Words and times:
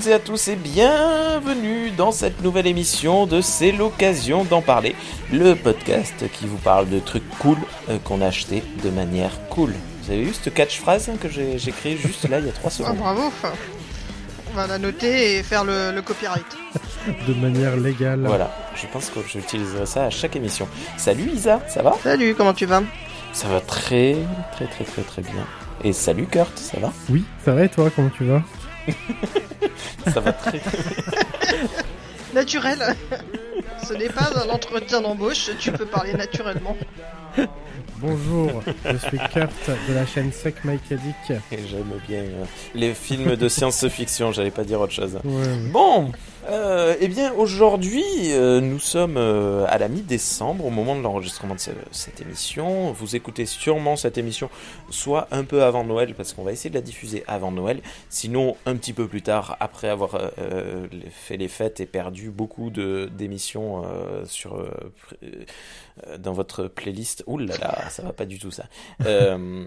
toutes 0.00 0.08
et 0.08 0.14
à 0.14 0.18
tous 0.18 0.48
et 0.48 0.56
bienvenue 0.56 1.90
dans 1.90 2.10
cette 2.10 2.42
nouvelle 2.42 2.66
émission 2.66 3.26
de 3.26 3.42
C'est 3.42 3.70
l'occasion 3.72 4.44
d'en 4.44 4.62
parler, 4.62 4.94
le 5.30 5.54
podcast 5.54 6.24
qui 6.32 6.46
vous 6.46 6.56
parle 6.56 6.88
de 6.88 7.00
trucs 7.00 7.28
cool 7.38 7.58
euh, 7.90 7.98
qu'on 7.98 8.22
a 8.22 8.26
acheté 8.28 8.62
de 8.82 8.88
manière 8.88 9.30
cool. 9.50 9.74
Vous 10.02 10.12
avez 10.12 10.22
vu 10.22 10.32
cette 10.32 10.54
catchphrase 10.54 11.10
que 11.20 11.28
j'ai 11.28 11.72
créée 11.72 11.98
juste 11.98 12.26
là 12.30 12.38
il 12.38 12.46
y 12.46 12.48
a 12.48 12.52
3 12.52 12.70
Ah, 12.70 12.70
secondes 12.70 12.96
bravo. 12.96 13.30
On 14.50 14.56
va 14.56 14.66
la 14.66 14.78
noter 14.78 15.36
et 15.36 15.42
faire 15.42 15.64
le, 15.64 15.92
le 15.92 16.00
copyright. 16.00 16.46
de 17.28 17.34
manière 17.34 17.76
légale. 17.76 18.22
Voilà, 18.24 18.56
je 18.76 18.86
pense 18.86 19.10
que 19.10 19.20
j'utiliserai 19.26 19.84
ça 19.84 20.04
à 20.04 20.10
chaque 20.10 20.34
émission. 20.34 20.66
Salut 20.96 21.30
Isa, 21.34 21.60
ça 21.68 21.82
va? 21.82 21.94
Salut, 22.02 22.34
comment 22.34 22.54
tu 22.54 22.64
vas? 22.64 22.82
Ça 23.34 23.48
va 23.48 23.60
très 23.60 24.16
très 24.52 24.66
très 24.66 24.84
très 24.84 25.02
très 25.02 25.22
bien. 25.22 25.46
Et 25.84 25.92
salut 25.92 26.26
Kurt, 26.26 26.56
ça 26.58 26.78
va? 26.80 26.90
Oui, 27.10 27.24
ça 27.44 27.52
va 27.52 27.64
et 27.64 27.68
toi, 27.68 27.90
comment 27.94 28.10
tu 28.10 28.24
vas? 28.24 28.42
Ça 30.12 30.20
va 30.20 30.32
très 30.32 30.60
Naturel. 32.34 32.78
Ce 33.82 33.92
n'est 33.94 34.08
pas 34.08 34.30
un 34.36 34.48
entretien 34.50 35.00
d'embauche, 35.00 35.50
tu 35.58 35.72
peux 35.72 35.86
parler 35.86 36.12
naturellement. 36.14 36.76
Bonjour, 37.96 38.62
je 38.84 38.96
suis 38.96 39.18
Kurt 39.32 39.70
de 39.88 39.94
la 39.94 40.06
chaîne 40.06 40.32
Sec 40.32 40.64
Mike. 40.64 40.92
Et 40.92 41.58
j'aime 41.68 41.92
bien 42.08 42.20
euh, 42.20 42.44
les 42.74 42.94
films 42.94 43.36
de 43.36 43.48
science-fiction, 43.48 44.32
j'allais 44.32 44.50
pas 44.50 44.64
dire 44.64 44.80
autre 44.80 44.92
chose. 44.92 45.18
Ouais, 45.24 45.42
ouais. 45.42 45.58
Bon, 45.70 46.12
euh, 46.48 46.94
eh 47.00 47.08
bien 47.08 47.32
aujourd'hui, 47.34 48.02
euh, 48.32 48.60
nous 48.60 48.78
sommes 48.78 49.16
euh, 49.16 49.64
à 49.68 49.78
la 49.78 49.88
mi-décembre, 49.88 50.64
au 50.64 50.70
moment 50.70 50.96
de 50.96 51.02
l'enregistrement 51.02 51.54
de 51.54 51.60
ce- 51.60 51.70
cette 51.90 52.20
émission. 52.20 52.92
Vous 52.92 53.14
écoutez 53.14 53.46
sûrement 53.46 53.96
cette 53.96 54.16
émission 54.18 54.48
soit 54.90 55.28
un 55.32 55.44
peu 55.44 55.62
avant 55.62 55.84
Noël, 55.84 56.14
parce 56.14 56.32
qu'on 56.32 56.42
va 56.42 56.52
essayer 56.52 56.70
de 56.70 56.74
la 56.74 56.80
diffuser 56.80 57.24
avant 57.26 57.52
Noël, 57.52 57.80
sinon 58.08 58.56
un 58.66 58.74
petit 58.76 58.92
peu 58.92 59.06
plus 59.06 59.22
tard, 59.22 59.56
après 59.60 59.88
avoir 59.88 60.14
euh, 60.14 60.28
euh, 60.38 60.86
fait 61.10 61.36
les 61.36 61.48
fêtes 61.48 61.80
et 61.80 61.86
perdu 61.86 62.30
beaucoup 62.30 62.70
de 62.70 63.10
d'émissions 63.12 63.84
euh, 63.84 64.24
sur 64.26 64.64
dans 66.18 66.32
votre 66.32 66.64
playlist. 66.64 67.22
Ouh 67.26 67.38
là 67.38 67.54
là, 67.60 67.90
ça 67.90 68.02
va 68.02 68.12
pas 68.12 68.24
du 68.26 68.38
tout 68.38 68.50
ça. 68.50 68.64
Euh, 69.06 69.64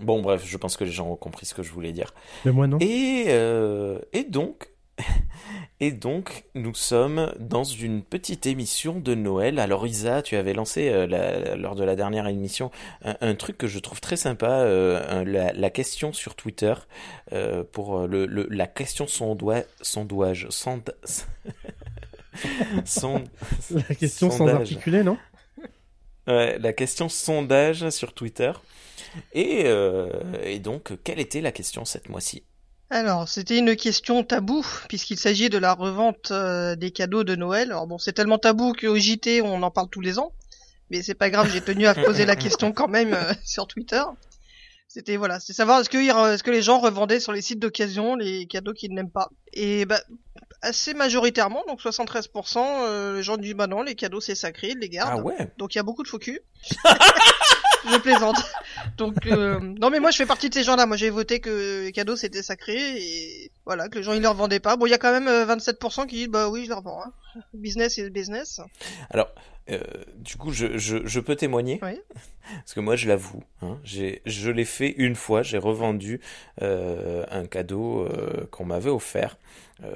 bon 0.00 0.22
bref, 0.22 0.42
je 0.46 0.56
pense 0.56 0.76
que 0.76 0.84
les 0.84 0.90
gens 0.90 1.08
ont 1.08 1.16
compris 1.16 1.44
ce 1.44 1.54
que 1.54 1.62
je 1.62 1.70
voulais 1.72 1.92
dire. 1.92 2.14
Mais 2.44 2.52
moi 2.52 2.66
non. 2.66 2.78
Et, 2.80 3.24
euh, 3.28 3.98
et 4.12 4.24
donc, 4.24 4.68
et 5.80 5.92
donc, 5.92 6.44
nous 6.54 6.74
sommes 6.74 7.32
dans 7.38 7.64
une 7.64 8.02
petite 8.02 8.46
émission 8.46 8.98
de 8.98 9.14
Noël. 9.14 9.58
Alors 9.58 9.86
Isa, 9.86 10.22
tu 10.22 10.36
avais 10.36 10.54
lancé 10.54 10.88
euh, 10.88 11.06
la- 11.06 11.54
lors 11.56 11.74
de 11.74 11.84
la 11.84 11.96
dernière 11.96 12.26
émission 12.28 12.70
un, 13.02 13.16
un 13.20 13.34
truc 13.34 13.58
que 13.58 13.66
je 13.66 13.78
trouve 13.78 14.00
très 14.00 14.16
sympa, 14.16 14.48
euh, 14.50 15.24
la, 15.24 15.52
la 15.52 15.70
question 15.70 16.12
sur 16.12 16.34
Twitter 16.34 16.74
euh, 17.32 17.62
pour 17.62 18.06
le, 18.06 18.26
le- 18.26 18.48
la 18.50 18.66
question 18.66 19.06
sondoi, 19.06 19.62
sondouage, 19.82 20.46
sond, 20.50 20.82
son- 22.84 23.24
La 23.70 23.82
question 23.94 24.30
sans 24.30 24.38
sondage. 24.38 24.56
articuler, 24.56 25.02
non? 25.02 25.18
Ouais, 26.26 26.58
la 26.58 26.72
question 26.72 27.08
sondage 27.08 27.88
sur 27.90 28.12
Twitter. 28.12 28.52
Et, 29.32 29.66
et 30.42 30.58
donc, 30.58 30.92
quelle 31.04 31.20
était 31.20 31.40
la 31.40 31.52
question 31.52 31.84
cette 31.84 32.08
mois-ci? 32.08 32.42
Alors, 32.88 33.28
c'était 33.28 33.58
une 33.58 33.74
question 33.74 34.22
tabou, 34.22 34.64
puisqu'il 34.88 35.18
s'agit 35.18 35.50
de 35.50 35.58
la 35.58 35.74
revente 35.74 36.30
euh, 36.30 36.76
des 36.76 36.92
cadeaux 36.92 37.24
de 37.24 37.34
Noël. 37.34 37.72
Alors 37.72 37.86
bon, 37.86 37.98
c'est 37.98 38.12
tellement 38.12 38.38
tabou 38.38 38.74
qu'au 38.74 38.96
JT, 38.96 39.42
on 39.42 39.62
en 39.62 39.70
parle 39.70 39.88
tous 39.88 40.00
les 40.00 40.18
ans. 40.18 40.32
Mais 40.90 41.02
c'est 41.02 41.14
pas 41.14 41.30
grave, 41.30 41.50
j'ai 41.52 41.60
tenu 41.60 41.86
à 41.86 41.94
poser 41.94 42.24
la 42.26 42.36
question 42.36 42.72
quand 42.72 42.86
même 42.86 43.12
euh, 43.12 43.32
sur 43.44 43.66
Twitter. 43.66 44.02
C'était 44.86 45.16
voilà, 45.16 45.40
c'est 45.40 45.52
savoir 45.52 45.80
est-ce 45.80 45.90
que, 45.90 46.50
les 46.50 46.62
gens 46.62 46.78
revendaient 46.78 47.18
sur 47.18 47.32
les 47.32 47.42
sites 47.42 47.58
d'occasion 47.58 48.14
les 48.14 48.46
cadeaux 48.46 48.72
qu'ils 48.72 48.94
n'aiment 48.94 49.10
pas. 49.10 49.30
Et 49.52 49.84
bah, 49.84 50.00
assez 50.62 50.94
majoritairement, 50.94 51.64
donc 51.66 51.80
73%, 51.80 52.58
euh, 52.58 53.16
les 53.16 53.22
gens 53.24 53.36
disent 53.36 53.54
bah 53.54 53.66
non, 53.66 53.82
les 53.82 53.96
cadeaux 53.96 54.20
c'est 54.20 54.36
sacré, 54.36 54.68
ils 54.70 54.78
les 54.78 54.88
gardent. 54.88 55.20
Ah 55.20 55.24
ouais? 55.24 55.52
Donc 55.58 55.74
il 55.74 55.78
y 55.78 55.80
a 55.80 55.82
beaucoup 55.82 56.04
de 56.04 56.08
faux. 56.08 56.20
je 57.90 57.98
plaisante. 57.98 58.36
Donc 58.96 59.26
euh, 59.26 59.60
non 59.60 59.90
mais 59.90 60.00
moi 60.00 60.10
je 60.10 60.16
fais 60.16 60.26
partie 60.26 60.48
de 60.48 60.54
ces 60.54 60.64
gens-là. 60.64 60.86
Moi 60.86 60.96
j'ai 60.96 61.10
voté 61.10 61.40
que 61.40 61.84
les 61.84 61.92
cadeaux 61.92 62.16
c'était 62.16 62.42
sacré 62.42 62.76
et 62.76 63.50
voilà 63.64 63.88
que 63.88 63.98
les 63.98 64.02
gens 64.02 64.12
ils 64.12 64.20
les 64.20 64.26
revendaient 64.26 64.60
pas. 64.60 64.76
Bon 64.76 64.86
il 64.86 64.90
y 64.90 64.94
a 64.94 64.98
quand 64.98 65.12
même 65.12 65.28
euh, 65.28 65.46
27% 65.46 66.06
qui 66.06 66.16
disent 66.16 66.28
bah 66.28 66.48
oui 66.48 66.64
je 66.64 66.68
les 66.68 66.74
revends. 66.74 67.02
Hein. 67.04 67.12
Business 67.54 67.98
is 67.98 68.10
business. 68.10 68.60
Alors, 69.10 69.28
euh, 69.70 69.80
du 70.16 70.36
coup, 70.36 70.52
je, 70.52 70.78
je, 70.78 70.98
je 71.04 71.20
peux 71.20 71.36
témoigner 71.36 71.78
Oui. 71.82 72.00
Parce 72.54 72.74
que 72.74 72.80
moi, 72.80 72.94
je 72.94 73.08
l'avoue, 73.08 73.42
hein, 73.60 73.80
je 73.82 74.50
l'ai 74.50 74.64
fait 74.64 74.94
une 74.98 75.16
fois, 75.16 75.42
j'ai 75.42 75.58
revendu 75.58 76.20
euh, 76.62 77.24
un 77.28 77.44
cadeau 77.46 78.02
euh, 78.02 78.46
qu'on 78.52 78.64
m'avait 78.64 78.90
offert. 78.90 79.36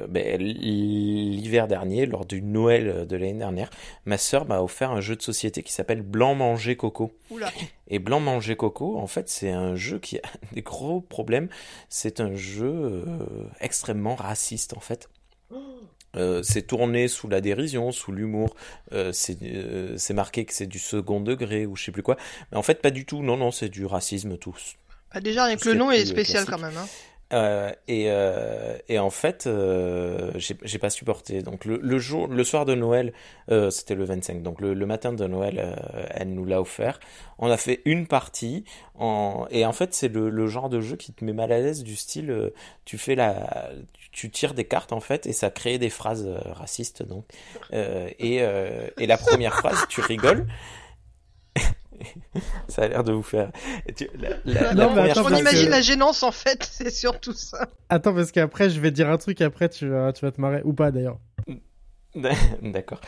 Ben, 0.09 0.39
l'hiver 0.39 1.67
dernier, 1.67 2.05
lors 2.05 2.27
du 2.27 2.43
Noël 2.43 3.07
de 3.07 3.17
l'année 3.17 3.39
dernière, 3.39 3.71
ma 4.05 4.19
sœur 4.19 4.45
m'a 4.47 4.61
offert 4.61 4.91
un 4.91 5.01
jeu 5.01 5.17
de 5.17 5.23
société 5.23 5.63
qui 5.63 5.73
s'appelle 5.73 6.03
Blanc 6.03 6.35
Manger 6.35 6.77
Coco. 6.77 7.13
Oula. 7.31 7.51
Et 7.89 7.99
Blanc 7.99 8.21
Manger 8.21 8.57
Coco, 8.57 8.99
en 8.99 9.07
fait, 9.07 9.31
c'est 9.31 9.49
un 9.49 9.77
jeu 9.77 9.99
qui 9.99 10.19
a 10.19 10.23
des 10.53 10.61
gros 10.61 11.01
problèmes. 11.01 11.49
C'est 11.89 12.21
un 12.21 12.35
jeu 12.35 13.07
extrêmement 13.61 14.17
raciste, 14.17 14.77
en 14.77 14.81
fait. 14.81 15.09
Euh, 16.17 16.43
c'est 16.43 16.63
tourné 16.63 17.09
sous 17.09 17.29
la 17.29 17.41
dérision, 17.41 17.93
sous 17.93 18.13
l'humour. 18.13 18.55
Euh, 18.93 19.13
c'est 19.13 19.39
euh, 19.43 19.97
c'est 19.97 20.15
marqué 20.15 20.45
que 20.45 20.53
c'est 20.53 20.67
du 20.67 20.79
second 20.79 21.21
degré 21.21 21.67
ou 21.67 21.77
je 21.77 21.85
sais 21.85 21.93
plus 21.93 22.03
quoi. 22.03 22.17
Mais 22.51 22.59
en 22.59 22.63
fait, 22.63 22.83
pas 22.83 22.91
du 22.91 23.05
tout. 23.05 23.23
Non, 23.23 23.37
non, 23.37 23.51
c'est 23.51 23.69
du 23.69 23.87
racisme 23.87 24.37
tous. 24.37 24.77
Bah, 25.15 25.21
déjà 25.21 25.45
rien 25.45 25.57
que 25.57 25.69
le 25.69 25.75
nom 25.75 25.91
est 25.91 26.05
spécial 26.05 26.45
classique. 26.45 26.51
quand 26.51 26.71
même. 26.71 26.77
Hein. 26.77 26.87
Et, 27.87 28.09
et 28.89 28.99
en 28.99 29.11
fait, 29.11 29.49
j'ai 30.35 30.79
pas 30.79 30.91
supporté. 30.91 31.43
Donc 31.43 31.65
le, 31.65 31.79
le 31.81 31.99
jour, 32.01 32.27
le 32.27 32.43
soir 32.43 32.65
de 32.65 32.75
Noël, 32.75 33.13
c'était 33.71 33.95
le 33.95 34.03
25. 34.03 34.43
Donc 34.43 34.61
le, 34.61 34.75
le 34.75 34.87
matin 34.87 35.13
de 35.13 35.27
Noël, 35.29 35.77
elle 36.11 36.35
nous 36.35 36.45
l'a 36.45 36.61
offert. 36.61 36.99
On 37.39 37.49
a 37.49 37.57
fait 37.57 37.83
une 37.85 38.09
partie. 38.09 38.65
En... 38.97 39.47
Et 39.53 39.65
en 39.65 39.73
fait, 39.73 39.95
c'est 39.95 40.09
le, 40.09 40.29
le 40.29 40.49
genre 40.49 40.69
de 40.69 40.81
jeu 40.81 40.97
qui 40.97 41.13
te 41.13 41.25
met 41.25 41.33
mal 41.33 41.53
à 41.53 41.61
l'aise 41.61 41.85
du 41.85 41.95
style, 41.95 42.51
tu 42.85 42.99
fais 42.99 43.15
la, 43.15 43.71
tu 44.13 44.31
tires 44.31 44.55
des 44.55 44.65
cartes 44.65 44.93
en 44.93 45.01
fait 45.01 45.27
et 45.27 45.33
ça 45.33 45.51
crée 45.51 45.79
des 45.79 45.91
phrases 45.91 46.27
euh, 46.27 46.39
racistes 46.53 47.03
donc. 47.03 47.25
Euh, 47.73 48.09
et, 48.19 48.39
euh, 48.43 48.89
et 48.99 49.07
la 49.07 49.17
première 49.19 49.55
phrase, 49.57 49.87
tu 49.89 50.01
rigoles. 50.01 50.47
ça 52.69 52.83
a 52.83 52.89
l'air 52.89 53.05
de 53.05 53.13
vous 53.13 53.23
faire. 53.23 53.51
la- 54.15 54.31
la- 54.45 54.61
la 54.63 54.75
Non, 54.75 54.89
mais 54.91 54.97
première 54.97 55.19
attends, 55.19 55.27
on 55.33 55.37
imagine 55.37 55.67
que- 55.67 55.71
la 55.71 55.81
gênance 55.83 56.23
en 56.23 56.33
fait, 56.33 56.65
c'est 56.73 56.91
surtout 56.91 57.33
ça. 57.35 57.69
Attends, 57.89 58.15
parce 58.15 58.33
qu'après, 58.33 58.71
je 58.71 58.81
vais 58.81 58.91
dire 58.91 59.09
un 59.11 59.19
truc, 59.19 59.41
après, 59.41 59.69
tu 59.69 59.89
vas, 59.89 60.13
tu 60.13 60.25
vas 60.25 60.33
te 60.33 60.41
marrer. 60.41 60.63
Ou 60.65 60.73
pas, 60.73 60.91
d'ailleurs. 60.91 61.19
D'accord. 62.63 63.01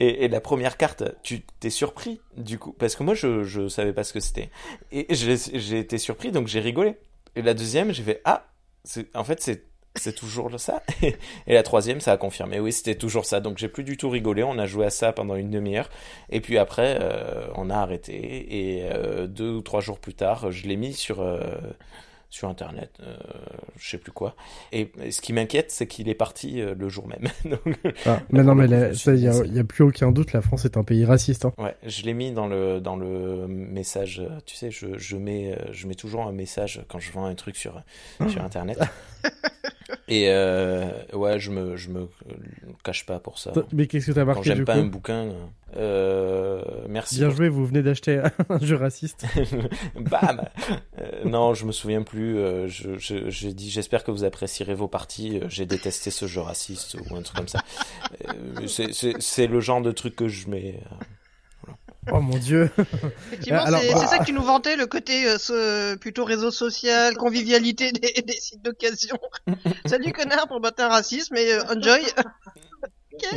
Et, 0.00 0.24
et 0.24 0.28
la 0.28 0.40
première 0.42 0.76
carte, 0.76 1.04
tu 1.22 1.40
t'es 1.60 1.70
surpris 1.70 2.20
du 2.36 2.58
coup? 2.58 2.74
Parce 2.78 2.94
que 2.94 3.02
moi 3.02 3.14
je 3.14 3.42
je 3.42 3.68
savais 3.68 3.94
pas 3.94 4.04
ce 4.04 4.12
que 4.12 4.20
c'était 4.20 4.50
et 4.92 5.06
j'ai 5.14 5.36
j'ai 5.54 5.78
été 5.78 5.96
surpris 5.96 6.30
donc 6.30 6.46
j'ai 6.46 6.60
rigolé. 6.60 6.96
Et 7.36 7.40
la 7.42 7.54
deuxième, 7.54 7.90
j'ai 7.92 8.02
fait 8.02 8.20
ah, 8.26 8.46
c'est 8.84 9.14
en 9.16 9.24
fait 9.24 9.40
c'est 9.40 9.64
c'est 9.96 10.14
toujours 10.14 10.58
ça. 10.58 10.82
Et 11.02 11.54
la 11.54 11.62
troisième, 11.62 12.00
ça 12.00 12.12
a 12.12 12.16
confirmé. 12.16 12.60
Oui, 12.60 12.72
c'était 12.72 12.94
toujours 12.94 13.24
ça. 13.24 13.40
Donc 13.40 13.58
j'ai 13.58 13.68
plus 13.68 13.84
du 13.84 13.96
tout 13.96 14.08
rigolé. 14.08 14.42
On 14.42 14.58
a 14.58 14.66
joué 14.66 14.86
à 14.86 14.90
ça 14.90 15.12
pendant 15.12 15.34
une 15.34 15.50
demi-heure. 15.50 15.90
Et 16.30 16.40
puis 16.40 16.58
après, 16.58 16.98
euh, 17.00 17.46
on 17.56 17.70
a 17.70 17.76
arrêté. 17.76 18.14
Et 18.14 18.88
euh, 18.92 19.26
deux 19.26 19.50
ou 19.50 19.62
trois 19.62 19.80
jours 19.80 19.98
plus 19.98 20.14
tard, 20.14 20.52
je 20.52 20.66
l'ai 20.68 20.76
mis 20.76 20.92
sur 20.92 21.20
euh, 21.20 21.40
sur 22.32 22.48
internet, 22.48 22.96
je 23.76 23.90
sais 23.90 23.98
plus 23.98 24.12
quoi. 24.12 24.36
Et, 24.70 24.92
et 25.02 25.10
ce 25.10 25.20
qui 25.20 25.32
m'inquiète, 25.32 25.72
c'est 25.72 25.88
qu'il 25.88 26.08
est 26.08 26.14
parti 26.14 26.62
le 26.62 26.88
jour 26.88 27.08
même. 27.08 27.28
Donc, 27.44 27.76
Ah, 28.06 28.20
mais 28.30 28.44
non, 28.44 28.54
mais 28.54 28.66
il 28.66 29.52
y 29.52 29.58
a, 29.58 29.64
plus 29.64 29.82
aucun 29.82 30.12
doute, 30.12 30.32
la 30.32 30.40
France 30.40 30.64
est 30.64 30.76
un 30.76 30.84
pays 30.84 31.04
raciste. 31.04 31.44
Hein. 31.44 31.52
Ouais, 31.58 31.74
je 31.84 32.04
l'ai 32.04 32.14
mis 32.14 32.30
dans 32.30 32.46
le 32.46 32.80
dans 32.80 32.94
le 32.94 33.48
message. 33.48 34.22
Tu 34.46 34.54
sais, 34.54 34.70
je, 34.70 34.96
je 34.96 35.16
mets 35.16 35.58
je 35.72 35.88
mets 35.88 35.96
toujours 35.96 36.22
un 36.24 36.30
message 36.30 36.84
quand 36.86 37.00
je 37.00 37.10
vends 37.10 37.24
un 37.24 37.34
truc 37.34 37.56
sur 37.56 37.82
sur 38.28 38.44
internet. 38.44 38.78
Et 40.08 40.26
euh, 40.28 40.88
ouais, 41.12 41.38
je 41.40 41.50
me 41.50 41.76
je 41.76 41.88
me 41.90 42.08
cache 42.84 43.06
pas 43.06 43.18
pour 43.18 43.38
ça. 43.38 43.52
Mais 43.72 43.86
qu'est-ce 43.86 44.06
que 44.06 44.12
t'as 44.12 44.20
Quand 44.22 44.26
marqué 44.34 44.42
j'aime 44.44 44.58
du 44.58 44.64
pas 44.64 44.74
coup 44.74 44.80
un 44.80 44.86
bouquin, 44.86 45.28
euh, 45.76 46.62
merci. 46.88 47.16
Bien 47.16 47.30
joué, 47.30 47.48
vous 47.48 47.64
venez 47.66 47.82
d'acheter 47.82 48.20
un 48.48 48.58
jeu 48.60 48.76
raciste. 48.76 49.24
Bam. 50.00 50.42
Euh, 51.00 51.24
non, 51.24 51.54
je 51.54 51.64
me 51.64 51.72
souviens 51.72 52.02
plus. 52.02 52.38
euh, 52.38 52.66
je 52.68 52.98
je- 52.98 53.30
j'ai 53.30 53.52
dit 53.52 53.70
j'espère 53.70 54.04
que 54.04 54.10
vous 54.10 54.24
apprécierez 54.24 54.74
vos 54.74 54.88
parties. 54.88 55.40
J'ai 55.48 55.66
détesté 55.66 56.10
ce 56.10 56.26
jeu 56.26 56.40
raciste 56.40 56.96
ou 57.10 57.16
un 57.16 57.22
truc 57.22 57.36
comme 57.36 57.48
ça. 57.48 57.60
C'est 59.18 59.46
le 59.46 59.60
genre 59.60 59.80
de 59.82 59.92
truc 59.92 60.16
que 60.16 60.28
je 60.28 60.48
mets. 60.48 60.80
Euh, 62.08 62.12
Oh 62.14 62.20
mon 62.20 62.36
dieu. 62.38 62.70
Effectivement, 63.28 63.60
Alors, 63.62 63.80
c'est 63.80 63.92
bah- 63.92 64.06
ça 64.06 64.18
que 64.18 64.24
tu 64.24 64.32
nous 64.32 64.42
vantais, 64.42 64.76
le 64.76 64.86
côté 64.86 65.26
euh, 65.28 65.38
ce, 65.38 65.96
plutôt 65.96 66.24
réseau 66.24 66.50
social, 66.50 67.16
convivialité 67.16 67.92
des, 67.92 68.22
des 68.22 68.32
sites 68.40 68.62
d'occasion. 68.62 69.18
Salut 69.86 70.12
connard 70.12 70.48
pour 70.48 70.60
battre 70.60 70.82
un 70.82 70.88
racisme 70.88 71.36
et 71.36 71.52
euh, 71.52 71.62
enjoy, 71.64 72.00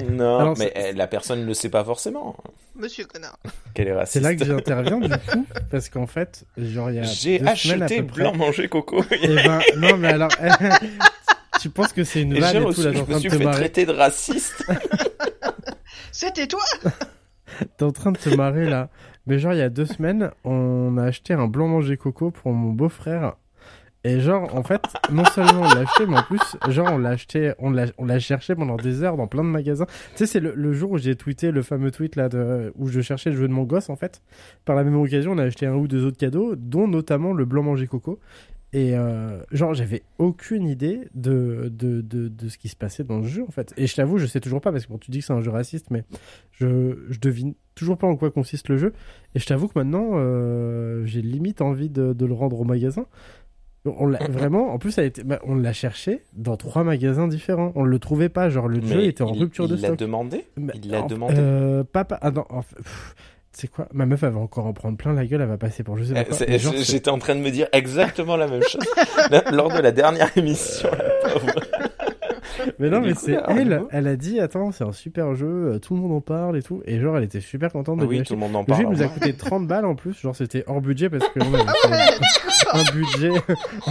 Non, 0.10 0.40
Alors, 0.40 0.58
mais 0.58 0.72
eh, 0.76 0.94
la 0.94 1.08
personne 1.08 1.42
ne 1.42 1.46
le 1.46 1.54
sait 1.54 1.68
pas 1.68 1.84
forcément 1.84 2.38
monsieur 2.76 3.04
connard. 3.06 3.38
qu'elle 3.74 3.90
est 3.90 3.94
raciste. 3.94 4.14
C'est 4.14 4.20
là 4.22 4.34
que 4.34 4.46
j'interviens 4.46 4.98
du 5.00 5.10
coup, 5.32 5.46
parce 5.70 5.90
qu'en 5.90 6.08
fait, 6.08 6.46
genre 6.58 6.90
il 6.90 6.96
y 6.96 7.00
a 7.00 7.04
J'ai 7.04 7.46
acheté 7.46 8.02
blanc 8.02 8.34
manger 8.34 8.70
coco. 8.70 9.04
Eh 9.12 9.28
ben, 9.36 9.60
non 9.78 9.98
mais 9.98 10.08
alors, 10.08 10.30
tu 11.60 11.70
penses 11.70 11.92
que 11.92 12.06
c'est 12.06 12.22
une 12.22 12.40
vanne 12.40 12.56
et 12.64 12.74
tout 12.74 12.82
là, 12.82 12.94
je 12.94 13.14
me 13.14 13.20
suis 13.20 13.30
fait 13.30 13.52
traiter 13.52 13.86
de 13.86 13.92
raciste. 13.92 14.64
C'était 16.14 16.48
toi 16.48 16.64
T'es 17.78 17.84
en 17.84 17.92
train 17.92 18.12
de 18.12 18.18
te 18.18 18.36
marrer 18.36 18.70
là. 18.70 18.90
Mais 19.26 19.40
genre, 19.40 19.54
il 19.54 19.60
y 19.60 19.62
a 19.62 19.70
deux 19.70 19.86
semaines, 19.86 20.32
on 20.44 20.98
a 20.98 21.04
acheté 21.04 21.34
un 21.34 21.48
blanc 21.48 21.68
manger 21.68 21.98
coco 21.98 22.32
pour 22.32 22.52
mon 22.52 22.72
beau-frère. 22.72 23.36
Et 24.06 24.20
genre, 24.20 24.54
en 24.54 24.64
fait, 24.64 24.82
non 25.14 25.24
seulement 25.24 25.62
on 25.62 25.74
l'a 25.74 25.82
acheté, 25.82 26.06
mais 26.06 26.18
en 26.18 26.24
plus, 26.24 26.42
genre, 26.68 26.90
on 26.92 26.98
l'a 26.98 27.12
acheté, 27.12 27.54
on 27.58 27.72
l'a, 27.72 28.20
cherché 28.20 28.54
pendant 28.54 28.76
des 28.76 29.02
heures 29.02 29.16
dans 29.16 29.28
plein 29.28 29.46
de 29.46 29.50
magasins. 29.50 29.86
Tu 29.86 30.18
sais, 30.18 30.26
c'est 30.26 30.40
le, 30.42 30.54
le 30.56 30.74
jour 30.74 30.92
où 30.92 30.98
j'ai 30.98 31.16
tweeté 31.16 31.52
le 31.52 31.62
fameux 31.62 31.90
tweet 31.90 32.18
là 32.18 32.28
de, 32.28 32.74
où 32.76 32.90
je 32.90 33.00
cherchais 33.00 33.30
le 33.30 33.38
jeu 33.38 33.48
de 33.48 33.54
mon 33.54 33.64
gosse, 33.64 33.90
en 33.90 33.96
fait. 33.96 34.22
Par 34.66 34.76
la 34.76 34.84
même 34.84 35.00
occasion, 35.00 35.32
on 35.32 35.38
a 35.38 35.44
acheté 35.44 35.68
un 35.68 35.76
ou 35.76 35.88
deux 35.88 36.06
autres 36.06 36.18
cadeaux, 36.18 36.56
dont 36.58 36.90
notamment 36.90 37.32
le 37.32 37.46
blanc 37.46 37.64
manger 37.64 37.88
coco. 37.88 38.20
Et 38.74 38.98
euh, 38.98 39.40
genre, 39.52 39.74
j'avais 39.76 40.02
aucune 40.18 40.68
idée 40.68 41.02
de, 41.14 41.70
de, 41.72 42.02
de, 42.02 42.28
de 42.28 42.50
ce 42.50 42.58
qui 42.58 42.70
se 42.70 42.76
passait 42.76 43.04
dans 43.04 43.20
le 43.20 43.28
jeu, 43.28 43.44
en 43.48 43.52
fait. 43.52 43.72
Et 43.78 43.86
je 43.86 43.96
t'avoue, 43.96 44.18
je 44.18 44.26
sais 44.26 44.40
toujours 44.40 44.62
pas, 44.62 44.72
parce 44.72 44.86
que 44.88 44.92
bon, 44.92 44.98
tu 44.98 45.12
dis 45.12 45.20
que 45.20 45.26
c'est 45.26 45.34
un 45.34 45.42
jeu 45.42 45.52
raciste, 45.52 45.92
mais 45.92 46.04
je, 46.52 46.98
je 47.10 47.20
devine 47.20 47.54
toujours 47.76 47.98
pas 47.98 48.08
en 48.08 48.16
quoi 48.16 48.32
consiste 48.32 48.70
le 48.70 48.78
jeu. 48.78 48.94
Et 49.36 49.40
je 49.40 49.46
t'avoue 49.46 49.68
que 49.68 49.78
maintenant, 49.78 50.12
euh, 50.14 51.06
j'ai 51.06 51.22
limite 51.22 51.62
envie 51.62 51.90
de, 51.90 52.14
de 52.14 52.26
le 52.26 52.34
rendre 52.34 52.60
au 52.60 52.64
magasin. 52.64 53.06
On 53.86 54.08
l'a 54.08 54.20
vraiment, 54.30 54.74
en 54.74 54.80
plus, 54.80 54.92
ça 54.92 55.02
a 55.02 55.04
été, 55.04 55.24
bah, 55.24 55.40
on 55.46 55.56
l'a 55.56 55.74
cherché 55.74 56.22
dans 56.34 56.58
trois 56.58 56.84
magasins 56.84 57.28
différents. 57.28 57.74
On 57.76 57.84
le 57.84 58.00
trouvait 58.00 58.30
pas, 58.30 58.50
genre 58.50 58.68
le 58.68 58.82
jeu 58.82 58.96
Mais 58.98 59.06
était 59.08 59.22
en 59.24 59.34
il- 59.34 59.40
rupture 59.42 59.68
de 59.68 59.76
Il 59.76 59.82
l'a 59.82 59.88
stock. 59.90 60.00
demandé 60.00 60.46
il 60.58 60.90
l'a 60.90 61.02
demandé? 61.04 61.36
euh, 61.38 61.84
Papa, 61.84 62.18
ah 62.22 62.32
non, 62.32 62.46
en 62.50 62.62
fait, 62.64 62.78
pff, 62.78 63.16
c'est 63.56 63.70
quoi 63.70 63.88
Ma 63.94 64.06
meuf, 64.06 64.24
elle 64.24 64.32
va 64.34 64.40
encore 64.40 64.66
en 64.66 64.74
prendre 64.74 64.98
plein 64.98 65.14
la 65.14 65.26
gueule, 65.26 65.42
elle 65.42 65.48
va 65.48 65.58
passer 65.58 65.84
pour 65.84 65.98
je 65.98 66.04
sais 66.06 66.14
pas 66.14 66.44
Euh, 66.44 66.58
genre, 66.58 66.74
J'étais 66.78 67.10
en 67.10 67.20
train 67.20 67.36
de 67.36 67.42
me 67.42 67.52
dire 67.52 67.68
exactement 67.72 68.36
la 68.36 68.48
même 68.48 68.64
chose 68.64 68.86
lors 69.52 69.72
de 69.74 69.80
la 69.80 69.92
dernière 69.92 70.36
émission. 70.38 70.90
Mais 72.80 72.90
non, 72.90 73.02
mais 73.02 73.14
c'est 73.14 73.38
elle, 73.50 73.84
elle 73.92 74.08
a 74.08 74.16
dit, 74.16 74.40
attends, 74.40 74.72
c'est 74.72 74.84
un 74.84 74.92
super 74.92 75.34
jeu, 75.36 75.74
euh, 75.74 75.80
tout 75.80 75.96
le 75.96 76.02
monde 76.02 76.12
en 76.14 76.22
parle 76.22 76.58
et 76.58 76.62
tout. 76.62 76.82
Et 76.86 77.00
genre, 77.00 77.18
elle 77.18 77.24
était 77.24 77.40
super 77.42 77.72
contente 77.72 78.00
de 78.00 78.06
Oui, 78.06 78.22
tout 78.24 78.34
le 78.34 78.40
monde 78.40 78.56
en 78.56 78.62
Le 78.62 78.66
parle. 78.68 78.82
jeu 78.82 78.88
il 78.88 78.92
nous 78.92 79.02
a 79.02 79.06
hein. 79.06 79.10
coûté 79.10 79.34
30 79.34 79.68
balles 79.68 79.86
en 79.86 79.96
plus, 79.96 80.20
genre 80.20 80.36
c'était 80.36 80.64
hors 80.68 80.80
budget 80.82 81.10
parce 81.10 81.28
que 81.30 81.40
on 81.42 81.54
avait 81.54 81.64
Ah 82.72 82.78
un 82.80 82.84
budget, 82.94 83.30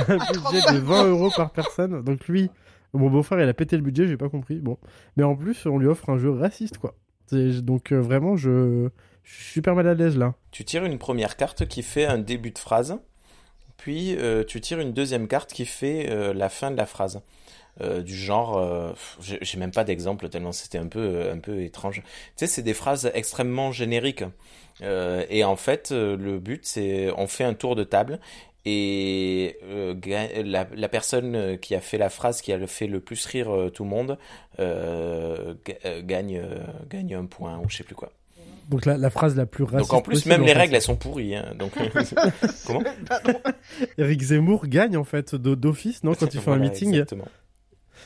un 0.09 0.17
budget 0.17 0.73
de 0.75 0.79
20 0.79 1.05
euros 1.09 1.31
par 1.37 1.51
personne. 1.51 2.03
Donc 2.03 2.27
lui, 2.29 2.51
mon 2.95 3.11
beau-frère, 3.11 3.41
il 3.41 3.49
a 3.49 3.55
pété 3.55 3.77
le 3.77 3.83
budget, 3.83 4.07
j'ai 4.07 4.17
pas 4.17 4.29
compris. 4.29 4.57
Bon, 4.61 4.79
mais 5.17 5.25
en 5.25 5.35
plus, 5.35 5.67
on 5.67 5.79
lui 5.79 5.89
offre 5.89 6.09
un 6.11 6.19
jeu 6.19 6.31
raciste 6.31 6.79
quoi. 6.79 6.95
Donc 7.33 7.93
euh, 7.93 8.01
vraiment, 8.01 8.37
je... 8.37 8.89
je 9.25 9.35
suis 9.35 9.53
super 9.53 9.75
mal 9.75 9.89
à 9.89 9.95
l'aise 9.95 10.17
là. 10.17 10.35
Tu 10.51 10.65
tires 10.65 10.85
une 10.85 10.99
première 10.99 11.37
carte 11.37 11.67
qui 11.67 11.83
fait 11.83 12.07
un 12.07 12.19
début 12.19 12.51
de 12.51 12.59
phrase, 12.59 12.99
puis 13.77 14.17
euh, 14.17 14.45
tu 14.45 14.61
tires 14.61 14.81
une 14.81 14.93
deuxième 14.93 15.29
carte 15.29 15.53
qui 15.53 15.67
fait 15.67 16.09
euh, 16.11 16.33
la 16.33 16.49
fin 16.49 16.71
de 16.71 16.77
la 16.77 16.87
phrase. 16.87 17.21
Euh, 17.81 18.03
du 18.03 18.15
genre, 18.15 18.95
j'ai 19.21 19.59
même 19.59 19.71
pas 19.71 19.83
d'exemple 19.83 20.29
tellement 20.29 20.53
c'était 20.53 20.77
un 20.77 20.89
peu 20.89 21.31
un 21.31 21.39
peu 21.39 21.63
étrange. 21.63 21.97
Tu 21.97 22.05
sais, 22.37 22.47
c'est 22.47 22.63
des 22.63 22.75
phrases 22.75 23.11
extrêmement 23.15 23.73
génériques. 23.73 24.25
Et 24.81 25.45
en 25.45 25.57
fait, 25.57 25.91
le 25.91 26.39
but 26.39 26.67
c'est 26.67 27.11
on 27.17 27.27
fait 27.27 27.45
un 27.45 27.55
tour 27.55 27.75
de 27.75 27.85
table 27.85 28.21
et 28.65 29.59
la, 30.45 30.89
personne 30.89 31.59
qui 31.59 31.75
a 31.75 31.81
fait 31.81 31.99
la 31.99 32.11
phrase 32.11 32.43
qui 32.43 32.53
a 32.53 32.67
fait 32.67 32.87
le 32.87 33.01
plus 33.01 33.25
rire 33.25 33.71
tout 33.73 33.85
le 33.85 33.91
monde 33.91 34.19
ga- 34.59 36.03
gagne 36.03 36.43
gagne 36.91 37.15
un 37.15 37.25
point 37.25 37.59
ou 37.59 37.71
je 37.71 37.79
sais 37.79 37.85
plus 37.85 37.95
quoi. 37.95 38.13
Donc 38.69 38.87
la, 38.87 38.97
la 38.97 39.11
phrase 39.11 39.37
la 39.37 39.47
plus 39.47 39.65
raciste. 39.65 39.91
Donc 39.91 39.99
en 39.99 40.03
plus 40.03 40.15
possible, 40.15 40.31
même 40.37 40.45
les 40.47 40.53
règles 40.53 40.75
elles 40.75 40.83
sont 40.83 40.97
pourries. 40.97 41.35
Hein, 41.37 41.53
donc 41.59 41.73
comment 42.67 42.83
Eric 43.99 44.23
Zemmour 44.23 44.67
gagne 44.67 44.97
en 44.97 45.05
fait 45.05 45.35
d'o- 45.35 45.57
d'office, 45.57 46.03
non, 46.05 46.15
quand 46.15 46.33
il 46.35 46.41
fait 46.41 46.51
un 46.51 46.59
meeting. 46.59 46.91
Exactement. 46.91 47.29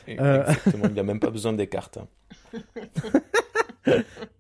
Euh. 0.09 0.45
Exactement, 0.49 0.89
il 0.93 0.99
a 0.99 1.03
même 1.03 1.21
pas 1.21 1.31
besoin 1.31 1.53
des 1.53 1.67
cartes. 1.67 1.99
hein. 1.99 2.61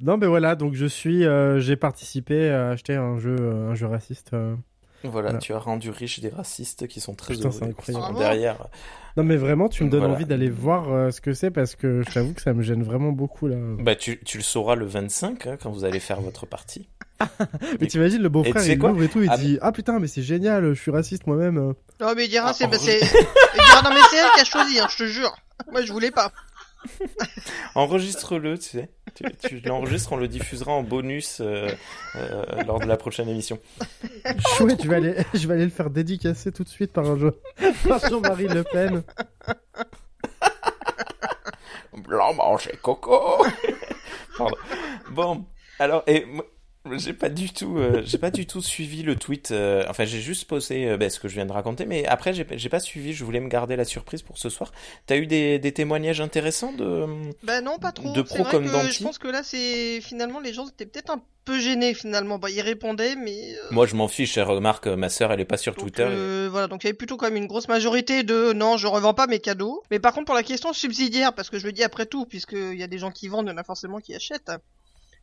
Non, 0.00 0.16
mais 0.16 0.26
voilà, 0.26 0.56
donc 0.56 0.74
je 0.74 0.86
suis, 0.86 1.24
euh, 1.24 1.60
j'ai 1.60 1.76
participé 1.76 2.50
à 2.50 2.70
acheter 2.70 2.94
un 2.96 3.16
jeu, 3.18 3.36
euh, 3.38 3.70
un 3.70 3.74
jeu 3.74 3.86
raciste. 3.86 4.32
euh. 4.34 4.56
Voilà, 5.08 5.28
Voilà. 5.28 5.38
tu 5.38 5.52
as 5.54 5.58
rendu 5.58 5.90
riche 5.90 6.20
des 6.20 6.28
racistes 6.28 6.86
qui 6.88 7.00
sont 7.00 7.14
très 7.14 7.34
Putain, 7.34 7.48
heureux. 7.48 7.62
incroyable. 7.62 8.18
derrière. 8.18 8.66
Non, 9.16 9.24
mais 9.24 9.36
vraiment, 9.36 9.68
tu 9.68 9.82
me 9.84 9.88
donnes 9.90 10.00
Voilà. 10.00 10.14
envie 10.14 10.26
d'aller 10.26 10.50
voir 10.50 10.92
euh, 10.92 11.10
ce 11.10 11.20
que 11.22 11.32
c'est 11.32 11.50
parce 11.50 11.74
que 11.74 12.02
je 12.06 12.12
t'avoue 12.12 12.34
que 12.34 12.42
ça 12.42 12.52
me 12.52 12.62
gêne 12.62 12.82
vraiment 12.82 13.12
beaucoup 13.12 13.46
là. 13.48 13.56
Bah, 13.78 13.96
tu, 13.96 14.20
tu 14.24 14.36
le 14.38 14.42
sauras 14.42 14.74
le 14.74 14.84
25 14.84 15.46
hein, 15.46 15.56
quand 15.62 15.70
vous 15.70 15.84
allez 15.84 16.00
faire 16.00 16.20
votre 16.20 16.44
partie. 16.46 16.88
Mais 17.80 17.86
t'imagines 17.86 18.20
le 18.22 18.28
beau-frère, 18.28 18.56
tu 18.56 18.60
sais 18.68 18.72
il 18.74 18.78
l'ouvre 18.78 19.02
et 19.02 19.08
tout, 19.08 19.22
il 19.22 19.30
Ah, 19.30 19.38
dit 19.38 19.58
Ah 19.62 19.72
putain, 19.72 19.98
mais 19.98 20.06
c'est 20.06 20.20
génial, 20.22 20.74
je 20.74 20.80
suis 20.80 20.90
raciste 20.90 21.26
moi-même. 21.26 21.54
Non, 21.98 22.12
mais 22.14 22.26
il 22.26 22.28
dira, 22.28 22.48
Ah, 22.50 22.52
c'est, 22.52 22.66
bah, 22.66 22.76
c'est, 22.78 23.00
il 23.00 23.62
dira, 23.64 23.80
non, 23.82 23.88
mais 23.88 24.00
c'est 24.10 24.18
elle 24.18 24.30
qui 24.34 24.40
a 24.40 24.44
choisi, 24.44 24.78
hein, 24.78 24.86
je 24.90 24.96
te 24.98 25.06
jure. 25.06 25.34
Moi, 25.72 25.80
je 25.80 25.90
voulais 25.94 26.10
pas. 26.10 26.30
Enregistre-le, 27.74 28.58
tu 28.58 28.70
sais. 28.70 28.90
Tu, 29.14 29.24
tu 29.48 29.60
l'enregistres, 29.60 30.12
on 30.12 30.16
le 30.16 30.28
diffusera 30.28 30.72
en 30.72 30.82
bonus 30.82 31.40
euh, 31.40 31.68
euh, 32.16 32.62
lors 32.66 32.80
de 32.80 32.86
la 32.86 32.96
prochaine 32.96 33.28
émission. 33.28 33.58
Chouette, 34.56 34.82
je 34.82 34.88
vais, 34.88 34.96
aller, 34.96 35.16
je 35.34 35.46
vais 35.46 35.54
aller 35.54 35.64
le 35.64 35.70
faire 35.70 35.90
dédicacer 35.90 36.52
tout 36.52 36.64
de 36.64 36.68
suite 36.68 36.92
par 36.92 37.06
un 37.06 37.18
jeu. 37.18 37.40
par 37.88 38.00
Jean-Marie 38.08 38.48
Le 38.48 38.64
Pen. 38.64 39.02
Blanc 41.96 42.34
manger 42.34 42.78
coco. 42.82 43.44
Pardon. 44.36 44.56
Bon, 45.10 45.46
alors 45.78 46.02
et 46.06 46.24
moi, 46.26 46.44
j'ai 46.98 47.12
pas 47.12 47.28
du 47.28 47.50
tout, 47.50 47.78
euh, 47.78 48.02
j'ai 48.04 48.18
pas 48.18 48.30
du 48.30 48.46
tout 48.46 48.60
suivi 48.62 49.02
le 49.02 49.16
tweet. 49.16 49.50
euh, 49.50 49.84
enfin, 49.88 50.04
j'ai 50.04 50.20
juste 50.20 50.46
posté 50.46 50.88
euh, 50.88 50.96
ben, 50.96 51.10
ce 51.10 51.18
que 51.20 51.28
je 51.28 51.34
viens 51.34 51.46
de 51.46 51.52
raconter, 51.52 51.86
mais 51.86 52.06
après 52.06 52.32
j'ai 52.32 52.46
j'ai 52.52 52.68
pas 52.68 52.80
suivi. 52.80 53.12
Je 53.12 53.24
voulais 53.24 53.40
me 53.40 53.48
garder 53.48 53.76
la 53.76 53.84
surprise 53.84 54.22
pour 54.22 54.38
ce 54.38 54.48
soir. 54.48 54.72
T'as 55.06 55.16
eu 55.16 55.26
des, 55.26 55.58
des 55.58 55.72
témoignages 55.72 56.20
intéressants 56.20 56.72
de. 56.72 57.06
Bah 57.42 57.60
non, 57.60 57.78
pas 57.78 57.92
trop. 57.92 58.12
De 58.12 58.22
pro 58.22 58.42
vrai 58.42 58.50
comme 58.50 58.64
que. 58.70 58.90
Je 58.90 59.02
pense 59.02 59.18
que 59.18 59.28
là, 59.28 59.42
c'est 59.42 60.00
finalement 60.00 60.40
les 60.40 60.52
gens 60.52 60.66
étaient 60.68 60.86
peut-être 60.86 61.10
un 61.10 61.22
peu 61.44 61.58
gênés 61.60 61.94
finalement. 61.94 62.38
Bah, 62.38 62.50
ils 62.50 62.60
répondaient, 62.60 63.16
mais 63.16 63.54
Moi, 63.70 63.86
je 63.86 63.94
m'en 63.94 64.08
fiche. 64.08 64.38
Remarque, 64.38 64.86
ma 64.86 65.08
sœur, 65.08 65.32
elle 65.32 65.40
est 65.40 65.44
pas 65.44 65.56
sur 65.56 65.74
donc, 65.74 65.82
Twitter. 65.82 66.48
voilà. 66.50 66.66
Donc 66.68 66.84
il 66.84 66.86
y 66.86 66.90
avait 66.90 66.96
plutôt 66.96 67.16
quand 67.16 67.26
même 67.26 67.36
une 67.36 67.46
grosse 67.46 67.68
majorité 67.68 68.22
de 68.22 68.52
non, 68.52 68.76
je 68.76 68.86
revends 68.86 69.14
pas 69.14 69.26
mes 69.26 69.38
cadeaux. 69.40 69.82
Mais 69.90 69.98
par 69.98 70.12
contre, 70.12 70.26
pour 70.26 70.34
la 70.34 70.42
question 70.42 70.72
subsidiaire, 70.72 71.32
parce 71.34 71.50
que 71.50 71.58
je 71.58 71.66
me 71.66 71.72
dis 71.72 71.82
après 71.84 72.06
tout, 72.06 72.26
puisqu'il 72.26 72.74
y 72.78 72.82
a 72.82 72.86
des 72.88 72.98
gens 72.98 73.10
qui 73.10 73.28
vendent, 73.28 73.46
il 73.46 73.50
y 73.50 73.54
en 73.54 73.58
a 73.58 73.64
forcément 73.64 74.00
qui 74.00 74.14
achètent. 74.14 74.50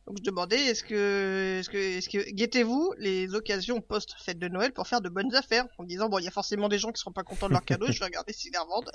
Donc 0.08 0.18
je 0.20 0.24
demandais, 0.24 0.58
est-ce 0.60 0.84
que, 0.84 1.60
est-ce 1.60 1.70
que, 1.70 1.78
est-ce 1.78 2.10
que 2.10 2.30
guettez-vous 2.32 2.94
les 2.98 3.34
occasions 3.36 3.80
post 3.80 4.16
fête 4.24 4.38
de 4.38 4.48
Noël 4.50 4.74
pour 4.74 4.88
faire 4.88 5.00
de 5.02 5.10
bonnes 5.10 5.34
affaires? 5.34 5.66
En 5.78 5.84
me 5.84 5.88
disant 5.88 6.10
bon, 6.10 6.20
il 6.20 6.26
y 6.26 6.28
a 6.28 6.32
forcément 6.32 6.68
des 6.68 6.78
gens 6.78 6.92
qui 6.92 7.00
seront 7.00 7.14
pas 7.14 7.24
contents 7.24 7.48
de 7.48 7.54
leurs 7.54 7.64
cadeaux, 7.66 7.88
je 7.90 8.00
vais 8.00 8.06
regarder 8.06 8.34
s'ils 8.34 8.52
les 8.52 8.58
revendent. 8.60 8.92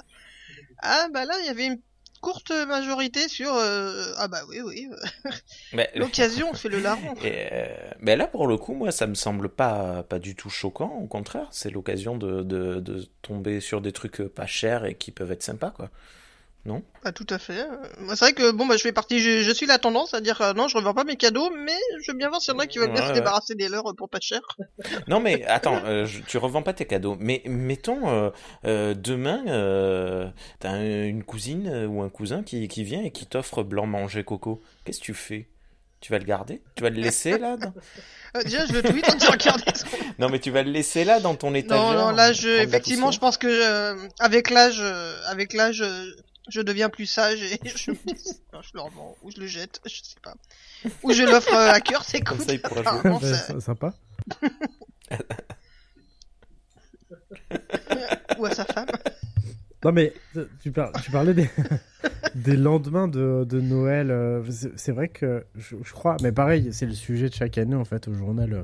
Ah 0.82 1.08
bah 1.12 1.24
là, 1.24 1.34
il 1.40 1.46
y 1.46 1.48
avait 1.48 1.66
une 1.66 1.80
courte 2.20 2.50
majorité 2.50 3.28
sur 3.28 3.54
euh, 3.54 4.12
ah 4.16 4.26
bah 4.28 4.40
oui 4.48 4.60
oui 4.60 4.88
Mais- 5.72 5.88
l'occasion 5.94 6.52
fait 6.52 6.68
le 6.68 6.80
larron 6.80 7.14
Et, 7.22 7.46
euh, 7.52 7.90
ben 8.02 8.18
là, 8.18 8.26
pour 8.26 8.46
le 8.48 8.56
coup, 8.58 8.74
moi, 8.74 8.90
ça 8.90 9.06
me 9.06 9.14
semble 9.14 9.48
pas, 9.48 10.02
pas 10.02 10.18
du 10.18 10.34
tout 10.34 10.50
choquant. 10.50 10.90
Au 11.00 11.06
contraire, 11.06 11.48
c'est 11.52 11.70
l'occasion 11.70 12.18
de, 12.18 12.42
de, 12.42 12.80
de 12.80 13.06
tomber 13.22 13.60
sur 13.60 13.80
des 13.80 13.92
trucs 13.92 14.20
pas 14.28 14.46
chers 14.46 14.84
et 14.84 14.94
qui 14.96 15.10
peuvent 15.12 15.32
être 15.32 15.42
sympas, 15.44 15.70
quoi. 15.70 15.90
Non 16.68 16.82
Ah, 17.02 17.12
tout 17.12 17.26
à 17.30 17.38
fait. 17.38 17.64
C'est 18.10 18.18
vrai 18.18 18.32
que 18.34 18.50
bon, 18.50 18.66
bah, 18.66 18.76
je 18.76 18.82
fais 18.82 18.92
partie, 18.92 19.20
je, 19.20 19.42
je 19.42 19.50
suis 19.52 19.64
la 19.64 19.78
tendance 19.78 20.12
à 20.12 20.20
dire 20.20 20.40
euh, 20.42 20.52
non, 20.52 20.68
je 20.68 20.76
revends 20.76 20.92
pas 20.92 21.04
mes 21.04 21.16
cadeaux, 21.16 21.48
mais 21.64 21.72
je 22.04 22.12
veux 22.12 22.16
bien 22.18 22.28
voir 22.28 22.42
s'il 22.42 22.52
y 22.52 22.56
en 22.56 22.60
a 22.60 22.66
qui 22.66 22.78
veulent 22.78 22.92
bien 22.92 23.00
Ouais, 23.02 23.08
se 23.08 23.14
débarrasser 23.14 23.54
des 23.54 23.68
leurs 23.68 23.94
pour 23.96 24.10
pas 24.10 24.18
cher. 24.20 24.40
Non, 25.08 25.18
mais 25.18 25.44
attends, 25.46 25.80
euh, 25.86 26.04
je- 26.04 26.20
tu 26.20 26.36
revends 26.36 26.62
pas 26.62 26.74
tes 26.74 26.84
cadeaux. 26.84 27.16
Mais 27.18 27.40
mettons, 27.46 28.08
euh, 28.10 28.30
euh, 28.66 28.92
demain, 28.94 29.42
t'as 30.60 30.70
un- 30.70 31.04
une 31.04 31.24
cousine 31.24 31.86
ou 31.86 32.02
un 32.02 32.10
cousin 32.10 32.42
qui, 32.42 32.68
qui 32.68 32.84
vient 32.84 33.02
et 33.02 33.10
qui 33.10 33.26
t'offre 33.26 33.62
blanc 33.62 33.86
manger 33.86 34.22
coco. 34.24 34.60
Qu'est-ce 34.84 35.00
que 35.00 35.04
tu 35.04 35.14
fais? 35.14 35.48
Tu 36.00 36.12
vas 36.12 36.18
le 36.18 36.24
garder? 36.26 36.62
Tu 36.76 36.82
vas 36.84 36.90
le 36.90 37.00
laisser 37.00 37.38
là 37.38 37.56
dans- 37.56 37.72
Euh, 38.36 38.42
déjà, 38.42 38.66
je 38.66 38.74
le 38.74 38.82
tweet 38.82 39.08
en 39.08 39.14
disant 39.14 39.30
regardez. 39.32 39.64
Non, 40.18 40.28
mais 40.28 40.38
tu 40.38 40.50
vas 40.50 40.62
le 40.62 40.70
laisser 40.70 41.02
là 41.04 41.18
dans 41.18 41.34
ton 41.34 41.54
étagère 41.54 41.82
Non, 41.94 42.08
non, 42.08 42.10
là, 42.10 42.34
je, 42.34 42.46
effectivement, 42.62 43.10
je 43.10 43.18
pense 43.18 43.38
que 43.38 43.46
euh, 43.48 43.96
avec 44.20 44.50
l'âge, 44.50 44.80
euh, 44.82 45.14
avec 45.28 45.54
l'âge, 45.54 45.82
je 46.48 46.60
deviens 46.60 46.88
plus 46.88 47.06
sage 47.06 47.42
et 47.42 47.58
je, 47.76 47.90
non, 48.52 48.60
je 48.62 48.70
le 48.74 48.80
revends 48.80 49.16
ou 49.22 49.30
je 49.30 49.40
le 49.40 49.46
jette, 49.46 49.80
je 49.86 49.96
sais 50.02 50.16
pas. 50.22 50.34
Ou 51.02 51.12
je 51.12 51.22
l'offre 51.24 51.52
euh, 51.54 51.70
à 51.72 51.80
cœur, 51.80 52.04
c'est 52.04 52.20
Comme 52.20 52.38
cool. 52.38 52.46
ça, 52.46 52.52
il 52.54 52.60
pourra 52.62 52.82
jouer. 53.18 53.20
Ça- 53.34 53.46
c'est 53.54 53.60
sympa. 53.60 53.94
ou 58.38 58.46
à 58.46 58.50
sa 58.54 58.64
femme. 58.64 58.86
Non 59.84 59.92
mais 59.92 60.12
tu, 60.60 60.72
par- 60.72 60.90
tu 61.02 61.10
parlais 61.12 61.34
des, 61.34 61.48
des 62.34 62.56
lendemains 62.56 63.06
de, 63.08 63.44
de 63.48 63.60
Noël. 63.60 64.10
euh, 64.10 64.42
c'est 64.76 64.92
vrai 64.92 65.08
que 65.08 65.44
je, 65.54 65.76
je 65.84 65.92
crois, 65.92 66.16
mais 66.22 66.32
pareil, 66.32 66.72
c'est 66.72 66.86
le 66.86 66.94
sujet 66.94 67.28
de 67.28 67.34
chaque 67.34 67.58
année 67.58 67.76
en 67.76 67.84
fait 67.84 68.08
au 68.08 68.14
journal. 68.14 68.52
euh, 68.52 68.62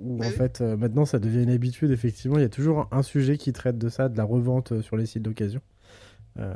Où 0.00 0.18
Oui, 0.20 0.26
en 0.26 0.30
fait 0.30 0.60
maintenant 0.60 1.04
ça 1.04 1.18
devient 1.20 1.44
une 1.44 1.50
habitude. 1.50 1.90
Effectivement, 1.92 2.38
il 2.38 2.42
y 2.42 2.46
a 2.46 2.48
toujours 2.48 2.88
un 2.90 3.02
sujet 3.02 3.38
qui 3.38 3.52
traite 3.52 3.78
de 3.78 3.88
ça, 3.88 4.08
de 4.08 4.16
la 4.16 4.24
revente 4.24 4.80
sur 4.82 4.96
les 4.96 5.06
sites 5.06 5.22
d'occasion. 5.22 5.60
Euh, 6.38 6.54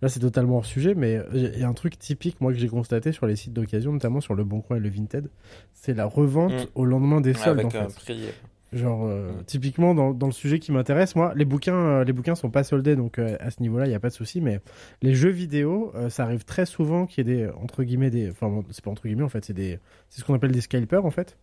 là, 0.00 0.08
c'est 0.08 0.20
totalement 0.20 0.58
hors 0.58 0.66
sujet, 0.66 0.94
mais 0.94 1.16
euh, 1.16 1.24
il 1.32 1.58
y 1.60 1.64
a 1.64 1.68
un 1.68 1.72
truc 1.74 1.98
typique 1.98 2.40
moi 2.40 2.52
que 2.52 2.58
j'ai 2.58 2.68
constaté 2.68 3.10
sur 3.12 3.26
les 3.26 3.36
sites 3.36 3.52
d'occasion, 3.52 3.92
notamment 3.92 4.20
sur 4.20 4.34
le 4.34 4.44
Bon 4.44 4.60
Coin 4.60 4.76
et 4.76 4.80
le 4.80 4.88
Vinted, 4.88 5.28
c'est 5.74 5.94
la 5.94 6.04
revente 6.04 6.52
Mm. 6.52 6.66
au 6.76 6.84
lendemain 6.84 7.20
des 7.20 7.34
soldes 7.34 7.60
avec 7.60 7.74
en 7.74 7.78
un 7.86 7.88
fait. 7.88 7.94
prix. 7.96 8.20
Genre, 8.72 9.06
euh, 9.06 9.30
typiquement, 9.46 9.94
dans, 9.94 10.12
dans 10.12 10.26
le 10.26 10.32
sujet 10.32 10.58
qui 10.58 10.72
m'intéresse, 10.72 11.16
moi, 11.16 11.32
les 11.34 11.46
bouquins, 11.46 11.74
euh, 11.74 12.04
les 12.04 12.12
bouquins 12.12 12.34
sont 12.34 12.50
pas 12.50 12.64
soldés, 12.64 12.96
donc 12.96 13.18
euh, 13.18 13.34
à 13.40 13.50
ce 13.50 13.62
niveau-là, 13.62 13.86
il 13.86 13.88
n'y 13.88 13.94
a 13.94 14.00
pas 14.00 14.10
de 14.10 14.14
souci. 14.14 14.42
Mais 14.42 14.60
les 15.00 15.14
jeux 15.14 15.30
vidéo, 15.30 15.90
euh, 15.94 16.10
ça 16.10 16.24
arrive 16.24 16.44
très 16.44 16.66
souvent 16.66 17.06
qu'il 17.06 17.26
y 17.26 17.30
ait 17.32 17.36
des, 17.36 17.48
entre 17.62 17.82
guillemets, 17.82 18.10
des. 18.10 18.30
Enfin, 18.30 18.62
c'est 18.70 18.84
pas 18.84 18.90
entre 18.90 19.04
guillemets, 19.08 19.22
en 19.24 19.30
fait, 19.30 19.42
c'est 19.44 19.54
des. 19.54 19.78
C'est 20.10 20.20
ce 20.20 20.24
qu'on 20.26 20.34
appelle 20.34 20.52
des 20.52 20.60
scalpers, 20.60 21.04
en 21.06 21.10
fait. 21.10 21.38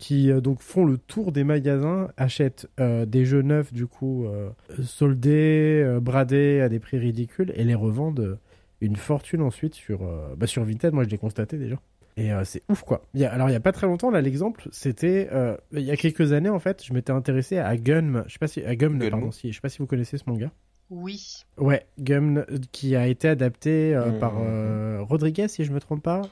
Qui 0.00 0.32
euh, 0.32 0.40
donc 0.40 0.62
font 0.62 0.84
le 0.86 0.96
tour 0.96 1.30
des 1.30 1.44
magasins, 1.44 2.08
achètent 2.16 2.66
euh, 2.80 3.04
des 3.04 3.24
jeux 3.26 3.42
neufs, 3.42 3.70
du 3.72 3.86
coup, 3.86 4.24
euh, 4.24 4.48
soldés, 4.82 5.82
euh, 5.84 6.00
bradés 6.00 6.60
à 6.60 6.68
des 6.68 6.78
prix 6.80 6.98
ridicules, 6.98 7.52
et 7.54 7.64
les 7.64 7.74
revendent 7.74 8.38
une 8.80 8.96
fortune 8.96 9.42
ensuite 9.42 9.74
sur, 9.74 10.02
euh, 10.02 10.34
bah, 10.36 10.46
sur 10.46 10.64
Vinted. 10.64 10.92
Moi, 10.94 11.04
je 11.04 11.10
l'ai 11.10 11.18
constaté 11.18 11.58
déjà. 11.58 11.76
Et 12.16 12.32
euh, 12.32 12.42
c'est 12.44 12.62
ouf 12.68 12.82
quoi. 12.82 13.02
Il 13.14 13.20
y 13.20 13.24
a- 13.24 13.32
alors 13.32 13.48
il 13.48 13.52
y 13.52 13.56
a 13.56 13.60
pas 13.60 13.72
très 13.72 13.86
longtemps 13.86 14.10
là 14.10 14.20
l'exemple 14.20 14.68
c'était 14.72 15.28
euh, 15.32 15.56
il 15.72 15.80
y 15.82 15.92
a 15.92 15.96
quelques 15.96 16.32
années 16.32 16.48
en 16.50 16.58
fait 16.58 16.84
je 16.84 16.92
m'étais 16.92 17.12
intéressé 17.12 17.56
à 17.58 17.76
Gun 17.76 18.24
je 18.26 18.32
sais 18.32 18.38
pas 18.40 18.48
si 18.48 18.62
à 18.64 18.74
Gum 18.74 18.98
pardon 18.98 19.30
si 19.30 19.50
je 19.50 19.54
sais 19.54 19.60
pas 19.60 19.68
si 19.68 19.78
vous 19.78 19.86
connaissez 19.86 20.18
ce 20.18 20.24
manga. 20.26 20.50
Oui. 20.90 21.44
Ouais 21.56 21.86
Gum 22.00 22.44
qui 22.72 22.96
a 22.96 23.06
été 23.06 23.28
adapté 23.28 23.94
euh, 23.94 24.10
Mhm. 24.10 24.18
par 24.18 24.34
euh, 24.40 24.98
Rodriguez 25.02 25.46
si 25.48 25.64
je 25.64 25.72
me 25.72 25.78
trompe 25.78 26.02
pas 26.02 26.22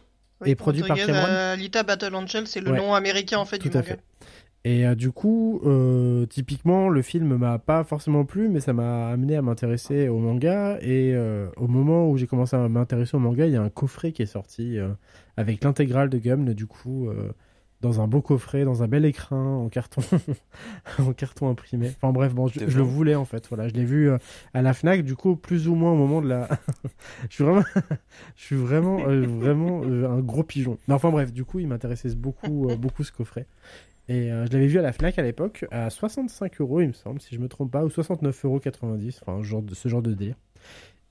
Et 0.44 0.54
produit 0.54 0.82
par 0.82 0.96
Cameron 0.96 1.26
euh, 1.28 1.52
Alita 1.54 1.82
Battle 1.82 2.14
Angel, 2.14 2.46
c'est 2.46 2.60
le 2.60 2.70
Ouais. 2.70 2.78
nom 2.78 2.94
américain 2.94 3.38
en 3.38 3.44
fait 3.44 3.58
Tout 3.58 3.68
du 3.68 3.76
à 3.76 3.80
manga. 3.80 3.94
fait. 3.94 4.00
Et 4.64 4.86
euh, 4.86 4.94
du 4.94 5.12
coup, 5.12 5.60
euh, 5.64 6.26
typiquement, 6.26 6.88
le 6.88 7.00
film 7.00 7.36
m'a 7.36 7.58
pas 7.58 7.84
forcément 7.84 8.24
plu, 8.24 8.48
mais 8.48 8.60
ça 8.60 8.72
m'a 8.72 9.08
amené 9.08 9.36
à 9.36 9.42
m'intéresser 9.42 10.08
au 10.08 10.18
manga. 10.18 10.78
Et 10.82 11.12
euh, 11.14 11.48
au 11.56 11.68
moment 11.68 12.08
où 12.10 12.16
j'ai 12.16 12.26
commencé 12.26 12.56
à 12.56 12.68
m'intéresser 12.68 13.16
au 13.16 13.20
manga, 13.20 13.46
il 13.46 13.52
y 13.52 13.56
a 13.56 13.62
un 13.62 13.70
coffret 13.70 14.12
qui 14.12 14.22
est 14.22 14.26
sorti 14.26 14.76
avec 15.36 15.62
l'intégrale 15.64 16.10
de 16.10 16.18
Gumn, 16.18 16.52
du 16.54 16.66
coup, 16.66 17.08
dans 17.80 18.00
un 18.00 18.08
beau 18.08 18.20
coffret, 18.20 18.64
dans 18.64 18.82
un 18.82 18.88
bel 18.88 19.04
écrin, 19.04 19.44
en 19.44 19.68
carton, 19.68 20.02
en 20.98 21.12
carton 21.12 21.48
imprimé. 21.48 21.92
Enfin 21.96 22.12
bref, 22.12 22.34
bon, 22.34 22.48
je, 22.48 22.60
le 22.60 22.82
voulais 22.82 23.14
en 23.14 23.24
fait. 23.24 23.46
Voilà, 23.48 23.68
je 23.68 23.74
l'ai 23.74 23.84
vu 23.84 24.10
euh, 24.10 24.18
à 24.52 24.62
la 24.62 24.74
Fnac, 24.74 25.04
du 25.04 25.14
coup, 25.14 25.36
plus 25.36 25.68
ou 25.68 25.74
moins 25.74 25.92
au 25.92 25.96
moment 25.96 26.20
de 26.20 26.28
la. 26.28 26.48
je 27.28 27.34
suis 27.34 27.44
vraiment, 27.44 27.62
je 28.36 28.42
suis 28.42 28.56
vraiment, 28.56 28.98
euh, 29.06 29.26
vraiment 29.26 29.82
euh, 29.84 30.10
un 30.10 30.20
gros 30.20 30.42
pigeon. 30.42 30.78
Mais 30.88 30.94
enfin 30.94 31.10
bref, 31.10 31.32
du 31.32 31.44
coup, 31.44 31.60
il 31.60 31.68
m'intéressait 31.68 32.14
beaucoup, 32.14 32.68
beaucoup 32.76 33.04
ce 33.04 33.12
coffret. 33.12 33.46
Et 34.10 34.28
je 34.30 34.52
l'avais 34.52 34.68
vu 34.68 34.78
à 34.78 34.82
la 34.82 34.92
Fnac 34.92 35.18
à 35.18 35.22
l'époque 35.22 35.66
à 35.70 35.90
65 35.90 36.62
euros, 36.62 36.80
il 36.80 36.88
me 36.88 36.92
semble, 36.94 37.20
si 37.20 37.34
je 37.34 37.40
me 37.40 37.46
trompe 37.46 37.70
pas, 37.70 37.84
ou 37.84 37.88
69,90 37.88 38.46
euros, 38.46 38.60
enfin 39.20 39.42
genre 39.42 39.60
de, 39.60 39.74
ce 39.74 39.86
genre 39.88 40.00
de 40.00 40.14
délire. 40.14 40.36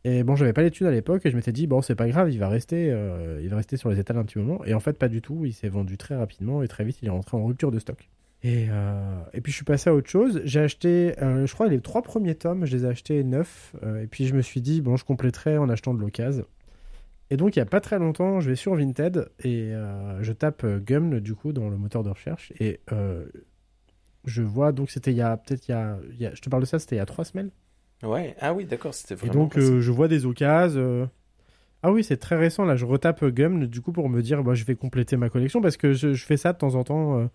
Et 0.09 0.23
bon, 0.23 0.37
j'avais 0.37 0.53
pas 0.53 0.67
thunes 0.69 0.87
à 0.87 0.91
l'époque 0.91 1.25
et 1.25 1.31
je 1.31 1.35
m'étais 1.35 1.51
dit 1.51 1.67
bon, 1.67 1.81
c'est 1.81 1.93
pas 1.95 2.07
grave, 2.07 2.31
il 2.31 2.39
va 2.39 2.47
rester, 2.47 2.89
euh, 2.91 3.41
il 3.43 3.49
va 3.49 3.57
rester 3.57 3.75
sur 3.75 3.89
les 3.89 3.99
étals 3.99 4.15
un 4.17 4.23
petit 4.23 4.39
moment. 4.39 4.63
Et 4.63 4.73
en 4.73 4.79
fait, 4.79 4.97
pas 4.97 5.09
du 5.09 5.21
tout. 5.21 5.43
Il 5.43 5.51
s'est 5.51 5.67
vendu 5.67 5.97
très 5.97 6.15
rapidement 6.15 6.63
et 6.63 6.69
très 6.69 6.85
vite, 6.85 6.99
il 7.01 7.09
est 7.09 7.11
rentré 7.11 7.35
en 7.35 7.43
rupture 7.45 7.71
de 7.71 7.79
stock. 7.79 8.09
Et, 8.41 8.67
euh, 8.69 9.19
puis 9.43 9.51
je 9.51 9.57
suis 9.57 9.65
passé 9.65 9.89
à 9.89 9.93
autre 9.93 10.09
chose. 10.09 10.39
J'ai 10.45 10.61
acheté, 10.61 11.13
euh, 11.21 11.45
je 11.45 11.53
crois, 11.53 11.67
les 11.67 11.81
trois 11.81 12.03
premiers 12.03 12.35
tomes, 12.35 12.65
je 12.65 12.77
les 12.77 12.85
ai 12.85 12.87
achetés 12.87 13.21
neufs. 13.25 13.75
et 14.01 14.07
puis 14.07 14.27
je 14.27 14.33
me 14.33 14.41
suis 14.41 14.61
dit 14.61 14.79
bon, 14.79 14.95
je 14.95 15.03
compléterai 15.03 15.57
en 15.57 15.67
achetant 15.67 15.93
de 15.93 15.99
l'occasion. 15.99 16.45
Et 17.29 17.35
donc 17.35 17.57
il 17.57 17.59
y 17.59 17.61
a 17.61 17.65
pas 17.65 17.81
très 17.81 17.99
longtemps, 17.99 18.39
je 18.39 18.49
vais 18.49 18.55
sur 18.55 18.75
Vinted 18.75 19.27
et 19.43 19.73
je 20.21 20.31
tape 20.31 20.65
Gumn 20.85 21.19
du 21.19 21.35
coup 21.35 21.51
dans 21.51 21.67
le 21.67 21.75
moteur 21.75 22.03
de 22.03 22.09
recherche 22.11 22.53
et 22.61 22.79
je 24.23 24.41
vois 24.41 24.71
donc 24.71 24.89
c'était 24.89 25.11
il 25.11 25.17
y 25.17 25.21
a 25.21 25.35
peut-être 25.35 25.67
il 25.67 25.71
y 26.17 26.25
a- 26.25 26.33
je 26.33 26.39
te 26.39 26.47
parle 26.49 26.63
de 26.63 26.67
ça 26.67 26.79
c'était 26.79 26.95
il 26.95 26.99
y 26.99 27.01
a 27.01 27.05
trois 27.05 27.25
semaines 27.25 27.49
Ouais, 28.03 28.35
ah 28.39 28.53
oui, 28.53 28.65
d'accord, 28.65 28.93
c'était 28.93 29.15
et 29.23 29.29
vraiment. 29.29 29.33
donc 29.33 29.55
récent. 29.55 29.73
euh, 29.73 29.81
je 29.81 29.91
vois 29.91 30.07
des 30.07 30.25
occasions 30.25 30.79
euh, 30.79 31.05
ah 31.83 31.91
oui 31.91 32.03
c'est 32.03 32.17
très 32.17 32.35
récent 32.35 32.63
là 32.65 32.75
je 32.75 32.85
retape 32.85 33.23
euh, 33.23 33.31
Gumn 33.31 33.65
du 33.65 33.81
coup 33.81 33.91
pour 33.91 34.07
me 34.09 34.21
dire 34.21 34.43
bah, 34.43 34.53
je 34.53 34.63
vais 34.65 34.75
compléter 34.75 35.17
ma 35.17 35.29
collection 35.29 35.61
parce 35.61 35.77
que 35.77 35.93
je, 35.93 36.13
je 36.13 36.25
fais 36.25 36.37
ça 36.37 36.53
de 36.53 36.57
temps 36.59 36.75
en 36.75 36.83
temps 36.83 37.19
euh, 37.19 37.25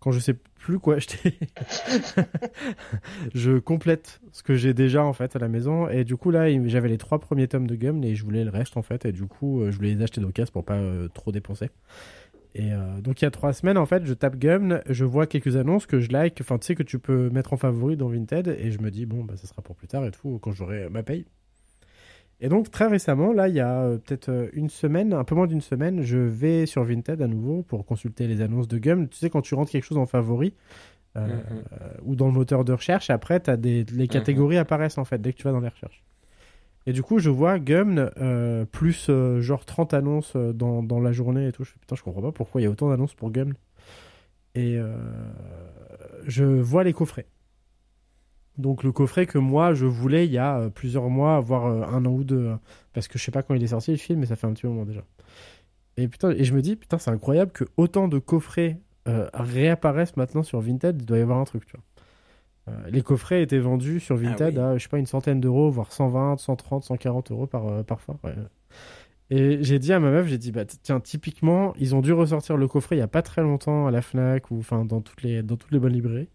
quand 0.00 0.10
je 0.12 0.18
sais 0.18 0.34
plus 0.34 0.78
quoi 0.78 0.96
acheter 0.96 1.38
je 3.34 3.58
complète 3.58 4.20
ce 4.32 4.42
que 4.42 4.54
j'ai 4.54 4.74
déjà 4.74 5.04
en 5.04 5.12
fait 5.12 5.36
à 5.36 5.38
la 5.38 5.48
maison 5.48 5.88
et 5.88 6.04
du 6.04 6.16
coup 6.16 6.30
là 6.30 6.46
j'avais 6.68 6.88
les 6.88 6.98
trois 6.98 7.18
premiers 7.18 7.48
tomes 7.48 7.66
de 7.66 7.74
Gum 7.76 8.02
et 8.04 8.14
je 8.14 8.24
voulais 8.24 8.44
le 8.44 8.50
reste 8.50 8.76
en 8.76 8.82
fait 8.82 9.04
et 9.04 9.12
du 9.12 9.24
coup 9.26 9.62
je 9.70 9.76
voulais 9.76 9.94
les 9.94 10.02
acheter 10.02 10.20
d'occasion 10.20 10.52
pour 10.52 10.64
pas 10.64 10.80
trop 11.14 11.32
dépenser 11.32 11.70
et 12.54 12.72
euh, 12.72 13.00
donc 13.00 13.22
il 13.22 13.24
y 13.24 13.28
a 13.28 13.30
trois 13.30 13.52
semaines 13.52 13.78
en 13.78 13.86
fait 13.86 14.04
je 14.04 14.12
tape 14.14 14.36
Gum 14.36 14.80
je 14.88 15.04
vois 15.04 15.26
quelques 15.26 15.56
annonces 15.56 15.86
que 15.86 16.00
je 16.00 16.10
like 16.10 16.38
enfin 16.40 16.58
tu 16.58 16.66
sais 16.66 16.74
que 16.74 16.82
tu 16.82 16.98
peux 16.98 17.30
mettre 17.30 17.52
en 17.52 17.56
favori 17.56 17.96
dans 17.96 18.08
Vinted 18.08 18.48
et 18.48 18.70
je 18.70 18.80
me 18.80 18.90
dis 18.90 19.06
bon 19.06 19.24
bah 19.24 19.34
ça 19.36 19.46
sera 19.46 19.62
pour 19.62 19.74
plus 19.74 19.86
tard 19.88 20.04
et 20.04 20.10
tout 20.10 20.38
quand 20.42 20.52
j'aurai 20.52 20.88
ma 20.90 21.02
paye 21.02 21.24
et 22.40 22.48
donc 22.48 22.70
très 22.70 22.86
récemment 22.88 23.32
là 23.32 23.48
il 23.48 23.54
y 23.54 23.60
a 23.60 23.82
euh, 23.82 23.98
peut-être 23.98 24.28
euh, 24.28 24.48
une 24.52 24.68
semaine 24.68 25.12
un 25.14 25.24
peu 25.24 25.34
moins 25.34 25.46
d'une 25.46 25.60
semaine 25.62 26.02
je 26.02 26.18
vais 26.18 26.66
sur 26.66 26.84
Vinted 26.84 27.22
à 27.22 27.26
nouveau 27.26 27.62
pour 27.62 27.86
consulter 27.86 28.26
les 28.26 28.40
annonces 28.42 28.68
de 28.68 28.78
Gum 28.78 29.08
tu 29.08 29.16
sais 29.16 29.30
quand 29.30 29.42
tu 29.42 29.54
rentres 29.54 29.70
quelque 29.70 29.84
chose 29.84 29.98
en 29.98 30.06
favori 30.06 30.54
euh, 31.16 31.26
Mhm. 31.26 31.62
ou 32.04 32.16
dans 32.16 32.26
le 32.26 32.32
moteur 32.32 32.64
de 32.64 32.72
recherche. 32.72 33.10
Après, 33.10 33.38
t'as 33.38 33.58
des 33.58 33.84
les 33.92 34.08
catégories 34.08 34.56
apparaissent 34.56 34.96
en 34.96 35.04
fait 35.04 35.20
dès 35.20 35.34
que 35.34 35.36
tu 35.36 35.44
vas 35.44 35.52
dans 35.52 35.60
les 35.60 35.68
recherches. 35.68 36.02
Et 36.86 36.92
du 36.92 37.02
coup, 37.02 37.18
je 37.18 37.30
vois 37.30 37.58
Gum 37.58 38.10
euh, 38.18 38.64
plus 38.64 39.06
euh, 39.08 39.40
genre 39.40 39.64
30 39.64 39.94
annonces 39.94 40.32
euh, 40.34 40.52
dans, 40.52 40.82
dans 40.82 41.00
la 41.00 41.12
journée 41.12 41.46
et 41.48 41.52
tout. 41.52 41.64
Je 41.64 41.72
putain, 41.74 41.94
je 41.94 42.02
comprends 42.02 42.22
pas 42.22 42.32
pourquoi 42.32 42.60
il 42.60 42.64
y 42.64 42.66
a 42.66 42.70
autant 42.70 42.88
d'annonces 42.88 43.14
pour 43.14 43.30
Gum. 43.30 43.54
Et 44.54 44.76
euh, 44.76 44.96
je 46.26 46.44
vois 46.44 46.84
les 46.84 46.92
coffrets. 46.92 47.26
Donc 48.58 48.82
le 48.82 48.92
coffret 48.92 49.24
que 49.24 49.38
moi 49.38 49.72
je 49.72 49.86
voulais 49.86 50.26
il 50.26 50.32
y 50.32 50.38
a 50.38 50.68
plusieurs 50.68 51.08
mois, 51.08 51.40
voire 51.40 51.64
un 51.66 52.04
an 52.04 52.10
ou 52.10 52.22
deux, 52.22 52.48
hein. 52.48 52.60
parce 52.92 53.08
que 53.08 53.18
je 53.18 53.24
sais 53.24 53.30
pas 53.30 53.42
quand 53.42 53.54
il 53.54 53.62
est 53.62 53.68
sorti 53.68 53.92
le 53.92 53.96
film, 53.96 54.20
mais 54.20 54.26
ça 54.26 54.36
fait 54.36 54.46
un 54.46 54.52
petit 54.52 54.66
moment 54.66 54.84
déjà. 54.84 55.02
Et 55.96 56.06
putain, 56.06 56.32
et 56.32 56.44
je 56.44 56.54
me 56.54 56.60
dis 56.60 56.76
putain 56.76 56.98
c'est 56.98 57.10
incroyable 57.10 57.50
que 57.52 57.64
autant 57.78 58.08
de 58.08 58.18
coffrets 58.18 58.78
réapparaissent 59.06 60.18
maintenant 60.18 60.42
sur 60.42 60.60
Vinted, 60.60 61.00
il 61.00 61.06
doit 61.06 61.16
y 61.16 61.22
avoir 61.22 61.38
un 61.38 61.44
truc, 61.44 61.64
tu 61.64 61.72
vois. 61.78 61.82
Euh, 62.68 62.72
les 62.90 63.02
coffrets 63.02 63.42
étaient 63.42 63.58
vendus 63.58 64.00
sur 64.00 64.16
Vinted 64.16 64.54
oui. 64.54 64.60
à, 64.60 64.78
je 64.78 64.82
sais 64.82 64.88
pas, 64.88 64.98
une 64.98 65.06
centaine 65.06 65.40
d'euros, 65.40 65.70
voire 65.70 65.92
120, 65.92 66.38
130, 66.38 66.84
140 66.84 67.32
euros 67.32 67.46
par, 67.46 67.66
euh, 67.66 67.82
parfois. 67.82 68.18
ouais. 68.24 68.34
Et 69.30 69.62
j'ai 69.62 69.78
dit 69.78 69.92
à 69.92 69.98
ma 69.98 70.10
meuf, 70.10 70.26
j'ai 70.26 70.38
dit, 70.38 70.52
bah 70.52 70.64
tiens, 70.64 71.00
typiquement, 71.00 71.74
ils 71.78 71.94
ont 71.94 72.02
dû 72.02 72.12
ressortir 72.12 72.56
le 72.56 72.68
coffret 72.68 72.96
il 72.96 72.98
y 72.98 73.02
a 73.02 73.08
pas 73.08 73.22
très 73.22 73.42
longtemps 73.42 73.86
à 73.86 73.90
la 73.90 74.02
Fnac 74.02 74.50
ou 74.50 74.58
enfin 74.58 74.84
dans 74.84 75.00
toutes 75.00 75.22
les, 75.22 75.42
dans 75.42 75.56
toutes 75.56 75.72
les 75.72 75.78
bonnes 75.78 75.94
librairies. 75.94 76.28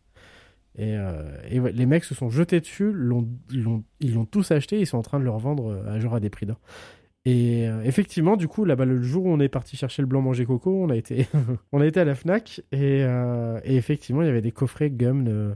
Et, 0.79 0.95
euh, 0.97 1.37
et 1.49 1.59
ouais, 1.59 1.71
les 1.71 1.85
mecs 1.85 2.03
se 2.03 2.15
sont 2.15 2.29
jetés 2.29 2.59
dessus, 2.59 2.91
l'ont, 2.91 3.27
ils 3.51 3.63
l'ont, 3.63 3.83
ils 3.99 4.13
l'ont 4.15 4.25
tous 4.25 4.51
acheté, 4.51 4.79
ils 4.79 4.87
sont 4.87 4.97
en 4.97 5.03
train 5.03 5.19
de 5.19 5.23
le 5.23 5.29
revendre 5.29 5.83
à 5.87 5.99
genre 5.99 6.15
à 6.15 6.19
des 6.19 6.29
prix 6.29 6.45
d'or. 6.45 6.59
Et 7.25 7.67
euh, 7.67 7.81
effectivement, 7.83 8.37
du 8.37 8.47
coup, 8.47 8.63
là-bas, 8.63 8.85
le 8.85 9.01
jour 9.01 9.25
où 9.25 9.29
on 9.29 9.41
est 9.41 9.49
parti 9.49 9.75
chercher 9.75 10.01
le 10.01 10.07
blanc 10.07 10.21
manger 10.21 10.45
coco, 10.45 10.81
on 10.81 10.89
a 10.89 10.95
été, 10.95 11.27
on 11.73 11.81
a 11.81 11.85
été 11.85 11.99
à 11.99 12.05
la 12.05 12.15
Fnac 12.15 12.61
et, 12.71 13.03
euh, 13.03 13.59
et 13.65 13.75
effectivement, 13.75 14.21
il 14.21 14.27
y 14.27 14.29
avait 14.29 14.41
des 14.41 14.53
coffrets 14.53 14.89
gum, 14.89 15.55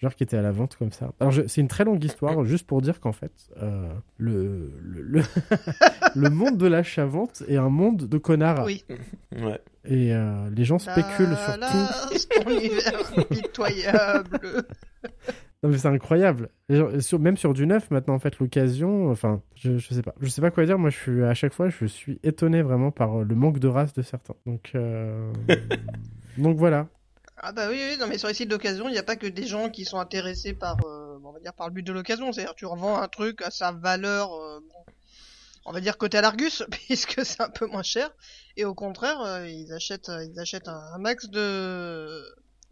genre 0.00 0.14
qui 0.14 0.22
étaient 0.22 0.36
à 0.36 0.42
la 0.42 0.50
vente 0.52 0.76
comme 0.76 0.92
ça. 0.92 1.12
Alors, 1.20 1.30
je- 1.30 1.46
c'est 1.46 1.60
une 1.60 1.68
très 1.68 1.84
longue 1.84 2.02
histoire, 2.02 2.44
juste 2.44 2.66
pour 2.66 2.80
dire 2.80 3.00
qu'en 3.00 3.12
fait, 3.12 3.32
euh, 3.62 3.92
le, 4.16 4.72
le, 4.82 5.02
le, 5.02 5.22
le 6.16 6.30
monde 6.30 6.56
de 6.56 6.66
l'achat-vente 6.66 7.42
est 7.48 7.56
un 7.56 7.68
monde 7.68 8.06
de 8.08 8.18
connards. 8.18 8.64
Oui. 8.64 8.84
Ouais. 9.32 9.60
Et 9.84 10.14
euh, 10.14 10.48
les 10.56 10.64
gens 10.64 10.78
spéculent 10.78 11.36
sur 11.36 11.54
tout. 11.58 12.44
Ton 12.44 12.50
univers. 12.50 13.02
Non 15.62 15.68
mais 15.68 15.76
c'est 15.76 15.88
incroyable. 15.88 16.48
Les 16.70 16.76
gens- 16.78 17.00
sur- 17.00 17.18
même 17.18 17.36
sur 17.36 17.52
du 17.52 17.66
neuf 17.66 17.90
maintenant 17.90 18.14
en 18.14 18.18
fait 18.18 18.38
l'occasion, 18.38 19.10
enfin 19.10 19.42
je, 19.54 19.76
je 19.76 19.92
sais 19.92 20.00
pas, 20.00 20.14
je 20.18 20.26
sais 20.28 20.40
pas 20.40 20.50
quoi 20.50 20.64
dire. 20.64 20.78
Moi 20.78 20.88
je 20.88 20.96
suis 20.96 21.22
à 21.22 21.34
chaque 21.34 21.52
fois 21.52 21.68
je 21.68 21.84
suis 21.84 22.18
étonné 22.22 22.62
vraiment 22.62 22.90
par 22.90 23.18
le 23.24 23.34
manque 23.34 23.58
de 23.58 23.68
race 23.68 23.92
de 23.92 24.00
certains. 24.00 24.34
Donc 24.46 24.72
euh, 24.74 25.30
donc 26.38 26.56
voilà. 26.56 26.88
Ah 27.42 27.52
bah 27.52 27.68
oui, 27.70 27.80
oui, 27.88 27.96
non 27.98 28.06
mais 28.06 28.18
sur 28.18 28.28
les 28.28 28.34
sites 28.34 28.50
d'occasion, 28.50 28.88
il 28.88 28.92
n'y 28.92 28.98
a 28.98 29.02
pas 29.02 29.16
que 29.16 29.26
des 29.26 29.46
gens 29.46 29.70
qui 29.70 29.84
sont 29.86 29.98
intéressés 29.98 30.52
par, 30.52 30.76
euh, 30.84 31.18
on 31.24 31.32
va 31.32 31.40
dire 31.40 31.54
par 31.54 31.68
le 31.68 31.72
but 31.72 31.82
de 31.82 31.92
l'occasion. 31.92 32.32
C'est-à-dire 32.32 32.54
tu 32.54 32.66
revends 32.66 32.98
un 33.00 33.08
truc 33.08 33.40
à 33.42 33.50
sa 33.50 33.72
valeur, 33.72 34.34
euh, 34.34 34.60
on 35.64 35.72
va 35.72 35.80
dire 35.80 35.96
côté 35.96 36.18
à 36.18 36.20
l'Argus, 36.20 36.62
puisque 36.70 37.24
c'est 37.24 37.40
un 37.40 37.48
peu 37.48 37.66
moins 37.66 37.82
cher. 37.82 38.10
Et 38.56 38.64
au 38.66 38.74
contraire, 38.74 39.20
euh, 39.22 39.48
ils 39.48 39.72
achètent, 39.72 40.10
ils 40.32 40.38
achètent 40.38 40.68
un, 40.68 40.80
un 40.94 40.98
max 40.98 41.28
de 41.30 42.22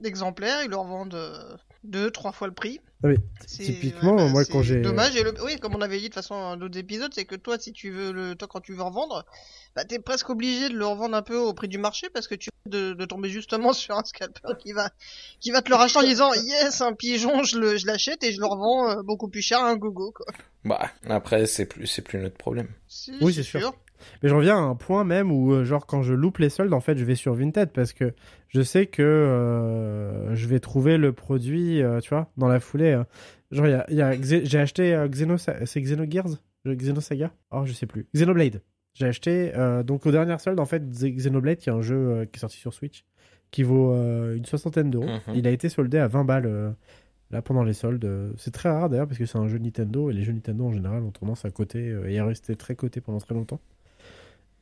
d'exemplaires, 0.01 0.63
ils 0.63 0.71
leur 0.71 0.85
vendent 0.85 1.15
euh, 1.15 1.57
deux, 1.85 2.11
trois 2.11 2.33
fois 2.33 2.47
le 2.47 2.55
prix. 2.55 2.81
Ah, 3.05 3.09
mais 3.09 3.17
C'est- 3.47 3.63
typiquement, 3.63 4.17
ouais, 4.17 4.25
bah, 4.25 4.29
moi, 4.29 4.45
quand 4.45 4.63
j'ai- 4.63 4.81
Dommage. 4.81 5.15
Et 5.15 5.23
le... 5.23 5.33
oui, 5.45 5.57
comme 5.61 5.75
on 5.77 5.81
avait 5.81 5.99
dit 5.99 6.05
de 6.05 6.09
toute 6.09 6.15
façon 6.15 6.35
dans 6.35 6.57
d'autres 6.57 6.79
épisodes, 6.79 7.13
c'est 7.15 7.25
que 7.27 7.37
toi, 7.37 7.57
si 7.59 7.73
tu 7.73 7.91
veux 7.91 8.11
le, 8.13 8.35
toi 8.35 8.49
quand 8.49 8.61
tu 8.61 8.73
veux 8.75 8.83
revendre, 8.83 9.25
bah 9.77 9.85
t'es 9.85 10.01
presque 10.01 10.29
obligé 10.31 10.69
de 10.69 10.75
le 10.75 10.85
revendre 10.85 11.17
un 11.17 11.23
peu 11.23 11.37
au 11.37 11.55
prix 11.55 11.69
du 11.69 11.79
marché 11.79 12.09
parce 12.13 12.27
que 12.27 12.35
tu 12.35 12.51
risques 12.51 12.77
de, 12.77 12.95
de 12.95 13.05
tomber 13.05 13.29
justement 13.31 13.73
sur 13.73 13.97
un 13.97 14.03
scalper 14.05 14.49
qui 14.59 14.73
va, 14.73 14.91
qui 15.39 15.53
va 15.53 15.63
te 15.63 15.69
le 15.71 15.77
racheter 15.77 16.01
en 16.01 16.03
disant 16.03 16.35
yes 16.35 16.81
un 16.81 16.93
pigeon, 16.93 17.45
je 17.45 17.59
le, 17.59 17.77
je 17.77 17.87
l'achète 17.87 18.25
et 18.25 18.33
je 18.33 18.41
le 18.41 18.47
revends 18.47 18.91
euh, 18.91 19.03
beaucoup 19.05 19.29
plus 19.29 19.43
cher 19.43 19.61
à 19.61 19.69
un 19.71 19.77
gogo 19.77 20.11
quoi. 20.11 20.27
Bah, 20.65 20.91
après, 21.09 21.47
c'est 21.47 21.67
plus, 21.67 21.87
c'est 21.87 22.03
plus 22.03 22.19
notre 22.19 22.37
problème. 22.37 22.69
Si, 22.89 23.13
Oui, 23.21 23.33
c'est 23.33 23.45
sûr. 23.45 23.73
Mais 24.23 24.29
je 24.29 24.35
reviens 24.35 24.57
à 24.57 24.61
un 24.61 24.75
point 24.75 25.05
même 25.05 25.31
où, 25.33 25.53
euh, 25.53 25.65
genre, 25.65 25.87
quand 25.87 26.03
je 26.03 26.15
loupe 26.15 26.39
les 26.39 26.49
soldes, 26.51 26.73
en 26.73 26.81
fait, 26.81 26.97
je 26.99 27.05
vais 27.05 27.15
sur 27.15 27.35
Vinted 27.35 27.71
parce 27.73 27.93
que 27.93 28.15
je 28.49 28.63
sais 28.63 28.87
que 28.87 29.03
euh, 29.03 30.35
je 30.35 30.47
vais 30.47 30.61
trouver 30.61 30.97
le 30.99 31.13
produit, 31.13 31.83
euh, 31.83 32.01
tu 32.01 32.11
vois, 32.11 32.31
dans 32.37 32.49
la 32.49 32.61
foulée. 32.61 32.93
euh. 32.93 33.05
Genre, 33.51 33.67
y 33.67 33.73
a, 33.75 33.87
y 33.91 34.03
a 34.03 34.13
j'ai 34.21 34.59
acheté 34.59 34.93
Xenosa- 35.09 35.65
c'est 35.67 35.81
Xenogears? 35.81 36.39
Xenosaga? 36.67 37.31
Oh, 37.51 37.63
je 37.65 37.73
sais 37.73 37.87
plus. 37.87 38.07
Xenoblade. 38.15 38.61
J'ai 38.95 39.07
acheté, 39.07 39.53
donc, 39.87 40.05
aux 40.07 40.11
dernières 40.11 40.41
soldes, 40.41 40.59
en 40.61 40.65
fait, 40.67 40.83
Xe- 40.83 41.15
Xenoblade, 41.15 41.59
qui 41.59 41.69
est 41.71 41.73
un 41.73 41.81
jeu 41.83 42.27
qui 42.33 42.37
est 42.39 42.41
sorti 42.41 42.59
sur 42.59 42.75
Switch, 42.75 43.05
qui 43.51 43.63
vaut 43.63 43.95
une 44.35 44.45
soixantaine 44.45 44.91
d'euros. 44.91 45.07
Mhm. 45.07 45.35
Il 45.37 45.47
a 45.47 45.51
été 45.51 45.69
soldé 45.69 45.99
à 45.99 46.09
20 46.09 46.25
balles 46.25 46.75
là 47.31 47.41
pendant 47.43 47.63
les 47.63 47.73
soldes. 47.75 48.35
C'est 48.37 48.51
très 48.51 48.69
rare 48.71 48.89
d'ailleurs 48.91 49.07
parce 49.07 49.19
que 49.19 49.25
c'est 49.27 49.39
un 49.39 49.47
jeu 49.49 49.59
Nintendo 49.59 50.11
et 50.11 50.15
les 50.15 50.23
jeux 50.23 50.33
Nintendo 50.33 50.65
en 50.67 50.73
général 50.73 51.03
ont 51.05 51.11
tendance 51.11 51.45
à 51.45 51.51
coter 51.51 51.95
et 52.07 52.19
à 52.19 52.25
rester 52.27 52.57
très 52.57 52.75
cotés 52.75 53.01
pendant 53.01 53.19
très 53.19 53.35
longtemps. 53.35 53.61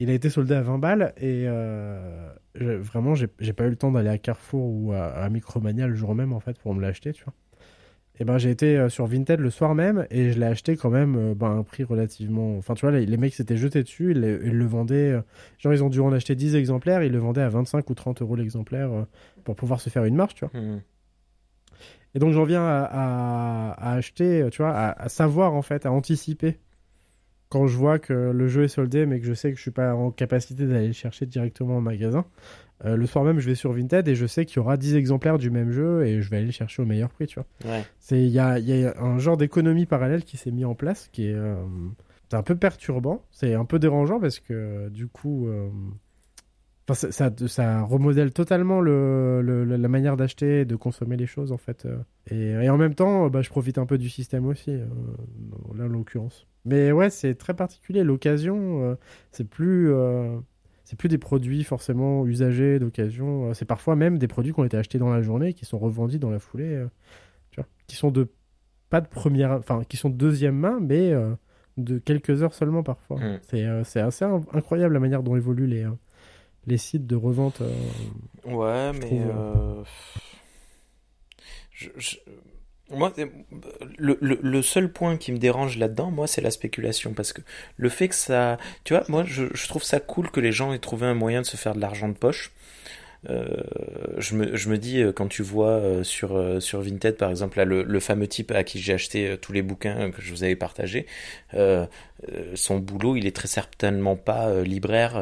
Il 0.01 0.11
a 0.11 0.13
été 0.13 0.29
soldé 0.31 0.55
à 0.55 0.61
20 0.63 0.79
balles 0.79 1.13
et 1.17 1.45
euh, 1.47 2.29
je- 2.55 2.71
vraiment 2.73 3.15
j'ai 3.15 3.29
pas 3.55 3.65
eu 3.67 3.71
le 3.71 3.77
temps 3.77 3.91
d'aller 3.93 4.11
à 4.11 4.19
Carrefour 4.19 4.65
ou 4.67 4.93
à, 4.93 5.07
à 5.07 5.29
Micromania 5.31 5.87
le 5.87 5.95
jour 5.95 6.15
même 6.15 6.33
en 6.35 6.41
fait 6.41 6.59
pour 6.59 6.75
me 6.75 6.83
l'acheter, 6.83 7.13
tu 7.13 7.25
vois. 7.25 7.33
Et 8.19 8.25
ben 8.25 8.39
j'ai 8.39 8.51
été 8.51 8.79
euh, 8.79 8.89
sur 8.89 9.07
Vinted 9.07 9.41
le 9.41 9.51
soir 9.51 9.75
même 9.75 10.07
et 10.11 10.33
je 10.33 10.39
l'ai 10.39 10.47
acheté 10.47 10.77
quand 10.77 10.89
même 10.91 11.17
euh, 11.17 11.35
ben, 11.35 11.49
à 11.49 11.51
un 11.51 11.63
prix 11.63 11.85
relativement. 11.85 12.57
Enfin 12.59 12.75
tu 12.75 12.83
vois 12.87 12.91
les, 12.91 13.05
les 13.07 13.17
mecs 13.17 13.35
s'étaient 13.35 13.57
jetés 13.59 13.83
dessus, 13.83 14.11
ils, 14.13 14.21
le- 14.21 14.45
ils 14.47 14.53
le 14.57 14.67
vendaient. 14.67 15.21
Genre 15.59 15.73
ils 15.73 15.83
ont 15.85 15.89
dû 15.91 16.01
en 16.01 16.13
acheter 16.13 16.35
10 16.35 16.57
exemplaires, 16.57 17.03
ils 17.03 17.13
le 17.13 17.19
vendaient 17.19 17.43
à 17.43 17.49
25 17.49 17.89
ou 17.91 17.95
30 17.95 18.23
euros 18.23 18.37
l'exemplaire 18.37 18.91
pour 19.45 19.55
pouvoir 19.57 19.81
se 19.81 19.89
faire 19.91 20.05
une 20.05 20.15
marche, 20.17 20.35
tu 20.35 20.45
vois. 20.47 20.59
Hmm. 20.61 20.81
Et 22.15 22.19
donc 22.19 22.33
j'en 22.33 22.45
viens 22.45 22.65
à, 22.65 22.85
à- 22.85 23.71
à 23.73 23.93
acheter, 23.95 24.47
tu 24.51 24.63
vois, 24.63 24.73
à, 24.73 25.03
à 25.03 25.09
savoir 25.09 25.55
en 25.55 25.63
fait, 25.63 25.85
à 25.87 25.93
anticiper. 25.93 26.59
Quand 27.49 27.67
je 27.67 27.77
vois 27.77 27.99
que 27.99 28.13
le 28.13 28.49
jeu 28.49 28.65
est 28.65 28.69
soldé, 28.69 29.07
mais 29.07 29.21
que 29.21 29.27
je 29.27 29.35
sais 29.35 29.51
que 29.51 29.57
je 29.57 29.63
suis 29.63 29.71
pas 29.71 29.95
en 29.95 30.11
capacité 30.11 30.67
d'aller 30.67 30.89
le 30.89 30.93
chercher 30.93 31.27
directement 31.27 31.79
au 31.79 31.81
magasin, 31.81 32.25
euh, 32.85 32.97
le 32.97 33.07
soir 33.07 33.25
même 33.25 33.39
je 33.39 33.47
vais 33.47 33.55
sur 33.55 33.73
Vinted 33.73 34.07
et 34.07 34.15
je 34.15 34.27
sais 34.27 34.45
qu'il 34.45 34.57
y 34.57 34.59
aura 34.59 34.77
10 34.77 34.97
exemplaires 34.97 35.39
du 35.39 35.51
même 35.51 35.71
jeu 35.71 36.05
et 36.05 36.21
je 36.21 36.29
vais 36.29 36.39
aller 36.39 36.47
le 36.47 36.53
chercher 36.53 36.83
au 36.83 36.87
meilleur 36.87 37.09
prix, 37.09 37.27
tu 37.27 37.41
vois. 37.41 37.73
Ouais. 37.73 37.85
C'est 37.99 38.21
il 38.21 38.29
y 38.29 38.39
a, 38.39 38.59
il 38.59 38.69
y 38.69 38.85
a 38.85 39.01
un 39.01 39.19
genre 39.19 39.37
d'économie 39.37 39.87
parallèle 39.87 40.25
qui 40.25 40.37
s'est 40.37 40.51
mis 40.51 40.65
en 40.65 40.75
place 40.75 41.09
qui 41.13 41.29
est 41.29 41.35
euh, 41.35 41.57
c'est 42.29 42.37
un 42.37 42.43
peu 42.43 42.57
perturbant, 42.57 43.25
c'est 43.31 43.55
un 43.55 43.65
peu 43.65 43.79
dérangeant 43.79 44.21
parce 44.21 44.41
que 44.41 44.89
du 44.89 45.07
coup 45.07 45.47
euh, 45.47 45.69
enfin, 46.89 46.95
ça, 46.95 47.11
ça, 47.31 47.49
ça 47.49 47.83
remodèle 47.83 48.33
totalement 48.33 48.81
le, 48.81 49.41
le- 49.43 49.65
la 49.65 49.89
manière 49.89 50.17
d'acheter 50.17 50.61
et 50.61 50.65
de 50.65 50.77
consommer 50.77 51.17
les 51.17 51.27
choses 51.27 51.53
en 51.53 51.57
fait 51.57 51.85
euh. 51.87 51.97
et, 52.31 52.65
et 52.65 52.71
en 52.71 52.77
même 52.79 52.95
temps 52.95 53.27
euh, 53.27 53.29
bah, 53.29 53.43
je 53.43 53.49
profite 53.51 53.79
un 53.79 53.87
peu 53.87 53.99
du 53.99 54.09
système 54.09 54.47
aussi 54.47 54.71
euh, 54.71 54.87
là 55.77 55.85
en 55.85 55.89
l'occurrence. 55.89 56.47
Mais 56.65 56.91
ouais, 56.93 57.11
c'est 57.11 57.35
très 57.35 57.55
particulier 57.55 58.03
l'occasion 58.05 58.83
euh, 58.83 58.95
c'est 59.33 59.49
plus 59.49 59.93
euh, 59.93 60.37
c'est 60.85 60.97
plus 60.99 61.09
des 61.09 61.19
produits 61.19 61.65
forcément 61.65 62.25
usagés 62.27 62.79
d'occasion, 62.79 63.51
euh, 63.51 63.55
c'est 63.55 63.65
parfois 63.65 63.97
même 63.97 64.19
des 64.19 64.29
produits 64.29 64.53
qui 64.53 64.61
ont 64.61 64.65
été 64.65 64.77
achetés 64.77 64.99
dans 64.99 65.11
la 65.11 65.23
journée 65.23 65.53
qui 65.53 65.65
sont 65.65 65.79
revendus 65.79 66.19
dans 66.19 66.31
la 66.31 66.39
foulée 66.39 66.75
euh, 66.75 66.87
tu 67.51 67.61
vois, 67.61 67.67
qui 67.89 67.97
sont 67.97 68.11
de 68.11 68.29
pas 68.89 69.01
de 69.01 69.09
première, 69.09 69.51
enfin 69.53 69.83
qui 69.89 69.97
sont 69.97 70.11
de 70.11 70.15
deuxième 70.17 70.55
main, 70.57 70.79
mais 70.81 71.11
euh, 71.13 71.31
de 71.77 71.99
quelques 71.99 72.43
heures 72.45 72.55
seulement 72.55 72.85
parfois. 72.85 73.19
Mm. 73.19 73.39
C'est 73.43 73.65
euh, 73.67 73.83
assez 73.97 74.25
in- 74.25 74.43
incroyable 74.53 74.95
la 74.95 75.01
manière 75.01 75.25
dont 75.25 75.35
évoluent 75.35 75.67
les 75.67 75.83
euh, 75.85 75.91
les 76.67 76.79
sites 76.79 77.07
de 77.07 77.17
revente. 77.17 77.61
euh. 77.61 77.73
Ouais, 78.45 78.93
mais 78.93 79.01
trouve, 79.07 79.31
euh, 79.31 79.83
je- 81.73 81.89
je- 81.97 82.17
moi, 82.91 83.13
euh, 83.19 83.27
le, 83.99 84.17
le, 84.21 84.39
le 84.43 84.63
seul 84.63 84.93
point 84.93 85.17
qui 85.17 85.33
me 85.33 85.39
dérange 85.39 85.77
là-dedans, 85.79 86.11
moi, 86.11 86.27
c'est 86.27 86.41
la 86.41 86.51
spéculation, 86.53 87.15
parce 87.15 87.33
que 87.33 87.43
le 87.77 87.89
fait 87.89 88.09
que 88.09 88.15
ça, 88.15 88.59
tu 88.85 88.95
vois, 88.95 89.05
moi, 89.09 89.25
je, 89.27 89.47
je 89.55 89.69
trouve 89.69 89.83
ça 89.83 89.99
cool 90.01 90.31
que 90.31 90.41
les 90.41 90.53
gens 90.53 90.73
aient 90.73 90.79
trouvé 90.79 91.07
un 91.07 91.15
moyen 91.15 91.41
de 91.43 91.47
se 91.47 91.57
faire 91.57 91.75
de 91.75 91.81
l'argent 91.81 92.09
de 92.09 92.15
poche. 92.17 92.53
Euh, 93.29 93.47
je 94.19 94.35
me, 94.37 94.79
dis 94.79 95.03
euh, 95.03 95.13
quand 95.13 95.27
tu 95.27 95.43
vois 95.43 95.71
euh, 95.71 96.05
sur 96.05 96.63
sur 96.63 96.81
Vinted 96.81 97.17
par 97.17 97.31
exemple 97.31 97.63
le, 97.63 98.01
fameux 98.01 98.29
type 98.29 98.53
à 98.53 98.63
qui 98.63 98.79
j'ai 98.79 98.93
acheté 98.93 99.37
tous 99.41 99.53
les 99.53 99.63
bouquins 99.63 100.11
que 100.11 100.23
je 100.23 100.31
vous 100.31 100.45
avais 100.45 100.57
partagés 100.57 101.07
son 102.55 102.79
boulot 102.79 103.17
il 103.17 103.27
est 103.27 103.35
très 103.35 103.49
certainement 103.49 104.17
pas 104.17 104.63
libraire 104.63 105.17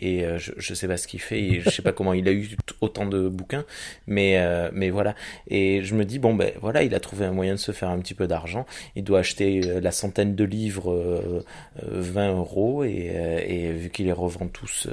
et 0.00 0.24
je, 0.38 0.52
je 0.56 0.74
sais 0.74 0.88
pas 0.88 0.96
ce 0.96 1.08
qu'il 1.08 1.20
fait 1.20 1.40
et 1.40 1.60
je 1.60 1.70
sais 1.70 1.82
pas 1.82 1.92
comment 1.92 2.12
il 2.12 2.28
a 2.28 2.32
eu 2.32 2.56
autant 2.80 3.06
de 3.06 3.28
bouquins 3.28 3.64
mais 4.06 4.36
mais 4.72 4.90
voilà. 4.90 5.14
Et 5.48 5.82
je 5.82 5.94
me 5.94 6.04
dis 6.04 6.18
bon 6.18 6.34
ben 6.34 6.52
voilà 6.60 6.82
il 6.82 6.94
a 6.94 7.00
trouvé 7.00 7.24
un 7.24 7.32
moyen 7.32 7.54
de 7.54 7.58
se 7.58 7.72
faire 7.72 7.88
un 7.88 7.98
petit 7.98 8.14
peu 8.14 8.26
d'argent. 8.26 8.66
Il 8.94 9.04
doit 9.04 9.20
acheter 9.20 9.60
la 9.80 9.90
centaine 9.90 10.34
de 10.34 10.44
livres 10.44 10.92
euh, 10.92 11.44
euh, 11.82 12.00
20 12.00 12.36
euros 12.36 12.84
et, 12.84 13.12
et 13.46 13.72
vu 13.72 13.90
qu'il 13.90 14.06
les 14.06 14.12
revend 14.12 14.48
tous 14.48 14.88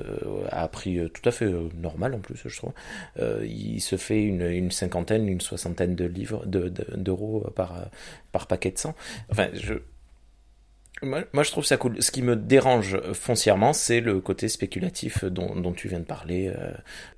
à 0.49 0.67
prix 0.67 0.99
tout 1.13 1.27
à 1.27 1.31
fait 1.31 1.45
euh, 1.45 1.69
en 2.13 2.19
plus 2.19 2.35
je 2.45 2.55
trouve 2.57 2.73
euh, 3.19 3.45
il 3.45 3.81
se 3.81 3.95
fait 3.97 4.23
une, 4.23 4.41
une 4.43 4.71
cinquantaine 4.71 5.27
une 5.27 5.41
soixantaine 5.41 5.95
de 5.95 6.05
livres 6.05 6.45
de- 6.45 6.69
de- 6.69 6.95
d'euros 6.95 7.45
par 7.55 7.85
par 8.31 8.47
paquet 8.47 8.71
de 8.71 8.77
100 8.77 8.95
enfin 9.29 9.49
je 9.53 9.75
moi, 11.33 11.43
je 11.43 11.51
trouve 11.51 11.65
ça 11.65 11.75
cool. 11.75 12.01
Ce 12.01 12.11
qui 12.11 12.21
me 12.21 12.37
dérange 12.37 12.97
foncièrement, 13.11 13.73
c'est 13.73 13.99
le 13.99 14.21
côté 14.21 14.47
spéculatif 14.47 15.25
dont, 15.25 15.53
dont 15.53 15.73
tu 15.73 15.89
viens 15.89 15.99
de 15.99 16.05
parler. 16.05 16.53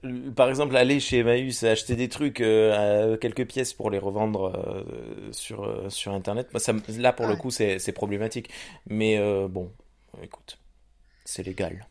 euh. 0.03 0.31
Par 0.31 0.49
exemple, 0.49 0.75
aller 0.75 0.99
chez 0.99 1.19
Emmaüs 1.19 1.61
acheter 1.63 1.95
des 1.95 2.09
trucs 2.09 2.41
euh, 2.41 3.13
à 3.13 3.17
quelques 3.17 3.45
pièces 3.45 3.73
pour 3.73 3.91
les 3.91 3.99
revendre 3.99 4.55
euh, 4.55 5.31
sur, 5.31 5.65
euh, 5.65 5.89
sur 5.91 6.13
Internet, 6.13 6.47
moi, 6.51 6.59
ça, 6.59 6.73
me- 6.73 6.81
là, 6.97 7.13
pour 7.13 7.27
le 7.27 7.35
coup, 7.35 7.51
c'est 7.51 7.77
c'est 7.77 7.91
problématique. 7.91 8.49
Mais 8.87 9.19
euh, 9.19 9.47
bon, 9.47 9.71
écoute, 10.23 10.57
c'est 11.23 11.43
légal. 11.43 11.85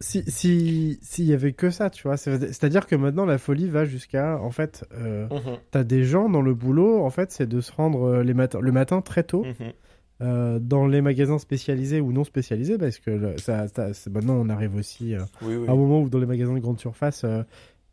Si 0.00 0.22
si 0.28 0.98
s'il 1.02 1.24
y 1.26 1.32
avait 1.32 1.52
que 1.52 1.70
ça, 1.70 1.90
tu 1.90 2.04
vois, 2.04 2.16
c'est- 2.16 2.38
c'est-à-dire 2.52 2.86
que 2.86 2.94
maintenant 2.96 3.24
la 3.26 3.38
folie 3.38 3.68
va 3.68 3.84
jusqu'à 3.84 4.38
en 4.40 4.50
fait, 4.50 4.84
euh, 4.94 5.26
t'as 5.70 5.84
des 5.84 6.04
gens 6.04 6.28
dans 6.28 6.42
le 6.42 6.54
boulot, 6.54 7.02
en 7.04 7.10
fait, 7.10 7.32
c'est 7.32 7.48
de 7.48 7.60
se 7.60 7.72
rendre 7.72 8.02
euh, 8.04 8.22
les 8.22 8.34
matins, 8.34 8.60
le 8.60 8.72
matin 8.72 9.00
très 9.00 9.22
tôt. 9.24 9.44
Mhm. 9.44 9.72
euh, 10.20 10.58
dans 10.58 10.88
les 10.88 11.00
magasins 11.00 11.38
spécialisés 11.38 12.00
ou 12.00 12.10
non 12.12 12.24
spécialisés, 12.24 12.76
parce 12.76 12.98
que 12.98 13.10
le- 13.12 13.38
ça, 13.38 13.68
ça- 13.68 14.10
maintenant 14.10 14.34
on 14.34 14.48
arrive 14.48 14.74
aussi 14.74 15.14
euh, 15.14 15.20
Oui, 15.42 15.54
oui. 15.54 15.68
à 15.68 15.70
un 15.70 15.76
moment 15.76 16.00
où 16.02 16.08
dans 16.10 16.18
les 16.18 16.26
magasins 16.26 16.54
de 16.54 16.58
grande 16.58 16.80
surface, 16.80 17.24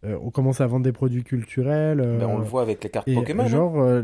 on 0.04 0.32
commence 0.32 0.60
à 0.60 0.66
vendre 0.66 0.84
des 0.86 0.92
produits 0.92 1.24
culturels. 1.24 1.98
Ben, 2.20 2.26
on 2.28 2.40
le 2.40 2.44
voit 2.44 2.64
avec 2.64 2.84
les 2.84 2.90
cartes 2.90 3.08
et 3.08 3.14
Pokémon. 3.14 3.44
hein. 3.44 3.48
genre, 3.48 4.02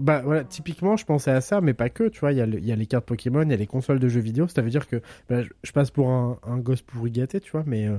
bah 0.00 0.22
voilà, 0.24 0.44
typiquement, 0.44 0.96
je 0.96 1.04
pensais 1.04 1.30
à 1.30 1.40
ça, 1.40 1.60
mais 1.60 1.74
pas 1.74 1.88
que. 1.90 2.08
Tu 2.08 2.20
vois, 2.20 2.32
il 2.32 2.36
y, 2.38 2.66
y 2.66 2.72
a 2.72 2.76
les 2.76 2.86
cartes 2.86 3.04
Pokémon, 3.06 3.42
il 3.42 3.50
y 3.50 3.54
a 3.54 3.56
les 3.56 3.66
consoles 3.66 3.98
de 3.98 4.08
jeux 4.08 4.20
vidéo. 4.20 4.48
Ça 4.48 4.62
veut 4.62 4.70
dire 4.70 4.86
que 4.86 5.02
bah, 5.28 5.42
je, 5.42 5.50
je 5.62 5.72
passe 5.72 5.90
pour 5.90 6.10
un, 6.10 6.38
un 6.44 6.58
gosse 6.58 6.82
pourri 6.82 7.10
gâté, 7.10 7.40
tu 7.40 7.50
vois, 7.52 7.64
mais 7.66 7.86
euh, 7.86 7.98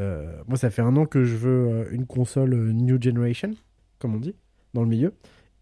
euh, 0.00 0.32
moi, 0.46 0.56
ça 0.58 0.70
fait 0.70 0.82
un 0.82 0.96
an 0.96 1.06
que 1.06 1.24
je 1.24 1.36
veux 1.36 1.68
euh, 1.68 1.84
une 1.92 2.06
console 2.06 2.54
New 2.72 3.00
Generation, 3.00 3.52
comme 3.98 4.14
on 4.14 4.20
dit, 4.20 4.34
dans 4.74 4.82
le 4.82 4.88
milieu. 4.88 5.12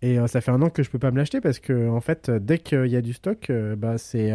Et 0.03 0.19
euh, 0.19 0.27
ça 0.27 0.41
fait 0.41 0.51
un 0.51 0.63
an 0.63 0.71
que 0.71 0.83
je 0.83 0.91
peux 0.91 0.99
pas 0.99 1.11
me 1.11 1.19
l'acheter 1.19 1.41
parce 1.41 1.59
que, 1.59 1.89
en 1.89 2.01
fait, 2.01 2.31
dès 2.31 2.59
qu'il 2.59 2.87
y 2.87 2.97
a 2.97 3.03
du 3.03 3.13
stock, 3.13 3.53
bah, 3.77 3.99
c'est 3.99 4.33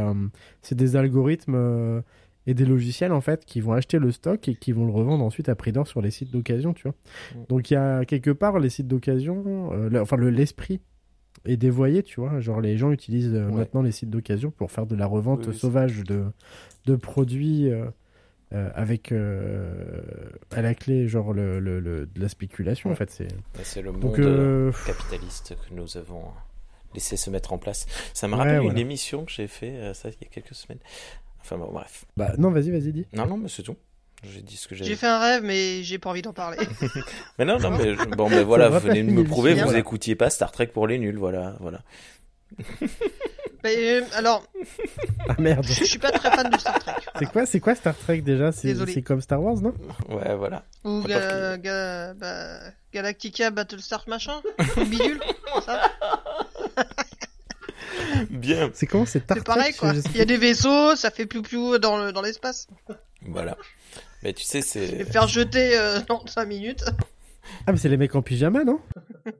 des 0.71 0.95
algorithmes 0.95 2.03
et 2.47 2.53
des 2.53 2.65
logiciels, 2.65 3.11
en 3.11 3.21
fait, 3.21 3.43
qui 3.45 3.59
vont 3.61 3.73
acheter 3.73 3.97
le 3.97 4.11
stock 4.11 4.47
et 4.47 4.53
qui 4.55 4.71
vont 4.71 4.85
le 4.85 4.91
revendre 4.91 5.23
ensuite 5.25 5.49
à 5.49 5.55
prix 5.55 5.71
d'or 5.71 5.87
sur 5.87 6.01
les 6.01 6.11
sites 6.11 6.31
d'occasion, 6.31 6.73
tu 6.73 6.83
vois. 6.83 6.93
Mm. 7.33 7.45
Donc, 7.49 7.71
il 7.71 7.73
y 7.73 7.77
a 7.77 8.05
quelque 8.05 8.29
part 8.29 8.59
les 8.59 8.69
sites 8.69 8.87
d'occasion, 8.87 9.71
euh, 9.73 9.89
le- 9.89 10.01
enfin, 10.01 10.17
le- 10.17 10.29
l'esprit 10.29 10.79
est 11.45 11.57
dévoyé, 11.57 12.03
tu 12.03 12.19
vois. 12.19 12.39
Genre, 12.39 12.61
les 12.61 12.77
gens 12.77 12.91
utilisent 12.91 13.33
euh, 13.33 13.47
Ouais. 13.47 13.53
maintenant 13.55 13.81
les 13.81 13.91
sites 13.91 14.09
d'occasion 14.09 14.51
pour 14.51 14.71
faire 14.71 14.85
de 14.85 14.95
la 14.95 15.05
revente 15.05 15.47
Oui, 15.47 15.57
sauvage 15.57 16.03
de, 16.03 16.25
de 16.85 16.95
produits 16.95 17.69
euh, 17.71 17.85
euh, 18.53 18.69
avec 18.75 19.11
euh, 19.11 19.91
à 20.51 20.61
la 20.61 20.75
clé, 20.75 21.07
genre, 21.07 21.33
le, 21.33 21.59
le- 21.59 21.79
le- 21.79 22.05
de 22.05 22.21
la 22.21 22.29
spéculation, 22.29 22.91
en 22.91 22.95
fait. 22.95 23.09
C'est... 23.11 23.27
C'est 23.63 23.81
le 23.81 23.91
monde 23.91 24.01
Donc, 24.01 24.75
capitaliste 24.85 25.55
que 25.55 25.73
nous 25.73 25.97
avons 25.97 26.23
laissé 26.93 27.17
se 27.17 27.29
mettre 27.29 27.53
en 27.53 27.57
place. 27.57 27.85
Ça 28.13 28.27
me 28.27 28.33
Ouais, 28.33 28.39
rappelle 28.39 28.63
une 28.63 28.77
émission 28.77 29.25
que 29.25 29.31
j'ai 29.31 29.47
fait 29.47 29.71
euh, 29.77 29.93
ça 29.93 30.09
il 30.09 30.15
y 30.21 30.25
a 30.25 30.29
quelques 30.29 30.55
semaines. 30.55 30.79
Enfin 31.41 31.57
bon, 31.57 31.71
bref. 31.71 32.05
bah, 32.17 32.33
non, 32.37 32.51
vas-y, 32.51 32.71
vas-y, 32.71 32.91
dis. 32.91 33.05
Non, 33.13 33.27
non, 33.27 33.37
mais 33.37 33.49
c'est 33.49 33.63
tout. 33.63 33.75
J'ai 34.23 34.41
dit 34.41 34.57
ce 34.57 34.67
que 34.67 34.75
j'avais 34.75 34.89
J'ai 34.89 34.95
fait 34.95 35.05
un 35.07 35.19
rêve, 35.19 35.43
mais 35.43 35.83
j'ai 35.83 35.99
pas 35.99 36.09
envie 36.09 36.21
d'en 36.23 36.33
parler. 36.33 36.57
Mais 37.37 37.45
non, 37.45 37.59
non, 37.59 37.69
mais 37.71 37.95
je- 37.95 38.05
bon, 38.15 38.29
mais 38.29 38.43
voilà, 38.43 38.69
venez 38.69 39.03
me 39.03 39.23
prouver, 39.23 39.53
vous 39.53 39.63
voilà. 39.63 39.77
écoutiez 39.79 40.15
pas 40.15 40.29
Star 40.29 40.51
Trek 40.51 40.67
pour 40.67 40.87
les 40.87 40.97
nuls, 40.97 41.17
voilà, 41.17 41.55
voilà. 41.59 41.81
Mais, 43.63 43.75
euh, 43.99 44.01
alors, 44.13 44.43
Ah 45.27 45.35
merde. 45.39 45.65
je 45.67 45.83
suis 45.85 45.97
pas 45.97 46.11
très 46.11 46.29
fan 46.29 46.49
de 46.51 46.57
Star 46.57 46.77
Trek. 46.79 46.93
C'est 47.17 47.25
quoi, 47.31 47.45
c'est 47.47 47.59
quoi 47.59 47.73
Star 47.73 47.97
Trek 47.97 48.21
déjà 48.21 48.51
C'est 48.51 48.67
Désolé. 48.67 48.93
c'est 48.93 49.01
comme 49.01 49.21
Star 49.21 49.41
Wars, 49.41 49.55
non 49.59 49.73
Ouais, 50.09 50.35
voilà. 50.35 50.63
Ou 50.83 51.01
Parce 51.01 51.09
Ga- 51.09 51.57
Ga- 51.57 52.13
bah, 52.13 52.59
Galactica 52.93 53.49
Battlestar 53.49 54.03
machin 54.07 54.39
Bidule 54.77 55.19
ça 55.65 55.81
Bien, 58.29 58.69
C'est 58.73 58.85
comment 58.85 59.05
C'est 59.07 59.23
Star 59.23 59.37
C'est 59.37 59.43
pareil 59.43 59.73
quoi. 59.73 59.93
Il 60.13 60.17
y 60.17 60.21
a 60.21 60.25
des 60.25 60.37
vaisseaux, 60.37 60.95
ça 60.95 61.09
fait 61.09 61.25
plus 61.25 61.41
dans 61.79 61.97
le- 61.97 62.11
dans 62.11 62.21
l'espace. 62.21 62.67
Voilà. 63.27 63.57
Mais 64.23 64.33
tu 64.33 64.43
sais, 64.43 64.61
c'est. 64.61 65.03
faire 65.05 65.27
jeter 65.27 65.77
euh, 65.77 65.99
dans 66.07 66.25
5 66.25 66.45
minutes. 66.45 66.83
Ah, 67.67 67.71
mais 67.71 67.77
c'est 67.77 67.89
les 67.89 67.97
mecs 67.97 68.15
en 68.15 68.21
pyjama, 68.21 68.63
non? 68.63 68.79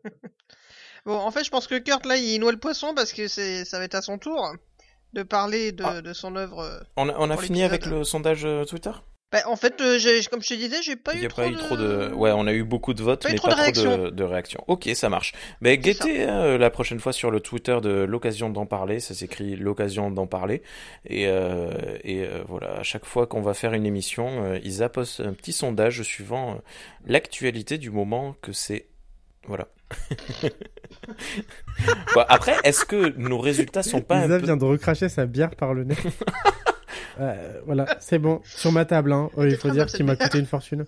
Bon, 1.05 1.15
en 1.17 1.29
fait, 1.29 1.43
je 1.43 1.51
pense 1.51 1.67
que 1.67 1.77
Kurt 1.77 2.05
là, 2.07 2.17
il 2.17 2.39
noie 2.39 2.51
le 2.51 2.57
poisson 2.57 2.95
parce 2.95 3.13
que 3.13 3.27
c'est 3.27 3.63
ça 3.63 3.77
va 3.77 3.83
être 3.85 3.93
à 3.95 4.01
son 4.01 4.17
tour 4.17 4.55
de 5.13 5.21
parler 5.21 5.71
de, 5.71 5.83
Ah. 5.85 6.01
de 6.01 6.13
son 6.13 6.35
œuvre. 6.35 6.59
euh. 6.61 6.79
On 6.97 7.07
a, 7.09 7.13
on 7.19 7.29
a 7.29 7.37
fini 7.37 7.59
l'épisode. 7.61 7.63
avec 7.83 7.85
le 7.85 8.03
sondage 8.03 8.43
euh, 8.45 8.65
Twitter? 8.65 8.89
Bah, 9.31 9.39
en 9.47 9.55
fait, 9.55 9.81
euh, 9.81 9.97
j'ai- 9.97 10.23
comme 10.25 10.41
je 10.41 10.49
te 10.49 10.53
disais, 10.53 10.81
j'ai 10.81 10.95
pas 10.95 11.11
Il 11.13 11.17
eu 11.17 11.19
n'y 11.21 11.25
a 11.25 11.29
trop 11.29 11.41
pas 11.41 11.47
de... 11.49 11.53
eu 11.53 11.57
trop 11.57 11.75
de. 11.75 12.11
Ouais, 12.13 12.31
on 12.31 12.45
a 12.47 12.53
eu 12.53 12.63
beaucoup 12.63 12.93
de 12.93 13.01
votes, 13.03 13.23
Pas 13.23 13.29
eu 13.29 13.33
mais 13.33 13.37
trop 13.37 13.49
pas 13.49 13.55
de 13.55 13.71
trop 13.73 13.83
de, 13.83 13.87
réactions. 13.89 14.11
de 14.15 14.23
réactions. 14.23 14.63
Ok, 14.67 14.89
ça 14.93 15.09
marche. 15.09 15.33
Mais 15.61 15.71
C'est 15.71 15.77
guettez 15.79 16.23
hein, 16.23 16.57
la 16.57 16.69
prochaine 16.69 16.99
fois 16.99 17.11
sur 17.11 17.31
le 17.31 17.39
Twitter 17.41 17.77
de 17.81 17.89
l'occasion 18.03 18.49
d'en 18.49 18.65
parler. 18.65 18.99
Ça 18.99 19.13
s'écrit 19.13 19.55
l'occasion 19.55 20.09
d'en 20.11 20.27
parler. 20.27 20.61
Et, 21.05 21.27
euh, 21.27 21.69
et 22.03 22.21
euh, 22.23 22.43
voilà, 22.47 22.75
à 22.79 22.83
chaque 22.83 23.05
fois 23.05 23.25
qu'on 23.27 23.41
va 23.41 23.53
faire 23.53 23.73
une 23.73 23.85
émission, 23.85 24.45
euh, 24.45 24.59
Isa 24.63 24.89
poste 24.89 25.19
un 25.19 25.33
petit 25.33 25.53
sondage 25.53 26.01
suivant 26.03 26.51
euh, 26.53 26.57
l'actualité 27.05 27.77
du 27.77 27.89
moment 27.91 28.35
que 28.41 28.53
c'est. 28.53 28.87
Voilà. 29.47 29.67
Bon, 32.15 32.23
après, 32.29 32.55
est-ce 32.63 32.85
que 32.85 33.13
nos 33.17 33.37
résultats 33.37 33.83
sont 33.83 34.01
pas 34.01 34.15
un 34.17 34.25
Isa 34.25 34.39
peu... 34.39 34.45
vient 34.45 34.57
de 34.57 34.63
recracher 34.65 35.09
sa 35.09 35.25
bière 35.25 35.55
par 35.55 35.73
le 35.73 35.83
nez. 35.83 35.95
Euh, 37.19 37.61
voilà, 37.65 37.85
c'est 37.99 38.19
bon. 38.19 38.41
Sur 38.45 38.71
ma 38.71 38.85
table, 38.85 39.13
hein. 39.13 39.29
Oh, 39.37 39.43
il 39.45 39.57
faut 39.57 39.69
dire 39.69 39.85
qu'il 39.87 40.05
m'a 40.05 40.15
coûté 40.15 40.39
une 40.39 40.45
fortune. 40.45 40.85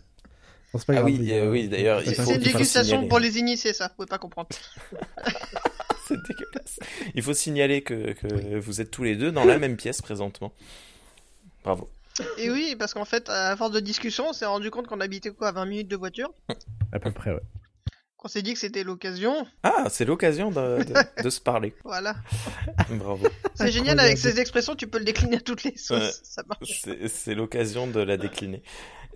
Pas 0.73 0.79
Ah 0.89 0.93
grave, 0.93 1.05
oui, 1.05 1.17
les 1.17 1.39
euh, 1.39 1.49
oui, 1.49 1.67
d'ailleurs, 1.69 2.01
C'est 2.03 2.11
il 2.11 2.15
pas 2.17 2.23
faut- 2.23 2.29
C'est 2.29 2.35
une 2.35 2.43
dégustation 2.43 3.07
pour 3.07 3.19
les 3.19 3.37
initiés, 3.39 3.73
ça. 3.73 3.87
Vous 3.87 3.93
pouvez 3.95 4.07
pas 4.07 4.17
comprendre. 4.19 4.49
C'est 6.07 6.15
dégueulasse. 6.15 6.79
Il 7.15 7.23
faut 7.23 7.33
signaler 7.33 7.81
que, 7.81 8.13
que 8.13 8.57
vous 8.59 8.79
êtes 8.81 8.91
tous 8.91 9.03
les 9.03 9.15
deux 9.15 9.31
dans 9.31 9.43
la 9.43 9.57
même 9.57 9.75
pièce 9.75 10.01
présentement. 10.01 10.53
Bravo. 11.63 11.89
Et 12.37 12.49
oui, 12.49 12.75
parce 12.77 12.93
qu'en 12.93 13.05
fait, 13.05 13.29
à 13.29 13.55
force 13.57 13.71
de 13.71 13.79
discussion, 13.79 14.29
on 14.29 14.33
s'est 14.33 14.45
rendu 14.45 14.69
compte 14.71 14.87
qu'on 14.87 14.99
habitait 15.01 15.31
quoi, 15.31 15.49
à 15.49 15.51
20 15.51 15.65
minutes 15.65 15.87
de 15.87 15.95
voiture? 15.95 16.31
À 16.91 16.99
peu 16.99 17.11
près, 17.11 17.31
ouais. 17.31 17.41
Qu'on 18.17 18.27
s'est 18.27 18.41
dit 18.41 18.53
que 18.53 18.59
c'était 18.59 18.83
l'occasion. 18.83 19.45
Ah, 19.61 19.85
c'est 19.89 20.05
l'occasion 20.05 20.49
de, 20.49 20.83
de- 20.83 20.93
de 21.23 21.29
se 21.29 21.39
parler. 21.39 21.75
Voilà. 21.83 22.15
Bravo. 22.89 23.27
C'est 23.53 23.71
génial 23.71 23.99
avec 23.99 24.17
ces 24.17 24.39
expressions, 24.39 24.75
tu 24.75 24.87
peux 24.87 24.97
le 24.97 25.05
décliner 25.05 25.37
à 25.37 25.39
toutes 25.41 25.63
les 25.63 25.77
sauces. 25.77 25.99
Ouais. 25.99 26.11
Ça 26.23 26.41
marche. 26.47 26.83
C'est 27.09 27.35
l'occasion 27.35 27.85
de 27.85 27.99
la 27.99 28.17
décliner. 28.17 28.63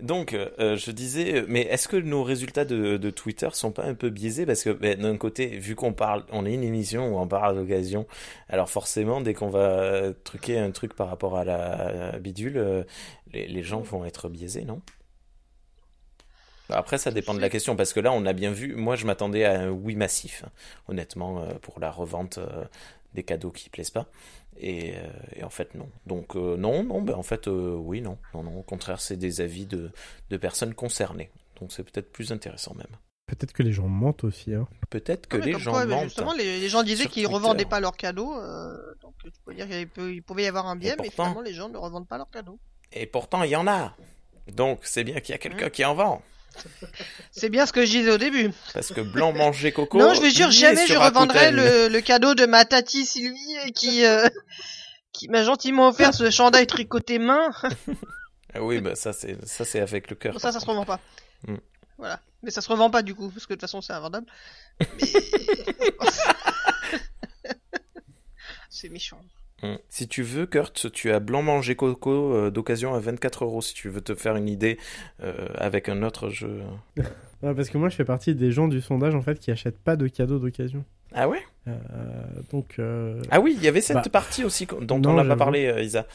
Donc, 0.00 0.32
euh, 0.34 0.76
je 0.76 0.90
disais, 0.92 1.44
mais 1.48 1.62
est-ce 1.62 1.86
que 1.88 1.96
nos 1.96 2.22
résultats 2.24 2.64
de, 2.64 2.96
de 2.96 3.10
Twitter 3.10 3.48
sont 3.52 3.70
pas 3.72 3.84
un 3.84 3.94
peu 3.94 4.08
biaisés? 4.08 4.46
Parce 4.46 4.62
que 4.62 4.70
ben, 4.70 5.00
d'un 5.00 5.16
côté, 5.16 5.46
vu 5.58 5.74
qu'on 5.76 5.92
parle, 5.92 6.24
on 6.30 6.46
est 6.46 6.54
une 6.54 6.64
émission 6.64 7.08
où 7.14 7.18
on 7.18 7.26
parle 7.28 7.56
d'occasion, 7.56 8.06
alors 8.48 8.70
forcément, 8.70 9.20
dès 9.20 9.34
qu'on 9.34 9.50
va 9.50 10.12
truquer 10.24 10.58
un 10.58 10.70
truc 10.70 10.94
par 10.94 11.08
rapport 11.08 11.36
à 11.38 11.44
la 11.44 12.18
bidule, 12.20 12.56
euh, 12.56 12.82
les, 13.32 13.46
les 13.48 13.62
gens 13.62 13.80
vont 13.80 14.04
être 14.04 14.28
biaisés, 14.28 14.64
non? 14.64 14.80
Après, 16.72 16.98
ça 16.98 17.10
dépend 17.10 17.34
de 17.34 17.40
la 17.40 17.48
question, 17.48 17.76
parce 17.76 17.92
que 17.92 18.00
là, 18.00 18.12
on 18.12 18.24
a 18.26 18.32
bien 18.32 18.50
vu, 18.50 18.74
moi, 18.74 18.96
je 18.96 19.06
m'attendais 19.06 19.44
à 19.44 19.60
un 19.60 19.70
oui 19.70 19.96
massif, 19.96 20.44
honnêtement, 20.88 21.42
euh, 21.42 21.54
pour 21.60 21.80
la 21.80 21.90
revente 21.90 22.38
euh, 22.38 22.64
des 23.14 23.22
cadeaux 23.22 23.50
qui 23.50 23.68
plaisent 23.70 23.90
pas. 23.90 24.06
Et, 24.58 24.94
euh, 24.96 25.08
et 25.36 25.44
en 25.44 25.50
fait, 25.50 25.74
non. 25.74 25.88
Donc, 26.06 26.36
euh, 26.36 26.56
non, 26.56 26.84
non, 26.84 27.00
ben 27.00 27.14
en 27.14 27.22
fait, 27.22 27.48
euh, 27.48 27.74
oui, 27.74 28.00
non. 28.02 28.18
Non, 28.34 28.42
non, 28.42 28.58
au 28.58 28.62
contraire, 28.62 29.00
c'est 29.00 29.16
des 29.16 29.40
avis 29.40 29.66
de, 29.66 29.90
de 30.30 30.36
personnes 30.36 30.74
concernées. 30.74 31.30
Donc, 31.60 31.72
c'est 31.72 31.82
peut-être 31.84 32.12
plus 32.12 32.32
intéressant 32.32 32.74
même. 32.74 32.94
Peut-être 33.26 33.52
que 33.52 33.62
les 33.62 33.72
gens 33.72 33.86
mentent 33.86 34.24
aussi, 34.24 34.52
hein. 34.52 34.68
Peut-être 34.90 35.26
que 35.26 35.38
les 35.38 35.58
gens 35.58 35.70
quoi, 35.70 35.86
mentent. 35.86 36.04
Justement, 36.04 36.34
les, 36.34 36.60
les 36.60 36.68
gens 36.68 36.82
disaient 36.82 37.06
qu'ils 37.06 37.22
Twitter. 37.22 37.34
revendaient 37.34 37.64
pas 37.64 37.80
leurs 37.80 37.96
cadeaux. 37.96 38.38
euh, 38.38 38.76
donc, 39.00 39.14
tu 39.22 39.30
peux 39.44 39.54
dire 39.54 39.66
qu'il 39.68 40.22
pouvait 40.22 40.42
y 40.42 40.46
avoir 40.46 40.66
un 40.66 40.76
biais, 40.76 40.96
mais 41.00 41.08
finalement, 41.08 41.40
les 41.40 41.54
gens 41.54 41.70
ne 41.70 41.78
revendent 41.78 42.08
pas 42.08 42.18
leurs 42.18 42.30
cadeaux. 42.30 42.58
Et 42.92 43.06
pourtant, 43.06 43.42
il 43.42 43.50
y 43.50 43.56
en 43.56 43.66
a. 43.66 43.96
Donc, 44.52 44.80
c'est 44.82 45.04
bien 45.04 45.20
qu'il 45.20 45.32
y 45.32 45.36
a 45.36 45.38
quelqu'un 45.38 45.70
qui 45.70 45.82
en 45.84 45.94
vend. 45.94 46.20
C'est 47.30 47.48
bien 47.48 47.66
ce 47.66 47.72
que 47.72 47.84
je 47.84 47.90
disais 47.90 48.10
au 48.10 48.18
début. 48.18 48.50
Parce 48.74 48.92
que 48.92 49.00
blanc 49.00 49.32
manger 49.32 49.72
coco. 49.72 49.98
non, 49.98 50.14
je 50.14 50.20
vous 50.20 50.30
jure, 50.30 50.50
jamais 50.50 50.86
je 50.86 50.96
revendrai 50.96 51.50
le, 51.50 51.88
le 51.88 52.00
cadeau 52.00 52.34
de 52.34 52.46
ma 52.46 52.64
tati 52.64 53.04
Sylvie 53.04 53.72
qui, 53.74 54.04
euh, 54.04 54.28
qui 55.12 55.28
m'a 55.28 55.44
gentiment 55.44 55.88
offert 55.88 56.14
ce 56.14 56.30
chandail 56.30 56.66
tricoté 56.66 57.18
main. 57.18 57.50
Ah 58.54 58.62
oui, 58.62 58.80
bah 58.80 58.94
ça, 58.94 59.12
c'est 59.12 59.36
ça 59.46 59.64
c'est 59.64 59.80
avec 59.80 60.10
le 60.10 60.16
cœur. 60.16 60.34
Bon, 60.34 60.38
ça, 60.38 60.52
ça 60.52 60.60
se 60.60 60.66
revend 60.66 60.84
pas. 60.84 61.00
Hmm. 61.46 61.56
Voilà. 61.98 62.20
Mais 62.42 62.50
ça 62.50 62.60
se 62.60 62.68
revend 62.68 62.90
pas 62.90 63.02
du 63.02 63.14
coup, 63.14 63.30
parce 63.30 63.46
que 63.46 63.54
de 63.54 63.54
toute 63.54 63.62
façon, 63.62 63.80
c'est 63.80 63.92
invendable. 63.92 64.26
Mais... 64.80 64.86
c'est 68.68 68.88
méchant. 68.88 69.20
Mm. 69.62 69.74
Si 69.88 70.08
tu 70.08 70.22
veux, 70.22 70.46
Kurt, 70.46 70.90
tu 70.92 71.10
as 71.12 71.20
blanc 71.20 71.42
manger 71.42 71.76
coco 71.76 72.34
euh, 72.34 72.50
d'occasion 72.50 72.94
à 72.94 72.98
24 72.98 73.44
euros 73.44 73.62
si 73.62 73.74
tu 73.74 73.88
veux 73.88 74.00
te 74.00 74.14
faire 74.14 74.36
une 74.36 74.48
idée 74.48 74.78
euh, 75.22 75.46
avec 75.56 75.88
un 75.88 76.02
autre 76.02 76.28
jeu. 76.30 76.60
Parce 77.40 77.70
que 77.70 77.78
moi, 77.78 77.88
je 77.88 77.96
fais 77.96 78.04
partie 78.04 78.34
des 78.34 78.52
gens 78.52 78.68
du 78.68 78.80
sondage, 78.80 79.14
en 79.14 79.22
fait, 79.22 79.38
qui 79.40 79.50
achètent 79.50 79.78
pas 79.80 79.96
de 79.96 80.06
cadeaux 80.06 80.38
d'occasion. 80.38 80.84
Ah 81.14 81.28
ouais? 81.28 81.42
Euh, 81.68 81.72
donc, 82.52 82.76
euh, 82.78 83.20
Ah 83.30 83.40
oui, 83.40 83.54
il 83.56 83.62
y 83.62 83.68
avait 83.68 83.80
cette 83.80 83.96
Bah, 83.96 84.10
partie 84.10 84.44
aussi 84.44 84.66
dont 84.80 84.98
non, 84.98 85.10
on 85.10 85.14
n'a 85.14 85.24
pas 85.24 85.36
parlé, 85.36 85.66
euh, 85.66 85.82
Isa. 85.82 86.06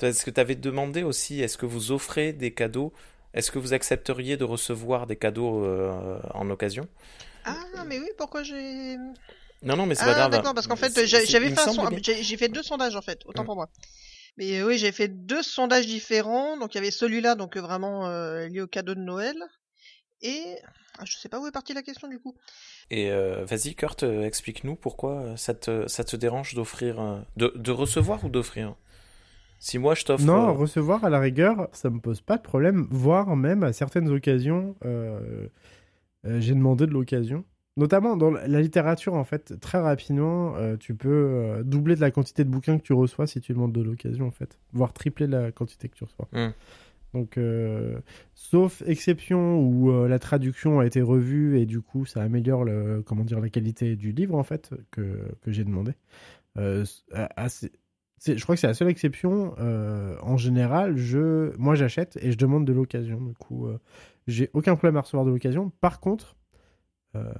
Est-ce 0.00 0.24
que 0.24 0.30
tu 0.30 0.40
avais 0.40 0.54
demandé 0.54 1.02
aussi, 1.02 1.40
est-ce 1.40 1.58
que 1.58 1.66
vous 1.66 1.90
offrez 1.92 2.32
des 2.32 2.52
cadeaux? 2.52 2.92
Est-ce 3.34 3.50
que 3.50 3.58
vous 3.58 3.72
accepteriez 3.74 4.36
de 4.36 4.44
recevoir 4.44 5.06
des 5.06 5.16
cadeaux 5.16 5.64
euh, 5.64 6.18
en 6.34 6.48
occasion? 6.50 6.86
Ah, 7.44 7.54
mais 7.86 7.98
oui, 7.98 8.08
pourquoi 8.16 8.42
j'ai... 8.42 8.96
Non, 9.62 9.76
non, 9.76 9.86
mais 9.86 9.94
c'est 9.94 10.04
pas 10.04 10.10
Ah, 10.12 10.14
grave. 10.14 10.30
d'accord, 10.30 10.54
parce 10.54 10.66
qu'en 10.66 10.76
fait, 10.76 11.06
j'avais 11.06 11.26
fait 11.26 11.56
son- 11.56 11.88
j'ai 12.02 12.36
fait 12.36 12.48
deux 12.48 12.62
sondages 12.62 12.96
en 12.96 13.02
fait, 13.02 13.20
autant 13.26 13.42
Mm. 13.42 13.46
pour 13.46 13.56
moi. 13.56 13.68
Mais 14.38 14.60
euh, 14.60 14.66
oui, 14.66 14.76
j'ai 14.78 14.92
fait 14.92 15.08
deux 15.08 15.42
sondages 15.42 15.86
différents. 15.86 16.58
Donc 16.58 16.74
il 16.74 16.78
y 16.78 16.80
avait 16.80 16.90
celui-là, 16.90 17.34
donc 17.36 17.56
euh, 17.56 17.60
vraiment 17.62 18.06
euh, 18.06 18.46
lié 18.48 18.60
au 18.60 18.66
cadeau 18.66 18.94
de 18.94 19.00
Noël, 19.00 19.34
et 20.20 20.56
ah, 20.98 21.04
je 21.06 21.16
sais 21.16 21.28
pas 21.30 21.40
où 21.40 21.46
est 21.46 21.52
partie 21.52 21.72
la 21.74 21.82
question 21.82 22.06
du 22.08 22.18
coup. 22.20 22.34
Et 22.90 23.10
euh, 23.10 23.44
vas-y, 23.46 23.74
Kurt, 23.74 24.02
explique-nous 24.02 24.76
pourquoi 24.76 25.36
ça 25.36 25.54
te, 25.54 25.88
ça 25.88 26.04
te 26.04 26.16
dérange 26.16 26.54
d'offrir, 26.54 27.24
de, 27.36 27.52
de 27.56 27.70
recevoir 27.70 28.24
ou 28.24 28.28
d'offrir 28.28 28.74
Si 29.58 29.78
moi 29.78 29.94
je 29.94 30.04
t'offre. 30.04 30.24
non, 30.24 30.48
euh, 30.48 30.52
recevoir 30.52 31.04
à 31.04 31.08
la 31.10 31.18
rigueur, 31.18 31.68
ça 31.72 31.88
me 31.90 31.98
pose 32.00 32.20
pas 32.20 32.36
de 32.36 32.42
problème, 32.42 32.86
voire 32.90 33.34
même 33.36 33.62
à 33.64 33.72
certaines 33.72 34.08
occasions, 34.10 34.76
euh, 34.84 35.48
euh, 36.26 36.40
j'ai 36.40 36.52
demandé 36.54 36.86
de 36.86 36.92
l'occasion. 36.92 37.44
Notamment 37.78 38.16
dans 38.16 38.30
la 38.30 38.62
littérature, 38.62 39.12
en 39.12 39.24
fait, 39.24 39.60
très 39.60 39.78
rapidement, 39.78 40.56
euh, 40.56 40.78
tu 40.78 40.94
peux 40.94 41.10
euh, 41.10 41.62
doubler 41.62 41.94
de 41.94 42.00
la 42.00 42.10
quantité 42.10 42.42
de 42.42 42.48
bouquins 42.48 42.78
que 42.78 42.82
tu 42.82 42.94
reçois 42.94 43.26
si 43.26 43.38
tu 43.42 43.52
demandes 43.52 43.72
de 43.72 43.82
l'occasion, 43.82 44.26
en 44.26 44.30
fait. 44.30 44.58
Voire 44.72 44.94
tripler 44.94 45.26
la 45.26 45.52
quantité 45.52 45.90
que 45.90 45.94
tu 45.94 46.04
reçois. 46.04 46.26
Hmm. 46.32 46.52
Donc, 47.12 47.36
euh, 47.36 47.98
sauf 48.34 48.82
exception 48.86 49.58
où 49.60 49.92
la 50.06 50.18
traduction 50.18 50.80
a 50.80 50.86
été 50.86 51.02
revue 51.02 51.58
et 51.58 51.66
du 51.66 51.82
coup, 51.82 52.06
ça 52.06 52.22
améliore 52.22 52.64
le, 52.64 53.02
comment 53.04 53.24
dire, 53.24 53.40
la 53.40 53.50
qualité 53.50 53.94
du 53.94 54.12
livre, 54.12 54.36
en 54.36 54.42
fait, 54.42 54.70
que, 54.90 55.20
que 55.42 55.50
j'ai 55.50 55.64
demandé. 55.64 55.92
Assez- 57.36 57.72
je 58.26 58.42
crois 58.42 58.54
que 58.54 58.60
c'est 58.60 58.66
la 58.66 58.74
seule 58.74 58.88
exception. 58.88 59.54
en 59.58 60.36
général, 60.38 60.96
je, 60.96 61.54
moi, 61.58 61.74
j'achète 61.74 62.18
et 62.22 62.32
je 62.32 62.38
demande 62.38 62.64
de 62.64 62.72
l'occasion. 62.72 63.20
Du 63.20 63.34
coup, 63.34 63.68
j'ai 64.26 64.48
aucun 64.54 64.76
problème 64.76 64.96
à 64.96 65.02
recevoir 65.02 65.26
de 65.26 65.30
l'occasion. 65.30 65.70
Par 65.80 66.00
contre, 66.00 66.36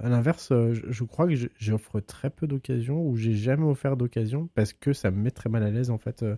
à 0.01 0.09
l'inverse, 0.09 0.49
euh, 0.51 0.73
je, 0.73 0.81
je 0.87 1.03
crois 1.03 1.27
que 1.27 1.33
j'offre 1.57 1.99
très 1.99 2.29
peu 2.29 2.47
d'occasions 2.47 3.01
ou 3.01 3.15
j'ai 3.17 3.33
jamais 3.33 3.65
offert 3.65 3.97
d'occasion 3.97 4.49
parce 4.55 4.73
que 4.73 4.93
ça 4.93 5.11
me 5.11 5.17
met 5.21 5.31
très 5.31 5.49
mal 5.49 5.63
à 5.63 5.69
l'aise 5.69 5.89
en 5.89 5.97
fait. 5.97 6.23
euh, 6.23 6.35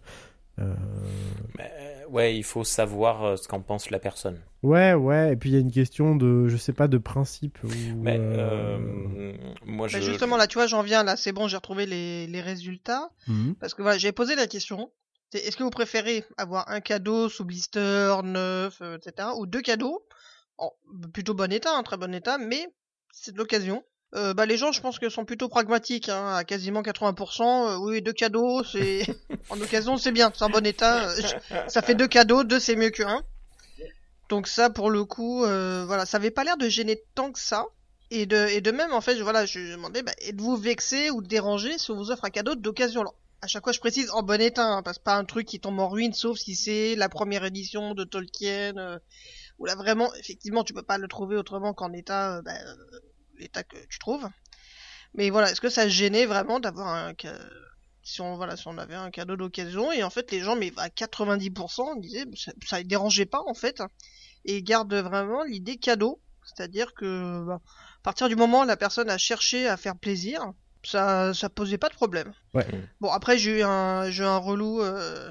euh, 0.59 0.75
mais, 1.57 1.71
euh, 1.79 2.05
ouais, 2.09 2.35
il 2.35 2.43
faut 2.43 2.65
savoir 2.65 3.23
euh, 3.23 3.35
ce 3.37 3.47
qu'en 3.47 3.61
pense 3.61 3.91
la 3.91 3.99
personne. 3.99 4.37
Ouais, 4.61 4.93
ouais. 4.93 5.31
Et 5.31 5.35
puis 5.37 5.51
il 5.51 5.53
y 5.53 5.55
a 5.55 5.61
une 5.61 5.71
question 5.71 6.15
de, 6.17 6.47
je 6.49 6.57
sais 6.57 6.73
pas, 6.73 6.89
de 6.89 6.97
principe. 6.97 7.57
Mais 7.95 8.17
euh, 8.19 8.77
euh, 8.77 9.33
moi, 9.65 9.87
je. 9.87 9.99
Justement, 10.01 10.35
là, 10.35 10.47
tu 10.47 10.55
vois, 10.57 10.67
j'en 10.67 10.81
viens 10.81 11.03
là, 11.03 11.15
c'est 11.15 11.31
bon, 11.31 11.47
j'ai 11.47 11.55
retrouvé 11.55 11.85
les, 11.85 12.27
les 12.27 12.41
résultats. 12.41 13.09
mhm. 13.27 13.55
Parce 13.55 13.73
que 13.73 13.81
voilà, 13.81 13.97
j'ai 13.97 14.11
posé 14.11 14.35
la 14.35 14.47
question. 14.47 14.91
c'est 15.31 15.39
Est-ce 15.39 15.55
que 15.55 15.63
vous 15.63 15.69
préférez 15.69 16.25
avoir 16.37 16.69
un 16.69 16.81
cadeau 16.81 17.29
sous 17.29 17.45
blister, 17.45 18.17
neuf, 18.25 18.79
euh, 18.81 18.97
etc. 18.97 19.29
Ou 19.37 19.45
deux 19.45 19.61
cadeaux 19.61 20.05
en 20.57 20.71
plutôt 21.13 21.33
bon 21.35 21.49
état, 21.53 21.71
un 21.73 21.83
très 21.83 21.95
bon 21.95 22.13
état, 22.13 22.37
mais 22.37 22.67
c'est 23.11 23.31
de 23.33 23.37
l'occasion. 23.37 23.83
Euh, 24.15 24.33
bah 24.33 24.47
les 24.47 24.57
gens, 24.57 24.71
je 24.71 24.81
pense 24.81 24.97
que 24.97 25.07
sont 25.09 25.23
plutôt 25.23 25.49
pragmatiques, 25.49 26.09
hein, 26.09 26.33
à 26.33 26.43
quasiment 26.43 26.81
80%. 26.81 27.43
Euh, 27.43 27.77
oui, 27.77 28.01
deux 28.01 28.13
cadeaux, 28.13 28.63
c'est 28.63 29.05
en 29.49 29.61
occasion, 29.61 29.97
c'est 29.97 30.11
bien, 30.11 30.31
c'est 30.35 30.43
en 30.43 30.49
bon 30.49 30.65
état. 30.65 31.09
euh, 31.09 31.21
Ça 31.67 31.81
fait 31.81 31.93
deux 31.93 32.07
cadeaux, 32.07 32.43
deux 32.43 32.59
c'est 32.59 32.75
mieux 32.75 32.89
que 32.89 33.03
un. 33.03 33.23
Donc 34.29 34.47
ça, 34.47 34.69
pour 34.69 34.89
le 34.89 35.05
coup, 35.05 35.39
voilà, 35.39 36.05
ça 36.05 36.17
avait 36.17 36.31
pas 36.31 36.43
l'air 36.43 36.57
de 36.57 36.69
gêner 36.69 37.03
tant 37.15 37.31
que 37.31 37.39
ça. 37.39 37.65
Et 38.11 38.25
de, 38.25 38.47
et 38.47 38.61
de 38.61 38.71
même, 38.71 38.91
en 38.91 39.01
fait, 39.01 39.15
je, 39.15 39.21
voilà, 39.21 39.45
je 39.45 39.59
demandais, 39.73 40.01
bah, 40.01 40.11
êtes-vous 40.21 40.57
vexé 40.57 41.11
ou 41.11 41.21
dérangé 41.21 41.77
si 41.77 41.91
on 41.91 41.95
vous 41.95 42.09
offre 42.09 42.25
un 42.25 42.31
cadeau 42.31 42.55
d'occasion? 42.55 43.03
À 43.43 43.47
chaque 43.47 43.63
fois, 43.63 43.71
je 43.71 43.79
précise 43.79 44.09
en 44.11 44.23
bon 44.23 44.41
état, 44.41 44.65
hein, 44.65 44.81
parce 44.81 44.97
que 44.97 45.03
pas 45.03 45.15
un 45.15 45.25
truc 45.25 45.45
qui 45.47 45.59
tombe 45.59 45.79
en 45.79 45.87
ruine, 45.87 46.13
sauf 46.13 46.39
si 46.39 46.55
c'est 46.55 46.95
la 46.95 47.07
première 47.07 47.45
édition 47.45 47.93
de 47.93 48.03
Tolkien, 48.03 48.99
où 49.59 49.65
là 49.65 49.75
vraiment, 49.75 50.13
effectivement, 50.15 50.63
tu 50.63 50.73
peux 50.73 50.83
pas 50.83 50.97
le 50.97 51.07
trouver 51.07 51.35
autrement 51.35 51.73
qu'en 51.73 51.93
état, 51.93 52.37
euh, 52.37 52.41
bah, 52.41 52.51
euh, 52.65 52.99
l'état 53.37 53.63
que 53.63 53.77
tu 53.87 53.99
trouves. 53.99 54.27
Mais 55.13 55.29
voilà, 55.29 55.51
est-ce 55.51 55.61
que 55.61 55.69
ça 55.69 55.87
gênait 55.87 56.25
vraiment 56.25 56.59
d'avoir 56.59 56.87
un, 56.87 57.13
si 58.03 58.21
on 58.21 58.35
voilà, 58.35 58.57
si 58.57 58.67
on 58.67 58.77
avait 58.77 58.95
un 58.95 59.11
cadeau 59.11 59.35
d'occasion 59.35 59.91
et 59.91 60.03
en 60.03 60.09
fait 60.09 60.31
les 60.31 60.39
gens, 60.39 60.55
mais 60.55 60.71
à 60.77 60.89
90% 60.89 61.99
disaient, 61.99 62.25
ça, 62.35 62.51
ça 62.65 62.77
les 62.77 62.83
dérangeait 62.83 63.25
pas 63.25 63.41
en 63.47 63.53
fait, 63.53 63.81
et 64.45 64.57
ils 64.57 64.63
gardent 64.63 64.93
vraiment 64.93 65.43
l'idée 65.43 65.77
cadeau, 65.77 66.21
c'est-à-dire 66.45 66.93
que 66.93 67.43
bah, 67.45 67.59
à 67.99 68.03
partir 68.03 68.29
du 68.29 68.35
moment 68.35 68.61
où 68.61 68.65
la 68.65 68.77
personne 68.77 69.09
a 69.09 69.17
cherché 69.17 69.67
à 69.67 69.77
faire 69.77 69.95
plaisir, 69.95 70.53
ça, 70.83 71.33
ça 71.33 71.49
posait 71.49 71.77
pas 71.77 71.89
de 71.89 71.93
problème. 71.93 72.33
Ouais. 72.53 72.65
Bon, 73.01 73.09
après, 73.09 73.37
j'ai 73.37 73.59
eu 73.59 73.63
un, 73.63 74.09
j'ai 74.09 74.23
un 74.23 74.37
relou, 74.37 74.81
euh, 74.81 75.29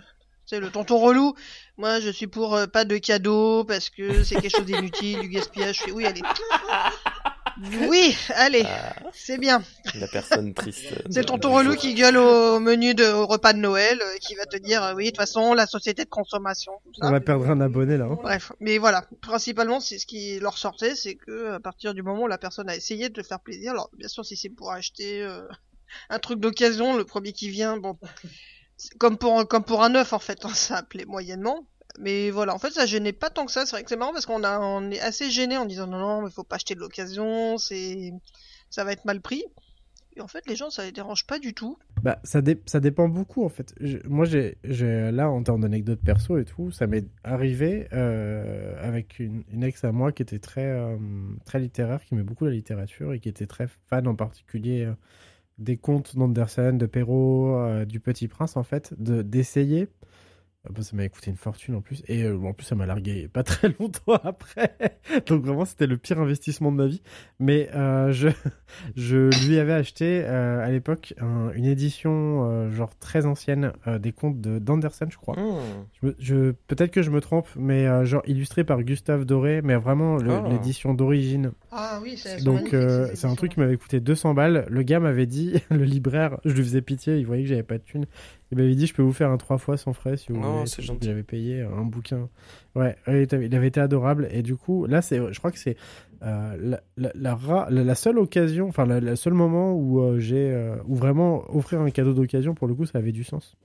C'est 0.50 0.60
le 0.60 0.70
tonton 0.70 0.98
relou. 0.98 1.34
Moi, 1.76 2.00
je 2.00 2.08
suis 2.08 2.26
pour 2.26 2.54
euh, 2.56 2.66
pas 2.66 2.84
de 2.86 2.96
cadeaux 2.96 3.64
parce 3.64 3.90
que 3.90 4.22
c'est 4.24 4.36
quelque 4.36 4.56
chose 4.56 4.64
d'inutile, 4.64 5.20
du 5.20 5.28
gaspillage. 5.28 5.82
Oui, 5.92 6.06
allez. 6.06 6.22
Oui, 7.88 8.16
allez, 8.36 8.62
Ah, 8.64 8.94
c'est 9.12 9.36
bien. 9.36 9.60
la 9.96 10.06
personne 10.06 10.54
triste. 10.54 10.94
C'est 11.10 11.18
le 11.20 11.24
tonton 11.24 11.52
relou 11.52 11.74
qui 11.74 11.94
gueule 11.94 12.16
au 12.16 12.60
menu 12.60 12.94
de 12.94 13.04
au 13.06 13.26
repas 13.26 13.52
de 13.52 13.58
Noël, 13.58 13.98
euh, 14.00 14.16
qui 14.20 14.36
va 14.36 14.46
te 14.46 14.56
dire 14.56 14.80
euh, 14.84 14.94
oui, 14.94 15.06
de 15.06 15.10
toute 15.10 15.16
façon, 15.16 15.54
la 15.54 15.66
société 15.66 16.04
de 16.04 16.08
consommation. 16.08 16.70
tout 16.84 16.92
ça. 17.00 17.08
On 17.08 17.10
va 17.10 17.18
perdre 17.20 17.50
un 17.50 17.60
abonné 17.60 17.96
là. 17.96 18.04
hein. 18.04 18.16
Bref, 18.22 18.52
mais 18.60 18.78
voilà, 18.78 19.04
principalement, 19.22 19.80
c'est 19.80 19.98
ce 19.98 20.06
qui 20.06 20.38
leur 20.38 20.56
sortait, 20.56 20.94
c'est 20.94 21.16
que 21.16 21.50
à 21.54 21.58
partir 21.58 21.94
du 21.94 22.02
moment 22.04 22.22
où 22.22 22.26
la 22.28 22.38
personne 22.38 22.70
a 22.70 22.76
essayé 22.76 23.08
de 23.08 23.20
te 23.20 23.26
faire 23.26 23.40
plaisir, 23.40 23.72
alors 23.72 23.90
bien 23.98 24.06
sûr, 24.08 24.24
si 24.24 24.36
c'est 24.36 24.50
pour 24.50 24.70
acheter 24.70 25.22
euh, 25.24 25.42
un 26.10 26.20
truc 26.20 26.38
d'occasion, 26.38 26.96
le 26.96 27.04
premier 27.04 27.32
qui 27.32 27.48
vient, 27.50 27.76
bon, 27.76 27.98
comme 28.98 29.18
pour 29.18 29.46
comme 29.48 29.64
pour 29.64 29.82
un 29.82 29.88
neuf 29.90 30.12
en 30.12 30.18
fait, 30.18 30.38
hein, 30.44 30.50
ça 30.54 30.76
appelait 30.78 31.04
moyennement. 31.04 31.66
Mais 32.00 32.30
voilà, 32.30 32.54
en 32.54 32.58
fait, 32.58 32.70
ça 32.70 32.86
gênait 32.86 33.12
pas 33.12 33.28
tant 33.28 33.44
que 33.44 33.50
ça. 33.50 33.66
C'est 33.66 33.72
vrai 33.74 33.82
que 33.82 33.88
c'est 33.88 33.96
marrant 33.96 34.12
parce 34.12 34.24
qu'on 34.26 34.44
on 34.44 34.90
est 34.90 35.00
assez 35.00 35.30
gêné 35.30 35.56
en 35.56 35.64
disant 35.64 35.86
non, 35.88 35.98
non, 35.98 36.22
mais 36.22 36.30
faut 36.30 36.44
pas 36.44 36.56
acheter 36.56 36.74
de 36.76 36.80
l'occasion, 36.80 37.58
c'est, 37.58 38.12
ça 38.70 38.84
va 38.84 38.92
être 38.92 39.04
mal 39.04 39.20
pris. 39.20 39.42
Et 40.14 40.20
en 40.20 40.28
fait, 40.28 40.46
les 40.46 40.54
gens, 40.54 40.70
ça 40.70 40.84
les 40.84 40.92
dérange 40.92 41.26
pas 41.26 41.38
du 41.38 41.54
tout. 41.54 41.76
Bah, 42.02 42.20
ça, 42.24 42.40
dé- 42.40 42.60
ça 42.66 42.78
dépend 42.80 43.08
beaucoup 43.08 43.44
en 43.44 43.48
fait. 43.48 43.74
Moi, 44.04 44.26
j'ai, 44.26 44.56
là, 44.64 45.28
en 45.30 45.42
termes 45.42 45.60
d'anecdotes 45.60 46.00
perso 46.04 46.38
et 46.38 46.44
tout, 46.44 46.70
ça 46.70 46.86
m'est 46.86 47.06
arrivé 47.24 47.88
euh, 47.92 48.74
avec 48.80 49.18
une, 49.18 49.42
une 49.52 49.64
ex 49.64 49.82
à 49.84 49.90
moi 49.90 50.12
qui 50.12 50.22
était 50.22 50.38
très, 50.40 50.66
euh, 50.66 50.96
très 51.44 51.58
littéraire, 51.58 52.04
qui 52.04 52.14
aimait 52.14 52.22
beaucoup 52.22 52.44
la 52.44 52.52
littérature 52.52 53.12
et 53.12 53.18
qui 53.20 53.28
était 53.28 53.46
très 53.46 53.66
fan 53.88 54.06
en 54.06 54.14
particulier 54.14 54.84
euh, 54.84 54.92
des 55.58 55.76
contes 55.76 56.16
d'Andersen, 56.16 56.78
de 56.78 56.86
Perrault, 56.86 57.56
euh, 57.56 57.84
du 57.84 58.00
Petit 58.00 58.28
Prince 58.28 58.56
en 58.56 58.62
fait, 58.62 58.94
de, 58.98 59.22
d'essayer. 59.22 59.88
Ça 60.80 60.96
m'a 60.96 61.08
coûté 61.08 61.30
une 61.30 61.36
fortune 61.36 61.74
en 61.76 61.80
plus. 61.80 62.02
Et 62.08 62.24
euh, 62.24 62.36
en 62.44 62.52
plus, 62.52 62.66
ça 62.66 62.74
m'a 62.74 62.84
largué 62.86 63.26
pas 63.28 63.42
très 63.44 63.68
longtemps 63.80 64.14
après. 64.22 64.76
Donc 65.26 65.44
vraiment, 65.44 65.64
c'était 65.64 65.86
le 65.86 65.96
pire 65.96 66.20
investissement 66.20 66.70
de 66.72 66.76
ma 66.76 66.86
vie. 66.86 67.00
Mais 67.38 67.68
euh, 67.74 68.12
je, 68.12 68.28
je 68.96 69.30
lui 69.48 69.58
avais 69.58 69.72
acheté 69.72 70.22
euh, 70.24 70.60
à 70.64 70.70
l'époque 70.70 71.14
un- 71.20 71.50
une 71.54 71.64
édition 71.64 72.44
euh, 72.50 72.70
genre 72.70 72.90
très 72.98 73.24
ancienne 73.26 73.72
euh, 73.86 73.98
des 73.98 74.12
contes 74.12 74.40
de 74.40 74.58
d'Andersen, 74.58 75.10
je 75.10 75.16
crois. 75.16 75.36
Mmh. 75.36 75.58
Je, 76.02 76.08
je- 76.18 76.50
Peut-être 76.66 76.90
que 76.90 77.02
je 77.02 77.10
me 77.10 77.20
trompe, 77.20 77.48
mais 77.56 77.86
euh, 77.86 78.04
genre 78.04 78.22
illustré 78.26 78.62
par 78.64 78.82
Gustave 78.82 79.24
Doré, 79.24 79.62
mais 79.62 79.76
vraiment 79.76 80.16
le- 80.16 80.28
Oh. 80.38 80.48
l'édition 80.50 80.92
d'origine. 80.94 81.52
Ah 81.72 81.98
oui, 82.02 82.16
c'est 82.16 82.44
Donc 82.44 82.74
euh, 82.74 83.08
c'est 83.14 83.26
un 83.26 83.34
truc 83.34 83.52
qui 83.54 83.60
m'avait 83.60 83.76
coûté 83.76 83.98
200 84.00 84.34
balles. 84.34 84.66
Le 84.68 84.82
gars 84.82 85.00
m'avait 85.00 85.26
dit, 85.26 85.54
le 85.70 85.84
libraire, 85.84 86.38
je 86.44 86.52
lui 86.52 86.62
faisais 86.62 86.82
pitié, 86.82 87.16
il 87.18 87.26
voyait 87.26 87.42
que 87.44 87.48
j'avais 87.48 87.62
pas 87.62 87.78
de 87.78 87.82
thune. 87.82 88.04
Il 88.50 88.56
m'avait 88.58 88.74
dit, 88.74 88.86
je 88.86 88.94
peux 88.94 89.02
vous 89.02 89.12
faire 89.12 89.30
un 89.30 89.36
trois 89.36 89.58
fois 89.58 89.76
sans 89.76 89.92
frais 89.92 90.16
si 90.16 90.32
vous 90.32 90.40
Oh, 90.42 90.52
voulez. 90.52 90.66
c'est 90.66 90.82
gentil. 90.82 91.06
J'avais 91.06 91.22
payé 91.22 91.60
un 91.62 91.82
bouquin. 91.84 92.28
Ouais, 92.74 92.96
il 93.06 93.54
avait 93.54 93.68
été 93.68 93.78
adorable. 93.80 94.26
Et 94.30 94.42
du 94.42 94.56
coup, 94.56 94.86
là, 94.86 95.02
c'est, 95.02 95.20
je 95.32 95.38
crois 95.38 95.50
que 95.52 95.58
c'est 95.58 95.76
euh, 96.22 96.56
la, 96.58 96.80
la, 96.96 97.10
la, 97.14 97.34
ra- 97.34 97.68
la- 97.70 97.84
la 97.84 97.94
seule 97.94 98.18
occasion, 98.18 98.68
enfin, 98.68 98.86
le 98.86 99.16
seul 99.16 99.34
moment 99.34 99.74
où 99.74 100.00
euh, 100.00 100.18
j'ai, 100.18 100.50
euh, 100.52 100.76
où 100.86 100.94
vraiment 100.94 101.44
offrir 101.54 101.80
un 101.82 101.90
cadeau 101.90 102.14
d'occasion, 102.14 102.54
pour 102.54 102.68
le 102.68 102.74
coup, 102.74 102.86
ça 102.86 102.98
avait 102.98 103.12
du 103.12 103.22
sens. 103.24 103.56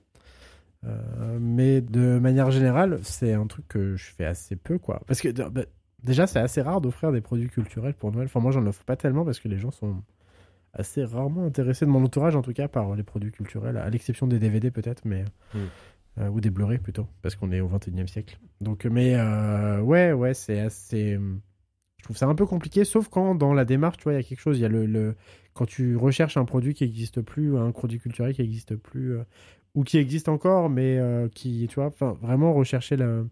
Mais 1.40 1.80
de 1.80 2.18
manière 2.18 2.50
générale, 2.50 2.98
c'est 3.02 3.32
un 3.32 3.46
truc 3.46 3.66
que 3.68 3.96
je 3.96 4.04
fais 4.12 4.26
assez 4.26 4.54
peu, 4.54 4.78
quoi. 4.78 5.00
Parce 5.06 5.20
que 5.22 5.28
bah, 5.48 5.62
déjà, 6.02 6.26
c'est 6.26 6.38
assez 6.40 6.60
rare 6.60 6.82
d'offrir 6.82 7.10
des 7.10 7.22
produits 7.22 7.48
culturels 7.48 7.94
pour 7.94 8.12
Noël. 8.12 8.26
Enfin, 8.26 8.40
moi, 8.40 8.52
j'en 8.52 8.66
offre 8.66 8.84
pas 8.84 8.96
tellement 8.96 9.24
parce 9.24 9.40
que 9.40 9.48
les 9.48 9.58
gens 9.58 9.70
sont 9.70 9.96
assez 10.74 11.04
rarement 11.04 11.44
intéressés 11.44 11.86
de 11.86 11.90
mon 11.90 12.04
entourage, 12.04 12.36
en 12.36 12.42
tout 12.42 12.52
cas, 12.52 12.68
par 12.68 12.94
les 12.94 13.02
produits 13.02 13.32
culturels, 13.32 13.76
à 13.76 13.88
l'exception 13.90 14.26
des 14.26 14.38
DVD 14.38 14.70
peut-être, 14.70 15.02
mais 15.04 15.24
Mm. 15.54 15.58
euh, 16.18 16.28
ou 16.28 16.40
des 16.40 16.50
Blu-ray 16.50 16.78
plutôt, 16.78 17.06
parce 17.22 17.34
qu'on 17.36 17.50
est 17.52 17.60
au 17.60 17.68
21e 17.68 18.06
siècle. 18.08 18.38
Donc, 18.60 18.84
mais 18.84 19.14
euh, 19.16 19.80
ouais, 19.80 20.12
ouais, 20.12 20.34
c'est 20.34 20.60
assez. 20.60 21.18
Je 21.98 22.04
trouve 22.04 22.16
ça 22.16 22.26
un 22.26 22.34
peu 22.34 22.44
compliqué, 22.46 22.84
sauf 22.84 23.08
quand 23.08 23.34
dans 23.34 23.54
la 23.54 23.64
démarche, 23.64 23.96
tu 23.96 24.04
vois, 24.04 24.12
il 24.12 24.16
y 24.16 24.20
a 24.20 24.22
quelque 24.22 24.40
chose. 24.40 24.58
Il 24.58 24.62
y 24.62 24.66
a 24.66 24.68
le, 24.68 24.84
le- 24.86 25.14
quand 25.54 25.64
tu 25.66 25.96
recherches 25.96 26.36
un 26.36 26.44
produit 26.44 26.74
qui 26.74 26.84
n'existe 26.84 27.22
plus, 27.22 27.56
un 27.56 27.70
produit 27.70 27.98
culturel 27.98 28.34
qui 28.34 28.42
n'existe 28.42 28.76
plus, 28.76 29.14
euh, 29.16 29.22
ou 29.74 29.84
qui 29.84 29.96
existe 29.98 30.28
encore, 30.28 30.68
mais 30.68 30.98
euh, 30.98 31.28
qui, 31.28 31.66
tu 31.68 31.76
vois, 31.76 31.86
enfin, 31.86 32.16
vraiment 32.20 32.52
rechercher 32.52 32.96
la, 32.96 33.22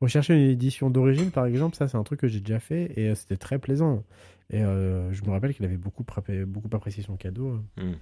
rechercher 0.00 0.34
une 0.34 0.50
édition 0.50 0.90
d'origine, 0.90 1.30
par 1.30 1.46
exemple, 1.46 1.74
ça, 1.76 1.88
c'est 1.88 1.96
un 1.96 2.02
truc 2.04 2.20
que 2.20 2.28
j'ai 2.28 2.40
déjà 2.40 2.60
fait 2.60 2.92
et 2.96 3.08
euh, 3.08 3.14
c'était 3.14 3.36
très 3.36 3.58
plaisant. 3.58 4.04
Et 4.50 4.62
euh, 4.64 5.12
je 5.12 5.22
me 5.24 5.30
rappelle 5.30 5.54
qu'il 5.54 5.64
avait 5.64 5.76
beaucoup, 5.76 6.04
frappé- 6.04 6.44
beaucoup 6.44 6.68
apprécié 6.72 7.02
son 7.02 7.16
cadeau. 7.16 7.60
Mm. 7.76 7.92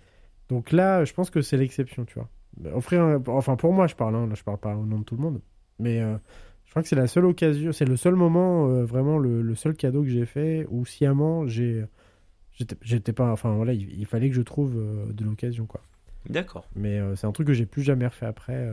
Donc 0.49 0.71
là, 0.73 1.05
je 1.05 1.13
pense 1.13 1.31
que 1.31 1.41
c'est 1.43 1.57
l'exception, 1.57 2.05
tu 2.05 2.15
vois. 2.19 2.29
Offrir, 2.73 3.03
un- 3.03 3.23
enfin 3.27 3.57
pour 3.57 3.73
moi, 3.73 3.87
je 3.87 3.95
parle, 3.97 4.15
hein, 4.15 4.27
là, 4.29 4.35
je 4.35 4.45
parle 4.45 4.59
pas 4.59 4.75
au 4.77 4.87
nom 4.87 5.01
de 5.01 5.05
tout 5.05 5.17
le 5.17 5.23
monde, 5.23 5.41
mais 5.81 6.01
euh, 6.01 6.17
je 6.65 6.71
crois 6.71 6.83
que 6.83 6.89
c'est 6.89 6.97
la 6.97 7.09
seule 7.09 7.25
occasion, 7.27 7.73
c'est 7.73 7.85
le 7.85 7.97
seul 7.97 8.15
moment, 8.15 8.69
euh, 8.69 8.85
vraiment 8.85 9.19
le, 9.19 9.43
le 9.43 9.55
seul 9.57 9.75
cadeau 9.75 10.03
que 10.03 10.09
j'ai 10.09 10.25
fait 10.25 10.67
où 10.71 10.87
sciemment 10.87 11.47
j'ai, 11.49 11.85
j'étais, 12.81 13.13
pas, 13.13 13.33
enfin 13.33 13.55
voilà, 13.55 13.73
il, 13.73 13.91
il 13.99 14.07
fallait 14.07 14.29
que 14.29 14.37
je 14.37 14.43
trouve 14.43 14.75
de 15.13 15.25
l'occasion, 15.25 15.67
quoi. 15.67 15.81
D'accord. 16.29 16.67
Mais 16.75 17.01
c'est 17.17 17.27
un 17.27 17.33
truc 17.33 17.47
que 17.49 17.53
j'ai 17.55 17.67
plus 17.67 17.83
jamais 17.83 18.07
refait 18.07 18.27
après. 18.27 18.69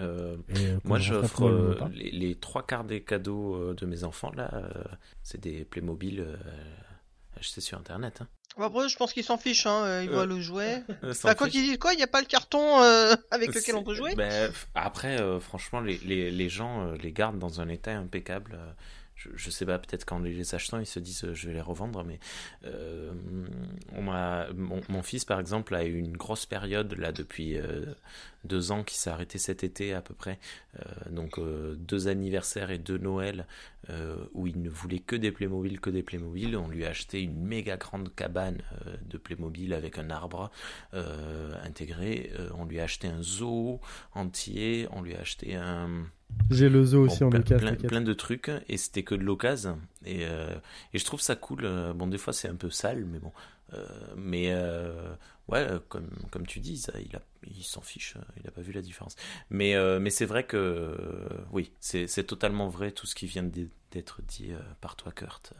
Euh, 0.00 0.36
Euh, 0.56 0.78
Moi, 0.84 0.98
j'offre 0.98 1.46
euh, 1.46 1.78
les, 1.92 2.10
les 2.10 2.34
trois 2.34 2.66
quarts 2.66 2.84
des 2.84 3.02
cadeaux 3.02 3.54
euh, 3.54 3.74
de 3.74 3.86
mes 3.86 4.04
enfants, 4.04 4.32
là, 4.34 4.50
euh, 4.54 4.82
c'est 5.22 5.40
des 5.40 5.64
Playmobil 5.64 6.20
euh, 6.20 6.36
achetés 7.38 7.60
sur 7.60 7.78
Internet. 7.78 8.20
Hein. 8.22 8.28
Bon, 8.56 8.64
Après, 8.64 8.88
je 8.88 8.96
pense 8.96 9.12
qu'ils 9.12 9.22
s'en 9.24 9.38
fichent, 9.38 9.66
hein. 9.66 10.02
Ils 10.02 10.08
Euh, 10.08 10.12
voient 10.12 10.26
le 10.26 10.40
jouet. 10.40 10.82
Euh, 11.04 11.12
sans 11.14 11.28
Bah, 11.28 11.34
quoi 11.36 11.48
qu'ils 11.48 11.62
disent 11.62 11.78
quoi, 11.78 11.92
il 11.92 11.96
n'y 11.98 12.02
a 12.02 12.08
pas 12.08 12.20
le 12.20 12.26
carton 12.26 12.82
euh, 12.82 13.14
avec 13.30 13.54
lequel 13.54 13.76
on 13.76 13.84
peut 13.84 13.94
jouer 13.94 14.14
Ben, 14.16 14.50
après, 14.74 15.20
euh, 15.20 15.38
franchement, 15.40 15.80
les, 15.80 15.98
les, 15.98 16.30
les 16.30 16.48
gens 16.48 16.86
euh, 16.88 16.96
les 16.96 17.12
gardent 17.12 17.38
dans 17.38 17.60
un 17.60 17.68
état 17.68 17.92
impeccable. 17.96 18.58
je, 19.14 19.28
je 19.36 19.50
sais 19.50 19.64
pas, 19.66 19.78
peut-être 19.78 20.04
qu'en 20.04 20.18
les 20.18 20.54
achetant, 20.54 20.78
ils 20.80 20.86
se 20.86 20.98
disent 20.98 21.24
euh, 21.24 21.32
je 21.34 21.46
vais 21.46 21.54
les 21.54 21.60
revendre, 21.60 22.02
mais 22.04 22.18
euh, 22.64 23.12
on 23.94 24.02
m'a, 24.02 24.48
mon, 24.54 24.80
mon 24.88 25.02
fils, 25.02 25.24
par 25.24 25.38
exemple, 25.38 25.74
a 25.76 25.84
eu 25.84 25.96
une 25.98 26.16
grosse 26.16 26.44
période 26.46 26.92
là 26.98 27.12
depuis 27.12 27.56
euh, 27.56 27.84
deux 28.44 28.72
ans 28.72 28.82
qui 28.84 28.96
s'est 28.96 29.10
arrêté 29.10 29.38
cet 29.38 29.64
été 29.64 29.92
à 29.94 30.00
peu 30.00 30.14
près. 30.14 30.38
Euh, 30.78 31.10
donc 31.10 31.38
euh, 31.38 31.74
deux 31.76 32.08
anniversaires 32.08 32.70
et 32.70 32.78
deux 32.78 32.98
Noël 32.98 33.46
euh, 33.88 34.16
où 34.34 34.46
il 34.46 34.60
ne 34.62 34.70
voulait 34.70 34.98
que 34.98 35.16
des 35.16 35.32
Playmobil, 35.32 35.80
que 35.80 35.90
des 35.90 36.02
Playmobil. 36.02 36.56
On 36.56 36.68
lui 36.68 36.84
a 36.84 36.90
acheté 36.90 37.20
une 37.20 37.40
méga 37.40 37.76
grande 37.76 38.14
cabane 38.14 38.58
de 39.08 39.18
Playmobil 39.18 39.74
avec 39.74 39.98
un 39.98 40.10
arbre 40.10 40.50
intégré. 40.92 42.30
On 42.56 42.64
lui 42.64 42.80
a 42.80 42.84
acheté 42.84 43.08
un 43.08 43.22
zoo 43.22 43.80
entier. 44.14 44.86
On 44.92 45.02
lui 45.02 45.14
a 45.14 45.20
acheté 45.20 45.56
un 45.56 45.88
J'ai 46.50 46.68
le 46.68 46.84
zoo 46.84 47.04
bon, 47.06 47.12
aussi 47.12 47.24
en 47.24 47.30
plein, 47.30 47.40
local. 47.40 47.58
plein, 47.58 47.88
plein 47.88 48.00
de 48.00 48.12
trucs 48.12 48.50
et 48.68 48.76
c'était 48.76 49.02
que 49.02 49.14
de 49.14 49.22
l'occasion. 49.22 49.78
Et, 50.04 50.24
euh, 50.24 50.54
et 50.92 50.98
je 50.98 51.04
trouve 51.04 51.20
ça 51.20 51.36
cool. 51.36 51.68
Bon, 51.94 52.06
des 52.06 52.18
fois 52.18 52.32
c'est 52.32 52.48
un 52.48 52.56
peu 52.56 52.70
sale, 52.70 53.04
mais 53.04 53.18
bon. 53.18 53.32
Euh, 53.72 53.86
mais 54.16 54.52
euh, 54.52 55.14
ouais, 55.48 55.60
euh, 55.60 55.78
comme, 55.88 56.10
comme 56.30 56.46
tu 56.46 56.60
dis, 56.60 56.84
il, 57.46 57.64
s'en 57.64 57.80
fiche, 57.80 58.14
il 58.36 58.44
n'a 58.44 58.50
pas 58.50 58.62
vu 58.62 58.72
la 58.72 58.82
différence. 58.82 59.16
Mais, 59.50 59.74
mais 60.00 60.10
c'est 60.10 60.26
vrai 60.26 60.44
que, 60.44 60.96
oui, 61.52 61.72
c'est 61.80 62.26
totalement 62.26 62.68
vrai 62.68 62.92
tout 62.92 63.06
ce 63.06 63.14
qui 63.14 63.26
vient 63.26 63.44
d'être 63.90 64.22
dit 64.22 64.52
par 64.80 64.96
toi, 64.96 65.12
Kurt. 65.12 65.52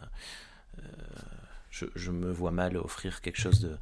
Je, 1.81 1.87
je 1.95 2.11
me 2.11 2.31
vois 2.31 2.51
mal 2.51 2.77
offrir 2.77 3.21
quelque 3.21 3.40
chose 3.40 3.61
de. 3.61 3.77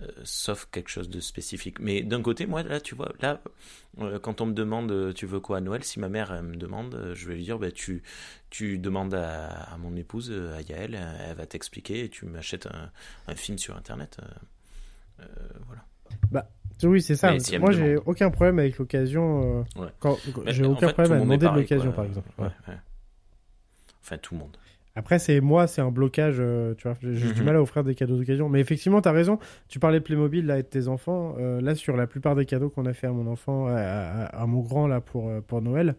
euh, 0.00 0.06
sauf 0.24 0.68
quelque 0.70 0.90
chose 0.90 1.08
de 1.08 1.20
spécifique. 1.20 1.78
Mais 1.80 2.02
d'un 2.02 2.22
côté, 2.22 2.46
moi, 2.46 2.62
là, 2.62 2.80
tu 2.80 2.94
vois, 2.94 3.12
là, 3.20 3.40
euh, 4.00 4.18
quand 4.18 4.40
on 4.40 4.46
me 4.46 4.52
demande 4.52 4.90
euh, 4.92 5.12
tu 5.12 5.26
veux 5.26 5.40
quoi 5.40 5.58
à 5.58 5.60
Noël, 5.60 5.82
si 5.84 5.98
ma 6.00 6.08
mère 6.08 6.32
elle 6.32 6.42
me 6.44 6.56
demande, 6.56 7.12
je 7.14 7.28
vais 7.28 7.34
lui 7.34 7.44
dire 7.44 7.58
bah, 7.58 7.70
tu, 7.72 8.02
tu 8.50 8.78
demandes 8.78 9.14
à, 9.14 9.48
à 9.48 9.76
mon 9.78 9.96
épouse, 9.96 10.30
à 10.32 10.60
Yael, 10.62 10.94
elle 10.94 11.36
va 11.36 11.46
t'expliquer 11.46 12.04
et 12.04 12.08
tu 12.08 12.26
m'achètes 12.26 12.66
un, 12.66 12.90
un 13.26 13.34
film 13.34 13.58
sur 13.58 13.76
internet. 13.76 14.18
euh, 15.20 15.24
voilà. 15.66 15.82
Oui, 16.84 17.02
c'est 17.02 17.16
ça. 17.16 17.36
Si 17.40 17.58
Moi, 17.58 17.72
j'ai 17.72 17.96
aucun 17.96 18.30
problème 18.30 18.60
avec 18.60 18.78
l'occasion. 18.78 19.66
Ouais. 19.74 19.88
quand- 19.98 20.16
Mais, 20.44 20.52
J'ai 20.52 20.64
aucun 20.64 20.86
fait, 20.86 20.92
problème 20.92 21.12
à 21.12 21.20
demander 21.24 21.46
de 21.48 21.52
l'occasion, 21.54 21.90
par 21.92 22.04
exemple. 22.04 22.28
Ouais, 22.38 22.44
Ouais. 22.46 22.52
ouais. 22.68 22.78
Enfin, 24.00 24.16
tout 24.18 24.34
le 24.34 24.40
monde. 24.40 24.56
Après, 24.94 25.18
c'est 25.20 25.40
moi, 25.40 25.66
c'est 25.68 25.80
un 25.80 25.90
blocage, 25.92 26.36
euh, 26.40 26.74
tu 26.74 26.88
vois. 26.88 26.96
J'ai 27.00 27.14
j'ai 27.14 27.32
du 27.32 27.40
Mhm. 27.40 27.46
mal 27.46 27.56
à 27.56 27.62
offrir 27.62 27.84
des 27.84 27.94
cadeaux 27.94 28.16
d'occasion. 28.16 28.48
Mais 28.48 28.60
effectivement, 28.60 29.00
t'as 29.00 29.12
raison. 29.12 29.38
Tu 29.68 29.78
parlais 29.78 30.00
de 30.00 30.04
Playmobil 30.04 30.44
là 30.46 30.58
et 30.58 30.62
de 30.62 30.68
tes 30.68 30.88
enfants. 30.88 31.36
Euh, 31.38 31.60
là, 31.60 31.74
sur 31.76 31.96
la 31.96 32.06
plupart 32.08 32.34
des 32.34 32.46
cadeaux 32.46 32.68
qu'on 32.70 32.84
a 32.86 32.92
fait 32.94 33.06
à 33.06 33.12
mon 33.12 33.26
enfant, 33.28 33.66
à, 33.68 33.74
à- 33.76 34.24
à 34.42 34.46
mon 34.46 34.60
grand 34.60 34.88
là 34.88 35.00
pour 35.00 35.28
euh, 35.28 35.40
pour 35.40 35.62
Noël, 35.62 35.94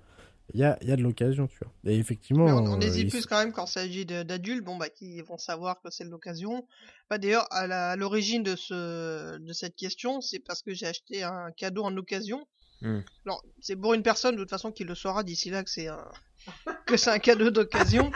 il 0.54 0.60
y 0.60 0.63
a, 0.65 0.78
il 0.82 0.89
y 0.89 0.91
a 0.91 0.95
de 0.97 1.02
l'occasion, 1.04 1.47
tu 1.47 1.58
vois. 1.62 1.71
Et 1.86 1.97
effectivement, 1.97 2.45
Mais 2.45 2.52
on, 2.52 2.73
on 2.73 2.78
euh, 2.82 2.82
hésite 2.86 3.10
plus 3.12 3.25
quand 3.25 3.38
même 3.38 3.54
quand 3.54 3.65
il 3.65 3.71
s'agit 3.71 4.06
de- 4.06 4.23
d'adultes, 4.23 4.65
bon 4.65 4.75
bah 4.75 4.89
qui 4.89 5.21
vont 5.21 5.38
savoir 5.38 5.80
que 5.82 5.89
c'est 5.91 6.04
de 6.04 6.10
l'occasion. 6.10 6.65
Bah 7.10 7.17
d'ailleurs 7.19 7.47
à 7.52 7.67
la- 7.67 7.91
à 7.91 7.95
l'origine 7.95 8.43
de 8.43 8.56
ce 8.58 9.38
de 9.38 9.54
cette 9.54 9.75
question, 9.78 10.19
c'est 10.19 10.39
parce 10.39 10.62
que 10.62 10.73
j'ai 10.73 10.88
acheté 10.88 11.23
un 11.23 11.52
cadeau 11.56 11.84
en 11.84 11.95
occasion. 11.95 12.45
Hmm. 12.82 12.99
Alors 13.25 13.43
c'est 13.62 13.75
pour 13.78 13.93
une 13.93 14.04
personne 14.04 14.36
de 14.36 14.41
toute 14.41 14.49
façon 14.49 14.71
qui 14.73 14.84
le 14.84 14.95
saura 14.95 15.23
d'ici 15.23 15.49
là 15.52 15.63
que 15.63 15.69
c'est 15.69 15.88
un 15.88 16.04
que 16.86 16.97
c'est 16.97 17.12
un 17.12 17.19
cadeau 17.19 17.49
d'occasion. 17.52 18.12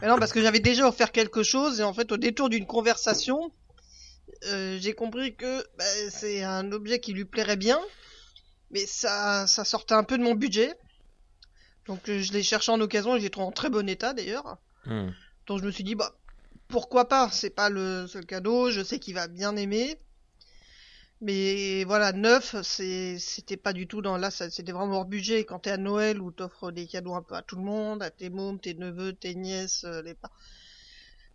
Mais 0.00 0.08
non 0.08 0.18
parce 0.18 0.32
que 0.32 0.40
j'avais 0.40 0.60
déjà 0.60 0.86
offert 0.86 1.12
quelque 1.12 1.42
chose 1.42 1.80
et 1.80 1.82
en 1.82 1.92
fait 1.92 2.12
au 2.12 2.16
détour 2.16 2.48
d'une 2.48 2.66
conversation, 2.66 3.52
euh, 4.46 4.78
j'ai 4.80 4.94
compris 4.94 5.34
que 5.34 5.64
bah, 5.76 5.84
c'est 6.10 6.42
un 6.42 6.72
objet 6.72 7.00
qui 7.00 7.12
lui 7.12 7.24
plairait 7.24 7.56
bien. 7.56 7.80
mais 8.70 8.86
ça, 8.86 9.46
ça 9.46 9.64
sortait 9.64 9.94
un 9.94 10.04
peu 10.04 10.16
de 10.16 10.22
mon 10.22 10.34
budget. 10.34 10.74
Donc 11.86 12.08
euh, 12.08 12.20
je 12.20 12.32
l'ai 12.32 12.42
cherché 12.42 12.70
en 12.70 12.80
occasion 12.80 13.16
et 13.16 13.20
j'ai 13.20 13.30
trouvé 13.30 13.46
en 13.46 13.52
très 13.52 13.70
bon 13.70 13.88
état 13.88 14.14
d'ailleurs. 14.14 14.58
Hmm. 14.86 15.10
Donc 15.46 15.60
je 15.60 15.64
me 15.66 15.70
suis 15.70 15.84
dit 15.84 15.94
bah 15.94 16.14
pourquoi 16.68 17.08
pas, 17.08 17.28
c'est 17.32 17.50
pas 17.50 17.68
le 17.68 18.06
seul 18.06 18.24
cadeau, 18.26 18.70
je 18.70 18.82
sais 18.82 18.98
qu'il 18.98 19.14
va 19.14 19.26
bien 19.26 19.56
aimer. 19.56 19.98
Mais 21.22 21.84
voilà, 21.84 22.12
neuf, 22.12 22.54
c'était 22.62 23.56
pas 23.58 23.72
du 23.74 23.86
tout 23.86 24.00
dans 24.02 24.16
là, 24.16 24.30
c'était 24.30 24.72
vraiment 24.72 24.96
hors 24.98 25.04
budget. 25.04 25.44
Quand 25.44 25.58
t'es 25.60 25.70
à 25.70 25.76
Noël 25.76 26.20
où 26.20 26.30
t'offres 26.30 26.72
des 26.72 26.86
cadeaux 26.86 27.14
un 27.14 27.22
peu 27.22 27.34
à 27.34 27.42
tout 27.42 27.56
le 27.56 27.62
monde, 27.62 28.02
à 28.02 28.10
tes 28.10 28.30
mômes, 28.30 28.58
tes 28.60 28.74
neveux, 28.74 29.12
tes 29.12 29.34
nièces, 29.34 29.84
euh, 29.84 30.00
les 30.02 30.14
pa- 30.14 30.30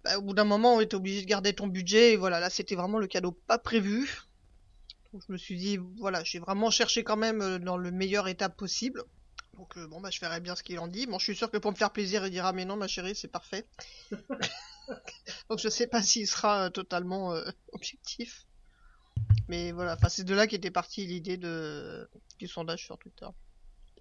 bah, 0.03 0.17
au 0.17 0.21
bout 0.21 0.33
d'un 0.33 0.43
moment, 0.43 0.75
on 0.75 0.81
était 0.81 0.95
obligé 0.95 1.21
de 1.21 1.27
garder 1.27 1.53
ton 1.53 1.67
budget. 1.67 2.13
Et 2.13 2.15
voilà, 2.17 2.39
là, 2.39 2.49
c'était 2.49 2.75
vraiment 2.75 2.99
le 2.99 3.07
cadeau 3.07 3.31
pas 3.31 3.57
prévu. 3.57 4.09
Donc 5.13 5.23
je 5.27 5.31
me 5.31 5.37
suis 5.37 5.57
dit, 5.57 5.77
voilà, 5.99 6.23
j'ai 6.23 6.39
vraiment 6.39 6.69
cherché 6.71 7.03
quand 7.03 7.17
même 7.17 7.41
euh, 7.41 7.59
dans 7.59 7.77
le 7.77 7.91
meilleur 7.91 8.27
état 8.27 8.49
possible. 8.49 9.03
Donc 9.55 9.77
euh, 9.77 9.87
bon, 9.87 10.01
bah 10.01 10.09
je 10.11 10.19
ferai 10.19 10.39
bien 10.41 10.55
ce 10.55 10.63
qu'il 10.63 10.79
en 10.79 10.87
dit. 10.87 11.07
Bon, 11.07 11.17
je 11.19 11.23
suis 11.25 11.35
sûr 11.35 11.49
que 11.51 11.57
pour 11.57 11.71
me 11.71 11.77
faire 11.77 11.91
plaisir, 11.91 12.25
il 12.25 12.31
dira, 12.31 12.53
mais 12.53 12.65
non, 12.65 12.75
ma 12.77 12.87
chérie, 12.87 13.15
c'est 13.15 13.29
parfait. 13.29 13.67
Donc 15.49 15.59
je 15.59 15.69
sais 15.69 15.87
pas 15.87 16.01
s'il 16.03 16.27
sera 16.27 16.69
totalement 16.69 17.33
euh, 17.33 17.43
objectif. 17.71 18.45
Mais 19.47 19.71
voilà, 19.71 19.93
enfin 19.93 20.09
c'est 20.09 20.23
de 20.23 20.33
là 20.33 20.47
qu'était 20.47 20.71
partie 20.71 21.05
l'idée 21.05 21.37
de 21.37 22.09
du 22.39 22.47
sondage 22.47 22.83
sur 22.85 22.97
Twitter. 22.97 23.27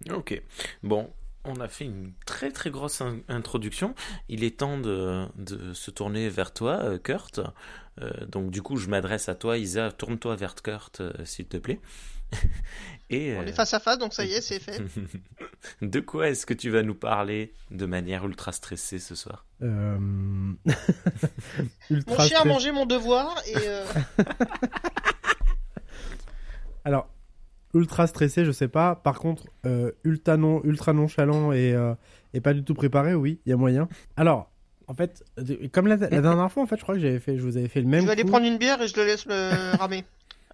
Ok. 0.09 0.41
Bon, 0.83 1.13
on 1.45 1.59
a 1.59 1.67
fait 1.67 1.85
une 1.85 2.13
très 2.25 2.51
très 2.51 2.69
grosse 2.71 3.01
in- 3.01 3.19
introduction. 3.27 3.95
Il 4.29 4.43
est 4.43 4.59
temps 4.59 4.77
de, 4.77 5.25
de 5.35 5.73
se 5.73 5.91
tourner 5.91 6.27
vers 6.29 6.53
toi, 6.53 6.79
euh, 6.83 6.97
Kurt. 6.97 7.39
Euh, 8.01 8.25
donc 8.25 8.51
du 8.51 8.61
coup, 8.61 8.75
je 8.77 8.89
m'adresse 8.89 9.29
à 9.29 9.35
toi, 9.35 9.57
Isa. 9.57 9.91
Tourne-toi 9.91 10.35
vers 10.35 10.55
Kurt, 10.55 11.01
euh, 11.01 11.13
s'il 11.23 11.47
te 11.47 11.57
plaît. 11.57 11.79
Et 13.11 13.37
On 13.37 13.43
est 13.43 13.53
face 13.53 13.73
à 13.75 13.79
face, 13.79 13.99
donc 13.99 14.13
ça 14.13 14.25
y 14.25 14.33
est, 14.33 14.41
c'est 14.41 14.59
fait. 14.59 14.81
de 15.81 15.99
quoi 15.99 16.29
est-ce 16.29 16.47
que 16.47 16.55
tu 16.55 16.71
vas 16.71 16.81
nous 16.81 16.95
parler 16.95 17.53
de 17.69 17.85
manière 17.85 18.25
ultra 18.25 18.51
stressée 18.51 18.97
ce 18.97 19.13
soir? 19.13 19.45
Euh... 19.61 19.97
Mon 21.89 22.19
chien 22.19 22.41
a 22.41 22.45
mangé 22.45 22.71
mon 22.71 22.87
devoir 22.87 23.39
et 23.47 23.55
euh, 23.55 23.85
Alors, 26.85 27.09
ultra 27.73 28.07
stressé, 28.07 28.45
je 28.45 28.51
sais 28.51 28.67
pas. 28.67 28.95
Par 28.95 29.19
contre, 29.19 29.47
euh, 29.65 29.91
ultra, 30.03 30.37
non, 30.37 30.63
ultra 30.63 30.93
nonchalant 30.93 31.51
et, 31.51 31.73
euh, 31.73 31.93
et 32.33 32.39
pas 32.39 32.53
du 32.53 32.63
tout 32.63 32.75
préparé, 32.75 33.15
oui, 33.15 33.39
il 33.45 33.49
y 33.49 33.53
a 33.53 33.57
moyen. 33.57 33.89
Alors, 34.15 34.49
en 34.87 34.93
fait, 34.93 35.25
comme 35.73 35.87
la, 35.87 35.95
la 35.97 36.21
dernière 36.21 36.51
fois, 36.51 36.63
en 36.63 36.67
fait, 36.67 36.77
je 36.77 36.83
crois 36.83 36.95
que 36.95 37.01
j'avais 37.01 37.19
fait, 37.19 37.37
je 37.37 37.41
vous 37.41 37.57
avais 37.57 37.67
fait 37.67 37.81
le 37.81 37.87
même 37.87 38.01
je 38.01 38.05
vais 38.05 38.11
aller 38.11 38.23
prendre 38.23 38.45
une 38.45 38.59
bière 38.59 38.81
et 38.81 38.87
je 38.87 38.95
le 38.95 39.05
laisse 39.05 39.25
me 39.25 39.77
ramer. 39.77 40.05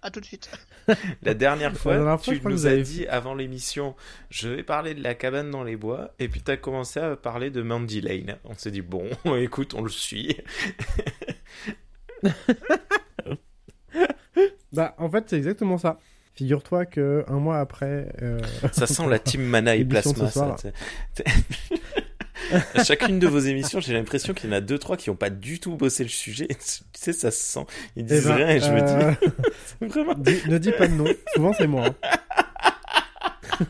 À 0.04 0.10
tout 0.10 0.18
de 0.18 0.24
suite. 0.24 0.50
La 1.22 1.32
dernière 1.32 1.76
fois, 1.76 1.94
dernière 1.94 2.20
fois, 2.20 2.32
je 2.32 2.38
tu 2.38 2.40
crois 2.40 2.50
que 2.50 2.54
nous 2.56 2.62
vous 2.62 2.66
as 2.66 2.70
avez 2.70 2.82
dit 2.82 3.06
avant 3.06 3.36
l'émission, 3.36 3.94
je 4.30 4.48
vais 4.48 4.64
parler 4.64 4.94
de 4.94 5.02
la 5.04 5.14
cabane 5.14 5.48
dans 5.48 5.62
les 5.62 5.76
bois, 5.76 6.12
et 6.18 6.26
puis 6.26 6.42
tu 6.42 6.50
as 6.50 6.56
commencé 6.56 6.98
à 6.98 7.14
parler 7.14 7.50
de 7.50 7.62
Mandy 7.62 8.00
Lane. 8.00 8.36
On 8.42 8.54
s'est 8.54 8.72
dit, 8.72 8.82
bon, 8.82 9.08
écoute, 9.36 9.74
on 9.74 9.82
le 9.82 9.90
suit. 9.90 10.36
Bah, 14.72 14.94
en 14.98 15.10
fait, 15.10 15.24
c'est 15.28 15.36
exactement 15.36 15.78
ça. 15.78 15.98
Figure-toi 16.34 16.86
que 16.86 17.24
un 17.28 17.38
mois 17.38 17.58
après, 17.58 18.08
euh, 18.22 18.38
Ça 18.72 18.86
sent 18.86 19.06
la 19.08 19.18
team 19.18 19.42
Mana 19.42 19.76
et 19.76 19.84
Plasma. 19.84 20.12
ce 20.14 20.32
soir. 20.32 20.58
ça, 20.58 20.70
t'sais. 21.14 21.24
À 22.74 22.84
chacune 22.84 23.18
de 23.18 23.26
vos 23.26 23.38
émissions, 23.38 23.80
j'ai 23.80 23.92
l'impression 23.92 24.34
qu'il 24.34 24.50
y 24.50 24.52
en 24.52 24.56
a 24.56 24.60
deux, 24.60 24.78
trois 24.78 24.96
qui 24.96 25.10
n'ont 25.10 25.16
pas 25.16 25.30
du 25.30 25.60
tout 25.60 25.76
bossé 25.76 26.02
le 26.02 26.08
sujet. 26.08 26.48
Tu 26.48 26.56
sais, 26.94 27.12
ça 27.12 27.30
se 27.30 27.40
sent. 27.40 27.66
Ils 27.96 28.00
eh 28.00 28.02
disent 28.04 28.26
ben, 28.26 28.34
rien 28.34 28.48
et 28.48 28.60
je 28.60 28.70
me 28.70 28.80
dis, 28.80 29.26
euh, 29.26 29.86
vraiment. 29.88 30.14
ne 30.16 30.58
dis 30.58 30.72
pas 30.72 30.88
de 30.88 30.94
nom. 30.94 31.06
Souvent, 31.34 31.52
c'est 31.52 31.66
moi. 31.66 31.86
hein. 31.86 33.66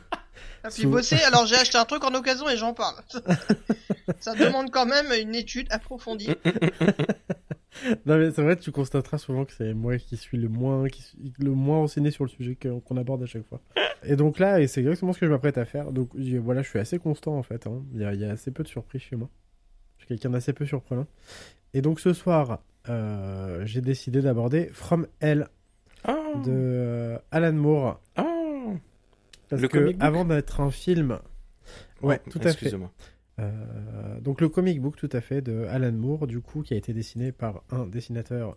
Et 0.65 0.69
puis 0.69 0.87
bosser, 0.87 1.17
alors 1.23 1.45
j'ai 1.47 1.57
acheté 1.57 1.77
un 1.77 1.85
truc 1.85 2.05
en 2.05 2.15
occasion 2.15 2.49
et 2.49 2.57
j'en 2.57 2.73
parle. 2.73 2.95
ça 4.21 4.35
demande 4.35 4.71
quand 4.71 4.87
même 4.87 5.13
une 5.21 5.35
étude 5.35 5.67
approfondie. 5.71 6.31
Non, 8.07 8.19
mais 8.19 8.31
c'est 8.31 8.43
vrai, 8.43 8.57
tu 8.57 8.71
constateras 8.73 9.19
souvent 9.19 9.45
que 9.45 9.53
c'est 9.53 9.73
moi 9.75 9.97
qui 9.99 10.17
suis 10.17 10.39
le 10.39 10.49
moins, 10.49 10.89
qui 10.89 11.03
suis 11.03 11.33
le 11.39 11.51
moins 11.53 11.79
renseigné 11.79 12.11
sur 12.11 12.25
le 12.25 12.31
sujet 12.31 12.57
qu'on 12.57 12.97
aborde 12.97 13.23
à 13.23 13.27
chaque 13.27 13.47
fois. 13.49 13.61
Et 14.05 14.17
donc 14.17 14.39
là, 14.41 14.61
et 14.61 14.67
c'est 14.67 14.81
exactement 14.81 15.13
ce 15.13 15.21
que 15.21 15.27
je 15.27 15.31
m'apprête 15.31 15.59
à 15.59 15.65
faire. 15.65 15.93
Donc 15.93 16.11
voilà, 16.17 16.63
je 16.63 16.69
suis 16.69 16.81
assez 16.81 16.99
constant 16.99 17.37
en 17.39 17.45
fait. 17.45 17.69
hein. 17.69 17.85
Il, 17.95 18.01
y 18.01 18.05
a, 18.05 18.13
il 18.15 18.21
y 18.21 18.25
a 18.25 18.33
assez 18.33 18.51
peu 18.51 18.65
de 18.65 18.69
surprises 18.69 19.03
chez 19.03 19.15
moi. 19.15 19.29
Je 19.99 20.03
suis 20.05 20.09
quelqu'un 20.09 20.31
d'assez 20.31 20.53
peu 20.53 20.67
surprenant. 20.67 21.07
Et 21.73 21.83
donc 21.83 22.01
ce 22.01 22.13
soir, 22.13 22.59
euh, 22.89 23.63
j'ai 23.65 23.81
décidé 23.81 24.21
d'aborder 24.21 24.71
From 24.73 25.07
Hell 25.21 25.47
Oh, 26.09 26.43
de 26.45 26.51
euh, 26.51 27.19
Alan 27.31 27.53
Moore. 27.53 28.01
oh. 28.19 28.75
Parce 29.49 29.63
Le 29.63 29.69
que 29.69 29.95
avant 30.01 30.25
d'être 30.25 30.61
un 30.61 30.73
film, 30.73 31.21
ouais, 32.03 32.21
Oh, 32.27 32.31
tout 32.31 32.39
à 32.41 32.43
fait. 32.43 32.51
Excuse-moi. 32.51 32.91
Euh, 33.43 34.21
donc 34.21 34.41
le 34.41 34.49
comic 34.49 34.81
book 34.81 34.97
tout 34.97 35.09
à 35.13 35.21
fait 35.21 35.43
de 35.43 35.65
Alan 35.67 35.93
Moore, 35.93 36.27
du 36.27 36.41
coup, 36.41 36.63
qui 36.63 36.75
a 36.75 36.77
été 36.77 36.93
dessiné 36.93 37.33
par 37.33 37.63
un 37.71 37.87
dessinateur 37.87 38.57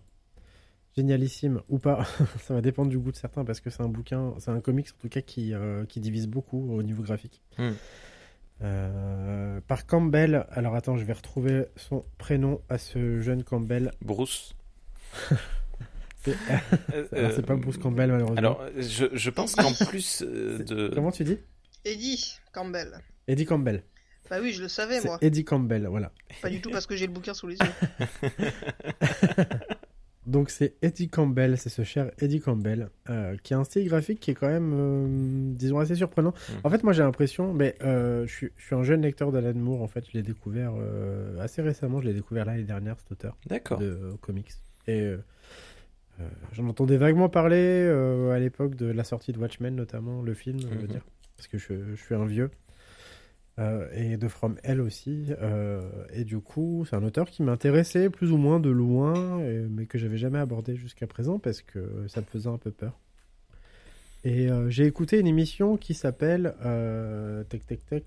génialissime 0.96 1.62
ou 1.68 1.80
pas, 1.80 2.06
ça 2.40 2.54
va 2.54 2.62
dépendre 2.62 2.90
du 2.90 2.98
goût 2.98 3.12
de 3.12 3.18
certains 3.18 3.44
parce 3.44 3.60
que 3.60 3.70
c'est 3.70 3.82
un 3.82 3.90
bouquin, 3.90 4.34
c'est 4.40 4.52
un 4.52 4.62
comics 4.62 4.88
en 4.88 5.02
tout 5.02 5.10
cas 5.10 5.22
qui, 5.22 5.54
euh, 5.54 5.86
qui 5.86 6.00
divise 6.00 6.28
beaucoup 6.28 6.74
au 6.74 6.84
niveau 6.84 7.04
graphique. 7.04 7.42
Hmm. 7.58 7.72
Euh, 8.62 9.60
par 9.68 9.86
Campbell, 9.86 10.46
alors 10.52 10.76
attends, 10.76 10.96
je 10.96 11.04
vais 11.04 11.14
retrouver 11.14 11.66
son 11.76 12.06
prénom 12.18 12.62
à 12.70 12.78
ce 12.78 13.20
jeune 13.20 13.44
Campbell. 13.44 13.92
Bruce. 14.02 14.56
C'est 16.24 16.36
alors, 17.16 17.32
c'est 17.34 17.46
pas 17.46 17.56
Bruce 17.56 17.78
Campbell 17.78 18.10
malheureusement. 18.10 18.40
Alors, 18.40 18.66
je, 18.78 19.06
je 19.14 19.30
pense 19.30 19.54
qu'en 19.54 19.72
plus 19.86 20.24
de. 20.24 20.92
Comment 20.92 21.12
tu 21.12 21.24
dis? 21.24 21.38
Eddie 21.84 22.40
Campbell. 22.52 23.00
Eddie 23.28 23.46
Campbell. 23.46 23.84
Bah 24.30 24.38
oui, 24.42 24.52
je 24.54 24.62
le 24.62 24.68
savais 24.68 25.00
C'est 25.00 25.08
moi. 25.08 25.18
Eddie 25.22 25.44
Campbell, 25.46 25.88
voilà. 25.88 26.12
Pas 26.42 26.50
du 26.50 26.62
tout 26.62 26.72
parce 26.72 26.88
que 26.88 26.96
j'ai 26.96 27.08
le 27.08 27.14
bouquin 27.14 27.34
sous 27.34 27.48
les 27.48 27.58
yeux. 27.58 28.30
Donc 30.28 30.50
c'est 30.50 30.74
Eddie 30.82 31.08
Campbell, 31.08 31.56
c'est 31.56 31.70
ce 31.70 31.84
cher 31.84 32.10
Eddie 32.20 32.40
Campbell, 32.40 32.90
euh, 33.12 33.38
qui 33.44 33.54
a 33.54 33.60
un 33.60 33.64
style 33.64 33.88
graphique 33.88 34.20
qui 34.20 34.32
est 34.32 34.34
quand 34.34 34.48
même, 34.48 34.74
euh, 34.74 35.54
disons, 35.56 35.78
assez 35.78 35.94
surprenant. 35.94 36.32
Mm. 36.32 36.54
En 36.64 36.70
fait, 36.72 36.84
moi 36.84 36.94
j'ai 36.94 37.04
l'impression, 37.04 37.54
mais 37.54 37.76
euh, 37.84 38.26
je, 38.26 38.34
suis, 38.34 38.50
je 38.58 38.66
suis 38.66 38.74
un 38.76 38.82
jeune 38.82 39.04
lecteur 39.04 39.32
d'Alan 39.32 39.54
Moore, 39.54 39.84
en 39.84 39.88
fait, 39.88 40.04
je 40.08 40.14
l'ai 40.18 40.24
découvert 40.24 40.74
euh, 40.80 41.40
assez 41.42 41.62
récemment, 41.62 42.02
je 42.02 42.08
l'ai 42.08 42.14
découvert 42.16 42.46
l'année 42.46 42.64
dernière, 42.64 42.96
cet 43.00 43.12
auteur 43.12 43.38
D'accord. 43.46 43.78
de 43.78 43.86
euh, 43.86 44.14
comics. 44.20 44.50
Et 44.88 45.02
euh, 45.02 45.18
euh, 46.22 46.28
j'en 46.54 46.68
entendais 46.70 46.98
vaguement 46.98 47.30
parler 47.30 47.58
euh, 47.88 48.32
à 48.32 48.40
l'époque 48.40 48.74
de 48.74 48.88
la 48.88 49.04
sortie 49.04 49.32
de 49.32 49.38
Watchmen, 49.38 49.76
notamment, 49.76 50.24
le 50.24 50.34
film, 50.34 50.60
je 50.60 50.66
veux 50.66 50.76
Mhm. 50.76 50.88
dire, 50.88 51.06
parce 51.38 51.48
que 51.48 51.60
je, 51.60 51.74
je 51.94 52.02
suis 52.02 52.16
un 52.16 52.26
vieux. 52.26 52.50
Euh, 53.58 53.88
et 53.94 54.18
de 54.18 54.28
From 54.28 54.58
Hell 54.64 54.82
aussi. 54.82 55.28
euh, 55.42 55.82
et 56.14 56.26
du 56.26 56.40
coup, 56.40 56.86
c'est 56.90 56.96
un 56.98 57.04
auteur 57.04 57.30
qui 57.30 57.42
m'intéressait 57.42 58.10
plus 58.10 58.32
ou 58.34 58.38
moins 58.38 58.60
de 58.60 58.70
loin, 58.70 59.40
et- 59.40 59.66
mais 59.70 59.86
que 59.86 59.98
j'avais 59.98 60.18
jamais 60.18 60.40
abordé 60.40 60.76
jusqu'à 60.76 61.08
présent 61.08 61.40
parce 61.40 61.62
que 61.62 62.06
ça 62.10 62.20
me 62.20 62.26
faisait 62.26 62.50
un 62.50 62.58
peu 62.58 62.72
peur. 62.72 63.00
Et 64.26 64.50
euh, 64.52 64.70
j'ai 64.70 64.86
écouté 64.86 65.20
une 65.20 65.28
émission 65.28 65.78
qui 65.78 65.94
s'appelle 65.94 66.54
Tech 67.50 67.66
Tech 67.66 67.80
Tech. 67.90 68.04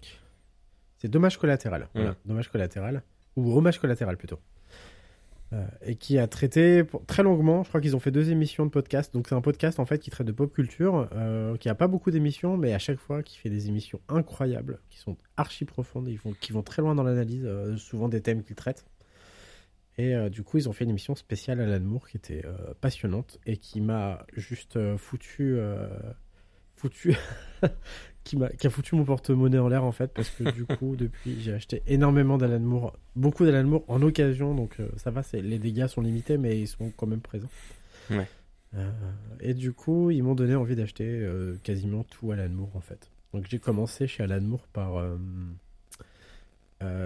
C'est 0.98 1.08
Dommage 1.08 1.38
collatéral. 1.38 1.88
Voilà, 1.94 2.16
Dommage 2.26 2.48
collatéral. 2.50 3.02
Ou 3.36 3.56
Hommage 3.56 3.78
collatéral 3.80 4.16
plutôt. 4.16 4.38
Euh, 5.54 5.66
et 5.80 5.96
qui 5.96 6.18
a 6.18 6.26
traité 6.26 6.82
très 7.06 7.22
longuement, 7.22 7.62
je 7.62 7.70
crois 7.70 7.80
qu'ils 7.80 7.96
ont 7.96 8.00
fait 8.00 8.10
deux 8.10 8.30
émissions 8.30 8.66
de 8.66 8.70
podcast, 8.70 9.14
donc 9.14 9.28
c'est 9.28 9.34
un 9.34 9.40
podcast 9.40 9.80
en 9.80 9.86
fait 9.86 9.98
qui 9.98 10.10
traite 10.10 10.26
de 10.26 10.32
pop 10.32 10.52
culture, 10.52 11.08
euh, 11.14 11.56
qui 11.56 11.70
a 11.70 11.74
pas 11.74 11.86
beaucoup 11.88 12.10
d'émissions, 12.10 12.58
mais 12.58 12.74
à 12.74 12.78
chaque 12.78 12.98
fois 12.98 13.22
qui 13.22 13.38
fait 13.38 13.48
des 13.48 13.68
émissions 13.68 13.98
incroyables, 14.10 14.78
qui 14.90 14.98
sont 14.98 15.16
archi 15.38 15.64
profondes, 15.64 16.06
ils 16.08 16.18
vont, 16.18 16.34
qui 16.38 16.52
vont 16.52 16.62
très 16.62 16.82
loin 16.82 16.94
dans 16.94 17.02
l'analyse, 17.02 17.46
euh, 17.46 17.78
souvent 17.78 18.10
des 18.10 18.20
thèmes 18.20 18.42
qu'ils 18.42 18.56
traitent. 18.56 18.84
Et 19.96 20.14
du 20.30 20.44
coup, 20.44 20.58
ils 20.58 20.68
ont 20.68 20.72
fait 20.72 20.84
une 20.84 20.90
émission 20.90 21.16
spéciale 21.16 21.60
à 21.60 21.80
Moore 21.80 22.08
qui 22.08 22.18
était 22.18 22.44
passionnante 22.80 23.40
et 23.46 23.56
qui 23.56 23.80
m'a 23.80 24.24
juste 24.32 24.78
foutu, 24.96 25.58
foutu, 26.76 27.16
qui 28.28 28.36
m'a, 28.36 28.50
qui 28.50 28.66
a 28.66 28.70
foutu 28.70 28.94
mon 28.94 29.04
porte-monnaie 29.04 29.58
en 29.58 29.68
l'air 29.68 29.84
en 29.84 29.92
fait, 29.92 30.12
parce 30.12 30.28
que 30.28 30.50
du 30.50 30.64
coup, 30.76 30.96
depuis, 30.96 31.40
j'ai 31.40 31.54
acheté 31.54 31.82
énormément 31.86 32.36
d'Alan 32.36 32.60
Moore, 32.60 32.96
beaucoup 33.16 33.44
d'Alan 33.44 33.66
Moore 33.66 33.84
en 33.88 34.02
occasion, 34.02 34.54
donc 34.54 34.78
euh, 34.80 34.88
ça 34.96 35.10
va, 35.10 35.22
les 35.32 35.58
dégâts 35.58 35.86
sont 35.86 36.02
limités, 36.02 36.36
mais 36.36 36.60
ils 36.60 36.68
sont 36.68 36.92
quand 36.96 37.06
même 37.06 37.20
présents. 37.20 37.48
Ouais. 38.10 38.26
Euh, 38.76 38.90
et 39.40 39.54
du 39.54 39.72
coup, 39.72 40.10
ils 40.10 40.22
m'ont 40.22 40.34
donné 40.34 40.54
envie 40.54 40.76
d'acheter 40.76 41.06
euh, 41.06 41.56
quasiment 41.62 42.04
tout 42.04 42.30
Alan 42.32 42.50
Moore 42.50 42.76
en 42.76 42.80
fait. 42.80 43.10
Donc 43.32 43.46
j'ai 43.48 43.58
commencé 43.58 44.06
chez 44.06 44.22
Alan 44.22 44.42
Moore 44.42 44.66
par 44.72 45.02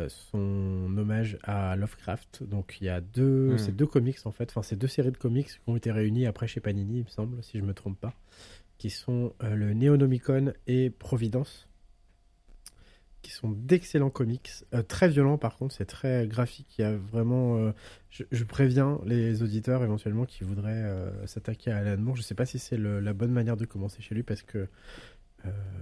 son 0.09 0.97
hommage 0.99 1.39
à 1.45 1.77
Lovecraft. 1.77 2.43
Donc 2.43 2.79
il 2.81 2.85
y 2.85 2.89
a 2.89 3.01
deux, 3.01 3.57
c'est 3.59 3.75
deux 3.75 3.87
comics 3.87 4.19
en 4.25 4.33
fait, 4.33 4.51
enfin 4.51 4.63
c'est 4.63 4.77
deux 4.77 4.89
séries 4.89 5.13
de 5.13 5.17
comics 5.17 5.47
qui 5.47 5.59
ont 5.69 5.77
été 5.77 5.93
réunies 5.93 6.27
après 6.27 6.47
chez 6.47 6.61
Panini, 6.61 6.99
il 6.99 7.05
me 7.05 7.09
semble, 7.09 7.43
si 7.43 7.59
je 7.59 7.65
me 7.65 7.75
trompe 7.75 7.99
pas, 7.99 8.13
qui 8.83 8.91
sont 8.91 9.33
euh, 9.45 9.55
le 9.55 9.75
Neonomicon 9.75 10.53
et 10.67 10.91
Providence, 10.91 11.69
qui 13.23 13.31
sont 13.31 13.51
d'excellents 13.53 14.11
comics, 14.11 14.51
euh, 14.75 14.83
très 14.83 15.09
violents 15.09 15.39
par 15.39 15.57
contre, 15.57 15.73
c'est 15.73 15.85
très 15.85 16.27
graphique. 16.27 16.67
Il 16.79 16.83
y 16.83 16.85
a 16.85 16.97
vraiment, 16.97 17.59
euh, 17.59 17.71
je, 18.11 18.25
je 18.33 18.43
préviens 18.43 18.99
les 19.07 19.41
auditeurs 19.45 19.85
éventuellement 19.85 20.25
qui 20.27 20.43
voudraient 20.43 20.85
s'attaquer 21.27 21.71
à 21.71 21.77
Alan 21.77 21.97
Moore. 22.03 22.17
Je 22.17 22.23
sais 22.23 22.35
pas 22.35 22.45
si 22.45 22.59
c'est 22.59 22.77
le- 22.77 22.99
la 22.99 23.13
bonne 23.13 23.31
manière 23.31 23.57
de 23.57 23.65
commencer 23.67 24.03
chez 24.03 24.17
lui 24.17 24.25
parce 24.25 24.43
que 24.43 24.67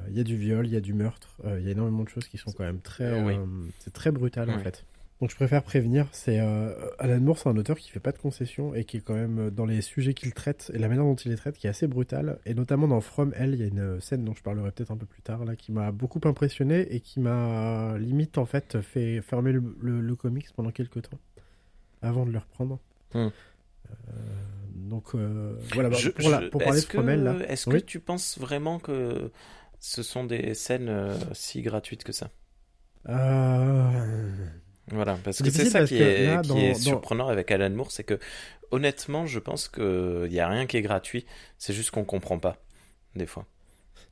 Il 0.09 0.16
y 0.16 0.20
a 0.20 0.24
du 0.24 0.36
viol, 0.36 0.66
il 0.66 0.72
y 0.72 0.76
a 0.76 0.80
du 0.80 0.92
meurtre, 0.94 1.40
il 1.59 1.64
y 1.64 1.68
a 1.68 1.72
énormément 1.72 2.03
de 2.05 2.09
choses 2.11 2.26
qui 2.28 2.36
sont 2.38 2.51
quand 2.53 2.64
même 2.64 2.80
très. 2.80 3.18
Oui. 3.22 3.34
c'est 3.78 3.92
très 3.92 4.11
brutal 4.11 4.48
en 4.51 4.59
fait. 4.62 4.84
Donc 5.21 5.29
je 5.31 5.37
préfère 5.37 5.62
prévenir, 5.62 6.07
c'est 6.12 6.41
euh, 6.41 6.73
Alan 6.99 7.21
Moore, 7.21 7.39
c'est 7.39 7.49
un 7.51 7.57
auteur 7.59 7.77
qui 7.79 7.91
fait 7.91 8.01
pas 8.01 8.12
de 8.12 8.16
concessions 8.16 8.75
et 8.75 8.85
qui 8.85 8.97
est 8.97 9.01
quand 9.01 9.12
même 9.14 9.39
euh, 9.39 9.51
dans 9.51 9.66
les 9.66 9.83
sujets 9.83 10.14
qu'il 10.14 10.33
traite 10.33 10.71
et 10.75 10.79
la 10.79 10.89
manière 10.89 11.05
dont 11.05 11.14
il 11.14 11.31
les 11.31 11.37
traite 11.37 11.59
qui 11.59 11.66
est 11.66 11.71
assez 11.71 11.87
brutale. 11.87 12.39
Et 12.47 12.55
notamment 12.55 12.89
dans 12.89 13.03
From 13.03 13.35
Hell, 13.37 13.53
il 13.53 13.61
y 13.61 13.62
a 13.62 13.66
une 13.66 13.81
euh, 13.81 14.01
scène 14.01 14.25
dont 14.25 14.33
je 14.35 14.43
parlerai 14.43 14.71
peut-être 14.73 14.91
un 14.93 14.97
peu 14.97 15.05
plus 15.05 15.21
tard 15.21 15.45
là 15.45 15.57
qui 15.57 15.73
m'a 15.73 15.93
beaucoup 15.93 16.21
impressionné 16.25 16.95
et 16.95 17.01
qui 17.01 17.21
m'a 17.21 17.99
limite 17.99 18.39
en 18.39 18.47
fait 18.47 18.81
fait 18.81 19.21
fermer 19.21 19.53
le, 19.53 19.62
le- 19.83 20.01
le 20.01 20.16
comics 20.16 20.47
pendant 20.57 20.71
quelques 20.71 21.03
temps 21.03 21.18
avant 22.01 22.25
de 22.25 22.31
le 22.31 22.39
reprendre. 22.39 22.79
Hmm. 23.12 23.18
Euh, 23.29 23.31
donc 24.75 25.14
euh, 25.14 25.55
voilà, 25.75 25.91
bah, 25.91 25.97
Je- 25.99 26.09
pour, 26.09 26.31
la- 26.31 26.41
je- 26.41 26.49
pour 26.49 26.61
parler 26.62 26.73
de 26.75 26.79
est-ce 26.79 26.87
que- 26.87 26.97
From 26.97 27.09
Hell 27.11 27.23
là. 27.25 27.37
Est-ce 27.47 27.68
Oui. 27.68 27.81
que 27.81 27.85
tu 27.85 28.01
penses 28.01 28.39
vraiment 28.39 28.79
que 28.79 29.31
ce 29.81 30.03
sont 30.03 30.25
des 30.25 30.55
scènes 30.55 30.89
euh, 30.89 31.14
si 31.35 31.61
gratuites 31.61 32.05
que 32.05 32.12
ça? 32.12 32.31
Euh, 33.11 34.31
Voilà, 34.89 35.16
parce 35.22 35.41
que 35.41 35.51
c'est 35.51 35.64
ça 35.66 35.83
qui 35.83 35.95
est, 35.97 36.26
là, 36.26 36.43
qui 36.43 36.49
dans- 36.49 36.57
est 36.57 36.72
dans- 36.72 36.76
surprenant 36.76 37.28
avec 37.28 37.51
Alan 37.51 37.70
Moore, 37.70 37.93
c'est 37.93 38.05
que 38.05 38.18
honnêtement, 38.70 39.26
je 39.26 39.39
pense 39.39 39.68
qu'il 39.68 40.28
n'y 40.31 40.41
a 40.41 40.49
rien 40.49 40.66
qui 40.66 40.76
est 40.76 40.83
gratuit, 40.83 41.26
c'est 41.59 41.72
juste 41.72 41.91
qu'on 41.93 42.05
comprend 42.05 42.39
pas, 42.39 42.57
des 43.14 43.26
fois. 43.26 43.47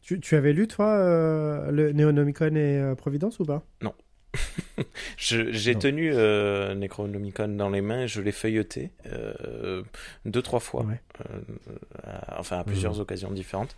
tu, 0.03 0.21
tu 0.21 0.37
avais 0.37 0.53
lu 0.53 0.67
toi 0.69 0.87
euh, 0.87 1.71
le 1.71 1.93
Neonomicon 1.93 2.55
et 2.55 2.79
euh, 2.81 2.95
Providence 2.95 3.41
ou 3.41 3.45
pas? 3.45 3.65
Je- 3.81 3.89
J'ai 5.17 5.75
tenu 5.77 6.13
euh, 6.15 6.75
Necronomicon 6.75 7.49
dans 7.49 7.71
les 7.71 7.81
mains 7.81 8.03
et 8.03 8.09
je 8.09 8.21
l'ai 8.21 8.33
feuilleté 8.33 8.91
euh, 9.07 9.83
deux, 10.25 10.43
trois 10.43 10.61
fois, 10.61 10.85
Ouais. 10.85 11.01
euh, 11.31 11.41
à- 12.05 12.39
enfin 12.41 12.59
à 12.59 12.65
plusieurs 12.65 12.95
Mhm. 12.95 13.01
occasions 13.01 13.31
différentes. 13.31 13.75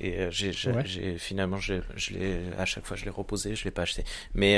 Et 0.00 0.18
euh, 0.18 0.30
j'ai 0.30 0.50
Ouais. 0.70 1.18
finalement, 1.18 1.58
je, 1.58 1.74
l'ai 2.14 2.40
à 2.58 2.64
chaque 2.64 2.86
fois, 2.86 2.96
je 2.96 3.04
l'ai 3.04 3.10
reposé, 3.10 3.54
je 3.54 3.64
l'ai 3.64 3.70
pas 3.70 3.82
acheté. 3.82 4.04
Mais 4.34 4.54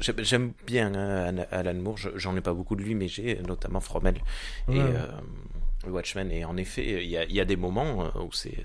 j'ai- 0.00 0.14
j'aime 0.22 0.52
bien 0.66 0.94
hein, 0.94 1.34
Alan 1.50 1.74
Moore, 1.74 1.96
Je- 1.96 2.10
j'en 2.16 2.36
ai 2.36 2.40
pas 2.40 2.52
beaucoup 2.52 2.76
de 2.76 2.82
lui, 2.82 2.94
mais 2.94 3.08
j'ai 3.08 3.40
notamment 3.46 3.80
Fromel 3.80 4.16
Ouais, 4.68 4.76
et 4.76 4.78
ouais. 4.80 4.92
Watchmen. 5.86 6.30
Et 6.30 6.44
en 6.44 6.56
effet, 6.56 7.02
il 7.04 7.10
y 7.10 7.16
a, 7.16 7.24
il 7.24 7.32
y 7.32 7.40
a 7.40 7.44
des 7.44 7.56
moments 7.56 8.04
euh, 8.04 8.22
où 8.22 8.32
c'est- 8.32 8.62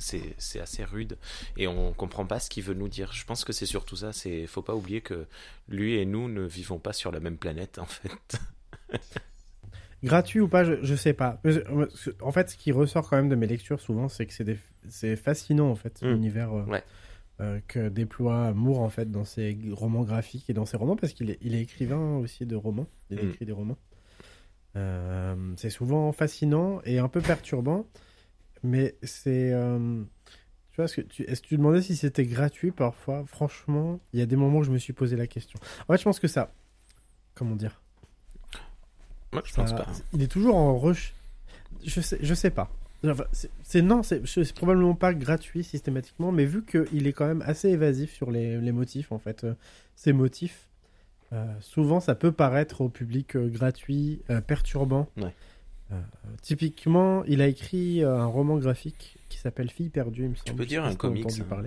assez 0.59 0.84
rude 0.84 1.18
et 1.57 1.68
on 1.68 1.93
comprend 1.93 2.26
pas 2.26 2.39
ce 2.39 2.49
qu'il 2.49 2.63
veut 2.63 2.74
nous 2.74 2.89
dire. 2.89 3.11
Je 3.13 3.26
pense 3.26 3.43
que 3.45 3.53
c'est 3.53 3.66
surtout 3.66 3.95
ça. 3.95 4.11
C'est 4.13 4.47
faut 4.47 4.61
pas 4.61 4.76
oublier 4.76 5.01
que 5.01 5.26
lui 5.70 5.95
et 5.95 6.05
nous 6.05 6.28
ne 6.30 6.41
vivons 6.45 6.80
pas 6.80 6.93
sur 6.93 7.11
la 7.11 7.20
même 7.20 7.38
planète 7.38 7.80
en 7.80 7.86
fait. 7.86 8.11
Gratuit 10.03 10.39
ou 10.39 10.47
pas, 10.47 10.63
je, 10.63 10.74
je 10.84 10.93
sais 10.95 11.13
pas. 11.13 11.41
En 12.22 12.32
fait, 12.32 12.49
ce 12.49 12.57
qui 12.57 12.72
ressort 12.72 13.09
quand 13.09 13.16
même 13.18 13.30
de 13.30 13.36
mes 13.36 13.47
lectures 13.47 13.80
souvent, 13.80 14.07
c'est 14.07 14.26
que 14.28 14.34
c'est 14.89 15.16
fascinant 15.16 15.70
en 15.70 15.76
fait 15.76 16.01
Mm. 16.01 16.07
l'univers 16.11 16.53
euh, 16.53 16.63
Ouais. 16.66 16.84
euh, 17.41 17.59
que 17.68 17.89
déploie 17.89 18.53
Moore 18.53 18.82
en 18.82 18.89
fait 18.89 19.09
dans 19.09 19.26
ses 19.26 19.57
romans 19.72 20.03
graphiques 20.03 20.49
et 20.49 20.53
dans 20.53 20.66
ses 20.66 20.78
romans 20.78 20.95
parce 20.95 21.13
qu'il 21.13 21.32
est, 21.32 21.38
il 21.41 21.55
est 21.55 21.61
écrivain 21.61 22.18
aussi 22.18 22.45
de 22.45 22.55
romans. 22.55 22.88
Il 23.09 23.18
Mm. 23.18 23.30
écrit 23.32 23.45
des 23.45 23.51
romans. 23.51 23.78
Euh, 24.76 25.36
c'est 25.57 25.69
souvent 25.69 26.11
fascinant 26.11 26.82
et 26.84 26.99
un 26.99 27.07
peu 27.07 27.21
perturbant, 27.21 27.86
mais 28.63 28.95
c'est 29.03 29.51
euh, 29.53 30.03
tu 30.71 30.76
vois, 30.78 30.86
est-ce 30.86 30.95
que 30.97 31.01
tu, 31.01 31.23
est-ce 31.23 31.41
que 31.41 31.47
tu 31.47 31.57
demandais 31.57 31.82
si 31.82 31.95
c'était 31.95 32.26
gratuit 32.26 32.71
parfois? 32.71 33.23
Franchement, 33.26 33.99
il 34.11 34.19
y 34.19 34.23
a 34.23 34.26
des 34.26 34.36
moments 34.36 34.59
où 34.59 34.63
je 34.63 34.71
me 34.71 34.78
suis 34.78 34.91
posé 34.93 35.15
la 35.15 35.28
question. 35.28 35.57
En 35.88 35.93
fait, 35.93 35.99
je 35.99 36.03
pense 36.03 36.19
que 36.19 36.28
ça, 36.28 36.51
comment 37.36 37.55
dire? 37.55 37.82
Moi, 39.32 39.41
je 39.45 39.53
pense 39.53 39.71
pas. 39.71 39.86
Il 40.13 40.21
est 40.21 40.28
toujours 40.28 40.55
en 40.55 40.78
rush. 40.78 41.13
Je 41.86 42.01
sais, 42.01 42.17
je 42.21 42.34
sais 42.34 42.49
pas. 42.51 42.69
Enfin, 43.05 43.26
c'est 43.32 43.51
c'est- 43.63 43.82
non, 43.82 44.01
c'est 44.03 44.26
c'est 44.26 44.53
probablement 44.55 44.95
pas 44.95 45.13
gratuit 45.13 45.63
systématiquement, 45.63 46.32
mais 46.32 46.45
vu 46.45 46.65
qu'il 46.65 47.05
est 47.07 47.13
quand 47.13 47.28
même 47.28 47.43
assez 47.45 47.69
évasif 47.69 48.13
sur 48.13 48.32
les, 48.32 48.57
les 48.59 48.71
motifs, 48.71 49.11
en 49.11 49.19
fait, 49.19 49.43
euh, 49.43 49.53
ces 49.95 50.11
motifs, 50.11 50.67
souvent 51.59 51.99
ça 51.99 52.15
peut 52.15 52.32
paraître 52.32 52.82
au 52.82 52.89
public 52.89 53.36
euh, 53.36 53.47
gratuit, 53.49 54.21
euh, 54.30 54.41
perturbant. 54.41 55.09
Ouais. 55.17 55.34
Euh, 55.91 56.01
typiquement, 56.41 57.23
il 57.26 57.41
a 57.41 57.47
écrit 57.47 58.03
euh, 58.03 58.17
un 58.17 58.26
roman 58.26 58.57
graphique 58.57 59.17
qui 59.30 59.38
s'appelle 59.38 59.69
Fille 59.69 59.89
perdue, 59.89 60.23
il 60.23 60.30
me 60.30 60.36
semble. 60.36 60.55
peux 60.55 60.63
Je 60.63 60.69
sais 60.69 60.76
dire 60.76 60.84
un 60.86 60.95
comics, 60.95 61.26
hein. 61.39 61.63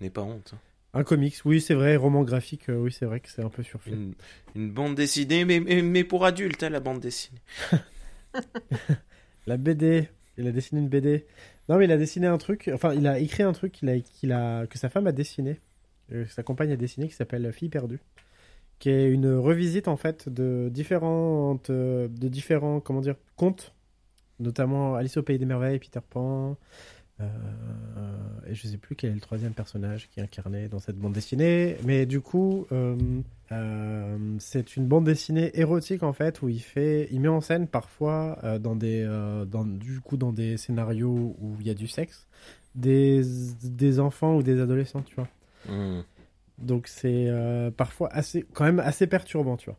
N'aie 0.00 0.10
pas 0.10 0.22
honte. 0.22 0.52
hein. 0.54 0.58
Un 0.94 1.02
comics, 1.04 1.34
oui, 1.44 1.60
c'est 1.60 1.74
vrai, 1.74 1.96
roman 1.96 2.22
graphique, 2.22 2.68
euh, 2.70 2.76
oui, 2.76 2.92
c'est 2.92 3.04
vrai 3.06 3.20
que 3.20 3.28
c'est 3.28 3.42
un 3.42 3.48
peu 3.50 3.62
surfait. 3.62 3.90
Une, 3.90 4.14
une 4.54 4.70
bande 4.70 4.94
dessinée, 4.94 5.44
mais, 5.44 5.60
mais, 5.60 5.82
mais 5.82 6.04
pour 6.04 6.24
adultes, 6.24 6.62
hein, 6.62 6.70
la 6.70 6.80
bande 6.80 7.00
dessinée. 7.00 7.40
La 9.46 9.56
BD, 9.56 10.08
il 10.38 10.46
a 10.46 10.52
dessiné 10.52 10.80
une 10.80 10.88
BD. 10.88 11.24
Non, 11.68 11.76
mais 11.78 11.84
il 11.84 11.92
a 11.92 11.96
dessiné 11.96 12.26
un 12.26 12.38
truc, 12.38 12.70
enfin, 12.72 12.94
il 12.94 13.06
a 13.06 13.18
écrit 13.18 13.42
un 13.42 13.52
truc 13.52 13.72
qu'il 13.72 13.88
a, 13.88 13.98
qu'il 14.00 14.32
a, 14.32 14.66
que 14.66 14.78
sa 14.78 14.88
femme 14.88 15.06
a 15.06 15.12
dessiné, 15.12 15.60
euh, 16.12 16.24
que 16.24 16.30
sa 16.32 16.42
compagne 16.42 16.72
a 16.72 16.76
dessiné, 16.76 17.08
qui 17.08 17.14
s'appelle 17.14 17.52
Fille 17.52 17.68
perdue, 17.68 18.00
qui 18.78 18.90
est 18.90 19.08
une 19.10 19.34
revisite, 19.34 19.88
en 19.88 19.96
fait, 19.96 20.28
de 20.28 20.68
différentes, 20.72 21.70
euh, 21.70 22.08
de 22.08 22.28
différents, 22.28 22.80
comment 22.80 23.00
dire, 23.00 23.16
contes, 23.36 23.74
notamment 24.38 24.94
Alice 24.94 25.16
au 25.16 25.22
Pays 25.22 25.38
des 25.38 25.46
Merveilles, 25.46 25.78
Peter 25.78 26.00
Pan, 26.08 26.56
euh, 27.20 27.24
et 28.46 28.54
je 28.54 28.66
sais 28.66 28.76
plus 28.76 28.94
quel 28.94 29.12
est 29.12 29.14
le 29.14 29.20
troisième 29.20 29.54
personnage 29.54 30.10
qui 30.10 30.20
est 30.20 30.22
incarné 30.22 30.68
dans 30.68 30.78
cette 30.78 30.98
bande 30.98 31.14
dessinée, 31.14 31.78
mais 31.84 32.04
du 32.04 32.20
coup, 32.20 32.66
euh, 32.72 32.94
c'est 34.38 34.76
une 34.76 34.86
bande 34.86 35.04
dessinée 35.04 35.58
érotique 35.58 36.02
en 36.02 36.12
fait 36.12 36.42
où 36.42 36.50
il 36.50 36.60
fait, 36.60 37.08
il 37.10 37.20
met 37.20 37.28
en 37.28 37.40
scène 37.40 37.68
parfois 37.68 38.38
dans 38.60 38.76
des, 38.76 39.06
dans, 39.50 39.64
du 39.64 40.00
coup 40.00 40.18
dans 40.18 40.32
des 40.32 40.58
scénarios 40.58 41.34
où 41.40 41.56
il 41.60 41.66
y 41.66 41.70
a 41.70 41.74
du 41.74 41.88
sexe, 41.88 42.26
des, 42.74 43.22
des 43.62 43.98
enfants 43.98 44.36
ou 44.36 44.42
des 44.42 44.60
adolescents, 44.60 45.02
tu 45.02 45.14
vois. 45.14 45.28
Hmm. 45.68 46.02
Donc 46.58 46.88
c'est 46.88 47.28
euh, 47.28 47.70
parfois 47.70 48.08
assez, 48.12 48.44
quand 48.54 48.64
même 48.64 48.80
assez 48.80 49.06
perturbant, 49.06 49.56
tu 49.56 49.70
vois. 49.70 49.78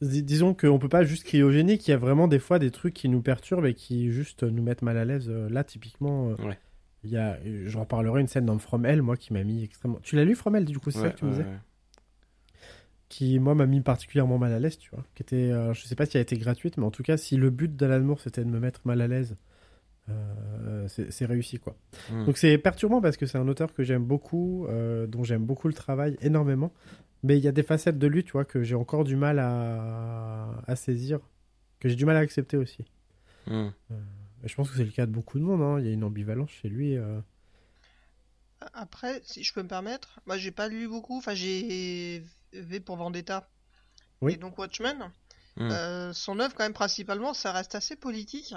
Dis- 0.00 0.22
disons 0.22 0.54
qu'on 0.54 0.78
peut 0.78 0.88
pas 0.88 1.04
juste 1.04 1.24
cryogénique, 1.24 1.86
il 1.88 1.92
y 1.92 1.94
a 1.94 1.96
vraiment 1.98 2.28
des 2.28 2.38
fois 2.38 2.58
des 2.58 2.70
trucs 2.70 2.94
qui 2.94 3.08
nous 3.08 3.22
perturbent 3.22 3.66
et 3.66 3.74
qui 3.74 4.10
juste 4.12 4.42
nous 4.42 4.62
mettent 4.62 4.82
mal 4.82 4.98
à 4.98 5.04
l'aise. 5.04 5.28
Euh, 5.28 5.48
Là, 5.48 5.64
typiquement, 5.64 6.30
euh, 6.30 6.34
Ouais. 6.44 6.58
il 7.04 7.10
y 7.10 7.16
a, 7.16 7.38
je 7.44 7.78
reparlerai 7.78 8.20
une 8.20 8.28
scène 8.28 8.46
dans 8.46 8.58
From 8.58 8.84
Hell, 8.86 9.02
moi, 9.02 9.16
qui 9.16 9.32
m'a 9.32 9.42
mis 9.44 9.62
extrêmement. 9.64 9.98
Tu 10.02 10.16
l'as 10.16 10.24
lu 10.24 10.34
From 10.34 10.56
Hell, 10.56 10.64
du 10.64 10.78
coup, 10.78 10.90
c'est 10.90 10.98
ça 11.00 11.10
que 11.10 11.18
tu 11.18 11.24
me 11.24 11.30
disais? 11.30 11.44
ouais. 11.44 11.58
Qui, 13.08 13.38
moi, 13.38 13.54
m'a 13.54 13.66
mis 13.66 13.80
particulièrement 13.80 14.38
mal 14.38 14.52
à 14.52 14.58
l'aise, 14.58 14.78
tu 14.78 14.90
vois. 14.90 15.04
Qui 15.14 15.22
était, 15.22 15.36
euh, 15.52 15.72
je 15.72 15.84
sais 15.86 15.94
pas 15.94 16.04
si 16.06 16.16
elle 16.16 16.20
a 16.20 16.22
été 16.22 16.36
gratuite, 16.36 16.76
mais 16.78 16.84
en 16.84 16.90
tout 16.90 17.02
cas, 17.02 17.16
si 17.16 17.36
le 17.36 17.50
but 17.50 17.74
d'Alan 17.76 18.00
Moore 18.00 18.20
c'était 18.20 18.42
de 18.44 18.48
me 18.50 18.58
mettre 18.58 18.80
mal 18.84 19.00
à 19.00 19.06
l'aise, 19.06 19.36
euh, 20.08 20.86
c'est 20.88 21.24
réussi, 21.26 21.58
quoi. 21.58 21.76
Hmm. 22.10 22.24
Donc 22.26 22.36
c'est 22.38 22.58
perturbant 22.58 23.00
parce 23.00 23.16
que 23.16 23.26
c'est 23.26 23.38
un 23.38 23.48
auteur 23.48 23.72
que 23.72 23.82
j'aime 23.82 24.04
beaucoup, 24.04 24.66
euh, 24.68 25.06
dont 25.06 25.24
j'aime 25.24 25.44
beaucoup 25.44 25.68
le 25.68 25.74
travail 25.74 26.16
énormément. 26.20 26.72
Mais 27.22 27.38
il 27.38 27.44
y 27.44 27.48
a 27.48 27.52
des 27.52 27.62
facettes 27.62 27.98
de 27.98 28.06
lui, 28.06 28.22
tu 28.22 28.32
vois, 28.32 28.44
que 28.44 28.62
j'ai 28.62 28.74
encore 28.74 29.04
du 29.04 29.16
mal 29.16 29.38
à, 29.38 30.62
à 30.66 30.76
saisir, 30.76 31.20
que 31.80 31.88
j'ai 31.88 31.94
du 31.96 32.04
mal 32.04 32.16
à 32.16 32.20
accepter 32.20 32.58
aussi. 32.58 32.84
Hmm. 33.46 33.68
Et 34.42 34.48
je 34.48 34.54
pense 34.54 34.70
que 34.70 34.76
c'est 34.76 34.84
le 34.84 34.90
cas 34.90 35.06
de 35.06 35.10
beaucoup 35.12 35.38
de 35.38 35.44
monde. 35.44 35.62
hein. 35.62 35.78
Il 35.80 35.86
y 35.86 35.88
a 35.88 35.92
une 35.92 36.04
ambivalence 36.04 36.50
chez 36.50 36.68
lui. 36.68 36.96
euh. 36.98 37.20
Après, 38.74 39.20
si 39.24 39.42
je 39.42 39.52
peux 39.54 39.62
me 39.62 39.68
permettre, 39.68 40.20
moi 40.26 40.36
j'ai 40.38 40.50
pas 40.50 40.68
lu 40.68 40.88
beaucoup, 40.88 41.16
enfin 41.18 41.34
j'ai 41.34 42.22
V 42.52 42.80
pour 42.80 42.96
Vendetta 42.96 43.48
Oui. 44.20 44.34
et 44.34 44.36
donc 44.36 44.58
Watchmen. 44.58 45.10
Hmm. 45.56 45.68
Euh, 45.70 46.12
son 46.12 46.40
œuvre 46.40 46.54
quand 46.54 46.64
même 46.64 46.72
principalement, 46.74 47.32
ça 47.34 47.52
reste 47.52 47.74
assez 47.74 47.96
politique. 47.96 48.54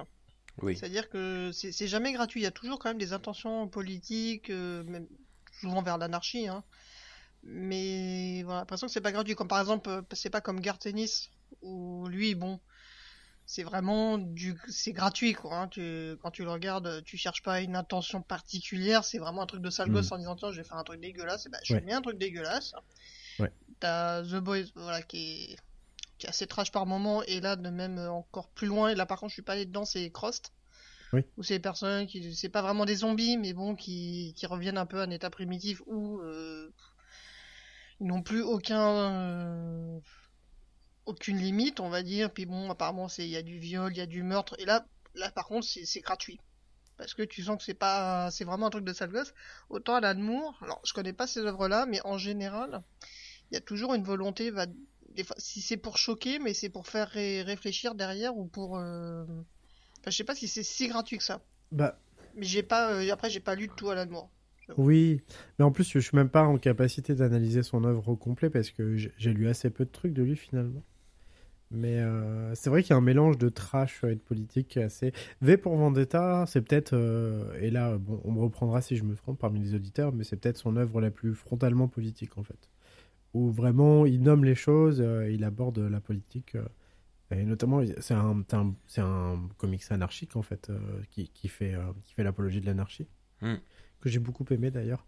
Oui. 0.62 0.76
C'est-à-dire 0.76 1.10
que 1.10 1.52
c'est 1.54 1.88
jamais 1.88 2.12
gratuit, 2.14 2.42
il 2.42 2.44
y 2.44 2.48
a 2.48 2.52
toujours 2.52 2.80
quand 2.80 2.90
même 2.90 2.98
des 2.98 3.14
intentions 3.14 3.68
politiques, 3.68 4.50
euh, 4.50 4.84
même 4.86 5.08
souvent 5.60 5.82
vers 5.82 5.98
l'anarchie. 5.98 6.48
Hein. 6.48 6.64
Mais 7.44 8.42
voilà, 8.44 8.62
l'impression 8.62 8.88
que 8.88 8.94
c'est 8.94 9.02
pas 9.02 9.12
gratuit. 9.12 9.36
Comme 9.36 9.48
par 9.48 9.60
exemple, 9.60 9.90
euh, 9.90 10.02
c'est 10.14 10.30
pas 10.30 10.42
comme 10.42 10.60
Garth 10.60 10.86
Ennis, 10.88 11.30
où 11.62 12.08
lui, 12.08 12.34
bon, 12.36 12.60
c'est 13.46 13.64
vraiment 13.64 14.18
du, 14.18 14.56
c'est 14.68 14.92
gratuit 14.92 15.34
quoi. 15.34 15.56
hein. 15.56 15.68
Tu, 15.70 16.16
quand 16.22 16.32
tu 16.32 16.44
le 16.44 16.50
regardes, 16.52 17.04
tu 17.06 17.18
cherches 17.18 17.44
pas 17.44 17.62
une 17.62 17.76
intention 17.76 18.22
particulière, 18.22 19.04
c'est 19.06 19.20
vraiment 19.20 19.44
un 19.44 19.46
truc 19.46 19.62
de 19.62 19.70
sale 19.70 19.90
Mm. 19.90 19.94
gosse 19.94 20.12
en 20.12 20.18
disant 20.18 20.36
tiens, 20.36 20.52
je 20.52 20.58
vais 20.58 20.68
faire 20.68 20.78
un 20.78 20.84
truc 20.84 21.00
dégueulasse, 21.00 21.46
et 21.46 21.50
ben 21.50 21.60
je 21.64 21.74
Ouais. 21.76 21.82
mets 21.82 21.94
un 21.94 22.02
truc 22.02 22.18
dégueulasse. 22.18 22.74
Ouais. 23.40 23.52
T'as 23.80 24.24
The 24.24 24.36
Boys, 24.42 24.66
voilà, 24.76 25.02
qui 25.04 25.52
est 25.54 25.56
qui 26.18 26.26
est 26.26 26.30
assez 26.30 26.48
trash 26.48 26.72
par 26.72 26.86
moment, 26.86 27.24
et 27.24 27.40
là 27.40 27.56
de 27.56 27.70
même 27.70 27.98
euh, 27.98 28.12
encore 28.12 28.50
plus 28.50 28.68
loin. 28.68 28.90
Et 28.90 28.96
là 28.96 29.06
par 29.06 29.20
contre, 29.20 29.32
je 29.32 29.36
suis 29.36 29.42
pas 29.44 29.54
allé 29.54 29.66
dedans, 29.66 29.86
c'est 29.86 30.10
Crost. 30.12 30.54
Oui. 31.14 31.22
Où 31.38 31.44
c'est 31.44 31.56
des 31.56 31.62
personnes 31.62 32.06
qui, 32.06 32.36
c'est 32.36 32.50
pas 32.50 32.62
vraiment 32.62 32.86
des 32.86 32.96
zombies, 32.96 33.38
mais 33.38 33.54
bon, 33.54 33.76
qui, 33.76 34.34
qui 34.36 34.46
reviennent 34.46 34.78
un 34.78 34.86
peu 34.86 35.00
à 35.00 35.04
un 35.04 35.10
état 35.10 35.30
primitif 35.30 35.82
où 35.86 36.20
euh, 36.20 36.70
ils 38.00 38.08
n'ont 38.08 38.22
plus 38.22 38.42
aucun, 38.42 38.82
euh, 38.82 40.00
aucune 41.06 41.38
limite, 41.38 41.80
on 41.80 41.90
va 41.90 42.04
dire. 42.04 42.32
Puis 42.32 42.46
bon, 42.46 42.70
apparemment, 42.70 43.08
c'est, 43.08 43.24
il 43.24 43.32
y 43.32 43.38
a 43.38 43.42
du 43.42 43.58
viol, 43.58 43.92
il 43.92 43.98
y 43.98 44.02
a 44.02 44.06
du 44.06 44.24
meurtre. 44.24 44.56
Et 44.60 44.66
là, 44.66 44.86
là 45.16 45.32
par 45.32 45.48
contre, 45.48 45.66
c'est, 45.66 46.02
gratuit. 46.02 46.40
Parce 46.98 47.14
que 47.14 47.24
tu 47.24 47.44
sens 47.44 47.58
que 47.58 47.64
c'est 47.64 47.74
pas, 47.74 48.30
c'est 48.32 48.44
vraiment 48.44 48.68
un 48.68 48.70
truc 48.72 48.84
de 48.84 48.94
sale 48.94 49.12
gosse. 49.12 49.34
Autant 49.70 49.96
à 49.96 50.02
l'Amour, 50.02 50.58
alors 50.62 50.82
je 50.84 50.94
connais 50.94 51.14
pas 51.14 51.28
ces 51.28 51.42
œuvres-là, 51.42 51.86
mais 51.86 52.02
en 52.06 52.18
général, 52.18 52.84
il 53.50 53.54
y 53.54 53.58
a 53.58 53.62
toujours 53.62 53.94
une 53.94 54.04
volonté, 54.04 54.52
des 55.18 55.24
fois, 55.26 55.36
si 55.40 55.62
c'est 55.62 55.78
pour 55.78 55.98
choquer, 55.98 56.40
mais 56.40 56.54
c'est 56.54 56.70
pour 56.70 56.88
faire 56.88 57.10
ré- 57.10 57.42
réfléchir 57.44 57.96
derrière 57.96 58.38
ou 58.38 58.46
pour, 58.48 58.78
euh... 58.78 59.26
enfin, 60.00 60.12
je 60.12 60.18
sais 60.18 60.24
pas 60.24 60.36
si 60.36 60.48
c'est 60.48 60.64
si 60.64 60.88
gratuit 60.88 61.18
que 61.18 61.24
ça. 61.24 61.42
Bah, 61.72 61.98
Mais 62.36 62.46
j'ai 62.46 62.64
pas, 62.64 62.94
euh, 62.94 63.12
après, 63.12 63.30
j'ai 63.30 63.40
pas 63.42 63.56
lu 63.56 63.70
tout 63.76 63.90
à 63.90 63.96
l'Amour. 63.96 64.30
Oui, 64.78 65.22
mais 65.58 65.66
en 65.66 65.72
plus, 65.72 65.90
je 65.90 66.00
suis 66.00 66.16
même 66.16 66.30
pas 66.30 66.44
en 66.44 66.58
capacité 66.58 67.16
d'analyser 67.16 67.64
son 67.64 67.84
œuvre 67.86 68.10
au 68.10 68.16
complet 68.18 68.50
parce 68.50 68.70
que 68.70 68.96
j'ai 68.98 69.34
lu 69.34 69.48
assez 69.48 69.70
peu 69.70 69.86
de 69.86 69.90
trucs 69.92 70.14
de 70.14 70.24
lui 70.24 70.36
finalement. 70.36 70.84
Mais 71.72 72.00
euh, 72.00 72.56
c'est 72.56 72.70
vrai 72.70 72.84
qu'il 72.84 72.92
y 72.92 72.94
a 72.94 72.98
un 72.98 73.02
mélange 73.02 73.38
de 73.38 73.50
trash 73.50 74.04
et 74.06 74.16
de 74.16 74.22
politique 74.22 74.78
assez. 74.78 75.14
V 75.42 75.58
pour 75.58 75.76
Vendetta, 75.76 76.46
c'est 76.48 76.62
peut-être. 76.62 76.94
Euh, 76.94 77.60
et 77.62 77.72
là, 77.72 77.98
bon, 77.98 78.22
on 78.26 78.32
me 78.32 78.42
reprendra 78.42 78.82
si 78.82 78.96
je 78.98 79.04
me 79.04 79.16
trompe 79.16 79.40
parmi 79.40 79.60
les 79.60 79.76
auditeurs, 79.76 80.14
mais 80.14 80.24
c'est 80.24 80.38
peut-être 80.38 80.58
son 80.58 80.78
œuvre 80.78 81.02
la 81.02 81.12
plus 81.12 81.36
frontalement 81.36 81.88
politique 81.90 82.38
en 82.38 82.44
fait. 82.44 82.70
Où 83.34 83.52
vraiment 83.52 84.06
il 84.06 84.22
nomme 84.22 84.46
les 84.46 84.56
choses, 84.56 85.02
euh, 85.02 85.30
il 85.30 85.44
aborde 85.44 85.80
la 85.80 86.00
politique. 86.00 86.56
et 87.32 87.44
notamment, 87.44 87.82
c'est 88.00 88.14
un, 88.14 88.44
c'est 88.88 89.02
un, 89.02 89.50
comics 89.58 89.84
anarchique 89.90 90.36
en 90.36 90.42
fait, 90.42 90.72
qui, 91.12 91.30
qui, 91.30 91.48
fait, 91.48 91.76
qui 92.04 92.14
fait 92.14 92.24
l'apologie 92.24 92.62
de 92.62 92.66
l'anarchie. 92.66 93.08
Hmm. 93.42 93.56
Que 94.00 94.10
j'ai 94.10 94.20
beaucoup 94.20 94.46
aimé 94.50 94.72
d'ailleurs. 94.72 95.06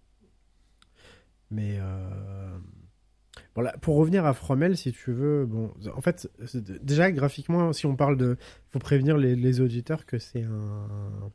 Mais 1.51 1.79
pour 3.81 3.97
revenir 3.97 4.25
à 4.25 4.33
Fromel, 4.33 4.77
si 4.77 4.91
tu 4.91 5.11
veux, 5.11 5.45
bon, 5.45 5.73
en 5.95 6.01
fait, 6.01 6.29
déjà 6.81 7.11
graphiquement, 7.11 7.73
si 7.73 7.85
on 7.85 7.95
parle 7.95 8.17
de, 8.17 8.37
faut 8.69 8.79
prévenir 8.79 9.17
les, 9.17 9.61
auditeurs 9.61 10.05
que 10.05 10.19
c'est 10.19 10.43
un 10.43 11.31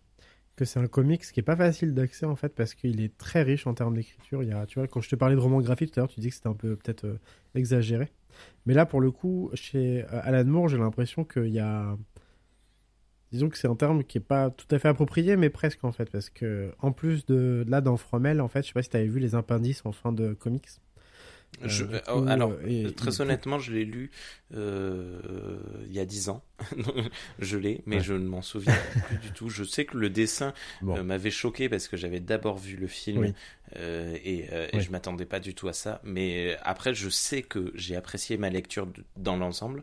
que 0.56 0.64
c'est 0.64 0.78
un 0.78 0.86
comics 0.86 1.22
qui 1.22 1.40
est 1.40 1.44
pas 1.44 1.56
facile 1.56 1.94
d'accès 1.94 2.26
en 2.26 2.36
fait 2.36 2.54
parce 2.54 2.74
qu'il 2.74 3.00
est 3.00 3.16
très 3.16 3.42
riche 3.42 3.66
en 3.66 3.74
termes 3.74 3.94
d'écriture. 3.94 4.42
Il 4.42 4.48
y 4.48 4.52
a, 4.52 4.66
tu 4.66 4.78
vois, 4.78 4.88
quand 4.88 5.00
je 5.00 5.08
te 5.08 5.16
parlais 5.16 5.34
de 5.34 5.40
roman 5.40 5.60
graphique 5.60 5.90
tout 5.92 6.00
à 6.00 6.02
l'heure, 6.02 6.10
tu 6.10 6.20
dis 6.20 6.28
que 6.28 6.34
c'était 6.34 6.48
un 6.48 6.54
peu 6.54 6.76
peut-être 6.76 7.04
euh, 7.04 7.18
exagéré. 7.54 8.12
Mais 8.66 8.74
là, 8.74 8.86
pour 8.86 9.00
le 9.00 9.10
coup, 9.10 9.50
chez 9.54 10.04
euh, 10.04 10.20
Alan 10.22 10.44
Moore, 10.44 10.68
j'ai 10.68 10.78
l'impression 10.78 11.24
qu'il 11.24 11.48
y 11.48 11.60
a, 11.60 11.96
disons 13.32 13.48
que 13.48 13.58
c'est 13.58 13.68
un 13.68 13.74
terme 13.76 14.04
qui 14.04 14.18
est 14.18 14.20
pas 14.20 14.50
tout 14.50 14.66
à 14.70 14.78
fait 14.78 14.88
approprié, 14.88 15.36
mais 15.36 15.50
presque 15.50 15.84
en 15.84 15.92
fait, 15.92 16.10
parce 16.10 16.30
que 16.30 16.72
en 16.78 16.92
plus 16.92 17.26
de 17.26 17.64
là 17.68 17.80
dans 17.80 17.96
Fromel, 17.96 18.40
en 18.40 18.48
fait, 18.48 18.62
je 18.62 18.68
sais 18.68 18.74
pas 18.74 18.82
si 18.82 18.90
tu 18.90 18.96
avais 18.96 19.08
vu 19.08 19.20
les 19.20 19.34
appendices 19.34 19.84
en 19.84 19.92
fin 19.92 20.12
de 20.12 20.34
comics. 20.34 20.68
Je, 21.62 21.84
euh, 21.84 22.00
oh, 22.12 22.24
alors, 22.28 22.52
très 22.96 23.20
honnêtement, 23.20 23.58
je 23.58 23.72
l'ai 23.72 23.84
lu 23.84 24.10
euh, 24.54 25.58
il 25.86 25.92
y 25.92 26.00
a 26.00 26.04
dix 26.04 26.28
ans. 26.28 26.44
je 27.38 27.56
l'ai, 27.56 27.82
mais 27.86 28.00
je 28.00 28.14
ne 28.14 28.26
m'en 28.26 28.42
souviens 28.42 28.74
plus 29.06 29.18
du 29.18 29.30
tout. 29.32 29.48
Je 29.48 29.64
sais 29.64 29.84
que 29.84 29.96
le 29.96 30.10
dessin 30.10 30.52
euh, 30.84 31.02
m'avait 31.02 31.30
choqué 31.30 31.68
parce 31.68 31.88
que 31.88 31.96
j'avais 31.96 32.20
d'abord 32.20 32.58
vu 32.58 32.76
le 32.76 32.86
film 32.86 33.32
et, 33.74 34.46
et 34.72 34.80
je 34.80 34.90
m'attendais 34.90 35.26
pas 35.26 35.40
du 35.40 35.54
tout 35.54 35.68
à 35.68 35.72
ça. 35.72 36.00
Mais 36.04 36.56
après, 36.62 36.94
je 36.94 37.08
sais 37.08 37.42
que 37.42 37.72
j'ai 37.74 37.96
apprécié 37.96 38.36
ma 38.36 38.50
lecture 38.50 38.88
dans 39.16 39.36
l'ensemble, 39.36 39.82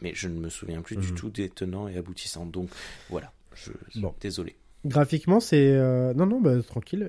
mais 0.00 0.12
je 0.14 0.28
ne 0.28 0.38
me 0.38 0.48
souviens 0.48 0.82
plus 0.82 0.96
du 0.96 1.08
mhm. 1.08 1.14
tout 1.14 1.30
des 1.30 1.48
tenants 1.48 1.88
et 1.88 1.96
aboutissants. 1.96 2.46
Donc 2.46 2.70
voilà, 3.08 3.32
je, 3.54 3.72
bon. 3.96 4.14
désolé. 4.20 4.56
Graphiquement, 4.86 5.40
c'est 5.40 5.74
non 6.14 6.26
non, 6.26 6.40
bah, 6.40 6.62
tranquille. 6.62 7.08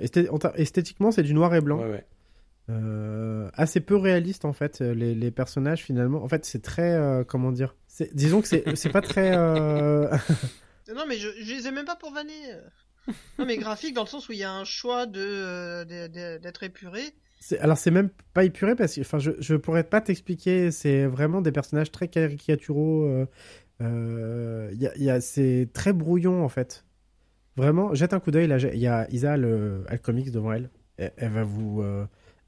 esthétiquement, 0.56 1.12
c'est 1.12 1.24
du 1.24 1.34
noir 1.34 1.56
et 1.56 1.62
blanc. 1.62 1.80
Ouais, 1.80 1.90
ouais. 1.90 2.06
Euh, 2.72 3.50
assez 3.54 3.80
peu 3.80 3.96
réaliste 3.96 4.46
en 4.46 4.54
fait 4.54 4.80
les, 4.80 5.16
les, 5.16 5.32
personnages 5.32 5.84
finalement. 5.84 6.24
En 6.24 6.28
fait 6.28 6.46
c'est 6.46 6.62
très 6.62 6.94
euh, 6.94 7.24
comment 7.24 7.52
dire 7.52 7.76
disons 8.14 8.42
que 8.42 8.48
c'est 8.48 8.90
pas 8.90 9.02
très 9.02 9.36
euh... 9.36 10.08
non 10.96 11.06
mais 11.08 11.18
je, 11.18 11.28
je 11.42 11.54
les 11.54 11.68
ai 11.68 11.72
même 11.72 11.86
pas 11.86 11.96
pour 11.96 12.14
vanner. 12.14 12.34
Non 13.40 13.46
mais 13.46 13.58
graphique 13.58 13.96
dans 13.96 14.04
le 14.04 14.08
sens 14.08 14.30
où 14.30 14.32
il 14.32 14.38
y 14.38 14.44
a 14.44 14.52
un 14.52 14.64
choix 14.64 15.06
de 15.06 15.22
euh, 15.22 16.38
d'être 16.38 16.64
épuré. 16.64 17.02
Alors 17.60 17.78
c'est 17.78 17.92
même 17.92 18.10
pas 18.34 18.46
épuré 18.46 18.76
parce 18.76 18.96
que 18.96 19.02
enfin 19.02 19.20
je, 19.20 19.32
je 19.40 19.56
pourrais 19.56 19.84
pas 19.84 20.00
t'expliquer. 20.00 20.72
C'est 20.72 21.06
vraiment 21.08 21.42
des 21.42 21.52
personnages 21.52 21.92
très 21.92 22.08
caricaturaux 22.08 23.26
il 23.80 24.78
y 24.80 24.88
a, 24.88 24.98
y 24.98 25.10
a 25.10 25.20
c'est 25.20 25.68
très 25.74 25.94
brouillon 25.94 26.44
en 26.44 26.50
fait. 26.50 26.86
Vraiment 27.58 27.94
jette 27.96 28.14
un 28.14 28.20
coup 28.20 28.32
d'œil 28.32 28.48
là 28.48 28.58
il 28.60 28.80
y 28.80 28.88
a 28.88 29.10
Isa 29.12 29.36
le, 29.36 29.84
le 29.90 29.98
comics 29.98 30.32
devant 30.32 30.54
elle. 30.54 30.70
Elle, 30.98 31.12
elle 31.18 31.32
va 31.32 31.44
vous 31.44 31.84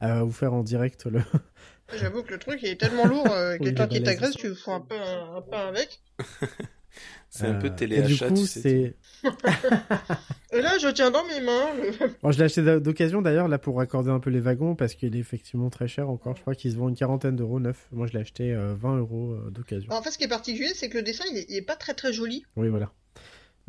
à 0.03 0.23
vous 0.23 0.31
faire 0.31 0.53
en 0.53 0.63
direct 0.63 1.05
le. 1.05 1.21
J'avoue 1.99 2.23
que 2.23 2.31
le 2.31 2.39
truc 2.39 2.63
est 2.63 2.79
tellement 2.79 3.05
lourd, 3.05 3.29
euh, 3.31 3.57
quelqu'un 3.61 3.87
qui 3.87 4.01
t'agresse, 4.01 4.35
tu 4.35 4.53
fous 4.55 4.71
un 4.71 4.81
peu, 4.81 4.95
un, 4.95 5.41
peu 5.41 5.55
avec. 5.55 6.01
c'est 7.29 7.45
un 7.45 7.53
peu 7.55 7.67
euh, 7.67 7.75
téléachat, 7.75 8.29
du 8.29 8.41
coup, 8.41 8.47
c'est. 8.47 8.95
Et 10.51 10.61
là, 10.61 10.77
je 10.79 10.87
tiens 10.89 11.11
dans 11.11 11.23
mes 11.25 11.39
mains. 11.41 11.67
bon, 12.21 12.31
je 12.31 12.37
l'ai 12.39 12.45
acheté 12.45 12.61
d'occasion 12.79 13.21
d'ailleurs, 13.21 13.47
là, 13.47 13.59
pour 13.59 13.77
raccorder 13.77 14.09
un 14.09 14.19
peu 14.19 14.29
les 14.29 14.39
wagons, 14.39 14.75
parce 14.75 14.95
qu'il 14.95 15.15
est 15.15 15.19
effectivement 15.19 15.69
très 15.69 15.87
cher 15.87 16.09
encore. 16.09 16.35
Je 16.35 16.41
crois 16.41 16.55
qu'il 16.55 16.71
se 16.71 16.77
vend 16.77 16.89
une 16.89 16.95
quarantaine 16.95 17.35
d'euros 17.35 17.59
neuf. 17.59 17.87
Moi, 17.91 18.07
je 18.07 18.13
l'ai 18.13 18.19
acheté 18.19 18.53
20 18.53 18.95
euh, 18.95 18.99
euros 18.99 19.35
d'occasion. 19.51 19.91
En 19.91 20.01
fait, 20.01 20.11
ce 20.11 20.17
qui 20.17 20.23
est 20.23 20.29
particulier, 20.29 20.71
c'est 20.73 20.89
que 20.89 20.97
le 20.97 21.03
dessin, 21.03 21.25
il 21.31 21.55
est, 21.55 21.61
pas 21.61 21.75
très 21.75 21.93
très 21.93 22.11
joli. 22.11 22.45
Oui, 22.55 22.69
voilà. 22.69 22.91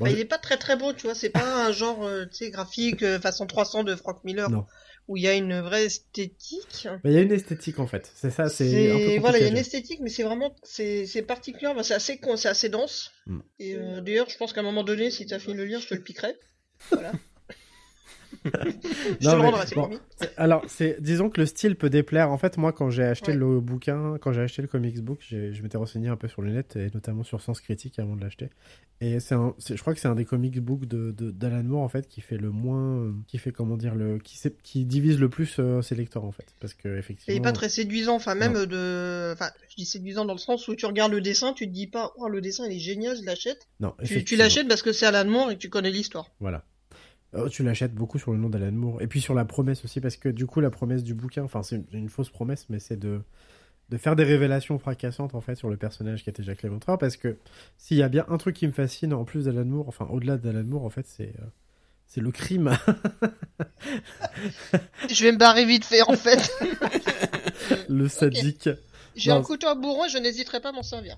Il 0.00 0.18
est 0.18 0.24
pas 0.24 0.38
très 0.38 0.56
très 0.56 0.76
beau, 0.76 0.92
tu 0.92 1.06
vois. 1.06 1.14
C'est 1.14 1.30
pas 1.30 1.66
un 1.66 1.72
genre, 1.72 2.08
tu 2.30 2.36
sais, 2.36 2.50
graphique 2.50 3.04
façon 3.18 3.46
300 3.46 3.84
de 3.84 3.94
Frank 3.94 4.24
Miller. 4.24 4.50
Non 4.50 4.66
où 5.06 5.16
il 5.16 5.22
y 5.22 5.28
a 5.28 5.34
une 5.34 5.60
vraie 5.60 5.84
esthétique. 5.84 6.88
Il 7.04 7.12
y 7.12 7.16
a 7.16 7.20
une 7.20 7.32
esthétique 7.32 7.78
en 7.78 7.86
fait, 7.86 8.10
c'est 8.14 8.30
ça, 8.30 8.48
c'est. 8.48 9.18
Voilà, 9.18 9.38
il 9.38 9.42
y 9.42 9.44
a 9.44 9.50
une 9.50 9.56
esthétique, 9.56 10.00
mais 10.00 10.10
c'est 10.10 10.22
vraiment, 10.22 10.54
c'est 10.62 11.24
particulier, 11.26 11.70
c'est 11.82 11.94
assez, 11.94 12.20
c'est 12.36 12.48
assez 12.48 12.68
dense. 12.68 13.12
Mm. 13.26 13.40
Et 13.58 13.74
euh, 13.74 14.00
d'ailleurs, 14.00 14.30
je 14.30 14.36
pense 14.36 14.52
qu'à 14.52 14.60
un 14.60 14.64
moment 14.64 14.84
donné, 14.84 15.10
si 15.10 15.26
tu 15.26 15.34
as 15.34 15.38
fini 15.38 15.54
de 15.54 15.58
le 15.58 15.64
lire, 15.66 15.80
je 15.80 15.88
te 15.88 15.94
le 15.94 16.02
piquerai. 16.02 16.36
Voilà. 16.90 17.12
Alors, 20.36 20.64
c'est, 20.68 21.00
disons 21.00 21.30
que 21.30 21.40
le 21.40 21.46
style 21.46 21.76
peut 21.76 21.90
déplaire. 21.90 22.30
En 22.30 22.38
fait, 22.38 22.56
moi, 22.56 22.72
quand 22.72 22.90
j'ai 22.90 23.04
acheté 23.04 23.32
le 23.32 23.60
bouquin, 23.60 24.16
quand 24.20 24.32
j'ai 24.32 24.42
acheté 24.42 24.62
le 24.62 24.68
comics 24.68 25.00
book, 25.00 25.20
je 25.28 25.62
m'étais 25.62 25.78
renseigné 25.78 26.08
un 26.08 26.16
peu 26.16 26.28
sur 26.28 26.42
le 26.42 26.52
net 26.52 26.76
et 26.76 26.90
notamment 26.94 27.24
sur 27.24 27.40
Sens 27.40 27.60
Critique 27.60 27.98
avant 27.98 28.16
de 28.16 28.20
l'acheter. 28.20 28.50
Et 29.00 29.18
c'est, 29.18 29.34
je 29.34 29.80
crois 29.80 29.92
que 29.92 30.00
c'est 30.00 30.08
un 30.08 30.14
des 30.14 30.24
comics 30.24 30.58
book 30.60 30.86
de, 30.86 31.10
d'Alan 31.10 31.64
Moore 31.64 31.82
en 31.82 31.88
fait 31.88 32.08
qui 32.08 32.20
fait 32.20 32.36
le 32.36 32.50
moins, 32.50 33.12
qui 33.26 33.38
fait 33.38 33.50
comment 33.50 33.76
dire 33.76 33.94
le, 33.94 34.18
qui, 34.18 34.38
qui 34.62 34.84
divise 34.84 35.18
le 35.18 35.28
plus 35.28 35.56
euh, 35.58 35.82
ses 35.82 35.96
lecteurs 35.96 36.24
en 36.24 36.30
fait, 36.30 36.46
parce 36.60 36.74
que 36.74 36.96
effectivement. 36.96 37.34
Il 37.34 37.38
est 37.38 37.42
pas 37.42 37.52
très 37.52 37.68
séduisant, 37.68 38.14
enfin 38.14 38.34
même 38.36 38.66
de, 38.66 39.32
enfin, 39.32 39.50
je 39.68 39.74
dis 39.74 39.84
séduisant 39.84 40.24
dans 40.24 40.32
le 40.32 40.38
sens 40.38 40.68
où 40.68 40.76
tu 40.76 40.86
regardes 40.86 41.12
le 41.12 41.20
dessin, 41.20 41.52
tu 41.52 41.66
te 41.66 41.72
dis 41.72 41.88
pas, 41.88 42.12
oh 42.18 42.28
le 42.28 42.40
dessin 42.40 42.66
il 42.66 42.76
est 42.76 42.80
génial, 42.80 43.16
je 43.16 43.24
l'achète. 43.24 43.66
Non. 43.80 43.94
Tu, 44.04 44.24
tu 44.24 44.36
l'achètes 44.36 44.68
parce 44.68 44.82
que 44.82 44.92
c'est 44.92 45.06
Alan 45.06 45.28
Moore 45.28 45.50
et 45.50 45.54
que 45.56 45.60
tu 45.60 45.70
connais 45.70 45.90
l'histoire. 45.90 46.30
Voilà. 46.38 46.64
Oh, 47.36 47.48
tu 47.48 47.62
l'achètes 47.62 47.94
beaucoup 47.94 48.18
sur 48.18 48.32
le 48.32 48.38
nom 48.38 48.48
d'Alan 48.48 48.72
Moore. 48.72 49.02
Et 49.02 49.06
puis 49.06 49.20
sur 49.20 49.34
la 49.34 49.44
promesse 49.44 49.84
aussi, 49.84 50.00
parce 50.00 50.16
que 50.16 50.28
du 50.28 50.46
coup, 50.46 50.60
la 50.60 50.70
promesse 50.70 51.02
du 51.02 51.14
bouquin, 51.14 51.42
enfin, 51.42 51.62
c'est 51.62 51.82
une, 51.92 52.08
fausse 52.08 52.30
promesse, 52.30 52.66
mais 52.68 52.78
c'est 52.78 52.96
de, 52.96 53.22
de 53.90 53.96
faire 53.96 54.14
des 54.14 54.24
révélations 54.24 54.78
fracassantes, 54.78 55.34
en 55.34 55.40
fait, 55.40 55.56
sur 55.56 55.68
le 55.68 55.76
personnage 55.76 56.22
qui 56.22 56.30
était 56.30 56.42
Jack 56.42 56.62
Léventreur. 56.62 56.98
Parce 56.98 57.16
que 57.16 57.36
s'il 57.76 57.96
y 57.96 58.02
a 58.02 58.08
bien 58.08 58.24
un 58.28 58.38
truc 58.38 58.56
qui 58.56 58.66
me 58.66 58.72
fascine, 58.72 59.12
en 59.12 59.24
plus 59.24 59.46
d'Alan 59.46 59.64
Moore, 59.64 59.88
enfin, 59.88 60.06
au-delà 60.10 60.36
d'Alan 60.36 60.64
Moore, 60.64 60.84
en 60.84 60.90
fait, 60.90 61.06
c'est. 61.06 61.34
Euh, 61.40 61.46
c'est 62.06 62.20
le 62.20 62.30
crime. 62.30 62.76
je 65.08 65.24
vais 65.24 65.32
me 65.32 65.38
barrer 65.38 65.64
vite 65.64 65.86
fait, 65.86 66.02
en 66.02 66.12
fait. 66.12 66.52
le 67.88 68.08
sadique. 68.08 68.68
J'ai 69.16 69.30
un 69.30 69.42
couteau 69.42 69.68
à 69.68 69.74
bourron, 69.74 70.06
je 70.08 70.18
n'hésiterai 70.18 70.60
pas 70.60 70.68
à 70.68 70.72
m'en 70.72 70.82
servir. 70.82 71.16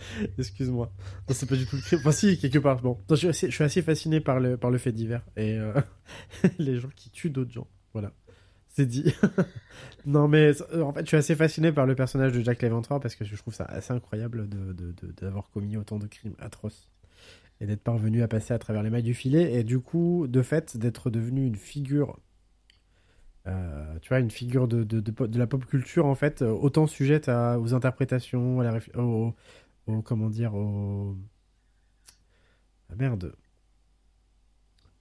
Excuse-moi. 0.38 0.92
C'est 1.28 1.48
pas 1.48 1.56
du 1.56 1.66
tout 1.66 1.76
le 1.76 1.82
crime. 1.82 1.98
Enfin, 2.00 2.12
si, 2.12 2.38
quelque 2.38 2.58
part. 2.58 2.80
Bon. 2.80 2.98
je, 3.10 3.16
suis 3.16 3.28
assez, 3.28 3.46
je, 3.50 3.54
suis 3.54 3.64
assez, 3.64 3.82
fasciné 3.82 4.20
par 4.20 4.40
le, 4.40 4.56
par 4.56 4.70
le 4.70 4.78
fait 4.78 4.92
divers. 4.92 5.24
Et 5.36 5.58
euh, 5.58 5.72
les 6.58 6.78
gens 6.78 6.90
qui 6.94 7.10
tuent 7.10 7.30
d'autres 7.30 7.52
gens. 7.52 7.66
Voilà. 7.92 8.12
C'est 8.68 8.86
dit. 8.86 9.12
non, 10.06 10.28
mais 10.28 10.52
en 10.80 10.92
fait, 10.92 11.00
je 11.02 11.08
suis 11.08 11.16
assez 11.16 11.34
fasciné 11.34 11.72
par 11.72 11.86
le 11.86 11.94
personnage 11.94 12.32
de 12.32 12.40
Jack 12.40 12.62
Léventreur 12.62 13.00
parce 13.00 13.16
que 13.16 13.24
je 13.24 13.34
trouve 13.36 13.54
ça 13.54 13.64
assez 13.64 13.92
incroyable 13.92 14.48
d'avoir 14.48 14.74
de, 14.74 15.48
de, 15.48 15.52
commis 15.52 15.76
autant 15.76 15.98
de 15.98 16.06
crimes 16.06 16.36
atroces 16.38 16.90
et 17.60 17.66
d'être 17.66 17.82
parvenu 17.82 18.22
à 18.22 18.28
passer 18.28 18.54
à 18.54 18.58
travers 18.58 18.82
les 18.82 18.90
mailles 18.90 19.02
du 19.02 19.14
filet. 19.14 19.54
Et 19.54 19.64
du 19.64 19.80
coup, 19.80 20.26
de 20.28 20.42
fait, 20.42 20.76
d'être 20.76 21.10
devenu 21.10 21.44
une 21.44 21.56
figure. 21.56 22.18
Euh, 23.46 23.98
tu 24.00 24.10
vois, 24.10 24.20
une 24.20 24.30
figure 24.30 24.68
de, 24.68 24.84
de, 24.84 25.38
la 25.38 25.46
pop 25.46 25.64
culture, 25.64 26.06
en 26.06 26.14
fait, 26.14 26.42
autant 26.42 26.86
sujette 26.86 27.28
à, 27.28 27.58
aux 27.58 27.72
interprétations, 27.74 28.60
à 28.60 28.64
la, 28.64 29.02
aux, 29.02 29.34
comment 30.04 30.30
dire, 30.30 30.54
au, 30.54 31.16
ah, 32.90 32.94
merde. 32.96 33.34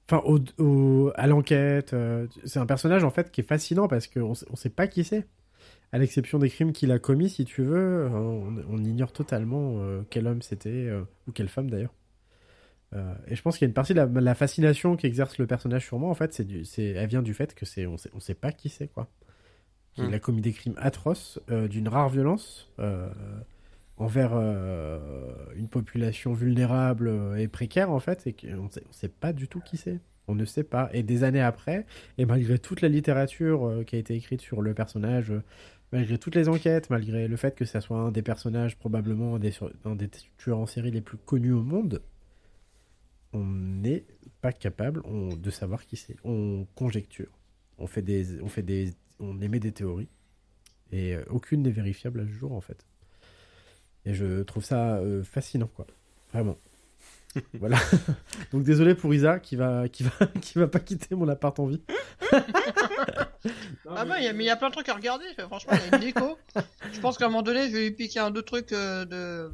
Enfin, 0.10 0.24
au, 0.26 1.12
à 1.16 1.28
l'enquête. 1.28 1.94
Euh, 1.94 2.28
c'est 2.46 2.60
un 2.60 2.66
personnage 2.66 3.04
en 3.04 3.10
fait 3.10 3.32
qui 3.32 3.42
est 3.42 3.44
fascinant 3.44 3.88
parce 3.88 4.08
qu'on 4.08 4.34
on 4.50 4.56
sait 4.56 4.70
pas 4.70 4.88
qui 4.88 5.04
c'est. 5.04 5.28
À 5.92 5.98
l'exception 6.00 6.38
des 6.40 6.50
crimes 6.50 6.74
qu'il 6.74 6.92
a 6.92 7.00
commis, 7.00 7.30
si 7.30 7.46
tu 7.46 7.64
veux, 7.64 8.10
on, 8.12 8.78
ignore 8.84 9.14
totalement 9.14 9.80
euh, 9.80 10.02
quel 10.10 10.28
homme 10.28 10.42
c'était, 10.42 10.70
euh, 10.70 11.04
ou 11.28 11.32
quelle 11.32 11.48
femme 11.48 11.70
d'ailleurs. 11.70 11.94
et 13.28 13.36
je 13.36 13.42
pense 13.42 13.58
qu'il 13.58 13.66
y 13.66 13.68
a 13.68 13.70
une 13.70 13.74
partie 13.74 13.94
de 13.94 14.02
la, 14.02 14.36
fascination 14.36 14.98
qu'exerce 14.98 15.38
le 15.38 15.48
personnage 15.48 15.86
sur 15.86 15.98
moi, 15.98 16.10
en 16.10 16.14
fait, 16.14 16.34
c'est, 16.34 16.66
c'est, 16.66 16.88
elle 16.88 17.08
vient 17.08 17.22
du 17.22 17.34
fait 17.34 17.56
que 17.56 17.66
c'est, 17.66 17.86
on 17.86 17.96
sait, 17.96 18.10
on 18.14 18.20
sait 18.20 18.34
pas 18.34 18.52
qui 18.52 18.68
c'est, 18.68 18.88
quoi. 18.88 19.10
Il 19.98 20.10
hmm. 20.10 20.14
a 20.14 20.20
commis 20.20 20.42
des 20.42 20.52
crimes 20.52 20.76
atroces, 20.78 21.40
d'une 21.48 21.88
rare 21.88 22.10
violence 22.10 22.70
envers 23.98 24.32
euh, 24.34 25.00
une 25.56 25.68
population 25.68 26.34
vulnérable 26.34 27.12
et 27.38 27.48
précaire 27.48 27.92
en 27.92 28.00
fait, 28.00 28.28
et 28.28 28.34
qu'on 28.34 28.64
ne 28.64 28.92
sait 28.92 29.10
pas 29.10 29.34
du 29.34 29.48
tout 29.48 29.60
qui 29.60 29.78
c'est. 29.78 30.00
On 30.28 30.36
ne 30.36 30.46
sait 30.46 30.64
pas. 30.64 30.90
Et 30.94 31.04
des 31.04 31.24
années 31.24 31.42
après, 31.42 31.86
et 32.18 32.26
malgré 32.26 32.60
toute 32.60 32.82
la 32.82 32.90
littérature 32.90 33.66
euh, 33.66 33.84
qui 33.84 33.96
a 33.96 34.00
été 34.00 34.14
écrite 34.14 34.42
sur 34.42 34.62
le 34.62 34.74
personnage, 34.74 35.32
euh, 35.32 35.42
malgré 35.92 36.18
toutes 36.18 36.36
les 36.36 36.50
enquêtes, 36.50 36.90
malgré 36.90 37.28
le 37.28 37.38
fait 37.38 37.56
que 37.56 37.66
ça 37.66 37.80
soit 37.82 37.98
un 37.98 38.12
des 38.12 38.22
personnages 38.22 38.78
probablement 38.78 39.36
un 39.36 39.40
des, 39.96 40.10
tueurs 40.38 40.60
en 40.60 40.66
série 40.66 40.92
les 40.92 41.02
plus 41.02 41.18
connus 41.18 41.54
au 41.54 41.64
monde, 41.64 42.02
on 43.34 43.46
n'est 43.46 44.06
pas 44.42 44.52
capable 44.52 45.02
de 45.40 45.50
savoir 45.50 45.86
qui 45.86 45.96
c'est. 45.96 46.18
On 46.24 46.68
conjecture, 46.76 47.32
on 47.78 47.88
fait 47.88 48.02
des, 48.02 48.42
on 48.42 48.48
fait 48.48 48.64
des, 48.64 48.94
on 49.20 49.42
émet 49.42 49.60
des 49.60 49.72
théories 49.72 50.10
et 50.92 51.16
euh, 51.16 51.24
aucune 51.30 51.64
n'est 51.64 51.72
vérifiable 51.72 52.22
à 52.22 52.26
ce 52.26 52.32
jour 52.32 52.52
en 52.52 52.62
fait. 52.62 52.86
Et 54.08 54.14
je 54.14 54.42
trouve 54.44 54.64
ça 54.64 54.96
euh, 54.98 55.22
fascinant 55.24 55.68
quoi, 55.76 55.86
vraiment. 56.34 56.58
voilà. 57.56 57.78
Donc 58.54 58.64
désolé 58.64 58.96
pour 58.96 59.14
Isa 59.14 59.38
qui 59.40 59.56
va, 59.58 59.90
qui 59.90 60.04
va, 60.04 60.12
qui 60.42 60.58
va 60.58 60.68
pas 60.68 60.80
quitter 60.80 61.14
mon 61.14 61.28
appart 61.28 61.60
en 61.60 61.66
vie. 61.68 61.82
Ah 63.90 64.06
bah, 64.06 64.20
il 64.20 64.24
y 64.24 64.28
a- 64.28 64.34
mais 64.34 64.44
il 64.46 64.48
y 64.48 64.50
a 64.50 64.56
plein 64.56 64.70
de 64.70 64.74
trucs 64.74 64.90
à 64.90 64.94
regarder. 64.94 65.26
Franchement, 65.38 65.74
il 65.74 65.80
y 65.80 65.94
a 65.94 65.98
une 65.98 66.04
déco. 66.04 66.38
Je 66.94 67.00
pense 67.00 67.18
qu'à 67.18 67.26
un 67.26 67.30
moment 67.30 67.42
donné, 67.44 67.68
je 67.68 67.74
vais 67.74 67.84
lui 67.84 67.92
piquer 67.92 68.20
un 68.20 68.32
deux 68.32 68.42
trucs 68.44 68.72
euh, 68.74 69.06
de. 69.06 69.52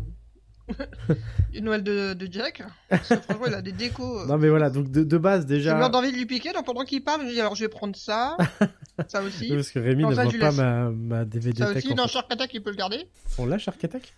Noël 1.61 1.83
de, 1.83 2.13
de 2.13 2.27
Jack. 2.31 2.63
Parce 2.89 3.09
que 3.09 3.15
franchement, 3.15 3.45
il 3.47 3.53
a 3.53 3.61
des 3.61 3.71
décos. 3.71 4.19
euh, 4.21 4.25
Non 4.27 4.37
mais 4.37 4.49
voilà, 4.49 4.69
donc 4.69 4.89
de, 4.89 5.03
de 5.03 5.17
base 5.17 5.41
J'ai 5.47 5.55
déjà. 5.57 5.75
meurs 5.75 5.89
d'envie 5.89 6.11
de 6.11 6.17
lui 6.17 6.25
piquer, 6.25 6.51
donc 6.53 6.65
pendant 6.65 6.83
qu'il 6.83 7.03
parle, 7.03 7.21
je 7.25 7.31
dis 7.33 7.39
alors 7.39 7.55
je 7.55 7.63
vais 7.65 7.69
prendre 7.69 7.95
ça, 7.95 8.37
ça 9.07 9.21
aussi. 9.23 9.49
Oui, 9.49 9.55
Parce 9.55 9.71
que 9.71 9.79
Rémi 9.79 10.03
Non, 10.03 10.09
ne 10.11 10.15
ça, 10.15 10.23
voit 10.25 10.39
pas 10.39 10.51
ma, 10.51 10.89
ma 10.89 11.25
DVD 11.25 11.59
Ça 11.63 11.71
aussi, 11.71 11.93
dans 11.93 12.03
fait. 12.07 12.13
Shark 12.13 12.31
Attack, 12.31 12.53
il 12.53 12.61
peut 12.63 12.71
le 12.71 12.75
garder. 12.77 13.07
On 13.37 13.45
l'a 13.45 13.57
Shark 13.57 13.83
Attack 13.83 14.13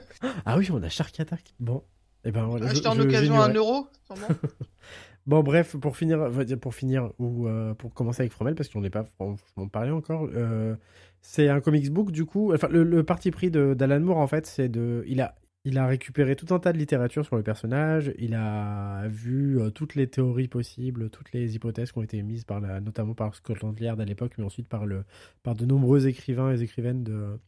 Ah 0.46 0.56
oui, 0.58 0.68
on 0.72 0.82
a 0.82 0.88
Shark 0.88 1.18
Attack. 1.20 1.54
Bon. 1.60 1.82
Et 2.24 2.32
ben 2.32 2.44
voilà. 2.46 2.66
Acheter 2.70 2.88
en 2.88 2.98
occasion 2.98 3.40
à 3.40 3.46
un 3.46 3.52
euro, 3.54 3.86
sûrement. 4.06 4.26
Bon 5.26 5.42
bref, 5.42 5.76
pour 5.76 5.96
finir, 5.96 6.28
pour 6.60 6.74
finir 6.74 7.10
ou 7.18 7.48
euh, 7.48 7.74
pour 7.74 7.92
commencer 7.94 8.22
avec 8.22 8.32
Fromel 8.32 8.54
parce 8.54 8.68
qu'on 8.68 8.80
n'est 8.80 8.90
pas 8.90 9.02
franchement 9.04 9.66
parlé 9.68 9.90
encore. 9.90 10.28
euh, 10.32 10.76
c'est 11.20 11.48
un 11.48 11.60
comics 11.60 11.90
book 11.92 12.12
du 12.12 12.24
coup. 12.24 12.52
Enfin, 12.54 12.68
le, 12.70 12.84
le 12.84 13.02
parti 13.02 13.32
pris 13.32 13.50
d'Alan 13.50 13.98
Moore 14.00 14.18
en 14.18 14.26
fait, 14.28 14.46
c'est 14.46 14.68
de, 14.68 15.02
il 15.08 15.20
a 15.20 15.34
il 15.66 15.78
a 15.78 15.86
récupéré 15.86 16.36
tout 16.36 16.54
un 16.54 16.58
tas 16.60 16.72
de 16.72 16.78
littérature 16.78 17.24
sur 17.24 17.34
le 17.36 17.42
personnage. 17.42 18.12
Il 18.18 18.34
a 18.34 19.06
vu 19.08 19.60
euh, 19.60 19.70
toutes 19.70 19.96
les 19.96 20.06
théories 20.06 20.46
possibles, 20.48 21.10
toutes 21.10 21.32
les 21.32 21.56
hypothèses 21.56 21.90
qui 21.92 21.98
ont 21.98 22.02
été 22.02 22.16
émises 22.18 22.44
par 22.44 22.60
la, 22.60 22.80
notamment 22.80 23.14
par 23.14 23.34
Scotland 23.34 23.78
Yard 23.78 24.00
à 24.00 24.04
l'époque, 24.04 24.34
mais 24.38 24.44
ensuite 24.44 24.68
par 24.68 24.86
le 24.86 25.04
par 25.42 25.54
de 25.56 25.66
nombreux 25.66 26.06
écrivains 26.06 26.54
et 26.56 26.62
écrivaines 26.62 27.02
de 27.02 27.38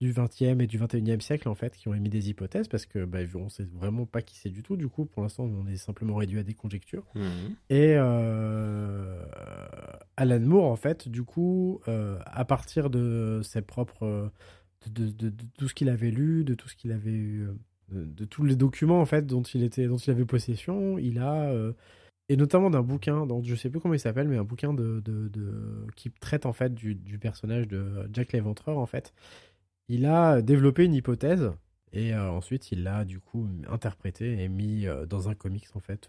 du 0.00 0.14
20e 0.14 0.62
et 0.62 0.66
du 0.66 0.78
21e 0.78 1.20
siècle 1.20 1.46
en 1.46 1.54
fait 1.54 1.76
qui 1.76 1.86
ont 1.88 1.92
émis 1.92 2.08
des 2.08 2.30
hypothèses 2.30 2.68
parce 2.68 2.86
que 2.86 3.04
bah, 3.04 3.18
on 3.34 3.50
sait 3.50 3.68
vraiment 3.70 4.06
pas 4.06 4.22
qui 4.22 4.34
c'est 4.38 4.48
du 4.48 4.62
tout 4.62 4.78
du 4.78 4.88
coup 4.88 5.04
pour 5.04 5.22
l'instant 5.22 5.44
on 5.44 5.66
est 5.66 5.76
simplement 5.76 6.14
réduit 6.14 6.38
à 6.38 6.42
des 6.42 6.54
conjectures 6.54 7.04
Mhm. 7.14 7.54
et 7.68 7.96
euh, 7.98 9.22
Alan 10.16 10.40
Moore, 10.40 10.70
en 10.70 10.76
fait, 10.76 11.08
du 11.08 11.22
coup, 11.22 11.80
euh, 11.88 12.18
à 12.26 12.44
partir 12.44 12.90
de 12.90 13.40
ses 13.42 13.62
propres. 13.62 14.30
De, 14.88 15.32
tout 15.58 15.68
ce 15.68 15.74
qu'il 15.74 15.88
avait 15.88 16.10
lu, 16.10 16.44
de 16.44 16.54
tout 16.54 16.68
ce 16.68 16.76
qu'il 16.76 16.92
avait 16.92 17.10
eu. 17.10 17.48
euh, 17.92 18.06
De, 18.06 18.24
tous 18.24 18.44
les 18.44 18.56
documents, 18.56 19.00
en 19.00 19.06
fait, 19.06 19.26
dont 19.26 19.42
il, 19.42 19.62
était, 19.62 19.86
dont 19.86 19.96
il 19.96 20.10
avait 20.10 20.24
possession, 20.24 20.98
il 20.98 21.18
a. 21.18 21.50
euh, 21.50 21.72
et 22.28 22.36
notamment 22.36 22.70
d'un 22.70 22.82
bouquin, 22.82 23.26
dont 23.26 23.42
je 23.42 23.54
sais 23.56 23.70
plus 23.70 23.80
comment 23.80 23.94
il 23.94 24.00
s'appelle, 24.00 24.28
mais 24.28 24.36
un 24.36 24.44
bouquin 24.44 24.72
de, 24.72 25.02
qui 25.96 26.10
traite, 26.12 26.46
en 26.46 26.52
fait, 26.52 26.74
du, 26.74 26.96
personnage 27.18 27.66
de 27.68 28.08
Jack 28.12 28.32
l'Éventreur, 28.32 28.78
en 28.78 28.86
fait. 28.86 29.12
Il 29.88 30.06
a 30.06 30.40
développé 30.42 30.84
une 30.84 30.94
hypothèse. 30.94 31.50
Et 31.92 32.14
euh, 32.14 32.30
ensuite, 32.30 32.70
il 32.70 32.84
l'a 32.84 33.04
du 33.04 33.18
coup 33.18 33.48
interprété 33.68 34.40
et 34.42 34.48
mis 34.48 34.86
dans 35.08 35.28
un 35.28 35.34
comics 35.34 35.66
en 35.74 35.80
fait. 35.80 36.08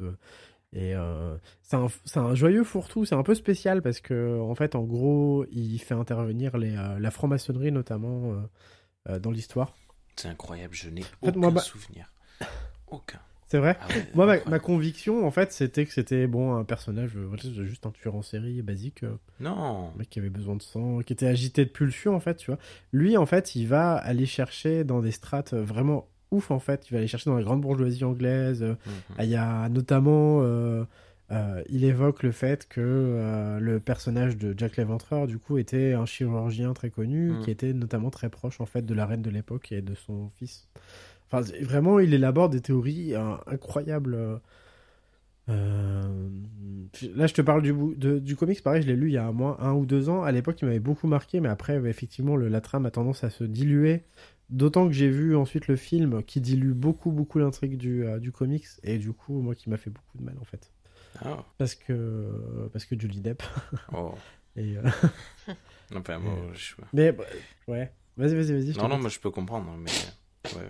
Et 0.73 0.95
euh, 0.95 1.35
c'est 1.61 1.75
un, 1.75 1.87
un 2.15 2.35
joyeux 2.35 2.63
fourre-tout, 2.63 3.05
c'est 3.05 3.15
un 3.15 3.23
peu 3.23 3.35
spécial 3.35 3.81
parce 3.81 3.99
que 3.99 4.39
en 4.39 4.55
fait, 4.55 4.75
en 4.75 4.83
gros, 4.83 5.45
il 5.51 5.79
fait 5.79 5.93
intervenir 5.95 6.57
les, 6.57 6.75
euh, 6.77 6.97
la 6.99 7.11
franc-maçonnerie 7.11 7.71
notamment 7.71 8.41
euh, 9.09 9.19
dans 9.19 9.31
l'histoire. 9.31 9.73
C'est 10.15 10.27
incroyable, 10.29 10.73
je 10.73 10.89
n'ai 10.89 11.01
fait, 11.01 11.15
aucun 11.21 11.39
moi, 11.39 11.51
bah- 11.51 11.61
souvenir. 11.61 12.11
Aucun. 12.87 13.19
C'est 13.47 13.57
vrai? 13.57 13.77
Ah 13.81 13.87
ouais, 13.89 14.07
Moi, 14.13 14.25
ma, 14.25 14.37
ma 14.49 14.59
conviction, 14.59 15.27
en 15.27 15.31
fait, 15.31 15.51
c'était 15.51 15.85
que 15.85 15.91
c'était 15.91 16.25
bon 16.25 16.55
un 16.55 16.63
personnage, 16.63 17.17
juste 17.65 17.85
un 17.85 17.91
tueur 17.91 18.15
en 18.15 18.21
série 18.21 18.61
basique, 18.61 19.03
Non. 19.41 19.91
un 19.93 19.97
mec 19.97 20.09
qui 20.09 20.19
avait 20.19 20.29
besoin 20.29 20.55
de 20.55 20.61
sang, 20.61 20.99
qui 20.99 21.11
était 21.11 21.27
agité 21.27 21.65
de 21.65 21.69
pulsion, 21.69 22.15
en 22.15 22.21
fait, 22.21 22.35
tu 22.35 22.49
vois. 22.49 22.59
Lui, 22.93 23.17
en 23.17 23.25
fait, 23.25 23.53
il 23.57 23.67
va 23.67 23.95
aller 23.95 24.25
chercher 24.25 24.85
dans 24.85 25.01
des 25.01 25.11
strates 25.11 25.53
vraiment 25.53 26.07
ouf, 26.31 26.49
en 26.51 26.59
fait. 26.59 26.87
Il 26.89 26.93
va 26.93 26.97
aller 26.99 27.07
chercher 27.07 27.29
dans 27.29 27.35
la 27.37 27.43
grande 27.43 27.61
bourgeoisie 27.61 28.03
anglaise, 28.03 28.63
euh, 28.63 28.71
Mhm. 28.85 28.93
Ah, 29.17 29.23
Il 29.25 29.29
y 29.29 29.35
a 29.35 29.69
notamment, 29.69 30.39
euh, 30.41 30.83
euh, 31.31 31.61
il 31.69 31.83
évoque 31.83 32.23
le 32.23 32.31
fait 32.31 32.67
que 32.67 32.81
euh, 32.81 33.59
le 33.59 33.79
personnage 33.79 34.37
de 34.37 34.53
Jack 34.57 34.77
l'Éventreur, 34.77 35.27
du 35.27 35.37
coup, 35.37 35.57
était 35.57 35.93
un 35.93 36.05
chirurgien 36.05 36.73
très 36.73 36.89
connu, 36.89 37.31
Mm. 37.33 37.39
qui 37.41 37.51
était 37.51 37.73
notamment 37.73 38.09
très 38.09 38.29
proche 38.29 38.59
en 38.61 38.65
fait 38.65 38.85
de 38.85 38.93
la 38.93 39.05
reine 39.05 39.21
de 39.21 39.29
l'époque 39.29 39.71
et 39.71 39.81
de 39.81 39.93
son 39.95 40.29
fils. 40.37 40.67
Enfin, 41.31 41.41
vraiment, 41.61 41.99
il 41.99 42.13
élabore 42.13 42.49
des 42.49 42.59
théories 42.61 43.13
euh, 43.15 43.35
incroyables. 43.47 44.15
euh, 44.15 44.37
Là, 47.15 47.27
je 47.27 47.33
te 47.33 47.41
parle 47.41 47.61
du, 47.61 47.73
de- 47.97 48.19
du 48.19 48.35
comics, 48.35 48.61
pareil, 48.61 48.81
je 48.83 48.87
l'ai 48.87 48.95
lu 48.95 49.07
il 49.09 49.13
y 49.13 49.17
a 49.17 49.25
un 49.25 49.31
mois, 49.31 49.57
un 49.61 49.73
ou 49.73 49.85
deux 49.85 50.09
ans. 50.09 50.23
À 50.23 50.31
l'époque, 50.31 50.61
il 50.61 50.65
m'avait 50.65 50.79
beaucoup 50.79 51.07
marqué, 51.07 51.39
mais 51.39 51.49
après, 51.49 51.75
effectivement, 51.89 52.35
le, 52.35 52.47
la 52.47 52.61
trame 52.61 52.85
a 52.85 52.91
tendance 52.91 53.23
à 53.23 53.29
se 53.29 53.43
diluer. 53.43 54.03
D'autant 54.51 54.87
que 54.87 54.93
j'ai 54.93 55.09
vu 55.09 55.35
ensuite 55.35 55.67
le 55.67 55.75
film 55.77 56.21
qui 56.23 56.41
dilue 56.41 56.73
beaucoup, 56.73 57.11
beaucoup 57.11 57.39
l'intrigue 57.39 57.77
du, 57.77 58.05
euh, 58.05 58.19
du 58.19 58.31
comics, 58.31 58.65
et 58.83 58.97
du 58.97 59.13
coup, 59.13 59.41
moi, 59.41 59.55
qui 59.55 59.69
m'a 59.69 59.77
fait 59.77 59.89
beaucoup 59.89 60.17
de 60.17 60.23
mal, 60.23 60.35
en 60.39 60.43
fait. 60.45 60.71
Ah. 61.23 61.43
Parce 61.57 61.73
que, 61.75 62.69
parce 62.73 62.85
que 62.85 62.99
Johnny 62.99 63.21
Depp. 63.21 63.43
Oh. 63.93 64.13
Et, 64.57 64.75
euh, 64.77 64.81
Enfin, 65.95 66.19
bon, 66.19 66.53
je- 66.53 66.73
Mais, 66.91 67.13
bah, 67.13 67.23
ouais. 67.69 67.91
Vas-y, 68.17 68.35
vas-y, 68.35 68.51
vas-y. 68.51 68.77
Non, 68.77 68.89
non, 68.89 68.97
moi 68.99 69.09
je 69.09 69.17
peux 69.19 69.31
comprendre, 69.31 69.73
mais. 69.77 69.89
Ouais. 70.57 70.67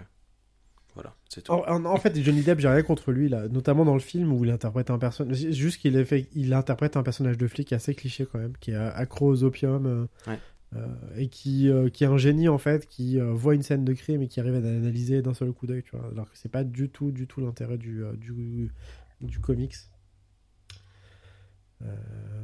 Voilà, 0.93 1.15
c'est 1.29 1.41
tout. 1.43 1.51
En, 1.53 1.97
fait, 1.97 2.15
Johnny 2.21 2.41
Depp, 2.43 2.59
j'ai 2.59 2.67
rien 2.67 2.83
contre 2.83 3.11
lui, 3.11 3.29
là. 3.29 3.47
Notamment 3.47 3.85
dans 3.85 3.93
le 3.93 3.99
film 4.01 4.33
où 4.33 4.43
il 4.43 4.51
interprète 4.51 4.91
un 4.91 4.99
personnage. 4.99 5.37
Juste 5.37 5.79
qu'il 5.81 6.03
fait, 6.05 6.27
il 6.35 6.53
interprète 6.53 6.97
un 6.97 7.03
personnage 7.03 7.37
de 7.37 7.47
flic 7.47 7.71
assez 7.73 7.95
cliché 7.95 8.27
quand 8.29 8.39
même, 8.39 8.53
qui 8.59 8.71
est 8.71 8.75
accro 8.75 9.29
aux 9.31 9.43
opium. 9.43 9.85
euh, 9.85 10.05
Ouais. 10.29 10.39
Euh, 10.77 10.87
et 11.17 11.27
qui, 11.27 11.69
euh, 11.69 11.89
qui 11.89 12.05
est 12.05 12.07
un 12.07 12.17
génie 12.17 12.47
en 12.47 12.57
fait, 12.57 12.87
qui 12.87 13.19
euh, 13.19 13.33
voit 13.33 13.55
une 13.55 13.61
scène 13.61 13.83
de 13.83 13.91
crime 13.91 14.21
et 14.21 14.27
qui 14.29 14.39
arrive 14.39 14.55
à 14.55 14.61
l'analyser 14.61 15.21
d'un 15.21 15.33
seul 15.33 15.51
coup 15.51 15.67
d'œil. 15.67 15.83
Alors 16.13 16.31
que 16.31 16.37
c'est 16.37 16.51
pas 16.51 16.63
du 16.63 16.89
tout, 16.89 17.11
du 17.11 17.27
tout 17.27 17.41
l'intérêt 17.41 17.77
du, 17.77 18.03
du, 18.17 18.71
du 19.19 19.39
comics. 19.39 19.75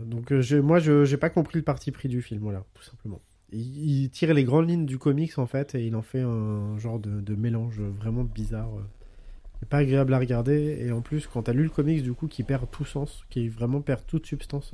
Donc 0.05 0.34
je, 0.39 0.57
moi, 0.57 0.80
je 0.80 1.05
j'ai 1.05 1.17
pas 1.17 1.30
compris 1.30 1.59
le 1.59 1.63
parti 1.63 1.91
pris 1.91 2.09
du 2.09 2.21
film, 2.23 2.41
voilà, 2.41 2.65
tout 2.73 2.82
simplement. 2.82 3.21
Il, 3.51 4.09
tire 4.09 4.34
les 4.34 4.43
grandes 4.43 4.67
lignes 4.67 4.86
du 4.86 4.97
comics 4.97 5.38
en 5.38 5.45
fait 5.45 5.75
et 5.75 5.86
il 5.86 5.95
en 5.95 6.01
fait 6.01 6.21
un 6.21 6.78
genre 6.80 6.99
de, 6.99 7.21
de 7.21 7.36
mélange 7.36 7.80
vraiment 7.80 8.23
bizarre. 8.23 8.71
pas 9.69 9.78
agréable 9.78 10.13
à 10.13 10.19
regarder 10.19 10.80
et 10.82 10.91
en 10.91 11.01
plus 11.01 11.28
quand 11.28 11.43
t'as 11.43 11.53
lu 11.53 11.63
le 11.63 11.69
comics 11.69 12.01
du 12.01 12.13
coup 12.13 12.28
qui 12.28 12.43
perd 12.43 12.69
tout 12.71 12.84
sens, 12.84 13.25
qui 13.30 13.47
vraiment 13.47 13.82
perd 13.82 14.05
toute 14.05 14.25
substance. 14.25 14.73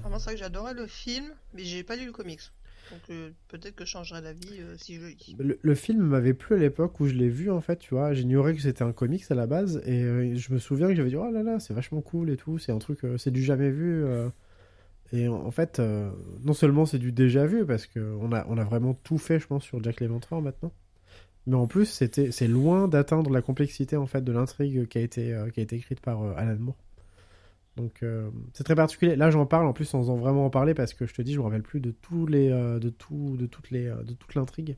Vraiment, 0.00 0.18
c'est 0.18 0.26
vrai 0.26 0.34
que 0.34 0.40
j'adorais 0.40 0.74
le 0.74 0.86
film, 0.86 1.26
mais 1.54 1.64
j'ai 1.64 1.82
pas 1.82 1.96
lu 1.96 2.06
le 2.06 2.12
comics. 2.12 2.40
Donc 2.90 3.00
euh, 3.10 3.30
peut-être 3.48 3.74
que 3.74 3.84
je 3.84 3.90
changerai 3.90 4.22
d'avis 4.22 4.60
euh, 4.60 4.74
si 4.78 4.96
je 4.96 5.06
lis. 5.06 5.36
Le, 5.38 5.58
le 5.60 5.74
film 5.74 6.02
m'avait 6.02 6.34
plu 6.34 6.56
à 6.56 6.58
l'époque 6.58 6.98
où 7.00 7.06
je 7.06 7.14
l'ai 7.14 7.28
vu 7.28 7.50
en 7.50 7.60
fait, 7.60 7.78
tu 7.78 7.94
vois. 7.94 8.14
J'ignorais 8.14 8.54
que 8.54 8.62
c'était 8.62 8.82
un 8.82 8.92
comics 8.92 9.24
à 9.30 9.34
la 9.34 9.46
base 9.46 9.82
et 9.84 10.02
euh, 10.02 10.34
je 10.36 10.52
me 10.52 10.58
souviens 10.58 10.88
que 10.88 10.94
j'avais 10.94 11.10
dit 11.10 11.16
oh 11.16 11.30
là 11.30 11.42
là, 11.42 11.60
c'est 11.60 11.74
vachement 11.74 12.00
cool 12.00 12.30
et 12.30 12.36
tout, 12.36 12.58
c'est 12.58 12.72
un 12.72 12.78
truc, 12.78 13.04
euh, 13.04 13.18
c'est 13.18 13.30
du 13.30 13.42
jamais 13.42 13.70
vu. 13.70 14.04
Et 15.10 15.26
en, 15.26 15.50
fait, 15.50 15.80
non 16.44 16.52
seulement 16.52 16.84
c'est 16.84 16.98
du 16.98 17.12
déjà 17.12 17.46
vu 17.46 17.64
parce 17.64 17.86
que 17.86 17.98
on 18.20 18.30
a, 18.30 18.44
on 18.46 18.58
a 18.58 18.64
vraiment 18.64 18.92
tout 18.92 19.16
fait, 19.16 19.40
je 19.40 19.46
pense, 19.46 19.64
sur 19.64 19.82
Jack 19.82 20.00
l'Éventreur 20.00 20.42
maintenant. 20.42 20.70
Mais 21.46 21.56
en 21.56 21.66
plus, 21.66 21.86
c'était, 21.86 22.30
c'est 22.30 22.46
loin 22.46 22.88
d'atteindre 22.88 23.30
la 23.30 23.40
complexité 23.40 23.96
en 23.96 24.06
fait 24.06 24.22
de 24.22 24.32
l'intrigue 24.32 24.86
qui 24.86 24.98
a 24.98 25.00
été, 25.00 25.34
qui 25.54 25.60
a 25.60 25.62
été 25.62 25.76
écrite 25.76 26.00
par 26.00 26.22
Alan 26.36 26.58
Moore. 26.58 26.76
Donc 27.78 28.02
euh, 28.02 28.28
c'est 28.52 28.64
très 28.64 28.74
particulier. 28.74 29.16
Là, 29.16 29.30
j'en 29.30 29.46
parle 29.46 29.66
en 29.66 29.72
plus 29.72 29.84
sans 29.84 30.10
en 30.10 30.16
vraiment 30.16 30.44
en 30.44 30.50
parler 30.50 30.74
parce 30.74 30.92
que 30.94 31.06
je 31.06 31.14
te 31.14 31.22
dis, 31.22 31.32
je 31.32 31.38
me 31.38 31.44
rappelle 31.44 31.62
plus 31.62 31.80
de 31.80 31.92
tous 31.92 32.26
les, 32.26 32.50
euh, 32.50 32.78
de 32.78 32.90
tout, 32.90 33.36
de 33.38 33.46
toutes 33.46 33.70
les, 33.70 33.86
euh, 33.86 34.02
de 34.02 34.12
toute 34.14 34.34
l'intrigue. 34.34 34.76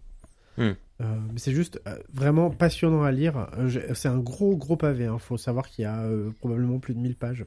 Hmm. 0.58 0.72
Euh, 1.00 1.04
mais 1.32 1.38
c'est 1.38 1.52
juste 1.52 1.80
euh, 1.86 1.96
vraiment 2.12 2.50
passionnant 2.50 3.02
à 3.02 3.10
lire. 3.10 3.48
C'est 3.94 4.08
un 4.08 4.18
gros 4.18 4.56
gros 4.56 4.76
pavé. 4.76 5.08
Il 5.10 5.18
faut 5.18 5.38
savoir 5.38 5.68
qu'il 5.68 5.84
y 5.84 5.86
a 5.86 6.02
euh, 6.02 6.30
probablement 6.40 6.78
plus 6.78 6.94
de 6.94 7.00
1000 7.00 7.16
pages, 7.16 7.46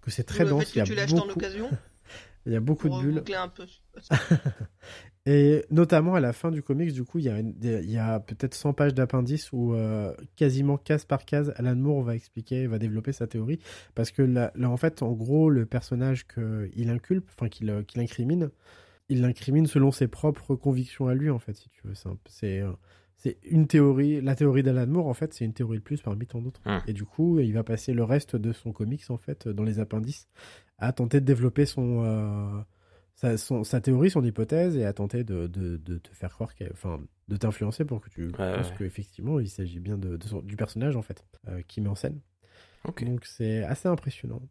que 0.00 0.10
c'est 0.10 0.24
très 0.24 0.44
dense. 0.44 0.74
Il 0.74 0.78
y 0.78 0.82
que 0.82 0.86
tu 0.86 0.92
a 0.92 0.96
l'achètes 0.96 1.18
en 1.18 1.26
beaucoup, 1.26 1.38
occasion 1.38 1.70
il 2.46 2.52
y 2.52 2.56
a 2.56 2.60
beaucoup 2.60 2.88
pour 2.88 2.98
de 2.98 3.02
bulles. 3.04 3.14
boucler 3.16 3.34
un 3.34 3.48
peu. 3.48 3.66
Et 5.26 5.64
notamment 5.70 6.14
à 6.14 6.20
la 6.20 6.34
fin 6.34 6.50
du 6.50 6.62
comics, 6.62 6.92
du 6.92 7.02
coup, 7.04 7.18
il 7.18 7.24
y 7.24 7.30
a, 7.30 7.40
y 7.40 8.20
peut-être 8.26 8.54
100 8.54 8.74
pages 8.74 8.92
d'appendices 8.92 9.52
où 9.52 9.72
euh, 9.72 10.12
quasiment 10.36 10.76
case 10.76 11.06
par 11.06 11.24
case, 11.24 11.54
Alan 11.56 11.76
Moore 11.76 12.02
va 12.02 12.14
expliquer, 12.14 12.66
va 12.66 12.78
développer 12.78 13.12
sa 13.12 13.26
théorie. 13.26 13.58
Parce 13.94 14.10
que 14.10 14.20
là, 14.20 14.52
là, 14.54 14.68
en 14.68 14.76
fait, 14.76 15.02
en 15.02 15.12
gros, 15.12 15.48
le 15.48 15.64
personnage 15.64 16.26
qu'il 16.26 16.90
inculpe, 16.90 17.26
enfin 17.34 17.48
qu'il 17.48 17.70
euh, 17.70 17.82
qu'il 17.82 18.02
incrimine, 18.02 18.50
il 19.08 19.22
l'incrimine 19.22 19.66
selon 19.66 19.92
ses 19.92 20.08
propres 20.08 20.56
convictions 20.56 21.08
à 21.08 21.14
lui, 21.14 21.30
en 21.30 21.38
fait, 21.38 21.54
si 21.54 21.70
tu 21.70 21.80
veux. 21.86 21.94
C'est 21.94 22.08
un- 22.08 22.18
C'est 22.26 22.60
euh, 22.60 22.72
c'est 23.16 23.38
une 23.44 23.66
théorie, 23.66 24.20
la 24.20 24.34
théorie 24.34 24.62
d'Alan 24.62 24.86
Moore, 24.86 25.06
en 25.06 25.14
fait, 25.14 25.32
c'est 25.32 25.46
une 25.46 25.54
théorie 25.54 25.78
de 25.78 25.82
plus 25.82 26.02
parmi 26.02 26.26
tant 26.26 26.42
d'autres. 26.42 26.60
Hum. 26.66 26.82
Et 26.86 26.92
du 26.92 27.04
coup, 27.04 27.38
il 27.40 27.54
va 27.54 27.64
passer 27.64 27.94
le 27.94 28.04
reste 28.04 28.36
de 28.36 28.52
son 28.52 28.72
comics, 28.72 29.04
en 29.08 29.16
fait, 29.16 29.48
dans 29.48 29.62
les 29.62 29.78
appendices, 29.78 30.28
à 30.76 30.92
tenter 30.92 31.20
de 31.22 31.24
développer 31.24 31.64
son, 31.64 32.02
euh, 32.04 32.60
sa, 33.24 33.36
son- 33.36 33.64
sa 33.64 33.80
théorie, 33.80 34.10
son 34.10 34.24
hypothèse, 34.24 34.76
et 34.76 34.84
à 34.84 34.92
tenter 34.92 35.24
de, 35.24 35.46
de, 35.46 35.76
de 35.76 35.98
te 35.98 36.10
faire 36.14 36.32
croire, 36.32 36.52
enfin, 36.72 37.00
de 37.28 37.36
t'influencer 37.36 37.84
pour 37.84 38.00
que 38.00 38.10
tu 38.10 38.28
penses 38.28 38.68
ouais. 38.70 38.74
qu'effectivement, 38.78 39.40
il 39.40 39.48
s'agit 39.48 39.80
bien 39.80 39.96
de, 39.98 40.16
de 40.16 40.24
son- 40.24 40.42
du 40.42 40.56
personnage, 40.56 40.96
en 40.96 41.02
fait, 41.02 41.24
euh, 41.48 41.62
qui 41.66 41.80
met 41.80 41.88
en 41.88 41.94
scène. 41.94 42.20
Donc 43.06 43.24
c'est 43.24 43.62
assez 43.64 43.88
impressionnant. 43.88 44.42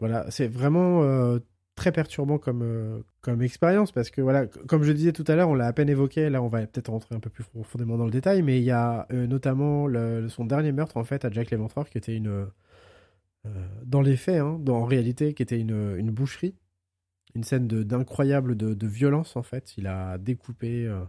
Voilà, 0.00 0.30
c'est 0.30 0.48
vraiment 0.48 1.02
euh, 1.02 1.38
très 1.74 1.92
perturbant 1.92 2.38
comme, 2.38 2.62
euh, 2.62 3.00
comme 3.20 3.42
expérience 3.42 3.92
parce 3.92 4.10
que 4.10 4.22
voilà, 4.22 4.46
comme 4.46 4.82
je 4.84 4.92
disais 4.92 5.12
tout 5.12 5.24
à 5.28 5.36
l'heure, 5.36 5.50
on 5.50 5.54
l'a 5.54 5.66
à 5.66 5.72
peine 5.72 5.90
évoqué, 5.90 6.30
là 6.30 6.42
on 6.42 6.48
va 6.48 6.66
peut-être 6.66 6.88
rentrer 6.88 7.14
un 7.14 7.20
peu 7.20 7.30
plus 7.30 7.44
profondément 7.44 7.98
dans 7.98 8.06
le 8.06 8.10
détail, 8.10 8.42
mais 8.42 8.58
il 8.58 8.64
y 8.64 8.70
a 8.70 9.06
notamment 9.10 9.86
le- 9.86 10.28
son 10.30 10.46
dernier 10.46 10.72
meurtre 10.72 10.96
en 10.96 11.04
fait 11.04 11.24
à 11.26 11.30
Jack 11.30 11.50
l'Éventreur 11.50 11.88
qui 11.90 11.98
était 11.98 12.16
une... 12.16 12.46
dans 13.84 14.00
les 14.00 14.16
faits, 14.16 14.40
hein, 14.40 14.58
dans, 14.60 14.76
en 14.78 14.84
réalité, 14.84 15.34
qui 15.34 15.42
était 15.42 15.60
une, 15.60 15.96
une 15.98 16.10
boucherie. 16.10 16.54
Une 17.34 17.44
scène 17.44 17.66
d'incroyable 17.66 18.56
de, 18.56 18.74
de 18.74 18.86
violence 18.86 19.36
en 19.36 19.42
fait. 19.42 19.76
Il 19.76 19.86
a 19.86 20.18
découpé 20.18 20.86
euh, 20.86 21.04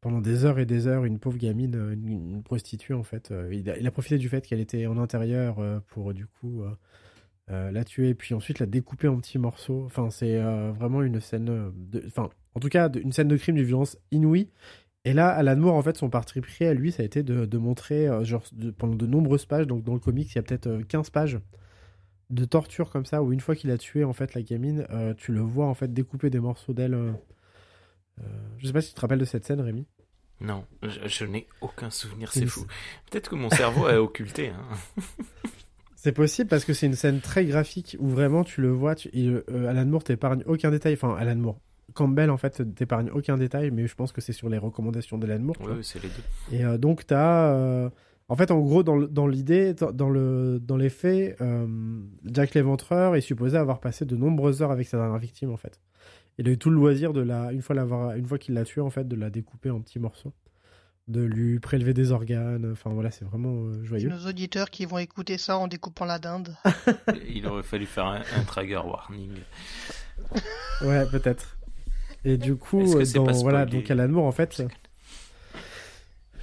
pendant 0.00 0.20
des 0.20 0.44
heures 0.44 0.58
et 0.58 0.66
des 0.66 0.86
heures 0.86 1.04
une 1.04 1.18
pauvre 1.18 1.38
gamine, 1.38 1.76
euh, 1.76 1.92
une, 1.92 2.42
prostituée 2.42 2.94
en 2.94 3.04
fait. 3.04 3.30
Euh, 3.30 3.54
Il 3.54 3.86
a, 3.86 3.90
profité 3.90 4.18
du 4.18 4.28
fait 4.28 4.46
qu'elle 4.46 4.60
était 4.60 4.86
en 4.86 4.98
intérieur 4.98 5.58
pour 5.88 6.12
du 6.14 6.26
coup 6.26 6.62
la 7.48 7.84
tuer, 7.84 8.14
puis 8.14 8.34
ensuite 8.34 8.58
la 8.58 8.66
découper 8.66 9.08
en 9.08 9.18
petits 9.18 9.38
morceaux. 9.38 9.84
Enfin, 9.84 10.10
c'est 10.10 10.40
vraiment 10.72 11.02
une 11.02 11.20
scène, 11.20 11.72
de, 11.74 12.02
enfin, 12.06 12.30
en 12.54 12.60
tout 12.60 12.68
cas, 12.68 12.90
une 12.90 13.12
scène 13.12 13.28
de 13.28 13.36
crime, 13.36 13.56
de 13.56 13.62
violence 13.62 13.98
inouïe. 14.10 14.50
Et 15.04 15.12
là, 15.12 15.28
Alan 15.28 15.56
Moore, 15.56 15.74
en 15.74 15.82
fait, 15.82 15.96
son 15.98 16.08
parti 16.08 16.40
pris 16.40 16.64
à 16.64 16.72
lui, 16.74 16.90
ça 16.90 17.02
a 17.02 17.06
été 17.06 17.22
de, 17.22 17.58
montrer, 17.58 18.08
genre, 18.24 18.44
de- 18.52 18.70
pendant 18.70 18.94
de 18.96 19.06
nombreuses 19.06 19.44
pages, 19.46 19.66
donc 19.66 19.84
dans 19.84 19.92
le 19.92 20.00
comics, 20.00 20.30
il 20.32 20.36
y 20.36 20.38
a 20.38 20.42
peut-être 20.42 20.66
euh, 20.66 20.82
15 20.82 21.10
pages 21.10 21.38
de 22.34 22.44
torture 22.44 22.90
comme 22.90 23.06
ça, 23.06 23.22
où 23.22 23.32
une 23.32 23.40
fois 23.40 23.54
qu'il 23.56 23.70
a 23.70 23.78
tué, 23.78 24.04
en 24.04 24.12
fait, 24.12 24.34
la 24.34 24.42
gamine, 24.42 24.86
euh, 24.90 25.14
tu 25.16 25.32
le 25.32 25.40
vois, 25.40 25.66
en 25.66 25.74
fait, 25.74 25.92
découper 25.92 26.30
des 26.30 26.40
morceaux 26.40 26.72
d'elle. 26.72 26.94
euh, 26.94 27.12
euh, 28.20 28.24
je 28.58 28.66
sais 28.66 28.72
pas 28.72 28.80
si 28.80 28.88
tu 28.90 28.94
te 28.94 29.00
rappelles 29.00 29.18
de 29.18 29.24
cette 29.24 29.44
scène, 29.44 29.60
Rémi. 29.60 29.86
Non, 30.40 30.64
je, 30.82 31.00
je 31.06 31.24
n'ai 31.24 31.46
aucun 31.60 31.90
souvenir, 31.90 32.32
C'est 32.32 32.46
fou. 32.46 32.66
Peut-être 33.10 33.30
que 33.30 33.36
mon 33.36 33.50
cerveau 33.50 33.86
a 33.86 34.00
occulté. 34.02 34.48
Hein. 34.48 35.02
C'est 35.96 36.12
possible 36.12 36.50
parce 36.50 36.66
que 36.66 36.74
c'est 36.74 36.84
une 36.84 36.96
scène 36.96 37.20
très 37.20 37.46
graphique 37.46 37.96
où 37.98 38.08
vraiment 38.10 38.44
tu 38.44 38.60
le 38.60 38.68
vois, 38.70 38.94
tu, 38.94 39.08
il- 39.14 39.42
euh, 39.50 39.68
Alan 39.70 39.86
Moore 39.86 40.04
t'épargne 40.04 40.42
aucun 40.44 40.70
détail. 40.70 40.92
Enfin, 40.94 41.14
Alan 41.18 41.34
Moore. 41.36 41.58
Campbell, 41.94 42.28
en 42.30 42.36
fait, 42.36 42.74
t'épargne 42.74 43.08
aucun 43.10 43.38
détail, 43.38 43.70
mais 43.70 43.86
je 43.86 43.94
pense 43.94 44.12
que 44.12 44.20
c'est 44.20 44.32
sur 44.34 44.50
les 44.50 44.58
recommandations 44.58 45.16
d'Alan 45.16 45.38
Moore. 45.38 45.56
Oui, 45.60 45.78
c'est 45.82 46.02
les 46.02 46.10
deux. 46.10 46.74
Et 46.74 46.78
donc, 46.78 47.06
tu 47.06 47.14
as. 47.14 47.90
En 48.28 48.36
fait, 48.36 48.50
en 48.50 48.60
gros, 48.60 48.82
dans, 48.82 49.26
l'idée, 49.26 49.74
dans, 49.74 50.08
le, 50.08 50.58
dans 50.60 50.76
les 50.76 50.88
faits, 50.90 51.36
euh, 51.40 51.66
Jack 52.24 52.54
l'Éventreur 52.54 53.16
est 53.16 53.20
supposé 53.20 53.56
avoir 53.58 53.80
passé 53.80 54.04
de 54.04 54.16
nombreuses 54.16 54.62
heures 54.62 54.70
avec 54.70 54.86
sa 54.88 54.96
dernière 54.98 55.18
victime, 55.18 55.50
en 55.50 55.56
fait. 55.56 55.80
Il 56.38 56.48
a 56.48 56.52
eu 56.52 56.58
tout 56.58 56.70
le 56.70 56.76
loisir, 56.76 57.12
de 57.12 57.20
la, 57.20 57.52
une 57.52 57.62
fois, 57.62 57.74
l'avoir- 57.76 58.16
une 58.16 58.26
fois 58.26 58.38
qu'il 58.38 58.54
l'a 58.54 58.64
tué, 58.64 58.80
en 58.80 58.90
fait, 58.90 59.06
de 59.06 59.14
la 59.16 59.30
découper 59.30 59.70
en 59.70 59.80
petits 59.80 59.98
morceaux, 60.00 60.32
de 61.06 61.20
lui 61.22 61.60
prélever 61.60 61.92
des 61.94 62.10
organes. 62.12 62.68
Enfin, 62.72 62.90
voilà, 62.90 63.10
c'est 63.10 63.24
vraiment 63.26 63.66
euh, 63.66 63.78
C'est 63.82 63.86
joyeux. 63.88 64.08
nos 64.08 64.26
auditeurs 64.26 64.70
qui 64.70 64.84
vont 64.86 64.98
écouter 64.98 65.36
ça 65.38 65.58
en 65.58 65.68
découpant 65.68 66.06
la 66.06 66.18
dinde. 66.18 66.56
Il 67.28 67.46
aurait 67.46 67.62
fallu 67.62 67.84
faire 67.86 68.06
un, 68.06 68.22
un 68.36 68.42
trigger 68.46 68.80
warning. 68.84 69.30
Ouais, 70.82 71.04
peut-être. 71.10 71.56
Et 72.24 72.38
du 72.38 72.56
coup, 72.56 72.80
euh, 72.98 73.04
dans, 73.14 73.30
voilà, 73.42 73.66
donc 73.66 73.90
Alan 73.90 74.08
Moore, 74.08 74.24
en 74.24 74.32
fait. 74.32 74.62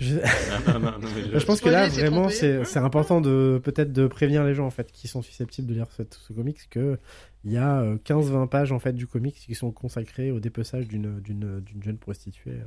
Je- 0.02 0.16
Non, 0.16 0.74
non, 0.74 0.80
non, 0.80 1.00
non, 1.00 1.08
mais 1.16 1.40
je 1.40 1.46
pense 1.46 1.62
que 1.62 1.70
là, 1.70 1.88
vraiment, 1.88 2.28
c'est 2.30 2.66
c'est 2.66 2.80
important 2.80 3.22
de 3.22 3.62
peut-être 3.64 3.94
de 3.94 4.08
prévenir 4.08 4.44
les 4.44 4.54
gens 4.54 4.66
en 4.66 4.72
fait 4.72 4.92
qui 4.92 5.08
sont 5.08 5.22
susceptibles 5.22 5.68
de 5.68 5.74
lire 5.76 5.88
ce, 5.92 6.04
ce 6.10 6.34
comics 6.34 6.60
que 6.70 6.98
il 7.44 7.52
y 7.54 7.58
a 7.58 7.80
euh, 7.82 7.98
15-20 8.06 8.48
pages 8.50 8.72
en 8.72 8.80
fait 8.80 8.94
du 8.94 9.08
comics 9.08 9.36
qui 9.36 9.56
sont 9.56 9.72
consacrées 9.72 10.32
au 10.32 10.40
dépeçage 10.40 10.88
d'une 10.88 11.20
d'une 11.22 11.60
d'une 11.62 11.82
jeune 11.84 11.98
prostituée 11.98 12.52
euh, 12.52 12.66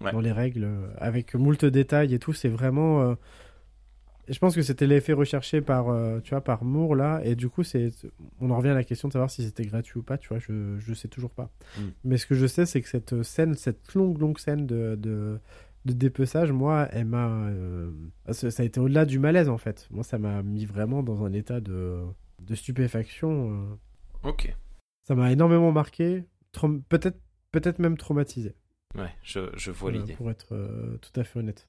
Ouais. 0.00 0.10
dans 0.10 0.20
les 0.20 0.32
règles 0.32 0.64
euh, 0.64 0.88
avec 0.98 1.34
moult 1.34 1.64
détails 1.64 2.12
et 2.14 2.18
tout. 2.18 2.32
C'est 2.32 2.48
vraiment. 2.48 3.02
euh, 3.02 3.14
et 4.28 4.32
je 4.32 4.38
pense 4.38 4.54
que 4.54 4.62
c'était 4.62 4.86
l'effet 4.86 5.12
recherché 5.12 5.60
par 5.60 5.88
euh, 5.90 6.20
tu 6.24 6.30
vois 6.30 6.40
par 6.40 6.64
Moore 6.64 6.94
là 6.94 7.20
et 7.24 7.34
du 7.34 7.48
coup 7.48 7.62
c'est 7.64 7.90
on 8.40 8.50
en 8.50 8.56
revient 8.56 8.70
à 8.70 8.74
la 8.74 8.84
question 8.84 9.08
de 9.08 9.12
savoir 9.12 9.30
si 9.30 9.44
c'était 9.44 9.64
gratuit 9.64 9.98
ou 9.98 10.02
pas. 10.02 10.16
Tu 10.18 10.28
vois, 10.28 10.38
je 10.38 10.76
je 10.78 10.94
sais 10.94 11.08
toujours 11.08 11.30
pas. 11.30 11.50
Mm. 11.76 11.82
Mais 12.04 12.16
ce 12.16 12.26
que 12.26 12.34
je 12.34 12.46
sais, 12.46 12.66
c'est 12.66 12.80
que 12.80 12.88
cette 12.88 13.22
scène, 13.22 13.54
cette 13.54 13.94
longue, 13.94 14.18
longue 14.20 14.38
scène 14.38 14.66
de, 14.66 14.96
de, 14.96 15.38
de 15.84 15.92
dépeçage, 15.92 16.52
moi, 16.52 16.88
elle 16.92 17.06
m'a. 17.06 17.28
euh, 17.48 17.90
ça 18.32 18.48
a 18.62 18.64
été 18.64 18.78
au-delà 18.80 19.04
du 19.04 19.18
malaise, 19.18 19.48
en 19.48 19.58
fait. 19.58 19.88
Moi, 19.90 20.04
ça 20.04 20.18
m'a 20.18 20.42
mis 20.42 20.64
vraiment 20.64 21.02
dans 21.02 21.24
un 21.24 21.32
état 21.32 21.60
de, 21.60 22.02
de 22.40 22.54
stupéfaction. 22.54 23.52
euh. 24.24 24.28
Ok. 24.28 24.54
Ça 25.02 25.14
m'a 25.16 25.32
énormément 25.32 25.72
marqué, 25.72 26.24
peut-être 26.88 27.18
peut-être 27.50 27.78
même 27.80 27.96
traumatisé, 27.96 28.54
Ouais, 28.94 29.10
je, 29.24 29.40
je 29.56 29.70
vois 29.72 29.90
l'idée. 29.90 30.12
pour 30.14 30.30
être 30.30 30.54
euh, 30.54 30.96
tout 30.98 31.18
à 31.20 31.24
fait 31.24 31.38
honnête. 31.40 31.68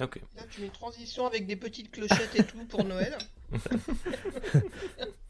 Ok. 0.00 0.16
Là, 0.36 0.42
tu 0.50 0.60
mets 0.60 0.66
une 0.66 0.72
transition 0.72 1.26
avec 1.26 1.46
des 1.46 1.56
petites 1.56 1.90
clochettes 1.90 2.34
et 2.34 2.44
tout 2.44 2.64
pour 2.68 2.84
Noël. 2.84 3.16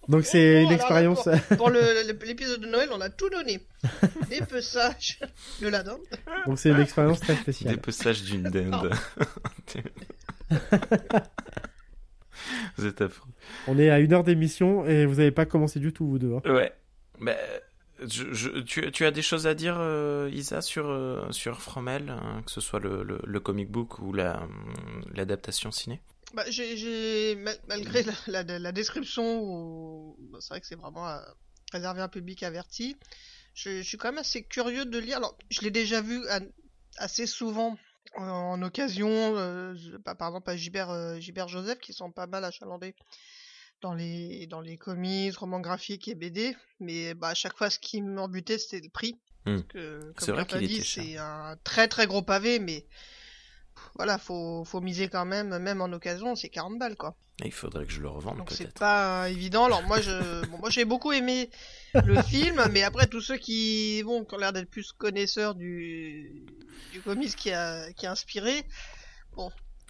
Donc, 0.09 0.25
c'est 0.25 0.63
une 0.63 0.73
expérience. 0.73 1.29
Pour 1.57 1.71
l'épisode 1.71 2.61
de 2.61 2.67
Noël, 2.67 2.89
on 2.93 3.01
a 3.01 3.11
tout 3.11 3.29
donné. 3.31 3.61
Dépeçage 4.31 5.19
de 5.61 5.69
la 5.69 5.83
dinde. 5.83 5.99
Donc, 6.47 6.59
c'est 6.59 6.71
une 6.71 6.81
expérience 6.81 7.21
très 7.21 7.37
spéciale. 7.37 7.75
Dépeçage 7.77 8.23
d'une 8.23 8.45
dinde. 8.45 8.93
Vous 12.77 12.87
êtes 12.87 13.01
affreux. 13.03 13.29
On 13.67 13.79
est 13.79 13.91
à 13.91 13.99
une 14.01 14.13
heure 14.13 14.25
d'émission 14.25 14.87
et 14.87 15.05
vous 15.07 15.17
n'avez 15.17 15.31
pas 15.31 15.45
commencé 15.47 15.79
du 15.79 15.93
tout, 15.93 16.07
vous 16.09 16.19
deux. 16.19 16.35
hein. 16.35 16.41
Ouais. 16.53 16.73
Bah, 17.21 17.35
tu, 18.09 19.05
as 19.05 19.11
des 19.11 19.23
choses 19.23 19.47
à 19.47 19.55
dire, 19.55 19.77
euh, 19.79 20.31
Isa, 20.33 20.63
sur, 20.63 20.89
euh, 20.89 21.31
sur 21.33 21.61
Fromel, 21.61 22.11
hein, 22.11 22.43
que 22.45 22.51
ce 22.51 22.61
soit 22.61 22.81
le, 22.81 23.41
comic 23.41 23.71
book 23.71 23.99
ou 23.99 24.11
hum, 24.11 25.05
l'adaptation 25.13 25.71
ciné? 25.71 26.01
Bah, 26.35 26.45
malgré 27.69 28.05
la, 28.27 28.73
description, 28.73 30.15
bah, 30.31 30.39
c'est 30.41 30.49
vrai 30.51 30.61
que 30.61 30.67
c'est 30.67 30.77
vraiment 30.77 31.09
euh, 31.09 31.19
réservé 31.73 32.01
à 32.01 32.05
un 32.05 32.09
public 32.09 32.43
averti, 32.43 32.97
je, 33.55 33.83
suis 33.83 33.97
quand 33.97 34.09
même 34.09 34.19
assez 34.19 34.45
curieux 34.45 34.85
de 34.85 34.99
lire. 34.99 35.19
Alors, 35.19 35.37
je 35.51 35.61
l'ai 35.63 35.71
déjà 35.71 36.01
vu 36.01 36.23
assez 36.99 37.27
souvent 37.27 37.77
en, 38.17 38.63
occasion, 38.63 39.09
euh, 39.37 39.75
par 40.05 40.29
exemple 40.29 40.51
à 40.51 40.57
Gilbert, 40.57 41.21
Gilbert 41.21 41.49
Joseph, 41.49 41.79
qui 41.79 41.93
sont 41.93 42.13
pas 42.13 42.27
mal 42.27 42.45
achalandés 42.45 42.95
dans 43.81 43.95
les, 43.95 44.47
dans 44.47 44.61
les 44.61 44.77
comics, 44.77 45.37
romans 45.37 45.61
graphiques 45.61 46.09
et 46.09 46.15
BD. 46.15 46.57
Mais 46.81 47.15
bah, 47.15 47.29
à 47.29 47.35
chaque 47.35 47.57
fois, 47.57 47.71
ce 47.71 47.79
qui 47.79 48.03
m'embutait, 48.03 48.59
c'était 48.59 48.81
le 48.81 48.91
prix. 48.91 49.19
Parce 49.45 49.63
que, 49.63 50.13
C'est 50.19 50.27
comme 50.27 50.35
vrai 50.37 50.47
qu'il 50.47 50.69
dit, 50.69 50.85
c'est 50.85 51.17
un 51.17 51.57
très 51.65 51.89
très 51.89 52.07
gros 52.07 52.23
pavé, 52.23 52.59
mais 52.59 52.87
voilà, 53.95 54.19
faut, 54.19 54.65
faut 54.65 54.81
miser 54.83 55.09
quand 55.09 55.25
même, 55.25 55.57
même 55.59 55.81
en 55.81 55.91
occasion, 55.93 56.37
c'est 56.37 56.51
40 56.51 56.79
balles 56.79 56.97
quoi. 56.97 57.17
Et 57.43 57.47
Il 57.47 57.53
faudrait 57.53 57.87
que 57.87 57.93
je 57.93 58.03
le 58.03 58.09
revende 58.09 58.37
Donc 58.37 58.51
c'est 58.51 58.65
peut-être. 58.65 58.79
pas 58.79 59.25
euh, 59.25 59.29
évident. 59.29 59.65
Alors 59.65 59.83
moi, 59.85 60.01
je, 60.03 60.45
bon, 60.47 60.59
moi 60.59 60.69
j'ai 60.69 60.85
beaucoup 60.85 61.13
aimé 61.13 61.49
le 62.05 62.21
film, 62.23 62.63
mais 62.71 62.83
après 62.83 63.07
tous 63.07 63.23
ceux 63.23 63.39
qui, 63.39 64.03
bon, 64.05 64.25
qui 64.27 64.35
ont 64.35 64.39
l'air 64.39 64.53
d'être 64.53 64.69
plus 64.71 64.93
connaisseurs 64.93 65.55
du, 65.55 66.45
du 66.93 67.01
comics 67.01 67.35
qui 67.35 67.51
a, 67.51 67.91
qui 67.95 68.07
a 68.07 68.11
inspiré, 68.13 68.67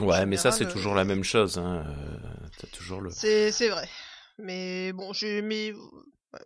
Ouais, 0.00 0.26
mais 0.26 0.36
ça 0.36 0.50
c'est 0.50 0.68
toujours 0.68 0.94
la 0.94 1.04
même 1.04 1.24
chose. 1.24 1.58
Hein. 1.58 1.84
euh, 1.86 2.48
T'as 2.58 2.66
toujours 2.68 3.00
le. 3.00 3.10
c'est, 3.10 3.68
vrai. 3.68 3.88
Mais 4.38 4.92
bon, 4.92 5.12
j'ai 5.12 5.38
aimé, 5.38 5.74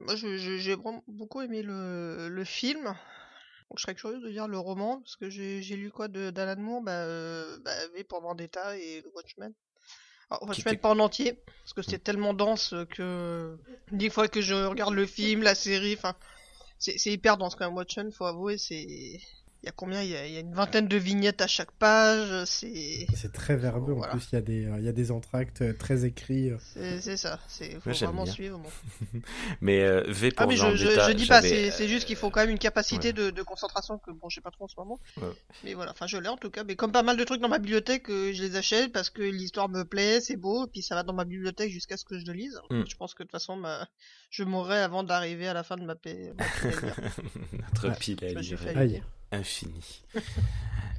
moi 0.00 0.16
j'ai 0.16 0.76
beaucoup 1.06 1.42
aimé 1.42 1.62
le, 1.62 2.28
le 2.28 2.44
film. 2.44 2.94
Donc, 3.70 3.78
je 3.78 3.82
serais 3.82 3.94
curieux 3.94 4.20
de 4.20 4.28
lire 4.28 4.46
le 4.46 4.58
roman, 4.58 5.00
parce 5.00 5.16
que 5.16 5.30
j'ai, 5.30 5.60
lu 5.76 5.90
quoi 5.90 6.08
de, 6.08 6.30
d'Alan 6.30 6.60
Moore, 6.60 6.82
bah, 6.82 6.92
euh, 6.92 7.58
bah, 7.64 7.72
V 7.94 8.04
pour 8.04 8.20
Vendetta 8.20 8.76
et 8.76 9.04
Watchmen. 9.14 9.52
Alors, 10.30 10.42
Watchmen 10.44 10.78
pas 10.78 10.90
en 10.90 10.98
entier, 10.98 11.40
parce 11.62 11.72
que 11.72 11.82
c'est 11.82 11.98
tellement 11.98 12.34
dense 12.34 12.74
que 12.90 13.58
des 13.90 14.10
fois 14.10 14.28
que 14.28 14.40
je 14.40 14.54
regarde 14.54 14.94
le 14.94 15.06
film, 15.06 15.42
la 15.42 15.54
série, 15.54 15.94
enfin, 15.94 16.14
c'est, 16.78 16.98
c'est 16.98 17.10
hyper 17.10 17.36
dense 17.36 17.54
quand 17.54 17.64
même. 17.64 17.74
Watchmen, 17.74 18.12
faut 18.12 18.26
avouer, 18.26 18.58
c'est, 18.58 19.18
il 19.64 19.68
y 19.68 19.70
a 19.70 19.72
combien 19.72 20.02
il 20.02 20.10
y 20.10 20.14
a, 20.14 20.26
il 20.26 20.34
y 20.34 20.36
a 20.36 20.40
une 20.40 20.52
vingtaine 20.52 20.88
de 20.88 20.98
vignettes 20.98 21.40
à 21.40 21.46
chaque 21.46 21.70
page, 21.72 22.44
c'est, 22.44 23.06
très 23.32 23.56
verbeux 23.56 23.94
en 23.94 23.96
Voilà. 23.96 24.12
plus. 24.12 24.28
Il 24.30 24.34
y, 24.34 24.38
a 24.38 24.42
des, 24.42 24.66
euh, 24.66 24.76
il 24.78 24.84
y 24.84 24.88
a 24.90 24.92
des 24.92 25.10
entractes 25.10 25.62
euh, 25.62 25.72
très 25.72 26.04
écrits. 26.04 26.50
euh. 26.50 26.58
c'est, 27.00 27.16
ça. 27.16 27.40
C'est, 27.48 27.80
faut 27.80 27.90
vraiment 27.90 28.24
bien. 28.24 28.32
suivre. 28.34 28.58
bon. 28.58 28.68
Mais 29.62 29.80
euh, 29.80 30.02
V 30.06 30.32
pour 30.32 30.42
Ah 30.42 30.46
mais 30.46 30.56
je, 30.56 30.76
je, 30.76 30.84
Vendetta, 30.84 31.08
je 31.08 31.16
dis 31.16 31.26
pas, 31.26 31.40
c'est 31.40 31.88
juste 31.88 32.06
qu'il 32.06 32.16
faut 32.16 32.28
quand 32.28 32.40
même 32.40 32.50
une 32.50 32.58
capacité 32.58 33.06
ouais. 33.08 33.12
de, 33.14 33.30
de 33.30 33.42
concentration 33.42 33.96
que 33.96 34.10
bon 34.10 34.28
j'ai 34.28 34.42
pas 34.42 34.50
trop 34.50 34.64
en 34.64 34.68
ce 34.68 34.74
moment. 34.76 34.98
Ouais. 35.16 35.28
Mais 35.64 35.72
voilà, 35.72 35.92
enfin 35.92 36.06
je 36.06 36.18
l'ai 36.18 36.28
en 36.28 36.36
tout 36.36 36.50
cas. 36.50 36.62
Mais 36.64 36.76
comme 36.76 36.92
pas 36.92 37.02
mal 37.02 37.16
de 37.16 37.24
trucs 37.24 37.40
dans 37.40 37.48
ma 37.48 37.58
bibliothèque, 37.58 38.08
je 38.08 38.42
les 38.42 38.56
achète 38.56 38.92
parce 38.92 39.08
que 39.08 39.22
l'histoire 39.22 39.70
me 39.70 39.84
plaît, 39.84 40.20
c'est 40.20 40.36
beau, 40.36 40.66
puis 40.66 40.82
ça 40.82 40.94
va 40.94 41.04
dans 41.04 41.14
ma 41.14 41.24
bibliothèque 41.24 41.70
jusqu'à 41.70 41.96
ce 41.96 42.04
que 42.04 42.18
je 42.18 42.26
le 42.26 42.34
lise. 42.34 42.60
Mm. 42.68 42.82
Je 42.86 42.96
pense 42.96 43.14
que 43.14 43.22
de 43.22 43.28
toute 43.28 43.32
façon 43.32 43.56
ma... 43.56 43.88
je 44.28 44.44
mourrai 44.44 44.80
avant 44.80 45.04
d'arriver 45.04 45.48
à 45.48 45.54
la 45.54 45.62
fin 45.62 45.76
de 45.76 45.84
ma 45.84 45.94
paix. 45.94 46.34
Notre 47.52 47.88
Ouais. 47.88 47.94
pile 47.98 48.18
à 48.76 48.84
lire 48.84 49.04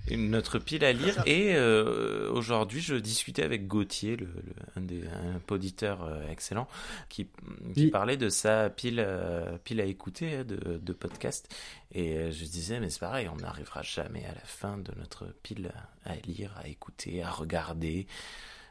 Une- 0.08 0.30
Notre 0.30 0.60
pile 0.60 0.86
à 0.86 0.94
lire 0.94 1.24
et 1.26 1.56
euh, 1.56 2.30
aujourd'hui 2.32 2.80
je 2.80 2.94
discutais 2.96 3.42
avec 3.42 3.66
Gauthier, 3.66 4.16
le, 4.18 4.26
le- 4.28 4.54
un, 4.76 4.82
des, 4.82 5.02
un 5.08 5.40
poditeur 5.40 6.04
euh, 6.04 6.30
excellent, 6.30 6.68
qui, 7.10 7.26
qui 7.74 7.86
Oui. 7.86 7.88
parlait 7.90 8.16
de 8.18 8.30
sa 8.30 8.70
pile, 8.70 9.00
euh, 9.00 9.58
pile 9.64 9.82
à 9.82 9.86
écouter 9.86 10.36
hein, 10.36 10.44
de, 10.44 10.78
de 10.78 10.94
podcast 10.94 11.52
et 11.92 12.32
je 12.32 12.46
disais 12.46 12.80
mais 12.80 12.92
c'est 12.92 13.00
pareil, 13.00 13.28
on 13.30 13.38
n'arrivera 13.38 13.82
jamais 13.82 14.24
à 14.26 14.34
la 14.36 14.42
fin 14.42 14.78
de 14.78 14.92
notre 14.96 15.26
pile 15.42 15.72
à 16.06 16.16
lire, 16.18 16.56
à 16.64 16.68
écouter, 16.68 17.24
à 17.24 17.32
regarder. 17.32 18.06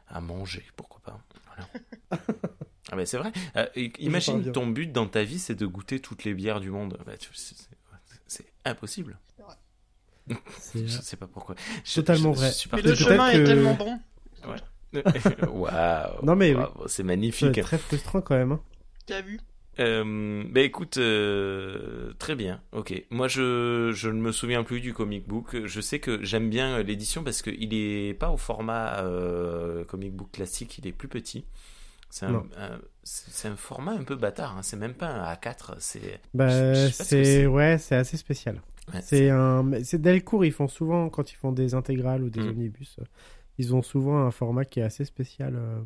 à 0.07 0.21
manger, 0.21 0.63
pourquoi 0.77 1.01
pas. 1.01 1.19
ah 2.11 2.95
ben 2.95 3.05
c'est 3.05 3.17
vrai. 3.17 3.31
Imagine 3.99 4.51
ton 4.53 4.67
but 4.67 4.91
dans 4.91 5.07
ta 5.07 5.23
vie, 5.23 5.39
c'est 5.39 5.55
de 5.55 5.65
goûter 5.65 5.99
toutes 5.99 6.23
les 6.23 6.33
bières 6.33 6.61
du 6.61 6.69
monde. 6.69 6.97
Bah, 7.05 7.13
c'est 8.27 8.45
impossible. 8.63 9.17
Je 10.75 10.87
sais 10.87 11.17
pas 11.17 11.27
pourquoi. 11.27 11.55
Totalement 11.93 12.31
vrai. 12.31 12.51
Mais 12.73 12.81
le 12.81 12.95
chemin 12.95 13.29
est 13.29 13.43
tellement 13.43 13.73
bon. 13.73 13.99
Waouh. 15.51 16.23
non 16.23 16.35
mais 16.35 16.55
c'est 16.87 17.03
magnifique. 17.03 17.51
C'est 17.55 17.61
très 17.61 17.77
frustrant 17.77 18.21
quand 18.21 18.35
même. 18.35 18.53
Hein. 18.53 18.61
T'as 19.05 19.21
vu? 19.21 19.39
Euh, 19.79 20.43
bah 20.49 20.61
écoute, 20.61 20.97
euh, 20.97 22.13
très 22.17 22.35
bien, 22.35 22.61
ok. 22.71 23.03
Moi 23.09 23.27
je, 23.27 23.91
je 23.93 24.09
ne 24.09 24.21
me 24.21 24.31
souviens 24.31 24.63
plus 24.63 24.79
du 24.79 24.93
comic 24.93 25.27
book. 25.27 25.65
Je 25.65 25.81
sais 25.81 25.99
que 25.99 26.23
j'aime 26.23 26.49
bien 26.49 26.81
l'édition 26.81 27.23
parce 27.23 27.41
qu'il 27.41 27.73
est 27.73 28.13
pas 28.13 28.29
au 28.29 28.37
format 28.37 28.99
euh, 28.99 29.83
comic 29.83 30.13
book 30.13 30.31
classique, 30.31 30.77
il 30.77 30.87
est 30.87 30.93
plus 30.93 31.09
petit. 31.09 31.45
C'est 32.09 32.27
un, 32.27 32.45
c'est 33.03 33.49
un 33.49 33.57
format 33.57 33.91
un 33.91 34.03
peu 34.03 34.15
bâtard, 34.15 34.55
hein. 34.57 34.61
c'est 34.63 34.77
même 34.77 34.93
pas 34.93 35.07
un 35.07 35.33
A4, 35.33 35.73
c'est... 35.79 36.21
Bah, 36.33 36.47
c'est... 36.91 37.45
Ouais, 37.45 37.77
c'est 37.77 37.95
assez 37.95 38.15
spécial. 38.15 38.61
C'est 39.01 39.29
un... 39.29 39.83
C'est 39.83 40.01
Delcourt, 40.01 40.45
ils 40.45 40.51
font 40.51 40.67
souvent, 40.67 41.09
quand 41.09 41.31
ils 41.31 41.35
font 41.35 41.51
des 41.51 41.73
intégrales 41.73 42.23
ou 42.23 42.29
des 42.29 42.41
mm. 42.41 42.49
omnibus, 42.49 42.99
ils 43.57 43.75
ont 43.75 43.81
souvent 43.81 44.19
un 44.19 44.31
format 44.31 44.65
qui 44.65 44.79
est 44.79 44.83
assez 44.83 45.05
spécial. 45.05 45.55
Euh, 45.55 45.81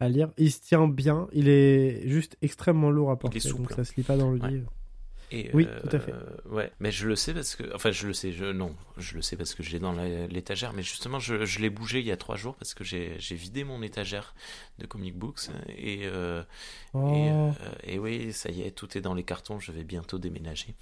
à 0.00 0.08
lire. 0.08 0.30
Il 0.36 0.52
se 0.52 0.60
tient 0.60 0.88
bien, 0.88 1.28
il 1.32 1.48
est 1.48 2.06
juste 2.06 2.36
extrêmement 2.42 2.90
lourd 2.90 3.10
à 3.10 3.18
porter, 3.18 3.40
donc 3.50 3.70
ça 3.72 3.84
se 3.84 3.94
lit 3.96 4.02
pas 4.02 4.16
dans 4.16 4.30
le 4.30 4.38
lit. 4.38 4.62
Et 5.32 5.50
oui, 5.52 5.66
tout 5.82 5.96
à 5.96 5.98
fait. 5.98 6.12
Euh, 6.12 6.54
ouais, 6.54 6.70
mais 6.78 6.92
je 6.92 7.08
le 7.08 7.16
sais 7.16 7.34
parce 7.34 7.56
que, 7.56 7.64
enfin, 7.74 7.90
je 7.90 8.06
le 8.06 8.12
sais, 8.12 8.32
je 8.32 8.44
non, 8.44 8.74
je 8.96 9.16
le 9.16 9.22
sais 9.22 9.36
parce 9.36 9.54
que 9.54 9.62
je 9.62 9.72
l'ai 9.72 9.80
dans 9.80 9.92
l'étagère, 9.92 10.72
mais 10.72 10.82
justement, 10.82 11.18
je, 11.18 11.44
je 11.44 11.58
l'ai 11.58 11.70
bougé 11.70 11.98
il 11.98 12.06
y 12.06 12.12
a 12.12 12.16
trois 12.16 12.36
jours 12.36 12.54
parce 12.54 12.74
que 12.74 12.84
j'ai 12.84 13.16
vidé 13.30 13.64
mon 13.64 13.82
étagère 13.82 14.34
de 14.78 14.86
comic 14.86 15.16
books 15.16 15.48
et 15.76 16.02
euh, 16.04 16.42
oh. 16.94 17.12
euh, 17.12 17.52
et, 17.82 17.98
oui, 17.98 18.32
ça 18.32 18.50
y 18.50 18.62
est, 18.62 18.70
tout 18.70 18.96
est 18.96 19.00
dans 19.00 19.14
les 19.14 19.24
cartons. 19.24 19.58
Je 19.58 19.72
vais 19.72 19.84
bientôt 19.84 20.18
déménager. 20.18 20.74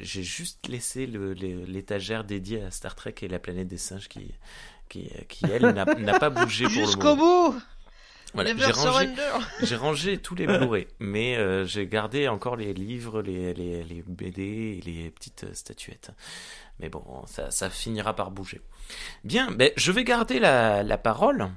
j'ai 0.00 0.22
juste 0.24 0.66
laissé 0.68 1.06
l'étagère 1.06 2.24
dédiée 2.24 2.62
à 2.62 2.70
Star 2.70 2.96
Trek 2.96 3.14
et 3.22 3.28
la 3.28 3.38
planète 3.38 3.68
des 3.68 3.78
singes 3.78 4.08
qui 4.08 4.32
qui, 4.88 5.08
qui 5.28 5.46
elle 5.50 5.70
n'a 5.70 6.18
pas 6.18 6.28
bougé 6.28 6.64
pour 6.64 6.72
le 6.72 6.80
moment. 6.80 6.86
Jusqu'au 6.86 7.16
bout. 7.16 7.62
j'ai 9.62 9.76
rangé, 9.76 10.18
tous 10.18 10.34
les 10.34 10.46
Blu-ray, 10.46 10.86
mais 10.98 11.36
euh, 11.36 11.64
j'ai 11.64 11.86
gardé 11.86 12.28
encore 12.28 12.56
les 12.56 12.72
livres, 12.72 13.22
les, 13.22 13.54
les, 13.54 13.84
les, 13.84 14.02
BD 14.06 14.42
et 14.42 14.80
les 14.84 15.10
petites 15.10 15.54
statuettes. 15.54 16.10
Mais 16.80 16.88
bon, 16.88 17.04
ça, 17.26 17.50
ça 17.50 17.70
finira 17.70 18.14
par 18.14 18.30
bouger. 18.30 18.60
Bien, 19.24 19.50
ben, 19.50 19.70
je 19.76 19.92
vais 19.92 20.04
garder 20.04 20.38
la, 20.38 20.82
la 20.82 20.98
parole 20.98 21.50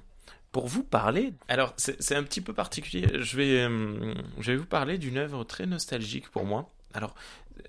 pour 0.55 0.67
vous 0.67 0.83
parler. 0.83 1.33
Alors, 1.49 1.73
c'est 1.75 2.15
un 2.15 2.23
petit 2.23 2.39
peu 2.39 2.53
particulier. 2.53 3.05
Je 3.19 3.35
vais, 3.35 3.63
euh, 3.63 4.13
je 4.39 4.53
vais 4.53 4.57
vous 4.57 4.65
parler 4.65 4.97
d'une 4.97 5.17
œuvre 5.17 5.43
très 5.43 5.65
nostalgique 5.65 6.29
pour 6.29 6.45
moi. 6.45 6.71
Alors, 6.93 7.13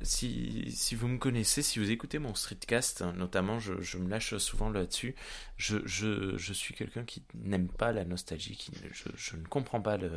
si, 0.03 0.95
vous 0.95 1.09
me 1.09 1.19
connaissez, 1.19 1.63
si 1.63 1.79
vous 1.79 1.91
écoutez 1.91 2.19
mon 2.19 2.35
streetcast, 2.35 3.03
notamment, 3.17 3.59
je, 3.59 3.99
me 3.99 4.09
lâche 4.09 4.37
souvent 4.39 4.71
là-dessus. 4.71 5.15
Je, 5.57 6.53
suis 6.53 6.75
quelqu'un 6.75 7.05
qui 7.05 7.23
n'aime 7.35 7.69
pas 7.69 7.93
la 7.93 8.05
nostalgie, 8.05 8.69
je, 8.93 9.37
ne 9.37 9.47
comprends 9.47 9.81
pas 9.81 9.97
le, 9.97 10.11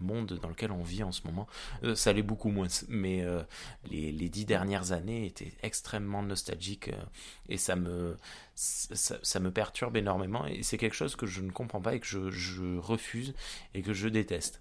monde 0.00 0.38
dans 0.40 0.48
lequel 0.48 0.70
on 0.70 0.82
vit 0.82 1.02
en 1.02 1.12
ce 1.12 1.22
moment. 1.24 1.46
Euh, 1.82 1.94
ça 1.94 2.12
l'est 2.12 2.22
beaucoup 2.22 2.50
moins, 2.50 2.68
mais 2.88 3.22
euh, 3.22 3.42
les, 3.90 4.28
dix 4.28 4.44
dernières 4.44 4.92
années 4.92 5.26
étaient 5.26 5.52
extrêmement 5.62 6.22
nostalgiques 6.22 6.88
euh, 6.88 7.04
et 7.48 7.58
ça 7.58 7.76
me, 7.76 8.16
perturbe 9.50 9.96
énormément 9.96 10.46
et 10.46 10.62
c'est 10.62 10.78
quelque 10.78 10.96
chose 10.96 11.16
que 11.16 11.26
je 11.26 11.40
ne 11.40 11.50
comprends 11.50 11.80
pas 11.80 11.94
et 11.94 12.00
que 12.00 12.30
je 12.30 12.78
refuse 12.78 13.34
et 13.74 13.82
que 13.82 13.92
je 13.92 14.08
déteste. 14.08 14.60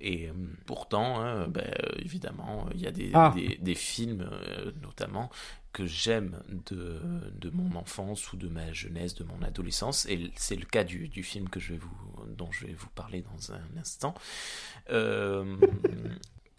Et 0.00 0.28
euh, 0.28 0.32
pourtant, 0.66 1.20
hein, 1.20 1.48
ben, 1.48 1.70
évidemment, 1.98 2.68
il 2.74 2.80
y 2.80 2.86
a 2.86 2.90
des, 2.90 3.10
ah. 3.14 3.32
des, 3.34 3.58
des, 3.60 3.74
films, 3.74 4.28
euh, 4.32 4.72
notamment, 4.82 5.30
que 5.72 5.86
j'aime 5.86 6.42
de, 6.70 7.00
de 7.38 7.50
mon 7.50 7.76
enfance 7.76 8.32
ou 8.32 8.36
de 8.36 8.48
ma 8.48 8.72
jeunesse, 8.72 9.14
de 9.14 9.24
mon 9.24 9.42
adolescence. 9.42 10.06
Et 10.06 10.30
c'est 10.36 10.56
le 10.56 10.66
cas 10.66 10.84
du, 10.84 11.08
du 11.08 11.22
film 11.22 11.48
que 11.48 11.60
je 11.60 11.74
vais 11.74 11.78
vous, 11.78 12.26
dont 12.36 12.50
je 12.50 12.66
vais 12.66 12.72
vous 12.72 12.88
parler 12.94 13.22
dans 13.22 13.52
un 13.52 13.78
instant. 13.78 14.14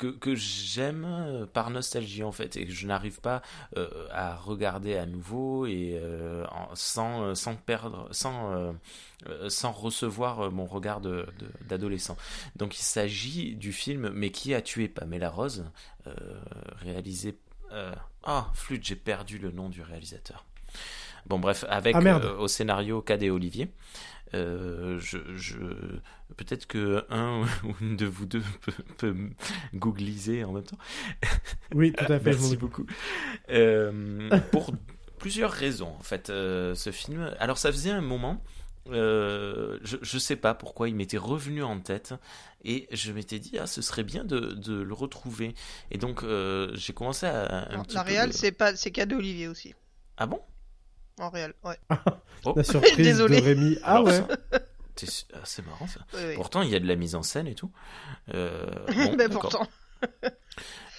Que, 0.02 0.08
que 0.08 0.34
j'aime 0.34 1.06
euh, 1.06 1.46
par 1.46 1.70
nostalgie 1.70 2.24
en 2.24 2.32
fait 2.32 2.58
et 2.58 2.66
que 2.66 2.72
je 2.72 2.88
n'arrive 2.88 3.22
pas 3.22 3.44
euh, 3.78 3.88
à 4.10 4.36
regarder 4.36 4.98
à 4.98 5.06
nouveau 5.06 5.68
et 5.68 6.00
euh, 6.02 6.44
sans, 6.74 7.36
sans 7.36 7.56
perdre 7.56 8.08
sans 8.10 8.52
euh, 8.52 9.50
sans 9.50 9.72
recevoir 9.72 10.52
mon 10.52 10.66
regard 10.66 11.02
d'adolescent. 11.70 12.16
De, 12.16 12.60
Donc 12.60 12.80
il 12.80 12.82
s'agit 12.82 13.56
du 13.56 13.72
film 13.74 14.10
Mais 14.10 14.32
qui 14.32 14.56
a 14.56 14.64
tué 14.64 14.88
Pamela 14.88 15.30
Rose 15.30 15.66
réalisé 16.82 17.38
ah 18.24 18.50
flûte 18.56 18.84
j'ai 18.84 18.96
perdu 18.96 19.38
le 19.38 19.52
nom 19.52 19.70
du 19.70 19.84
réalisateur. 19.84 20.46
Bon 21.28 21.38
bref 21.38 21.64
avec 21.70 21.96
ah, 21.96 22.34
au 22.40 22.48
scénario 22.48 23.04
Cadet 23.04 23.30
Olivier. 23.30 23.72
Euh, 24.34 24.98
je, 25.00 25.18
je 25.36 25.58
peut-être 26.38 26.66
que 26.68 27.06
un 27.10 27.42
ou 27.64 27.74
une 27.82 27.98
de 27.98 28.06
vous 28.06 28.26
deux 28.26 28.44
peut, 28.62 28.74
peut 28.98 29.16
googliser 29.74 30.44
en 30.44 30.54
même 30.54 30.64
temps. 30.64 30.78
Oui, 31.74 31.94
tout 31.94 32.04
à 32.06 32.20
fait. 32.20 32.32
Merci 32.32 32.58
beaucoup. 32.58 32.86
Euh, 33.50 34.30
pour 34.52 34.72
plusieurs 35.20 35.52
raisons, 35.52 35.94
en 36.00 36.04
fait, 36.04 36.30
euh, 36.30 36.76
ce 36.76 36.92
film. 36.92 37.34
Alors, 37.40 37.58
ça 37.58 37.72
faisait 37.72 37.92
un 37.92 38.02
moment. 38.02 38.44
Euh, 38.90 39.78
je, 39.84 39.98
je 40.02 40.18
sais 40.18 40.36
pas 40.36 40.56
pourquoi 40.56 40.90
il 40.90 40.96
m'était 40.96 41.18
revenu 41.18 41.62
en 41.62 41.80
tête 41.80 42.16
et 42.64 42.88
je 42.92 43.12
m'étais 43.12 43.38
dit 43.38 43.60
ah 43.60 43.68
ce 43.68 43.80
serait 43.84 44.04
bien 44.04 44.24
de, 44.26 44.40
de 44.40 44.74
le 44.82 44.94
retrouver 44.96 45.54
et 45.92 46.00
donc 46.00 46.24
euh, 46.24 46.72
j'ai 46.74 46.92
commencé 46.92 47.28
à 47.28 47.70
un 47.72 47.78
Non, 47.78 47.84
petit 47.84 47.94
la 47.94 48.02
réal, 48.02 48.30
de- 48.30 48.34
c'est 48.34 48.52
pas, 48.52 48.76
c'est 48.76 48.90
cadeau 48.90 49.18
Olivier 49.18 49.48
aussi. 49.48 49.76
ah 50.18 50.26
bon? 50.26 50.42
En 51.22 51.30
réel, 51.30 51.54
ouais. 51.64 51.78
Oh. 52.44 52.54
La 52.56 52.64
surprise 52.64 52.98
Désolé. 52.98 53.40
de 53.40 53.46
Rémi. 53.46 53.78
Ah 53.84 53.98
Alors, 53.98 54.08
ouais. 54.08 54.22
ah, 55.34 55.40
c'est 55.44 55.64
marrant 55.66 55.86
ça 55.88 56.00
pourtant 56.36 56.64
il 56.64 56.70
y 56.70 56.76
a 56.76 56.80
de 56.80 56.88
la 56.88 56.96
mise 56.96 57.14
en 57.14 57.22
scène 57.22 57.48
et 57.48 57.54
tout 57.56 57.72
euh, 58.34 58.66
bon, 58.88 59.12
Mais 59.12 59.28
d'accord. 59.28 59.42
pourtant, 59.42 59.68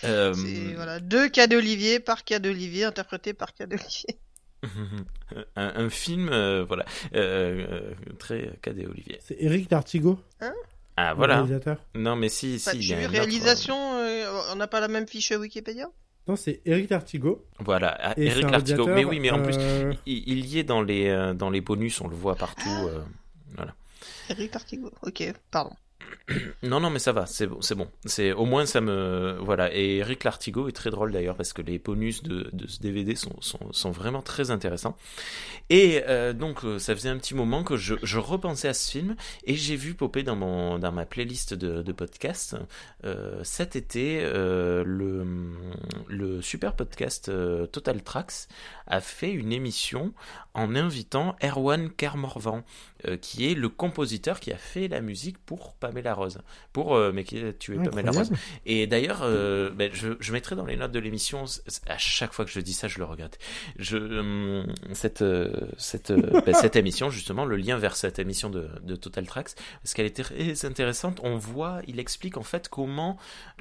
Euh, 0.04 0.34
c'est 0.34 0.74
voilà, 0.74 0.98
deux 1.00 1.28
cadeaux 1.28 1.58
Olivier 1.58 2.00
par 2.00 2.24
cadeau 2.24 2.50
Olivier 2.50 2.84
interprété 2.84 3.34
par 3.34 3.54
cadeau 3.54 3.76
Olivier. 3.76 4.18
un, 5.56 5.72
un 5.84 5.90
film, 5.90 6.28
euh, 6.28 6.64
voilà, 6.64 6.84
euh, 7.14 7.66
euh, 7.70 7.94
très 8.18 8.58
cadet 8.62 8.86
Olivier. 8.86 9.18
C'est 9.24 9.36
Eric 9.40 9.70
D'Artigo, 9.70 10.18
Ah 10.96 11.10
le 11.10 11.16
voilà. 11.16 11.34
réalisateur? 11.36 11.78
Non 11.94 12.16
mais 12.16 12.28
si, 12.28 12.58
si, 12.58 12.66
Bah, 12.66 12.72
il 12.74 12.80
y 12.80 12.82
j'ai 12.82 12.94
a 12.94 12.98
vu 12.98 13.04
un 13.04 13.08
autre, 13.08 13.12
réalisation, 13.12 13.76
euh, 13.98 14.42
on 14.52 14.56
n'a 14.56 14.66
pas 14.66 14.80
la 14.80 14.88
même 14.88 15.06
fiche 15.06 15.30
Wikipédia? 15.32 15.88
Non, 16.28 16.36
c'est 16.36 16.60
Eric 16.64 16.88
D'Artigo. 16.88 17.44
euh, 17.60 17.64
Voilà, 17.64 17.96
ah, 18.00 18.14
Et 18.16 18.26
Eric 18.26 18.50
Lartigot. 18.50 18.86
Mais 18.86 19.04
oui, 19.04 19.18
mais 19.18 19.30
en 19.30 19.42
plus, 19.42 19.56
euh, 19.58 19.92
il, 20.06 20.28
il 20.28 20.46
y 20.46 20.58
est 20.58 20.64
dans 20.64 20.80
les 20.82 21.08
euh, 21.08 21.34
dans 21.34 21.50
les 21.50 21.60
bonus, 21.60 22.00
on 22.00 22.08
le 22.08 22.14
voit 22.14 22.36
partout. 22.36 22.68
euh, 22.68 23.02
Eric 24.30 24.54
Artigo. 24.56 24.90
Ok, 25.02 25.22
pardon. 25.50 25.72
Non, 26.62 26.78
non, 26.78 26.90
mais 26.90 27.00
ça 27.00 27.12
va, 27.12 27.26
c'est 27.26 27.46
bon, 27.46 27.88
c'est 28.04 28.32
au 28.32 28.44
moins 28.44 28.66
ça 28.66 28.80
me 28.80 29.36
voilà. 29.40 29.74
Et 29.74 29.96
Eric 29.96 30.24
Lartigot 30.24 30.68
est 30.68 30.72
très 30.72 30.90
drôle 30.90 31.12
d'ailleurs 31.12 31.36
parce 31.36 31.52
que 31.52 31.60
les 31.60 31.78
bonus 31.78 32.22
de, 32.22 32.50
ce 32.66 32.78
DVD 32.80 33.14
sont, 33.16 33.90
vraiment 33.90 34.22
très 34.22 34.50
intéressants. 34.50 34.96
Et 35.70 36.02
euh, 36.06 36.32
donc 36.32 36.64
euh, 36.64 36.78
ça 36.78 36.94
faisait 36.94 37.08
un 37.08 37.18
petit 37.18 37.34
moment 37.34 37.64
que 37.64 37.76
je, 37.76 38.18
repensais 38.18 38.68
à 38.68 38.74
ce 38.74 38.90
film 38.90 39.16
et 39.44 39.54
j'ai 39.54 39.76
vu 39.76 39.94
popper 39.94 40.22
dans 40.22 40.36
mon 40.36 40.78
dans 40.78 40.92
ma 40.92 41.06
playlist 41.06 41.54
de, 41.54 41.82
de 41.82 41.92
podcasts 41.92 42.56
euh, 43.04 43.40
cet 43.42 43.74
été 43.74 44.20
euh, 44.22 44.84
le 44.86 45.26
le 46.08 46.40
super 46.42 46.74
podcast 46.76 47.30
Total 47.72 48.02
Tracks 48.02 48.48
a 48.86 49.00
fait 49.00 49.32
une 49.32 49.52
émission 49.52 50.12
en 50.54 50.74
invitant 50.74 51.36
Erwan 51.42 51.90
Kermorvan 51.90 52.62
euh, 53.06 53.16
qui 53.16 53.50
est 53.50 53.54
le 53.54 53.68
compositeur 53.68 54.40
qui 54.40 54.52
a 54.52 54.56
fait 54.56 54.88
la 54.88 55.00
musique 55.00 55.38
pour 55.38 55.74
Pamela 55.74 56.14
Rose 56.14 56.38
pour 56.72 56.94
euh, 56.94 57.12
mais 57.12 57.24
qui 57.24 57.38
a 57.38 57.52
tué 57.52 57.76
Pamela 57.76 58.10
Rose 58.10 58.30
et 58.66 58.86
d'ailleurs, 58.86 59.20
euh, 59.22 59.70
ben, 59.70 59.90
je, 59.92 60.12
je 60.20 60.32
mettrai 60.32 60.56
dans 60.56 60.64
les 60.64 60.76
notes 60.76 60.92
de 60.92 60.98
l'émission, 60.98 61.44
à 61.86 61.98
chaque 61.98 62.32
fois 62.32 62.44
que 62.44 62.50
je 62.50 62.60
dis 62.60 62.72
ça, 62.72 62.88
je 62.88 62.98
le 62.98 63.04
regrette. 63.04 63.38
Je, 63.78 63.96
euh, 63.96 64.64
cette, 64.92 65.24
cette, 65.78 66.12
ben, 66.46 66.54
cette 66.54 66.76
émission, 66.76 67.10
justement, 67.10 67.44
le 67.44 67.56
lien 67.56 67.78
vers 67.78 67.96
cette 67.96 68.18
émission 68.18 68.50
de, 68.50 68.68
de 68.82 68.96
Total 68.96 69.26
Tracks, 69.26 69.50
parce 69.82 69.94
qu'elle 69.94 70.06
est 70.06 70.22
très 70.22 70.64
intéressante. 70.64 71.20
On 71.22 71.36
voit, 71.36 71.80
il 71.86 71.98
explique 71.98 72.36
en 72.36 72.42
fait 72.42 72.68
comment, 72.68 73.16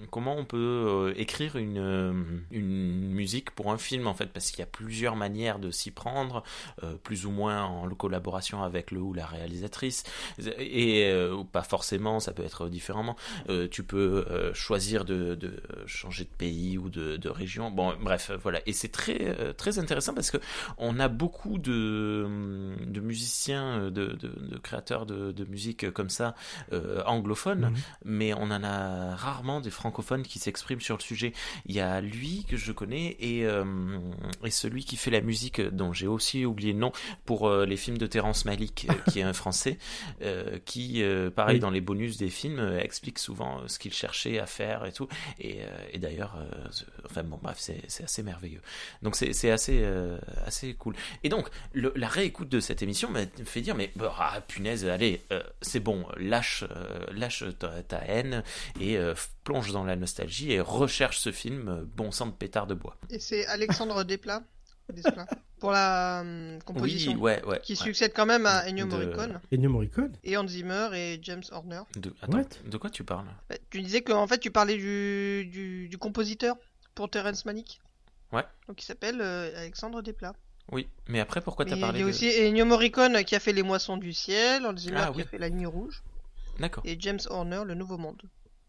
comment 0.10 0.36
on 0.38 0.46
peut 0.46 1.14
écrire 1.18 1.56
une, 1.56 2.44
une 2.52 3.10
musique 3.10 3.52
pour 3.52 3.72
un 3.72 3.78
film, 3.78 4.08
en 4.08 4.14
fait, 4.14 4.28
parce 4.28 4.52
qu'il 4.52 4.60
y 4.60 4.64
a 4.64 4.68
plusieurs 4.68 5.16
manières 5.16 5.60
de 5.60 5.72
s'y 5.72 5.92
prendre, 5.92 6.44
plus 7.04 7.26
ou 7.26 7.32
moins 7.32 7.64
en 7.64 7.90
collaboration 7.90 8.64
avec 8.64 8.92
le 8.92 9.00
ou 9.00 9.14
la 9.14 9.26
réalisatrice, 9.32 10.04
et 10.58 11.06
euh, 11.06 11.34
ou 11.34 11.44
pas 11.44 11.64
forcément, 11.64 12.20
ça 12.20 12.32
peut 12.32 12.44
être 12.44 12.70
différemment. 12.70 13.16
Euh, 13.50 13.68
tu 13.70 13.84
peux 13.84 14.26
euh, 14.30 14.54
choisir 14.54 15.06
de, 15.06 15.36
de 15.36 15.62
changer 15.86 16.24
de 16.26 16.30
pays 16.38 16.78
ou 16.78 16.90
de, 16.90 17.18
de 17.18 17.30
région. 17.30 17.72
Bon, 17.72 17.94
bref, 18.02 18.32
voilà. 18.42 18.60
Et 18.66 18.74
c'est 18.74 18.90
très 18.90 19.54
très 19.56 19.80
intéressant 19.80 20.14
parce 20.14 20.32
que 20.32 20.38
on 20.78 21.00
a 21.00 21.08
beaucoup 21.08 21.58
de, 21.58 22.28
de 22.86 23.00
musiciens, 23.00 23.90
de, 23.90 24.14
de, 24.14 24.58
créateurs 24.58 25.06
de, 25.06 25.32
de, 25.32 25.46
musique 25.46 25.92
comme 25.92 26.10
ça, 26.10 26.36
anglophones, 27.06 27.72
Mhm. 27.72 27.76
mais 28.06 28.34
on 28.34 28.44
en 28.52 28.64
a 28.64 29.16
rarement 29.16 29.62
des 29.62 29.70
francophones 29.72 30.24
qui 30.24 30.40
s'expriment 30.40 30.82
sur 30.82 30.98
le 30.98 31.02
sujet. 31.02 31.34
Il 31.66 31.76
y 31.76 31.80
a 31.80 32.02
lui 32.02 32.46
que 32.48 32.58
je 32.58 32.72
connais 32.72 33.18
et, 33.20 33.42
et 34.44 34.52
celui 34.52 34.84
qui 34.86 34.98
fait 34.98 35.12
la 35.12 35.22
musique, 35.22 35.62
dont 35.62 35.94
j'ai 35.94 36.08
aussi 36.08 36.46
oublié 36.46 36.74
le 36.74 36.80
nom, 36.80 36.92
pour 37.26 37.50
les 37.50 37.78
films 37.78 37.98
de 37.98 38.08
Terrence 38.08 38.46
Malick, 38.46 38.88
euh, 38.90 38.94
qui 39.12 39.21
un 39.22 39.34
Français, 39.34 39.78
euh, 40.22 40.58
qui, 40.66 41.04
euh, 41.04 41.30
pareil, 41.30 41.56
Oui. 41.56 41.60
dans 41.60 41.70
les 41.70 41.82
bonus 41.82 42.18
des 42.18 42.30
films, 42.30 42.60
euh, 42.60 42.80
explique 42.80 43.20
souvent 43.20 43.68
ce 43.68 43.80
qu'il 43.80 43.94
cherchait 43.94 44.40
à 44.40 44.46
faire 44.46 44.86
et 44.86 44.92
tout. 44.92 45.08
Et, 45.40 45.62
euh, 45.64 45.68
et 45.92 46.00
d'ailleurs, 46.00 46.36
euh, 46.38 46.68
enfin 47.06 47.24
bon, 47.24 47.40
bref, 47.42 47.58
c'est 47.60 47.82
c'est 47.88 48.04
assez 48.04 48.24
merveilleux. 48.24 48.62
Donc 49.02 49.16
c'est 49.16 49.34
c'est 49.34 49.52
assez, 49.52 49.82
euh, 49.84 50.18
assez 50.46 50.74
cool. 50.74 50.96
Et 51.24 51.30
donc, 51.30 51.50
le- 51.74 51.94
la 51.96 52.08
réécoute 52.08 52.50
de 52.50 52.60
cette 52.60 52.82
émission 52.82 53.10
m'a 53.10 53.22
fait 53.46 53.62
dire, 53.62 53.76
mais 53.76 53.92
bah, 53.96 54.14
ah, 54.20 54.42
punaise, 54.48 54.86
allez, 54.86 55.22
euh, 55.32 55.42
c'est 55.62 55.80
bon, 55.80 56.06
lâche, 56.18 56.64
euh, 56.70 57.06
lâche 57.14 57.44
ta, 57.60 57.84
ta 57.84 57.98
haine 58.06 58.44
et 58.80 58.98
euh, 58.98 59.14
plonge 59.44 59.72
dans 59.72 59.84
la 59.84 59.96
nostalgie 59.96 60.52
et 60.52 60.60
recherche 60.60 61.18
ce 61.20 61.32
film, 61.32 61.68
euh, 61.68 61.84
bon 61.96 62.12
sang 62.12 62.28
de 62.28 62.32
pétard 62.32 62.68
de 62.68 62.74
bois. 62.74 62.96
Et 63.10 63.20
c'est 63.20 63.46
Alexandre 63.48 64.04
Desplat, 64.04 64.42
Pour 65.60 65.72
la 65.72 66.22
hum, 66.22 66.60
composition. 66.66 67.14
Oui, 67.14 67.20
ouais, 67.22 67.46
ouais. 67.46 67.60
Qui 67.62 67.74
ouais. 67.74 67.78
succède 67.78 68.14
quand 68.16 68.26
même 68.26 68.46
à 68.46 68.68
Ennio 68.68 68.86
De- 68.86 68.92
Morricone 68.92 69.40
Ennio 69.54 69.70
Morricone? 69.70 70.12
Et 70.24 70.36
Hans 70.36 70.48
Zimmer 70.48 70.90
et 70.94 71.20
James 71.22 71.44
Horner. 71.52 71.82
De, 71.96 72.14
attends, 72.22 72.38
What? 72.40 72.46
de 72.66 72.78
quoi 72.78 72.90
tu 72.90 73.04
parles? 73.04 73.28
Bah, 73.50 73.56
Tu 73.70 73.82
disais 73.82 74.02
qu'en 74.02 74.26
fait 74.28 74.40
tu 74.40 74.50
parlais 74.52 74.76
du, 74.78 75.46
du, 75.52 75.88
du 75.88 75.98
compositeur 75.98 76.56
pour 76.96 77.10
Terrence 77.10 77.46
Malick. 77.46 77.80
Ouais. 78.34 78.44
Donc 78.68 78.82
il 78.82 78.86
s'appelle 78.86 79.20
euh, 79.22 79.56
Alexandre 79.60 80.02
Desplat. 80.02 80.34
Oui, 80.72 80.88
mais 81.08 81.20
après, 81.20 81.42
pourquoi 81.42 81.66
t'as 81.66 81.76
il 81.76 81.82
parlé 81.82 82.00
y 82.00 82.02
a 82.02 82.06
de... 82.06 82.10
aussi 82.10 82.28
Ennio 82.28 82.66
Morricone 82.66 83.24
qui 83.24 83.36
a 83.36 83.40
fait 83.40 83.52
Les 83.54 83.64
Moissons 83.64 83.98
du 83.98 84.14
Ciel, 84.14 84.66
Hans 84.66 84.76
Zimmer 84.78 85.02
Ah, 85.04 85.10
qui 85.12 85.18
oui. 85.18 85.24
a 85.24 85.26
fait 85.28 85.38
La 85.38 85.50
Nuit 85.50 85.66
Rouge 85.66 86.02
D'accord, 86.60 86.84
et 86.86 86.96
James 87.00 87.20
Horner 87.30 87.64
Le 87.66 87.76
Nouveau 87.76 87.98
Monde. 87.98 88.22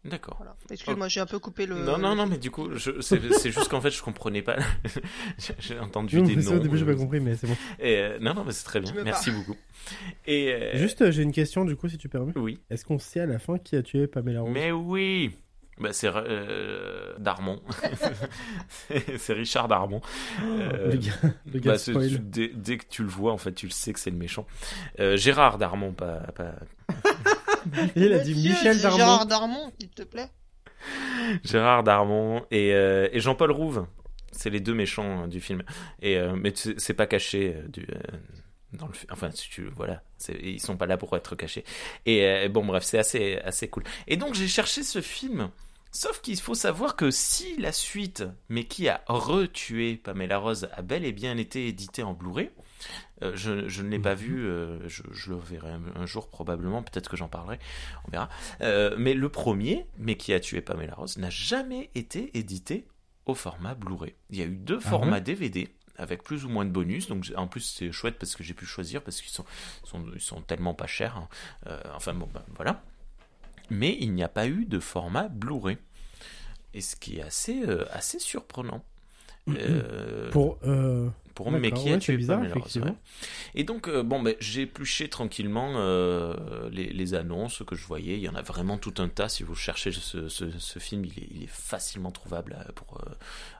D'accord. 0.05 0.35
Voilà. 0.37 0.55
Excuse-moi, 0.69 1.07
j'ai 1.07 1.19
un 1.19 1.25
peu 1.25 1.39
coupé 1.39 1.65
le. 1.65 1.75
Non, 1.83 1.97
non, 1.97 2.15
non, 2.15 2.25
mais 2.25 2.37
du 2.37 2.51
coup, 2.51 2.69
c'est 2.77 3.51
juste 3.51 3.67
qu'en 3.69 3.81
fait, 3.81 3.91
je 3.91 4.01
comprenais 4.01 4.41
pas. 4.41 4.55
J'ai- 5.59 5.79
entendu 5.79 6.17
Non, 6.21 6.27
des 6.27 6.35
mais 6.35 6.41
ça, 6.41 6.51
noms. 6.51 6.57
au 6.57 6.59
début, 6.59 6.77
j'ai 6.77 6.83
euh, 6.83 6.93
pas 6.93 6.95
compris, 6.95 7.19
mais 7.19 7.35
c'est 7.35 7.47
bon. 7.47 7.55
et, 7.79 7.97
euh, 7.97 8.19
non, 8.19 8.33
non, 8.33 8.43
mais 8.45 8.51
c'est 8.51 8.65
très 8.65 8.79
bien. 8.79 8.93
Merci 9.03 9.31
beaucoup. 9.31 9.55
Et 10.25 10.53
euh, 10.53 10.77
Juste, 10.77 11.01
euh, 11.01 11.11
j'ai 11.11 11.23
une 11.23 11.31
question, 11.33 11.65
du 11.65 11.75
coup, 11.75 11.87
si 11.89 11.97
tu 11.97 12.09
permets. 12.09 12.33
oui, 12.35 12.59
Est-ce 12.69 12.85
qu'on 12.85 12.99
sait 12.99 13.19
à 13.21 13.25
la 13.25 13.39
fin 13.39 13.57
qui 13.57 13.75
a 13.75 13.83
tué 13.83 14.07
Pamela 14.07 14.41
Rose 14.41 14.51
mais 14.53 14.71
oui. 14.71 15.35
Bah, 15.79 15.91
c'est 15.91 16.07
euh, 16.13 17.13
Darmon. 17.17 17.59
c'est 19.17 19.33
Richard 19.33 19.67
Darmon. 19.67 20.01
Euh, 20.43 20.91
Le 20.91 20.97
gars, 20.97 21.11
le 21.51 21.59
gars 21.59 21.71
bah, 21.73 21.77
tu- 22.07 22.19
dès, 22.19 22.49
dès 22.53 22.77
que 22.77 22.85
tu 22.87 23.01
le 23.01 23.09
vois, 23.09 23.33
en 23.33 23.37
fait, 23.39 23.53
tu 23.53 23.65
le 23.65 23.71
sais 23.71 23.91
que 23.91 23.99
c'est 23.99 24.11
le 24.11 24.15
méchant. 24.17 24.45
Euh, 24.99 25.17
Gérard 25.17 25.57
Darmon, 25.57 25.91
pas, 25.91 26.17
pas 26.35 26.53
Il 27.95 28.13
a 28.13 28.19
dit 28.19 28.33
Monsieur, 28.35 28.49
Michel 28.51 28.81
Darmon. 28.81 28.97
Gérard 28.97 29.25
Darmon, 29.25 29.71
s'il 29.79 29.89
te 29.89 30.03
plaît. 30.03 30.29
Gérard 31.43 31.83
Darmon 31.83 32.45
et, 32.51 32.73
euh, 32.73 33.07
et 33.11 33.19
Jean-Paul 33.19 33.51
Rouve. 33.51 33.87
C'est 34.31 34.49
les 34.49 34.59
deux 34.59 34.73
méchants 34.73 35.23
euh, 35.23 35.27
du 35.27 35.39
film. 35.39 35.63
Et, 36.01 36.17
euh, 36.17 36.35
mais 36.35 36.53
c'est 36.55 36.93
pas 36.93 37.05
caché 37.07 37.55
euh, 37.55 37.67
du, 37.67 37.81
euh, 37.83 38.17
dans 38.73 38.87
le 38.87 38.93
fi- 38.93 39.05
Enfin, 39.11 39.29
si 39.31 39.49
tu, 39.49 39.69
voilà, 39.75 40.01
c'est- 40.17 40.39
ils 40.41 40.59
sont 40.59 40.75
pas 40.75 40.87
là 40.87 40.97
pour 40.97 41.15
être 41.15 41.35
cachés. 41.35 41.63
Et 42.05 42.25
euh, 42.25 42.49
bon, 42.49 42.65
bref, 42.65 42.83
c'est 42.83 42.97
assez, 42.99 43.37
assez 43.43 43.67
cool. 43.69 43.83
Et 44.07 44.17
donc, 44.17 44.33
j'ai 44.33 44.47
cherché 44.47 44.83
ce 44.83 45.01
film. 45.01 45.49
Sauf 45.91 46.21
qu'il 46.21 46.39
faut 46.39 46.55
savoir 46.55 46.95
que 46.95 47.11
si 47.11 47.55
la 47.57 47.71
suite, 47.71 48.23
mais 48.49 48.63
qui 48.63 48.89
a 48.89 49.03
retué 49.07 49.95
Pamela 49.95 50.39
Rose, 50.39 50.67
a 50.75 50.81
bel 50.81 51.05
et 51.05 51.11
bien 51.11 51.37
été 51.37 51.67
éditée 51.67 52.01
en 52.01 52.13
Blu-ray, 52.13 52.49
euh, 53.21 53.31
je, 53.35 53.67
je 53.69 53.81
ne 53.81 53.89
l'ai 53.89 53.99
pas 53.99 54.13
Mhm. 54.15 54.19
vu, 54.21 54.45
euh, 54.45 54.87
je, 54.89 55.03
je 55.11 55.29
le 55.31 55.37
verrai 55.37 55.71
un, 55.71 55.81
un 55.95 56.05
jour 56.05 56.29
probablement, 56.29 56.83
peut-être 56.83 57.09
que 57.09 57.17
j'en 57.17 57.27
parlerai, 57.27 57.59
on 58.07 58.11
verra. 58.11 58.29
Euh, 58.61 58.95
mais 58.97 59.13
le 59.13 59.29
premier, 59.29 59.85
mais 59.97 60.15
qui 60.17 60.33
a 60.33 60.39
tué 60.39 60.61
Pamela 60.61 60.95
Rose, 60.95 61.17
n'a 61.17 61.29
jamais 61.29 61.89
été 61.95 62.37
édité 62.37 62.87
au 63.25 63.35
format 63.35 63.73
Blu-ray. 63.75 64.13
Il 64.29 64.37
y 64.37 64.41
a 64.41 64.45
eu 64.45 64.55
deux 64.57 64.79
Ah 64.83 64.89
formats 64.89 65.11
ouais 65.13 65.21
DVD 65.21 65.69
avec 65.97 66.23
plus 66.23 66.43
ou 66.43 66.49
moins 66.49 66.65
de 66.65 66.71
bonus. 66.71 67.07
Donc 67.07 67.31
en 67.35 67.47
plus 67.47 67.61
c'est 67.61 67.91
chouette 67.91 68.17
parce 68.19 68.35
que 68.35 68.43
j'ai 68.43 68.53
pu 68.53 68.65
choisir 68.65 69.01
parce 69.03 69.21
qu'ils 69.21 69.31
sont, 69.31 69.45
sont- 69.83 70.03
ils 70.13 70.19
sont 70.21 70.41
tellement 70.41 70.73
pas 70.73 70.87
chers. 70.87 71.15
hein. 71.17 71.29
Enfin 71.95 72.13
bon, 72.13 72.27
ben, 72.33 72.43
voilà. 72.55 72.83
Mais 73.69 73.95
il 73.99 74.11
n'y 74.13 74.23
a 74.23 74.27
pas 74.27 74.47
eu 74.47 74.65
de 74.65 74.79
format 74.79 75.29
Blu-ray. 75.29 75.77
Et 76.73 76.81
ce 76.81 76.95
qui 76.95 77.19
est 77.19 77.21
assez, 77.21 77.63
assez 77.91 78.19
surprenant. 78.19 78.83
Pour. 80.31 80.57
Pour 81.35 81.51
mais 81.51 81.71
qui 81.71 81.89
a 81.89 81.93
ouais, 81.93 81.99
tué 81.99 82.17
bizarre, 82.17 82.41
Pamela 82.41 82.55
Rose, 82.55 82.77
ouais. 82.77 82.93
Et 83.55 83.63
donc, 83.63 83.87
euh, 83.87 84.03
bon, 84.03 84.21
ben, 84.21 84.35
j'ai 84.39 84.61
épluché 84.61 85.09
tranquillement 85.09 85.73
euh, 85.77 86.69
les, 86.71 86.91
les 86.91 87.13
annonces 87.15 87.63
que 87.65 87.75
je 87.75 87.85
voyais. 87.85 88.17
Il 88.17 88.21
y 88.21 88.29
en 88.29 88.35
a 88.35 88.43
vraiment 88.43 88.77
tout 88.77 88.93
un 88.99 89.07
tas. 89.07 89.29
Si 89.29 89.41
vous 89.41 89.55
cherchez 89.55 89.91
ce, 89.91 90.29
ce, 90.29 90.51
ce 90.51 90.79
film, 90.79 91.05
il 91.05 91.17
est, 91.19 91.27
il 91.31 91.43
est 91.43 91.49
facilement 91.49 92.11
trouvable 92.11 92.55
euh, 92.59 92.71
pour 92.73 92.99
euh, 92.99 93.15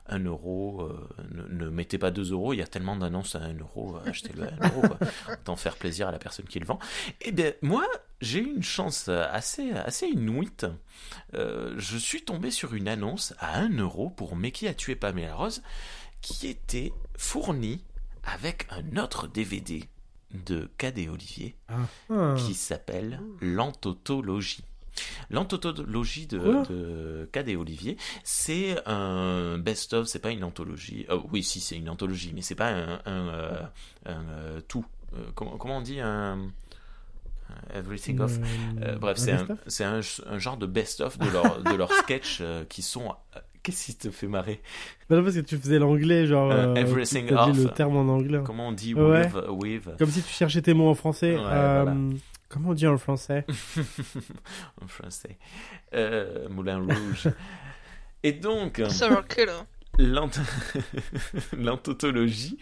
1 0.07 0.19
euro. 0.25 0.87
ne, 1.31 1.43
ne 1.47 1.69
mettez 1.69 1.97
pas 1.97 2.11
2 2.11 2.31
euros. 2.31 2.53
Il 2.53 2.57
y 2.57 2.61
a 2.61 2.67
tellement 2.67 2.95
d'annonces 2.95 3.35
à 3.35 3.39
1 3.39 3.57
euro. 3.57 3.97
Achetez-le 4.05 4.43
à 4.43 4.51
1 4.61 4.69
euro. 4.69 4.83
Autant 5.31 5.55
faire 5.55 5.75
plaisir 5.75 6.07
à 6.07 6.11
la 6.11 6.19
personne 6.19 6.45
qui 6.45 6.59
le 6.59 6.65
vend. 6.65 6.77
Et 7.21 7.31
bien, 7.31 7.53
moi, 7.63 7.87
j'ai 8.21 8.39
eu 8.39 8.53
une 8.55 8.63
chance 8.63 9.09
assez, 9.09 9.71
assez 9.71 10.07
inouïte. 10.07 10.67
Euh, 11.33 11.73
je 11.77 11.97
suis 11.97 12.23
tombé 12.23 12.51
sur 12.51 12.73
une 12.73 12.87
annonce 12.87 13.33
à 13.39 13.59
1 13.59 13.77
euro 13.77 14.09
pour 14.09 14.35
Mais 14.35 14.51
qui 14.51 14.67
a 14.67 14.73
tué 14.73 14.95
Pamela 14.95 15.35
Rose 15.35 15.61
qui 16.23 16.47
était 16.47 16.91
fournie 17.15 17.83
avec 18.23 18.65
un 18.71 18.97
autre 18.97 19.27
DVD 19.27 19.83
de 20.33 20.71
Cadet 20.79 21.09
Olivier 21.09 21.55
Ah. 21.69 21.73
Ah. 22.09 22.35
qui 22.39 22.55
s'appelle 22.55 23.19
L'Antotologie. 23.41 24.63
L'Antotologie 25.29 26.25
de, 26.27 26.39
Quoi 26.39 26.63
de 26.63 27.29
Cadet 27.31 27.55
Olivier, 27.55 27.97
c'est 28.23 28.77
un 28.87 29.57
best-of, 29.57 30.07
c'est 30.07 30.19
pas 30.19 30.31
une 30.31 30.43
anthologie. 30.43 31.05
Oh, 31.09 31.23
oui, 31.31 31.43
si, 31.43 31.59
c'est 31.59 31.75
une 31.77 31.89
anthologie, 31.89 32.31
mais 32.33 32.41
c'est 32.41 32.55
pas 32.55 32.69
un, 32.69 33.01
un, 33.05 33.27
euh, 33.27 33.61
un, 34.05 34.23
euh, 34.29 34.61
tout. 34.67 34.85
Euh, 35.15 35.17
comment, 35.35 35.57
comment 35.57 35.77
on 35.77 35.81
dit 35.81 35.99
un, 35.99 36.51
Everything 37.73 38.19
of 38.19 38.39
Euh, 38.81 38.97
bref, 38.97 39.17
c'est 39.67 39.83
un, 39.83 40.01
genre 40.39 40.57
de 40.57 40.65
best-of 40.65 41.17
de 41.19 41.29
leurs 41.29 41.61
de 41.61 41.75
leurs 41.75 41.91
sketchs 42.03 42.39
euh, 42.41 42.63
qui 42.65 42.81
sont. 42.81 43.13
Euh, 43.63 43.69
Qu'est-ce 43.71 43.85
qui 43.85 43.95
te 43.95 44.11
fait 44.11 44.27
marrer? 44.27 44.61
Bah 45.09 45.15
non, 45.17 45.23
parce 45.23 45.35
que 45.35 45.41
tu 45.41 45.57
faisais 45.57 45.79
l'anglais, 45.79 46.25
genre. 46.27 46.51
Euh, 46.51 46.73
euh, 46.73 46.75
everything 46.75 47.27
dit 47.27 47.33
off. 47.33 47.57
le 47.57 47.69
terme 47.69 47.95
en 47.97 48.07
anglais. 48.13 48.41
Comment 48.45 48.67
on 48.69 48.71
dit 48.73 48.93
Ouais. 48.93 49.25
with, 49.33 49.83
with 49.85 49.97
Comme 49.97 50.09
si 50.09 50.21
tu 50.21 50.33
cherchais 50.33 50.61
tes 50.61 50.73
mots 50.73 50.89
en 50.89 50.95
français. 50.95 51.35
Ouais, 51.35 51.41
Euh, 51.45 51.83
voilà. 51.83 51.97
Comment 52.49 52.69
on 52.69 52.73
dit 52.73 52.85
en 52.87 52.97
français? 52.97 53.45
En 54.81 54.87
français 54.87 55.37
Euh, 55.93 56.47
Moulin 56.49 56.79
Rouge. 56.79 57.29
Et 58.23 58.31
donc, 58.33 58.81
Serial 58.89 59.25
killer. 59.27 59.51
l'ant- 59.97 60.29
l'antotologie 61.57 62.57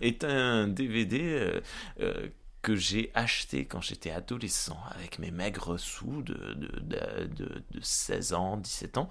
est 0.00 0.24
un 0.24 0.68
DVD 0.68 1.20
euh, 1.22 1.60
euh, 2.00 2.28
que 2.62 2.74
j'ai 2.74 3.10
acheté 3.14 3.64
quand 3.64 3.80
j'étais 3.80 4.10
adolescent 4.10 4.78
avec 4.94 5.18
mes 5.18 5.30
maigres 5.30 5.78
sous 5.78 6.22
de, 6.22 6.34
de, 6.34 6.66
de, 6.80 7.24
de- 7.36 7.62
de 7.70 7.80
16 7.80 8.32
ans, 8.34 8.56
17 8.56 8.98
ans, 8.98 9.08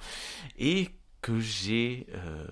et 0.60 0.89
que 1.26 1.40
j'ai... 1.40 2.08
euh, 2.14 2.48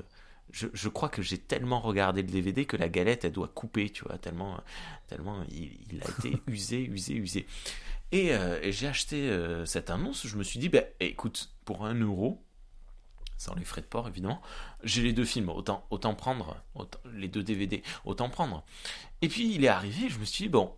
je, 0.52 0.68
je 0.74 0.90
crois 0.90 1.10
que 1.10 1.22
j'ai 1.22 1.38
tellement 1.38 1.80
regardé 1.80 2.24
le 2.24 2.28
DVD 2.30 2.66
que 2.66 2.78
la 2.78 2.90
galette, 2.90 3.26
elle 3.26 3.32
doit 3.34 3.48
couper, 3.50 3.90
tu 3.92 4.04
vois, 4.06 4.18
tellement, 4.18 4.60
tellement 5.08 5.44
il, 5.52 5.72
il 5.92 6.02
a 6.04 6.10
été 6.10 6.42
usé, 6.48 6.82
usé, 6.84 7.14
usé. 7.16 7.48
Et, 8.12 8.34
euh, 8.34 8.60
et 8.64 8.72
j'ai 8.72 8.88
acheté 8.88 9.30
euh, 9.30 9.66
cette 9.66 9.90
annonce, 9.92 10.28
je 10.28 10.38
me 10.38 10.44
suis 10.44 10.60
dit, 10.60 10.70
bah, 10.70 10.82
écoute, 11.02 11.52
pour 11.66 11.86
un 11.86 11.96
euro, 11.96 12.42
sans 13.38 13.56
les 13.56 13.66
frais 13.66 13.82
de 13.82 13.88
port 13.88 14.08
évidemment, 14.08 14.42
j'ai 14.84 15.02
les 15.02 15.14
deux 15.14 15.26
films, 15.26 15.50
autant, 15.50 15.86
autant 15.90 16.16
prendre, 16.16 16.58
autant- 16.76 17.00
les 17.14 17.28
deux 17.28 17.44
DVD, 17.44 17.84
autant 18.06 18.30
prendre. 18.30 18.64
Et 19.22 19.30
puis 19.30 19.54
il 19.56 19.66
est 19.66 19.70
arrivé, 19.70 20.10
je 20.10 20.20
me 20.20 20.26
suis 20.26 20.46
dit, 20.46 20.50
bon, 20.50 20.74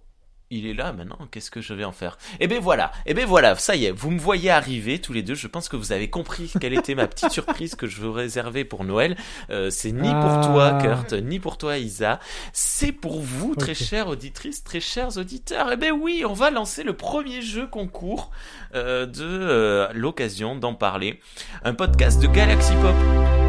il 0.55 0.67
est 0.67 0.73
là 0.73 0.93
maintenant, 0.93 1.17
qu'est-ce 1.31 1.51
que 1.51 1.61
je 1.61 1.73
vais 1.73 1.83
en 1.83 1.91
faire? 1.91 2.17
Et 2.39 2.47
ben 2.47 2.59
voilà, 2.59 2.91
et 3.05 3.13
ben 3.13 3.25
voilà, 3.25 3.55
ça 3.55 3.75
y 3.75 3.85
est, 3.85 3.91
vous 3.91 4.11
me 4.11 4.19
voyez 4.19 4.49
arriver 4.49 4.99
tous 4.99 5.13
les 5.13 5.21
deux, 5.23 5.35
je 5.35 5.47
pense 5.47 5.69
que 5.69 5.75
vous 5.75 5.91
avez 5.91 6.09
compris 6.09 6.51
quelle 6.59 6.73
était 6.73 6.95
ma 6.95 7.07
petite 7.07 7.31
surprise 7.31 7.75
que 7.75 7.87
je 7.87 8.01
veux 8.01 8.09
réserver 8.09 8.65
pour 8.65 8.83
Noël. 8.83 9.15
Euh, 9.49 9.69
c'est 9.69 9.91
ni 9.91 10.09
pour 10.09 10.31
Ah. 10.31 10.41
toi, 10.45 10.77
Kurt, 10.81 11.13
ni 11.13 11.39
pour 11.39 11.57
toi, 11.57 11.77
Isa, 11.77 12.19
c'est 12.53 12.91
pour 12.91 13.21
vous, 13.21 13.55
très 13.55 13.75
chères 13.75 14.07
auditrices, 14.07 14.63
très 14.63 14.79
chers 14.79 15.17
auditeurs. 15.17 15.71
Et 15.71 15.77
ben 15.77 15.91
oui, 15.91 16.23
on 16.27 16.33
va 16.33 16.49
lancer 16.51 16.83
le 16.83 16.93
premier 16.93 17.41
jeu 17.41 17.67
concours 17.67 18.31
euh, 18.73 19.05
de 19.05 19.23
euh, 19.23 19.87
l'occasion 19.93 20.55
d'en 20.55 20.73
parler. 20.73 21.19
Un 21.63 21.73
podcast 21.73 22.21
de 22.21 22.27
Galaxy 22.27 22.73
Pop 22.81 23.44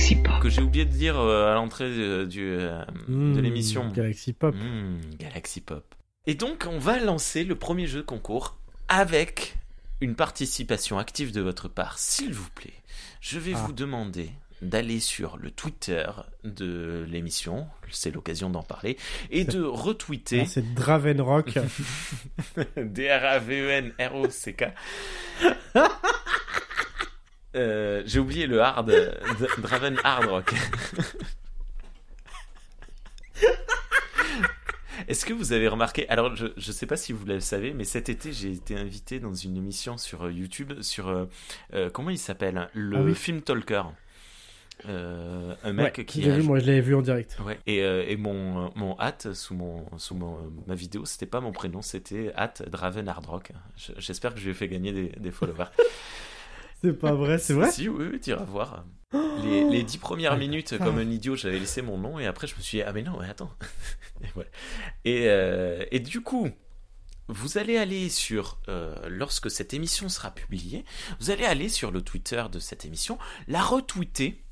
Galaxy 0.00 0.16
Pop. 0.16 0.40
que 0.40 0.48
j'ai 0.48 0.62
oublié 0.62 0.86
de 0.86 0.90
dire 0.92 1.18
euh, 1.20 1.52
à 1.52 1.54
l'entrée 1.54 1.90
du, 2.26 2.40
euh, 2.42 2.82
de 3.06 3.12
Hmm, 3.12 3.38
l'émission. 3.38 3.86
Galaxy 3.90 4.32
Pop. 4.32 4.54
Hmm, 4.54 4.98
Galaxy 5.18 5.60
Pop. 5.60 5.94
Et 6.26 6.34
donc, 6.34 6.66
on 6.70 6.78
va 6.78 6.98
lancer 6.98 7.44
le 7.44 7.54
premier 7.54 7.86
jeu 7.86 8.02
concours 8.02 8.56
avec 8.88 9.56
une 10.00 10.14
participation 10.14 10.98
active 10.98 11.32
de 11.32 11.42
votre 11.42 11.68
part, 11.68 11.98
s'il 11.98 12.32
vous 12.32 12.48
plaît. 12.54 12.72
Je 13.20 13.38
vais 13.38 13.52
Ah. 13.54 13.62
vous 13.66 13.72
demander 13.74 14.30
d'aller 14.62 15.00
sur 15.00 15.36
le 15.36 15.50
Twitter 15.50 16.06
de 16.44 17.04
l'émission, 17.06 17.66
c'est 17.90 18.10
l'occasion 18.10 18.48
d'en 18.48 18.62
parler, 18.62 18.96
et 19.30 19.44
de 19.44 19.62
retweeter. 19.66 20.46
C'est 20.46 20.72
Dravenrock. 20.74 21.58
D-R-A-V-E-N-R-O-C-K. 22.76 24.64
Euh, 27.56 28.02
J'ai 28.06 28.18
oublié 28.20 28.46
le 28.46 28.60
hard, 28.60 28.92
Draven 29.58 29.98
Hard 30.04 30.26
Rock. 30.26 30.54
Est-ce 35.08 35.24
que 35.24 35.32
vous 35.32 35.52
avez 35.52 35.66
remarqué 35.66 36.08
Alors, 36.08 36.36
je 36.36 36.44
ne 36.54 36.60
sais 36.72 36.86
pas 36.86 36.96
si 36.96 37.12
vous 37.12 37.24
le 37.26 37.40
savez, 37.40 37.72
mais 37.72 37.84
cet 37.84 38.08
été, 38.08 38.32
j'ai 38.32 38.52
été 38.52 38.76
invité 38.76 39.18
dans 39.18 39.34
une 39.34 39.56
émission 39.56 39.96
sur 39.98 40.24
euh, 40.26 40.32
YouTube 40.32 40.82
sur 40.82 41.08
euh, 41.08 41.24
euh, 41.74 41.90
comment 41.90 42.10
il 42.10 42.18
s'appelle 42.18 42.68
Le 42.74 42.96
Ah 42.98 43.02
oui. 43.02 43.14
film 43.14 43.40
Talker. 43.40 43.82
Euh, 44.88 45.54
un 45.64 45.72
mec 45.72 45.98
Ouais, 45.98 46.04
qui 46.04 46.28
a 46.30 46.36
vu, 46.36 46.42
moi 46.42 46.58
je 46.58 46.66
l'avais 46.66 46.80
vu 46.80 46.94
en 46.94 47.02
direct. 47.02 47.36
Ouais. 47.44 47.58
Et, 47.66 47.82
euh, 47.82 48.04
et 48.06 48.16
mon, 48.16 48.70
mon 48.76 48.98
hâte 49.00 49.32
sous, 49.34 49.54
mon, 49.54 49.84
sous 49.98 50.14
mon, 50.14 50.38
ma 50.66 50.74
vidéo, 50.74 51.04
c'était 51.04 51.26
pas 51.26 51.40
mon 51.40 51.52
prénom, 51.52 51.82
c'était 51.82 52.32
hâte 52.36 52.62
Draven 52.68 53.08
Hardrock. 53.08 53.52
Je- 53.76 53.92
J'espère 53.98 54.32
que 54.34 54.38
je 54.40 54.44
lui 54.44 54.50
ai 54.52 54.54
fait 54.54 54.68
gagner 54.68 54.92
des, 54.92 55.08
des 55.18 55.30
followers. 55.30 55.64
C'est 56.82 56.92
pas 56.98 57.12
vrai, 57.12 57.38
c'est 57.38 57.52
vrai 57.54 57.70
Si, 57.70 57.88
oui, 57.88 58.06
oui, 58.12 58.20
tu 58.20 58.30
iras 58.30 58.44
voir. 58.44 58.84
Les, 59.42 59.64
les 59.68 59.82
dix 59.82 59.98
premières 59.98 60.32
Ah, 60.32 60.36
minutes, 60.36 60.70
putain. 60.70 60.84
comme 60.84 60.98
un 60.98 61.10
idiot, 61.10 61.34
j'avais 61.34 61.58
laissé 61.58 61.82
mon 61.82 61.98
nom 61.98 62.18
et 62.18 62.26
après 62.26 62.46
je 62.46 62.54
me 62.56 62.60
suis 62.60 62.78
dit, 62.78 62.82
ah 62.82 62.92
mais 62.92 63.02
non, 63.02 63.18
mais 63.18 63.28
attends. 63.28 63.50
et, 64.22 64.26
voilà. 64.34 64.48
et, 65.04 65.28
euh, 65.28 65.84
et 65.90 65.98
du 65.98 66.20
coup, 66.20 66.48
vous 67.28 67.58
allez 67.58 67.76
aller 67.76 68.08
sur, 68.08 68.58
euh, 68.68 68.94
lorsque 69.08 69.50
cette 69.50 69.74
émission 69.74 70.08
sera 70.08 70.30
publiée, 70.30 70.84
vous 71.20 71.30
allez 71.30 71.44
aller 71.44 71.68
sur 71.68 71.90
le 71.90 72.02
Twitter 72.02 72.44
de 72.52 72.58
cette 72.60 72.84
émission, 72.84 73.18
la 73.48 73.62
retweeter. 73.62 74.42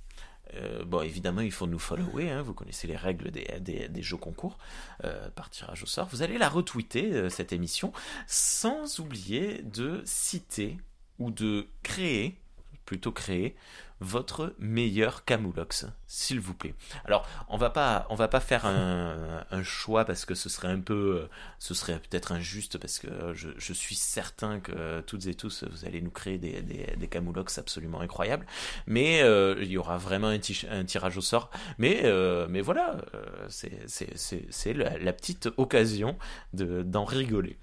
Euh, 0.55 0.85
bon, 0.85 1.03
évidemment, 1.03 1.43
il 1.43 1.53
faut 1.53 1.67
nous 1.67 1.79
follower, 1.79 2.31
hein, 2.31 2.43
vous 2.43 2.55
connaissez 2.55 2.87
les 2.89 2.97
règles 2.97 3.31
des, 3.31 3.47
des, 3.61 3.89
des 3.89 4.03
jeux 4.03 4.17
concours 4.17 4.59
euh, 5.05 5.29
par 5.31 5.51
tirage 5.51 5.83
au 5.83 5.87
sort. 5.87 6.09
Vous 6.11 6.23
allez 6.23 6.39
la 6.39 6.49
retweeter, 6.49 7.29
cette 7.31 7.53
émission, 7.53 7.93
sans 8.27 8.99
oublier 8.99 9.63
de 9.63 10.03
citer 10.07 10.79
ou 11.19 11.31
de 11.31 11.67
créer, 11.83 12.39
plutôt 12.85 13.13
créer, 13.13 13.57
votre 14.01 14.55
meilleur 14.59 15.25
Camoulox, 15.25 15.87
s'il 16.07 16.39
vous 16.39 16.55
plaît. 16.55 16.75
Alors, 17.05 17.27
on 17.49 17.57
va 17.57 17.71
pas, 17.71 18.07
on 18.11 18.15
va 18.15 18.29
pas 18.29 18.41
faire 18.41 18.65
un, 18.65 19.45
choix 19.65 20.05
parce 20.05 20.25
que 20.25 20.35
ce 20.37 20.49
serait 20.49 20.69
un 20.69 20.81
peu, 20.81 21.23
euh, 21.25 21.29
ce 21.59 21.75
serait 21.75 21.99
peut-être 21.99 22.31
injuste 22.31 22.79
parce 22.79 23.01
que 23.01 23.35
je, 23.35 23.49
je 23.57 23.73
suis 23.73 23.97
certain 23.97 24.61
que 24.61 25.01
toutes 25.01 25.27
et 25.27 25.35
tous 25.35 25.65
vous 25.69 25.85
allez 25.85 26.01
nous 26.01 26.11
créer 26.13 26.39
des, 26.39 26.63
des, 26.63 27.09
Camoulox 27.09 27.59
absolument 27.59 28.01
incroyables. 28.01 28.47
Mais 28.87 29.23
euh, 29.23 29.57
il 29.61 29.69
y 29.69 29.79
aura 29.79 29.99
vraiment 29.99 30.29
un, 30.29 30.39
ti- 30.39 30.67
un 30.71 30.85
tirage 30.85 31.17
au 31.17 31.23
sort. 31.23 31.51
Mais, 31.79 32.03
euh, 32.05 32.47
mais 32.49 32.61
voilà, 32.61 32.99
euh, 33.15 33.47
c'est- 33.49 34.75
la, 34.75 35.13
petite 35.13 35.49
occasion 35.57 36.17
de- 36.53 36.83
d'en 36.83 37.05
rigoler. 37.05 37.59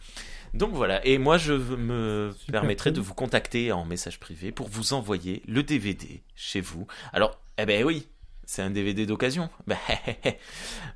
Donc 0.56 0.72
voilà, 0.74 1.06
et 1.06 1.18
moi 1.18 1.38
je 1.38 1.54
me 1.54 2.32
Super 2.38 2.62
permettrai 2.62 2.92
de 2.92 3.02
vous 3.02 3.14
contacter 3.14 3.72
en 3.72 3.84
message 3.86 4.20
privé 4.20 4.52
pour 4.52 4.68
vous 4.70 4.94
envoyer 4.94 5.42
le 5.48 5.64
DVD 5.64 6.22
chez 6.36 6.62
vous. 6.62 6.88
Alors, 7.12 7.40
eh 7.58 7.66
ben 7.66 7.84
oui, 7.84 8.08
c'est 8.46 8.62
un 8.62 8.70
DVD 8.70 9.06
d'occasion. 9.06 9.50
Ben, 9.68 9.78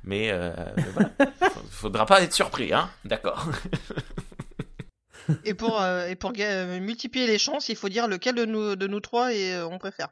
mais, 0.02 0.30
euh, 0.30 0.54
mais 0.76 0.84
voilà, 0.94 1.10
faudra 1.70 2.06
pas 2.06 2.22
être 2.22 2.32
surpris, 2.32 2.72
hein 2.72 2.88
D'accord. 3.04 3.46
Et 5.44 5.54
pour, 5.54 5.80
euh, 5.80 6.06
et 6.08 6.16
pour 6.16 6.32
ga- 6.32 6.44
euh, 6.50 6.80
multiplier 6.80 7.26
les 7.26 7.38
chances, 7.38 7.68
il 7.68 7.76
faut 7.76 7.88
dire 7.88 8.08
lequel 8.08 8.34
de 8.34 8.44
nous, 8.46 8.74
de 8.76 8.86
nous 8.86 9.00
trois 9.00 9.32
et, 9.34 9.54
euh, 9.54 9.66
on 9.68 9.78
préfère. 9.78 10.08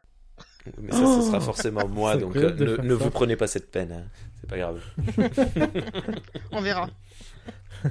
Mais 0.80 0.92
ça, 0.92 0.98
ce 0.98 1.22
sera 1.26 1.40
forcément 1.40 1.86
moi, 1.88 2.16
donc 2.16 2.36
euh, 2.36 2.52
ne, 2.54 2.76
ne 2.82 2.94
vous 2.94 3.10
prenez 3.10 3.36
pas 3.36 3.46
cette 3.46 3.70
peine, 3.70 3.92
hein. 3.92 4.04
c'est 4.40 4.48
pas 4.50 4.58
grave. 4.58 4.80
On 6.52 6.60
verra. 6.60 6.88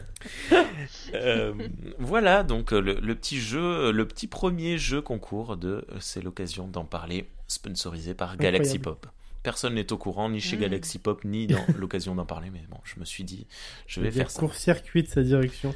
Euh, 1.14 1.54
voilà 1.98 2.44
donc 2.44 2.72
le, 2.72 3.00
le 3.00 3.16
petit 3.16 3.40
jeu, 3.40 3.92
le 3.92 4.06
petit 4.06 4.28
premier 4.28 4.78
jeu 4.78 5.02
concours 5.02 5.56
de 5.56 5.86
euh, 5.90 5.98
C'est 6.02 6.22
l'occasion 6.22 6.68
d'en 6.68 6.84
parler, 6.84 7.30
sponsorisé 7.48 8.14
par 8.14 8.36
Galaxy. 8.38 8.80
Pop. 8.80 9.08
Personne 9.44 9.76
n'est 9.76 9.94
au 9.94 9.98
courant, 9.98 10.30
ni 10.30 10.42
chez 10.42 10.58
Mm. 10.58 10.62
Galaxy 10.62 11.00
Pop, 11.00 11.24
ni 11.24 11.48
dans 11.48 11.64
l'occasion 11.78 12.16
d'en 12.16 12.26
parler, 12.26 12.50
mais 12.52 12.64
bon, 12.70 12.78
je 12.84 13.00
me 13.00 13.06
suis 13.06 13.24
dit, 13.24 13.48
je 13.88 14.02
vais 14.02 14.12
faire 14.12 14.30
ça. 14.30 14.40
Court-circuit 14.40 15.04
de 15.04 15.08
sa 15.08 15.24
direction. 15.24 15.74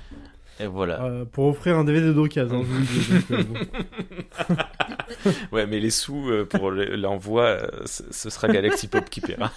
Et 0.59 0.67
voilà. 0.67 1.01
Euh, 1.03 1.25
pour 1.25 1.45
offrir 1.47 1.77
un 1.77 1.83
DVD 1.83 2.13
d'occasion, 2.13 2.63
je 2.63 2.67
vous 2.67 2.79
le 2.79 2.85
dis. 2.85 3.07
donc, 3.09 3.31
euh, 3.31 3.43
bon. 3.43 4.55
Ouais, 5.51 5.65
mais 5.65 5.79
les 5.79 5.89
sous 5.89 6.29
euh, 6.29 6.45
pour 6.45 6.71
le- 6.71 6.95
l'envoi, 6.95 7.43
euh, 7.43 7.67
ce 7.85 8.29
sera 8.29 8.47
Galaxy 8.47 8.87
Pop 8.87 9.09
qui 9.09 9.21
paiera. 9.21 9.51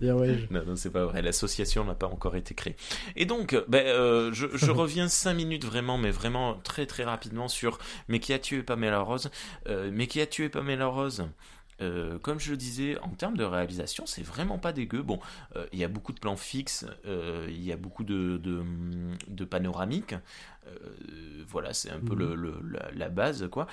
Bien, 0.00 0.14
ouais, 0.16 0.34
je- 0.36 0.52
Non, 0.52 0.64
non, 0.66 0.76
c'est 0.76 0.90
pas 0.90 1.04
vrai. 1.04 1.22
L'association 1.22 1.84
n'a 1.84 1.94
pas 1.94 2.06
encore 2.08 2.34
été 2.36 2.54
créée. 2.54 2.74
Et 3.16 3.24
donc, 3.24 3.56
ben, 3.68 3.86
euh, 3.86 4.32
je, 4.32 4.46
je 4.54 4.70
reviens 4.70 5.08
cinq 5.08 5.34
minutes 5.34 5.64
vraiment, 5.64 5.98
mais 5.98 6.10
vraiment 6.10 6.54
très 6.64 6.86
très 6.86 7.04
rapidement 7.04 7.48
sur 7.48 7.78
Mais 8.08 8.18
qui 8.18 8.32
a 8.32 8.38
tué 8.38 8.62
Pamela 8.62 9.00
Rose 9.00 9.30
Euh, 9.68 9.90
Mais 9.92 10.06
qui 10.08 10.20
a 10.20 10.26
tué 10.26 10.48
Pamela 10.48 10.86
Rose? 10.86 11.24
Euh, 11.82 12.18
comme 12.18 12.38
je 12.40 12.52
le 12.52 12.56
disais, 12.56 12.98
en 13.00 13.10
termes 13.10 13.36
de 13.36 13.44
réalisation, 13.44 14.06
c'est 14.06 14.22
vraiment 14.22 14.58
pas 14.58 14.72
dégueu. 14.72 15.02
Bon, 15.02 15.18
euh, 15.56 15.66
il 15.72 15.78
y 15.78 15.84
a 15.84 15.88
beaucoup 15.88 16.12
de 16.14 16.20
plans 16.20 16.36
fixes, 16.36 16.86
euh, 17.06 17.46
il 17.50 17.62
y 17.62 17.72
a 17.72 17.76
beaucoup 17.76 18.04
de, 18.04 18.38
de, 18.38 18.62
de 19.28 19.44
panoramiques. 19.44 20.14
Voilà, 21.48 21.74
c'est 21.74 21.90
un 21.90 22.00
peu 22.00 22.14
Mhm. 22.14 22.20
le, 22.20 22.34
le- 22.34 22.62
la, 22.70 22.90
la 22.92 23.08
base, 23.10 23.48
quoi. 23.50 23.66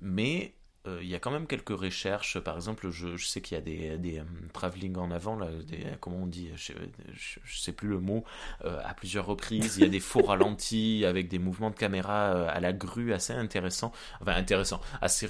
Mais 0.00 0.54
il 1.02 1.08
y 1.08 1.14
a 1.14 1.18
quand 1.18 1.30
même 1.30 1.46
quelques 1.46 1.70
recherches. 1.76 2.38
Par 2.40 2.56
exemple, 2.56 2.90
je, 2.90 3.16
je 3.16 3.26
sais 3.26 3.40
qu'il 3.40 3.56
y 3.56 3.58
a 3.58 3.62
des, 3.62 3.98
des 3.98 4.18
euh, 4.18 4.24
travelling 4.52 4.96
en 4.96 5.10
avant, 5.10 5.36
là, 5.36 5.48
des, 5.66 5.84
comment 6.00 6.18
on 6.22 6.26
dit, 6.26 6.50
je, 6.56 6.72
je, 7.14 7.40
je 7.44 7.58
sais 7.58 7.72
plus 7.72 7.88
le 7.88 8.00
mot, 8.00 8.24
euh, 8.64 8.80
à 8.84 8.94
plusieurs 8.94 9.26
reprises. 9.26 9.76
Il 9.76 9.82
y 9.82 9.86
a 9.86 9.88
des 9.88 10.00
faux 10.00 10.22
ralentis 10.24 11.04
avec 11.06 11.28
des 11.28 11.38
mouvements 11.38 11.70
de 11.70 11.76
caméra 11.76 12.34
euh, 12.34 12.48
à 12.50 12.60
la 12.60 12.72
grue 12.72 13.12
assez 13.12 13.32
intéressants. 13.32 13.92
Enfin, 14.20 14.34
intéressant, 14.36 14.80
assez 15.00 15.28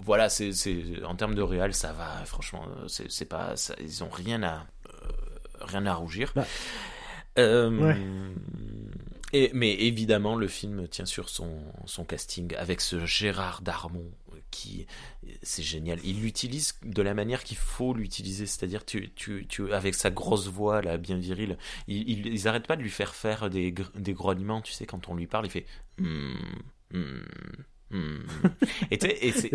Voilà, 0.00 0.28
c'est, 0.28 0.52
c'est, 0.52 1.02
en 1.04 1.14
termes 1.16 1.34
de 1.34 1.42
réal, 1.42 1.72
ça 1.74 1.92
va, 1.92 2.24
franchement, 2.26 2.66
euh, 2.68 2.88
c'est, 2.88 3.10
c'est 3.10 3.24
pas, 3.24 3.56
ça- 3.56 3.74
ils 3.80 4.04
ont 4.04 4.10
rien 4.10 4.42
à, 4.42 4.66
euh, 4.88 5.08
rien 5.62 5.86
à 5.86 5.94
rougir. 5.94 6.32
Bah, 6.34 6.46
Euh, 7.38 7.70
ouais. 7.80 7.96
et, 9.32 9.50
mais 9.54 9.72
évidemment, 9.74 10.36
le 10.36 10.46
film 10.48 10.86
tient 10.88 11.06
sur 11.06 11.28
son, 11.28 11.58
son 11.86 12.04
casting 12.04 12.54
avec 12.56 12.80
ce 12.80 13.04
Gérard 13.04 13.62
Darmon 13.62 14.04
qui, 14.54 14.86
c'est 15.42 15.62
génial. 15.62 15.98
Il 16.04 16.20
l'utilise 16.22 16.74
de 16.84 17.02
la 17.02 17.12
manière 17.14 17.42
qu'il 17.44 17.56
faut 17.56 17.92
l'utiliser, 17.92 18.46
c'est-à-dire 18.46 18.84
tu, 18.84 19.10
tu, 19.14 19.46
tu, 19.48 19.72
avec 19.72 19.94
sa 19.94 20.10
grosse 20.10 20.46
voix 20.48 20.80
là, 20.82 20.96
bien 20.96 21.16
virile. 21.18 21.58
Ils, 21.88 22.08
ils, 22.08 22.26
ils 22.28 22.48
arrêtent 22.48 22.66
pas 22.68 22.76
de 22.76 22.82
lui 22.82 22.90
faire 22.90 23.14
faire 23.14 23.50
des, 23.50 23.72
gr- 23.72 23.90
des 23.98 24.12
grognements, 24.12 24.60
tu 24.62 24.72
sais, 24.72 24.86
quand 24.86 25.08
on 25.08 25.14
lui 25.16 25.26
parle, 25.26 25.46
il 25.46 25.50
fait. 25.50 25.66
Et, 28.90 28.96
et 29.28 29.32
c'est- 29.32 29.52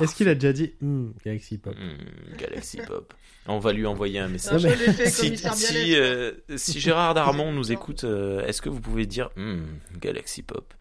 Est-ce 0.00 0.14
qu'il 0.16 0.28
a 0.28 0.34
déjà 0.34 0.52
dit 0.52 0.72
Hmm, 0.80 1.10
Galaxy 1.24 1.58
Pop 1.58 1.74
Hmm, 1.76 2.36
Galaxy 2.36 2.78
Pop. 2.78 3.14
On 3.46 3.58
va 3.60 3.72
lui 3.72 3.86
envoyer 3.86 4.18
un 4.18 4.28
message. 4.28 4.62
Si, 5.06 5.28
si, 5.56 5.94
euh, 5.96 6.32
si 6.56 6.80
Gérard 6.80 7.14
Darmon 7.14 7.52
nous 7.52 7.70
écoute, 7.76 8.02
euh, 8.04 8.44
est-ce 8.46 8.60
que 8.60 8.68
vous 8.68 8.80
pouvez 8.80 9.06
dire 9.06 9.30
Hmm, 9.36 9.66
Galaxy 10.00 10.42
Pop? 10.42 10.74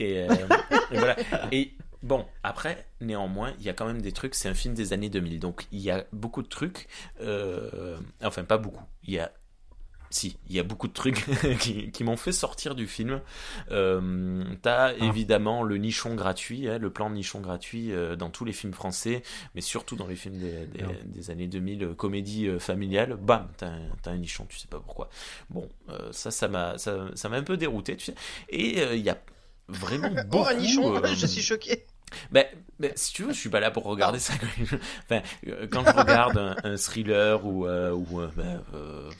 Et, 0.00 0.18
euh, 0.18 0.46
et 0.90 0.96
voilà. 0.96 1.16
Et 1.52 1.72
bon, 2.02 2.26
après, 2.42 2.86
néanmoins, 3.00 3.52
il 3.58 3.64
y 3.64 3.68
a 3.68 3.72
quand 3.74 3.86
même 3.86 4.02
des 4.02 4.12
trucs. 4.12 4.34
C'est 4.34 4.48
un 4.48 4.54
film 4.54 4.74
des 4.74 4.92
années 4.92 5.10
2000, 5.10 5.40
donc 5.40 5.66
il 5.72 5.80
y 5.80 5.90
a 5.90 6.04
beaucoup 6.12 6.42
de 6.42 6.48
trucs. 6.48 6.88
euh, 7.20 7.98
enfin, 8.22 8.44
pas 8.44 8.58
beaucoup. 8.58 8.84
Il 9.04 9.14
y 9.14 9.18
a 9.18 9.32
si, 10.10 10.38
il 10.48 10.56
y 10.56 10.58
a 10.58 10.62
beaucoup 10.62 10.88
de 10.88 10.94
trucs 10.94 11.26
qui, 11.60 11.90
qui 11.90 12.04
m'ont 12.04 12.16
fait 12.16 12.32
sortir 12.32 12.74
du 12.74 12.86
film. 12.86 13.20
Euh, 13.70 14.42
T'as 14.62 14.94
évidemment 14.94 15.62
le 15.62 15.76
nichon 15.76 16.14
gratuit, 16.14 16.66
hein, 16.68 16.78
le 16.78 16.90
plan 16.90 17.10
de 17.10 17.14
nichon 17.14 17.40
gratuit 17.40 17.92
euh, 17.92 18.16
dans 18.16 18.30
tous 18.30 18.46
les 18.46 18.52
films 18.54 18.72
français, 18.72 19.22
mais 19.54 19.60
surtout 19.60 19.96
dans 19.96 20.06
les 20.06 20.16
films 20.16 20.38
des, 20.38 20.66
des- 20.66 20.78
Merde. 20.78 20.96
des 21.04 21.30
années 21.30 21.46
2000, 21.46 21.84
euh, 21.84 21.94
comédie 21.94 22.48
familiale. 22.58 23.16
Bam, 23.20 23.48
t'as 23.58 23.70
un, 24.10 24.16
nichon, 24.16 24.46
tu 24.48 24.56
sais 24.58 24.68
pas 24.68 24.80
pourquoi. 24.80 25.10
Bon, 25.50 25.68
ça, 26.12 26.30
ça 26.30 26.48
m'a, 26.48 26.78
ça, 26.78 27.08
ça 27.14 27.28
m'a 27.28 27.36
un 27.36 27.42
peu 27.42 27.56
dérouté, 27.58 27.96
tu 27.96 28.06
sais. 28.06 28.14
Et 28.48 28.82
il 28.94 29.02
y 29.02 29.10
a 29.10 29.18
vraiment 29.68 30.14
Oh, 30.32 30.44
beaucoup. 30.44 30.48
un 30.48 30.54
nichon, 30.54 30.94
euh, 31.04 31.14
je 31.14 31.26
suis 31.26 31.42
choqué. 31.42 31.87
Ben, 32.30 32.44
ben, 32.78 32.92
si 32.94 33.12
tu 33.12 33.24
veux, 33.24 33.32
je 33.32 33.38
suis 33.38 33.48
pas 33.50 33.60
là 33.60 33.70
pour 33.70 33.84
regarder 33.84 34.18
ça. 34.18 34.34
enfin, 35.04 35.22
euh, 35.46 35.66
quand 35.70 35.84
je 35.84 35.96
regarde 35.96 36.38
un, 36.38 36.56
un 36.64 36.76
thriller 36.76 37.44
ou, 37.44 37.66
euh, 37.66 37.92
ou 37.92 38.20
ben, 38.36 38.62
euh, 38.74 39.10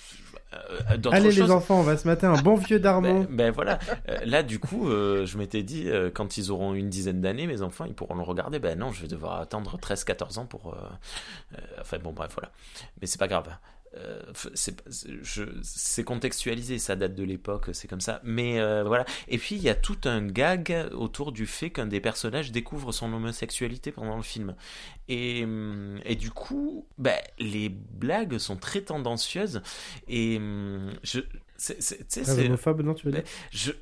euh, 0.54 1.10
Allez 1.10 1.30
choses. 1.30 1.40
les 1.40 1.50
enfants, 1.50 1.80
on 1.80 1.82
va 1.82 1.96
se 1.96 2.06
mater 2.06 2.26
un 2.26 2.40
bon 2.40 2.54
vieux 2.54 2.78
Darmon. 2.78 3.20
Ben, 3.20 3.26
ben 3.30 3.50
voilà, 3.50 3.78
là 4.24 4.42
du 4.42 4.58
coup, 4.58 4.88
euh, 4.88 5.26
je 5.26 5.38
m'étais 5.38 5.62
dit, 5.62 5.90
quand 6.14 6.36
ils 6.36 6.50
auront 6.50 6.74
une 6.74 6.88
dizaine 6.88 7.20
d'années, 7.20 7.46
mes 7.46 7.62
enfants, 7.62 7.84
ils 7.84 7.94
pourront 7.94 8.14
le 8.14 8.22
regarder. 8.22 8.58
Ben 8.58 8.78
non, 8.78 8.92
je 8.92 9.02
vais 9.02 9.08
devoir 9.08 9.40
attendre 9.40 9.76
13-14 9.78 10.38
ans 10.38 10.46
pour... 10.46 10.76
enfin 11.80 11.98
bon, 11.98 12.12
bref, 12.12 12.30
voilà. 12.34 12.50
Mais 13.00 13.06
c'est 13.06 13.18
pas 13.18 13.28
grave. 13.28 13.48
Euh, 13.96 14.22
c'est 15.62 16.04
contextualisé, 16.04 16.78
ça 16.78 16.96
date 16.96 17.14
de 17.14 17.24
l'époque, 17.24 17.70
c'est 17.72 17.88
comme 17.88 18.00
ça. 18.00 18.20
Mais 18.24 18.60
euh, 18.60 18.84
voilà. 18.84 19.04
Et 19.28 19.38
puis 19.38 19.54
il 19.56 19.62
y 19.62 19.68
a 19.68 19.74
tout 19.74 19.98
un 20.04 20.26
gag 20.26 20.88
autour 20.92 21.32
du 21.32 21.46
fait 21.46 21.70
qu'un 21.70 21.86
des 21.86 22.00
personnages 22.00 22.52
découvre 22.52 22.92
son 22.92 23.12
homosexualité 23.12 23.92
pendant 23.92 24.16
le 24.16 24.22
film. 24.22 24.54
Et, 25.08 25.46
et 26.04 26.16
du 26.16 26.30
coup, 26.30 26.86
bah, 26.98 27.16
les 27.38 27.70
blagues 27.70 28.38
sont 28.38 28.56
très 28.56 28.82
tendancieuses. 28.82 29.62
Et 30.06 30.38
je, 31.02 31.20
c'est, 31.56 32.28
homophobe, 32.28 32.82
non, 32.82 32.94
tu 32.94 33.06
veux 33.06 33.12
dire? 33.12 33.24
je 33.50 33.72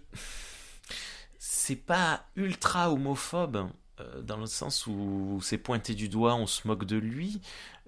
c'est 1.39 1.75
pas 1.75 2.25
ultra 2.37 2.93
homophobe 2.93 3.69
euh, 3.99 4.23
dans 4.23 4.37
le 4.37 4.47
sens 4.47 4.87
où 4.87 5.41
c'est 5.43 5.59
pointé 5.59 5.95
du 5.95 6.09
doigt, 6.09 6.35
on 6.37 6.47
se 6.47 6.69
moque 6.69 6.85
de 6.85 6.97
lui. 6.97 7.41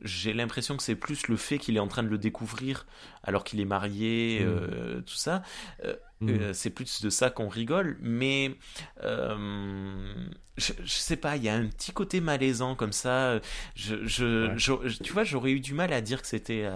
J'ai 0.03 0.33
l'impression 0.33 0.77
que 0.77 0.83
c'est 0.83 0.95
plus 0.97 1.29
le 1.29 1.37
fait 1.37 1.59
qu'il 1.59 1.77
est 1.77 1.81
en 1.81 1.89
train 1.89 2.03
de 2.03 2.09
le 2.09 2.19
découvrir 2.19 2.87
alors 3.23 3.43
qu'il 3.45 3.61
est 3.61 3.65
marié, 3.65 4.41
Mm. 4.41 4.47
euh, 4.47 5.01
tout 5.03 5.15
ça. 5.16 5.43
Euh, 5.85 5.95
Mm. 6.20 6.29
euh, 6.31 6.53
c'est 6.53 6.70
plus 6.70 7.01
de 7.03 7.11
ça 7.11 7.31
qu'on 7.31 7.49
rigole, 7.49 7.97
mais 8.01 8.57
euh, 9.05 10.27
je, 10.57 10.73
je 10.85 10.93
sais 10.93 11.16
pas, 11.16 11.37
il 11.37 11.45
y 11.45 11.49
a 11.49 11.55
un 11.55 11.66
petit 11.66 11.93
côté 11.93 12.20
malaisant 12.20 12.75
comme 12.75 12.93
ça. 12.93 13.41
Je, 13.77 14.05
je, 14.05 14.49
Ouais. 14.49 14.55
je- 14.57 15.03
tu 15.03 15.12
vois, 15.12 15.25
j'aurais 15.25 15.53
eu 15.53 15.61
du 15.61 15.75
mal 15.75 15.93
à 15.93 16.01
dire 16.01 16.20
que 16.20 16.27
c'était 16.29 16.69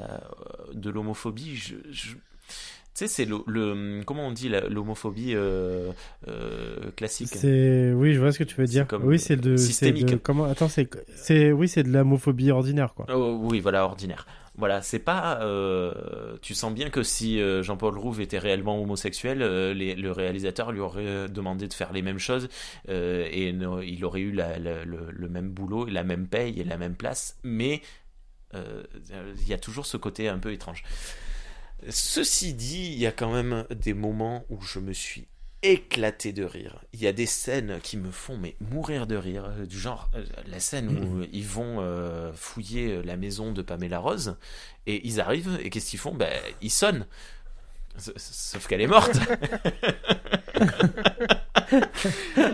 de 0.73 0.91
l'homophobie. 0.91 1.57
Je, 1.57 1.75
sais, 2.95 3.09
c'est 3.09 3.25
le, 3.25 3.39
le- 3.47 4.03
comment 4.05 4.27
on 4.29 4.33
dit 4.33 4.49
l'homophobie 4.49 5.35
euh, 5.35 5.93
euh, 6.29 6.91
classique. 6.97 7.29
C'est 7.33 7.93
oui, 7.95 8.15
je 8.15 8.21
vois 8.21 8.33
ce 8.33 8.39
que 8.39 8.45
tu 8.45 8.55
veux 8.57 8.67
dire. 8.67 8.87
comme 8.87 9.05
Oui, 9.05 9.19
c'est 9.19 9.37
de 9.37 9.57
systémique. 9.57 10.07
de- 10.07 10.17
comment 10.17 10.45
Attends, 10.45 10.69
c'est 10.69 10.89
c'est 11.17 11.53
oui, 11.53 11.69
c'est 11.69 11.83
de 11.83 11.91
l'homophobie 11.91 12.51
ordinaire 12.51 12.95
quoi. 12.95 13.07
Oh, 13.13 13.39
oui, 13.43 13.61
voilà, 13.61 13.85
ordinaire. 13.85 14.27
Voilà, 14.59 14.83
c'est 14.83 14.99
pas. 14.99 15.41
euh, 15.41 16.37
tu 16.43 16.53
sens 16.55 16.75
bien 16.75 16.91
que 16.91 17.03
si 17.03 17.41
Jean-Paul 17.63 17.97
Rouve 17.97 18.21
était 18.21 18.39
réellement 18.39 18.79
homosexuel, 18.83 19.39
les- 19.73 19.95
le 19.95 20.13
réalisateur 20.13 20.73
lui 20.73 20.81
aurait 20.81 21.29
demandé 21.31 21.69
de 21.69 21.73
faire 21.73 21.93
les 21.95 22.03
mêmes 22.03 22.19
choses 22.19 22.49
et 22.89 23.49
il 23.49 24.05
aurait 24.05 24.21
eu 24.21 24.33
la- 24.33 24.59
la- 24.59 24.85
le, 24.85 25.07
le 25.11 25.29
même 25.29 25.49
boulot, 25.49 25.87
la 25.87 26.05
même 26.05 26.27
paye 26.29 26.61
et 26.61 26.65
la 26.65 26.77
même 26.77 26.95
place. 26.97 27.39
Mais 27.43 27.81
il 28.55 29.49
y 29.49 29.55
a 29.55 29.59
toujours 29.59 29.87
ce 29.87 29.97
côté 29.97 30.29
un 30.29 30.39
peu 30.39 30.53
étrange. 30.53 30.83
Ceci 31.89 32.55
dit, 32.55 32.93
il 32.93 32.99
y 32.99 33.07
a 33.07 33.13
quand 33.13 33.33
même 33.33 33.65
des 33.71 33.95
moments 33.95 34.45
où 34.51 34.61
je 34.63 34.79
me 34.79 34.93
suis 34.93 35.27
éclaté 35.63 36.33
de 36.33 36.45
rire. 36.45 36.83
Il 36.93 37.01
y 37.01 37.07
a 37.07 37.13
des 37.13 37.27
scènes 37.27 37.79
qui 37.83 37.97
me 37.97 38.11
font 38.11 38.37
mais 38.37 38.57
mourir 38.73 39.07
de 39.07 39.15
rire, 39.17 39.45
euh, 39.47 39.65
du 39.65 39.79
genre 39.79 40.11
euh, 40.15 40.25
la 40.49 40.59
scène 40.59 40.89
où 40.89 41.21
euh, 41.21 41.27
ils 41.33 41.47
vont 41.47 41.77
euh, 41.79 42.33
fouiller 42.35 43.01
la 43.05 43.17
maison 43.17 43.53
de 43.53 43.63
Pamela 43.63 44.01
Rose 44.01 44.37
et 44.87 45.07
ils 45.07 45.21
arrivent 45.21 45.61
et 45.63 45.71
qu'est-ce 45.71 45.91
qu'ils 45.91 46.01
font? 46.01 46.15
Ben 46.15 46.33
ils 46.63 46.71
sonnent. 46.71 47.07
Sauf 47.97 48.67
qu'elle 48.67 48.81
est 48.81 48.87
morte. 48.87 49.21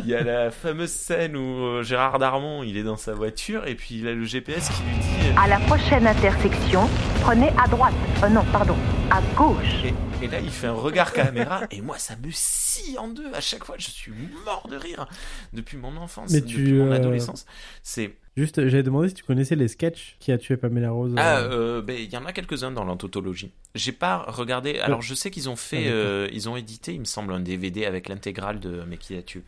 il 0.05 0.07
y 0.07 0.15
a 0.15 0.23
la 0.23 0.51
fameuse 0.51 0.91
scène 0.91 1.37
où 1.37 1.83
Gérard 1.83 2.19
Darmon, 2.19 2.63
il 2.63 2.77
est 2.77 2.83
dans 2.83 2.97
sa 2.97 3.15
voiture 3.15 3.67
et 3.67 3.75
puis 3.75 3.99
il 4.01 4.09
a 4.09 4.13
le 4.13 4.25
GPS 4.25 4.69
qui 4.69 4.83
lui 4.83 4.99
dit 4.99 5.33
À 5.37 5.47
la 5.47 5.61
prochaine 5.61 6.07
intersection, 6.07 6.89
prenez 7.21 7.51
à 7.63 7.69
droite. 7.69 7.95
Euh, 8.23 8.29
non, 8.29 8.45
pardon, 8.53 8.77
à 9.11 9.21
gauche. 9.37 9.93
Et, 10.21 10.27
là, 10.27 10.41
il 10.41 10.51
fait 10.51 10.67
un 10.67 10.73
regard 10.73 11.13
caméra, 11.13 11.63
et 11.71 11.81
moi, 11.81 11.97
ça 11.99 12.17
me 12.17 12.31
scie 12.33 12.99
en 12.99 13.09
deux. 13.09 13.33
À 13.35 13.41
chaque 13.41 13.63
fois, 13.65 13.77
je 13.79 13.89
suis 13.89 14.13
mort 14.45 14.67
de 14.69 14.77
rire 14.77 15.07
depuis 15.53 15.77
mon 15.77 15.97
enfance, 15.97 16.33
Mais 16.33 16.41
depuis 16.41 16.55
tu, 16.57 16.73
mon 16.75 16.91
euh, 16.91 16.97
adolescence. 16.97 17.47
C'est 17.83 18.13
Juste, 18.37 18.69
j'avais 18.69 18.85
demandé 18.85 19.09
si 19.09 19.15
tu 19.17 19.25
connaissais 19.25 19.57
les 19.57 19.67
sketchs 19.67 20.15
qui 20.21 20.31
a 20.31 20.39
tué 20.39 20.57
Pamela 20.57 20.93
Rose. 20.93 21.13
ah, 21.17 21.39
euh, 21.39 21.79
euh, 21.79 21.83
ben, 21.83 21.97
il 21.99 22.09
y 22.13 22.17
en 22.17 22.25
a 22.25 22.33
quelques-uns 22.33 22.71
dans 22.71 22.85
l'anthologie. 22.85 23.51
J'ai 23.75 23.91
pas 23.91 24.25
regardé. 24.29 24.79
Alors, 24.79 25.03
je 25.03 25.13
sais 25.15 25.31
qu'ils 25.33 25.49
ont 25.49 25.57
fait, 25.57 25.87
Ah, 25.89 25.91
euh, 25.91 26.29
ils 26.33 26.49
ont 26.49 26.57
édité, 26.57 26.95
il 26.95 27.01
me 27.01 27.05
semble, 27.05 27.33
un 27.33 27.41
DVD 27.41 27.85
avec 27.85 28.09
l'intégrale 28.09 28.61
de 28.61 28.85
Mais 28.89 28.97
qui 28.97 29.17
a 29.17 29.23
tué 29.23 29.41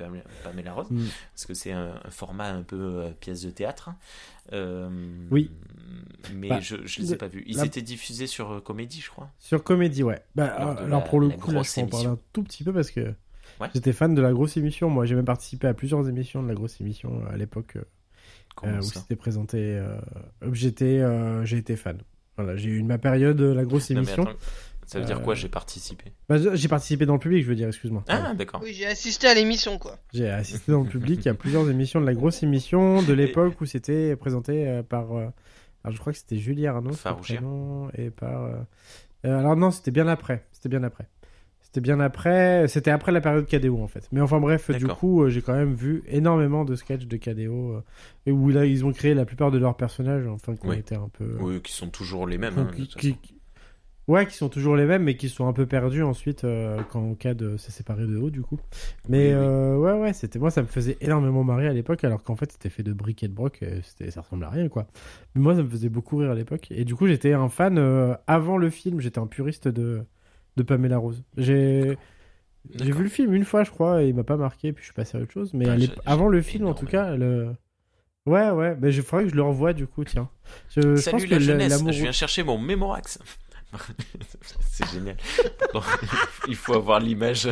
Pamela, 0.42 0.72
Rose, 0.72 0.88
Mm. 0.90 1.05
parce 1.34 1.47
que 1.47 1.55
c'est 1.55 1.70
un, 1.72 1.92
un 2.05 2.10
format 2.10 2.48
un 2.51 2.62
peu 2.62 2.76
euh, 2.80 3.10
pièce 3.20 3.42
de 3.42 3.51
théâtre. 3.51 3.90
Oui. 5.30 5.51
Mais 6.34 6.48
Bah, 6.48 6.59
je, 6.60 6.74
je 6.84 7.01
les 7.01 7.12
ai 7.12 7.16
pas 7.16 7.28
vus. 7.28 7.44
Ils 7.47 7.56
la- 7.59 7.66
étaient 7.66 7.82
diffusés 7.82 8.26
sur 8.26 8.60
Comédie, 8.64 9.01
je 9.01 9.09
crois. 9.10 9.30
Sur 9.38 9.62
Comédie, 9.62 10.02
ouais. 10.02 10.20
Bah, 10.34 10.56
Alors 10.60 10.88
la- 10.88 11.00
pour 11.00 11.20
le 11.20 11.28
coup, 11.30 11.50
là, 11.50 11.62
je 11.62 11.74
peux 11.74 11.80
en 11.82 11.86
parler 11.88 12.06
un 12.06 12.18
tout 12.32 12.42
petit 12.42 12.64
peu 12.64 12.72
parce 12.72 12.90
que 12.90 13.14
Ouais. 13.60 13.68
j'étais 13.74 13.92
fan 13.92 14.14
de 14.14 14.22
la 14.22 14.32
grosse 14.32 14.56
émission. 14.56 14.88
Moi, 14.90 15.04
j'ai 15.06 15.14
même 15.14 15.24
participé 15.24 15.66
à 15.66 15.74
plusieurs 15.74 16.08
émissions 16.08 16.42
de 16.42 16.48
la 16.48 16.54
grosse 16.54 16.80
émission 16.80 17.22
euh, 17.26 17.32
à 17.34 17.36
l'époque 17.36 17.76
euh, 17.76 17.82
euh, 18.64 18.78
où 18.78 18.82
c'était 18.82 19.16
présenté. 19.16 19.58
Euh, 19.58 19.96
j'étais, 20.52 21.00
euh, 21.00 21.44
j'ai 21.44 21.58
été 21.58 21.76
fan. 21.76 21.98
Voilà, 22.36 22.56
j'ai 22.56 22.70
eu 22.70 22.82
ma 22.82 22.96
période 22.98 23.36
de 23.36 23.44
la 23.46 23.64
grosse 23.64 23.90
émission. 23.90 24.22
attends, 24.22 24.32
ça 24.86 24.98
veut 24.98 25.04
dire 25.04 25.20
quoi 25.22 25.34
J'ai 25.34 25.48
participé. 25.48 26.06
Bah, 26.28 26.36
j'ai 26.54 26.68
participé 26.68 27.04
dans 27.06 27.12
le 27.14 27.18
public, 27.20 27.42
je 27.44 27.48
veux 27.48 27.54
dire, 27.54 27.68
excuse-moi. 27.68 28.02
Ah, 28.08 28.32
d'accord. 28.34 28.60
Oui, 28.62 28.72
j'ai 28.72 28.86
assisté 28.86 29.26
à 29.26 29.34
l'émission, 29.34 29.78
quoi. 29.78 29.98
J'ai 30.14 30.28
assisté 30.30 30.72
dans 30.72 30.82
le 30.82 30.88
public 30.88 31.26
à 31.26 31.34
plusieurs 31.34 31.68
émissions 31.68 32.00
de 32.00 32.06
la 32.06 32.14
grosse 32.14 32.42
émission 32.42 33.02
de 33.02 33.12
l'époque 33.12 33.60
où 33.60 33.66
c'était 33.66 34.16
présenté 34.16 34.66
euh, 34.68 34.82
par. 34.82 35.12
euh, 35.14 35.26
alors 35.84 35.94
je 35.94 36.00
crois 36.00 36.12
que 36.12 36.18
c'était 36.18 36.36
Julie 36.38 36.66
Arnaud, 36.66 36.92
prénom, 37.22 37.90
et 37.96 38.10
par. 38.10 38.48
Euh, 39.24 39.38
alors 39.38 39.56
non, 39.56 39.70
c'était 39.70 39.90
bien 39.90 40.06
après. 40.09 40.44
C'était 40.52 40.68
bien 40.68 40.82
après. 40.82 41.09
C'était 41.62 41.80
bien 41.80 42.01
après. 42.01 42.66
C'était 42.66 42.90
après 42.90 43.12
la 43.12 43.20
période 43.20 43.47
KDO 43.47 43.80
en 43.80 43.86
fait. 43.86 44.09
Mais 44.10 44.20
enfin 44.20 44.40
bref, 44.40 44.70
du 44.72 44.86
coup, 44.88 45.22
euh, 45.22 45.30
j'ai 45.30 45.40
quand 45.40 45.52
même 45.55 45.72
vu 45.74 46.02
énormément 46.09 46.64
de 46.64 46.74
sketchs 46.74 47.06
de 47.06 47.16
KDO 47.16 47.82
euh, 48.26 48.30
où 48.32 48.48
là 48.51 48.66
ils 48.66 48.84
ont 48.84 48.92
créé 48.92 49.14
la 49.14 49.24
plupart 49.24 49.51
de 49.52 49.59
leurs 49.59 49.76
personnages, 49.76 50.26
enfin 50.26 50.56
qui 50.56 50.66
Oui. 50.66 50.78
été 50.78 50.97
un 50.97 51.09
peu. 51.12 51.36
Oui, 51.40 51.60
qui 51.62 51.72
sont 51.72 51.88
toujours 51.88 52.26
les 52.26 52.38
mêmes. 52.38 52.59
Hein, 52.59 52.70
qui- 52.74 52.88
qui- 52.88 53.16
Ouais, 54.10 54.26
qui 54.26 54.34
sont 54.34 54.48
toujours 54.48 54.74
les 54.76 54.86
mêmes, 54.86 55.04
mais 55.04 55.16
qui 55.16 55.28
sont 55.28 55.46
un 55.46 55.52
peu 55.52 55.66
perdus 55.66 56.02
ensuite 56.02 56.42
euh, 56.44 56.82
quand 56.90 57.00
au 57.02 57.14
cas 57.14 57.34
de 57.34 57.56
se 57.56 57.70
séparer 57.70 58.06
de 58.06 58.16
haut, 58.16 58.30
du 58.30 58.42
coup. 58.42 58.58
Mais 59.08 59.32
Oui, 59.32 59.34
oui. 59.34 59.34
euh, 59.34 59.76
ouais, 59.76 59.92
ouais, 59.92 60.12
c'était 60.12 60.38
moi, 60.38 60.50
ça 60.50 60.62
me 60.62 60.66
faisait 60.66 60.96
énormément 61.00 61.44
marrer 61.44 61.68
à 61.68 61.72
l'époque, 61.72 62.02
alors 62.04 62.24
qu'en 62.24 62.34
fait, 62.34 62.50
c'était 62.50 62.70
fait 62.70 62.82
de 62.82 62.92
briques 62.92 63.22
et 63.22 63.28
de 63.28 63.34
broc, 63.34 63.64
c'était, 63.84 64.10
ça 64.10 64.22
ressemblait 64.22 64.46
à 64.46 64.50
rien, 64.50 64.68
quoi. 64.68 64.86
Mais 65.34 65.40
moi, 65.42 65.54
ça 65.54 65.62
me 65.62 65.68
faisait 65.68 65.88
beaucoup 65.88 66.16
rire 66.16 66.30
à 66.32 66.34
l'époque, 66.34 66.66
et 66.72 66.84
du 66.84 66.94
coup, 66.96 67.06
j'étais 67.06 67.32
un 67.34 67.48
fan 67.48 67.78
euh, 67.78 68.14
avant 68.26 68.56
le 68.58 68.68
film, 68.70 69.00
j'étais 69.00 69.20
un 69.20 69.26
puriste 69.28 69.68
de, 69.68 70.02
de 70.56 70.62
Pamela 70.62 70.98
Rose. 70.98 71.22
J'ai. 71.36 71.96
J'ai 72.74 72.92
vu 72.92 73.02
le 73.04 73.08
film 73.08 73.32
une 73.34 73.44
fois, 73.44 73.64
je 73.64 73.70
crois, 73.70 74.02
et 74.02 74.08
il 74.08 74.14
m'a 74.14 74.24
pas 74.24 74.36
marqué, 74.36 74.72
puis 74.72 74.82
je 74.82 74.86
suis 74.86 74.94
passé 74.94 75.16
à 75.16 75.20
autre 75.20 75.32
chose. 75.32 75.54
Mais 75.54 75.66
Ah, 75.66 75.76
l'ép- 75.76 76.00
avant 76.04 76.28
le 76.28 76.42
film, 76.42 76.66
en 76.66 76.74
tout 76.74 76.86
cas, 76.86 77.16
le... 77.16 77.54
ouais, 78.26 78.50
ouais, 78.50 78.74
ben, 78.74 78.88
il 78.92 79.02
faudrait 79.02 79.24
que 79.24 79.30
je 79.30 79.36
le 79.36 79.42
revoie, 79.42 79.72
du 79.72 79.86
coup, 79.86 80.04
tiens. 80.04 80.28
Je, 80.76 80.80
je 80.96 81.00
Salut 81.00 81.12
pense 81.12 81.24
que 81.24 81.30
la 81.30 81.38
le- 81.38 81.44
jeunesse, 81.46 81.72
je 81.86 82.02
viens 82.02 82.12
chercher 82.12 82.42
mon 82.42 82.58
mémorax. 82.58 83.18
C'est 84.70 84.86
génial. 84.90 85.16
Bon, 85.72 85.82
il 86.48 86.56
faut 86.56 86.74
avoir 86.74 86.98
l'image. 87.01 87.48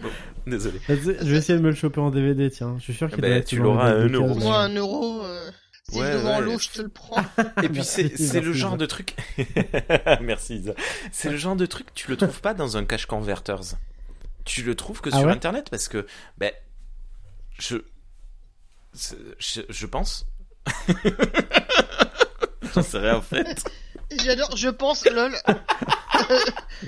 Bon, 0.00 0.08
désolé. 0.46 0.80
Je 0.88 0.94
vais 0.94 1.36
essayer 1.38 1.58
de 1.58 1.62
me 1.64 1.70
le 1.70 1.74
choper 1.76 2.00
en 2.00 2.10
DVD, 2.10 2.50
tiens. 2.50 2.76
Je 2.78 2.82
suis 2.84 2.94
sûr 2.94 3.10
qu'il 3.10 3.20
Bah, 3.20 3.40
tu 3.42 3.58
l'auras 3.58 3.90
à 3.90 3.94
un 3.94 4.06
dédicaces. 4.06 4.20
euro. 4.28 4.34
Moi, 4.40 4.58
un 4.58 4.74
euro, 4.74 5.22
euh, 5.24 5.50
si 5.88 5.98
Ouais, 6.00 6.12
devant 6.12 6.38
ouais. 6.38 6.44
l'eau, 6.44 6.58
je 6.58 6.70
te 6.70 6.82
le 6.82 6.88
prends. 6.88 7.22
Et 7.62 7.68
puis 7.68 7.84
c'est 7.84 8.04
Merci, 8.04 8.26
c'est 8.28 8.40
le 8.40 8.52
genre 8.52 8.76
de 8.76 8.86
truc. 8.86 9.14
Merci 10.22 10.56
Isa. 10.56 10.72
C'est 11.12 11.30
le 11.30 11.36
genre 11.36 11.56
de 11.56 11.66
truc 11.66 11.88
tu 11.94 12.10
le 12.10 12.16
trouves 12.16 12.40
pas 12.40 12.54
dans 12.54 12.76
un 12.76 12.84
cache 12.84 13.06
converters. 13.06 13.76
Tu 14.44 14.62
le 14.62 14.74
trouves 14.74 15.00
que 15.00 15.10
Ah 15.12 15.18
sur 15.18 15.26
ouais 15.26 15.32
internet 15.32 15.68
parce 15.70 15.88
que 15.88 16.06
ben 16.38 16.50
je 17.58 17.76
je, 19.38 19.60
je 19.68 19.86
pense. 19.86 20.26
J'en 22.74 22.82
sais 22.82 22.98
rien 22.98 23.16
en 23.16 23.22
fait. 23.22 23.64
J'adore, 24.24 24.56
je 24.56 24.68
pense, 24.68 25.04
lol. 25.10 25.32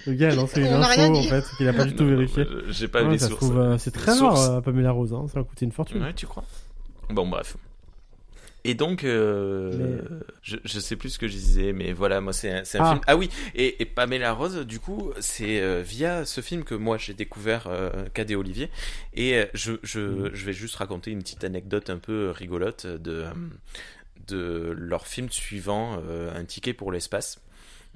Le 0.07 0.13
gars 0.15 0.31
a 0.33 0.35
lancé 0.35 0.61
une 0.61 0.69
On 0.69 0.79
n'a 0.79 0.87
rien 0.87 1.05
info, 1.11 1.17
en 1.17 1.21
dit. 1.21 1.29
fait, 1.29 1.45
qu'il 1.57 1.69
a 1.69 1.73
pas 1.73 1.85
du 1.85 1.95
tout 1.95 2.07
vérifié. 2.07 2.45
Euh, 2.45 2.65
J'ai 2.71 2.89
pas 2.89 3.03
Ouais, 3.03 3.13
les 3.13 3.19
ça 3.19 3.27
se 3.27 3.31
sources. 3.33 3.45
trouve, 3.47 3.59
euh, 3.59 3.79
c'est 3.79 3.91
très 3.91 4.13
rare, 4.13 4.37
sources. 4.37 4.49
euh, 4.49 4.61
Pamela 4.61 4.91
Rose, 4.93 5.13
hein. 5.13 5.27
ça 5.33 5.41
va 5.41 5.45
coûter 5.45 5.65
une 5.65 5.73
fortune. 5.73 6.03
Ouais, 6.03 6.13
tu 6.15 6.27
crois? 6.27 6.45
Bon, 7.11 7.27
bref. 7.27 7.57
Et 8.67 8.73
donc, 8.75 9.05
euh, 9.05 9.73
Mais- 10.01 10.17
je, 10.43 10.57
je 10.65 10.81
sais 10.81 10.97
plus 10.97 11.11
ce 11.11 11.19
que 11.19 11.29
je 11.29 11.35
disais, 11.35 11.75
mais 11.75 11.93
voilà, 11.93 12.23
moi 12.23 12.33
c'est 12.33 12.51
un, 12.51 12.65
c'est 12.65 12.79
un 12.79 12.85
Ah. 12.85 12.89
film. 12.93 13.01
Ah 13.07 13.17
oui, 13.17 13.29
et, 13.55 13.83
et 13.83 13.85
Pamela 13.85 14.33
Rose, 14.33 14.65
du 14.67 14.81
coup, 14.81 15.13
c'est 15.21 15.61
euh, 15.61 15.83
via 15.85 16.25
ce 16.25 16.41
film 16.41 16.65
que 16.65 16.75
moi 16.75 16.97
j'ai 16.97 17.13
découvert 17.13 17.67
euh, 17.67 17.91
Cadet 18.15 18.37
Olivier. 18.37 18.71
Et 19.13 19.35
euh, 19.37 19.45
je, 19.53 19.73
je, 19.83 20.01
Mm. 20.01 20.31
je 20.33 20.47
vais 20.47 20.55
juste 20.55 20.77
raconter 20.77 21.11
une 21.11 21.19
petite 21.19 21.45
anecdote 21.45 21.91
un 21.91 21.99
peu 21.99 22.31
rigolote 22.31 22.87
de, 22.87 23.13
euh, 23.25 23.31
de 24.29 24.75
leur 24.77 25.07
film 25.07 25.29
suivant, 25.31 25.99
euh, 26.09 26.35
Un 26.35 26.45
ticket 26.45 26.75
pour 26.75 26.93
l'espace. 26.93 27.41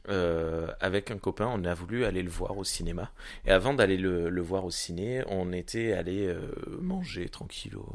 Euh, 0.08 0.68
avec 0.80 1.10
un 1.10 1.18
copain, 1.18 1.50
on 1.52 1.64
a 1.64 1.74
voulu 1.74 2.06
aller 2.06 2.22
le 2.22 2.30
voir 2.30 2.56
au 2.56 2.64
cinéma. 2.64 3.10
Et 3.44 3.50
avant 3.50 3.74
d'aller 3.74 3.98
le, 3.98 4.30
le 4.30 4.40
voir 4.40 4.64
au 4.64 4.70
ciné, 4.70 5.22
on 5.26 5.52
était 5.52 5.92
allé 5.92 6.26
euh, 6.28 6.40
manger 6.80 7.28
tranquille, 7.28 7.76
au- 7.76 7.94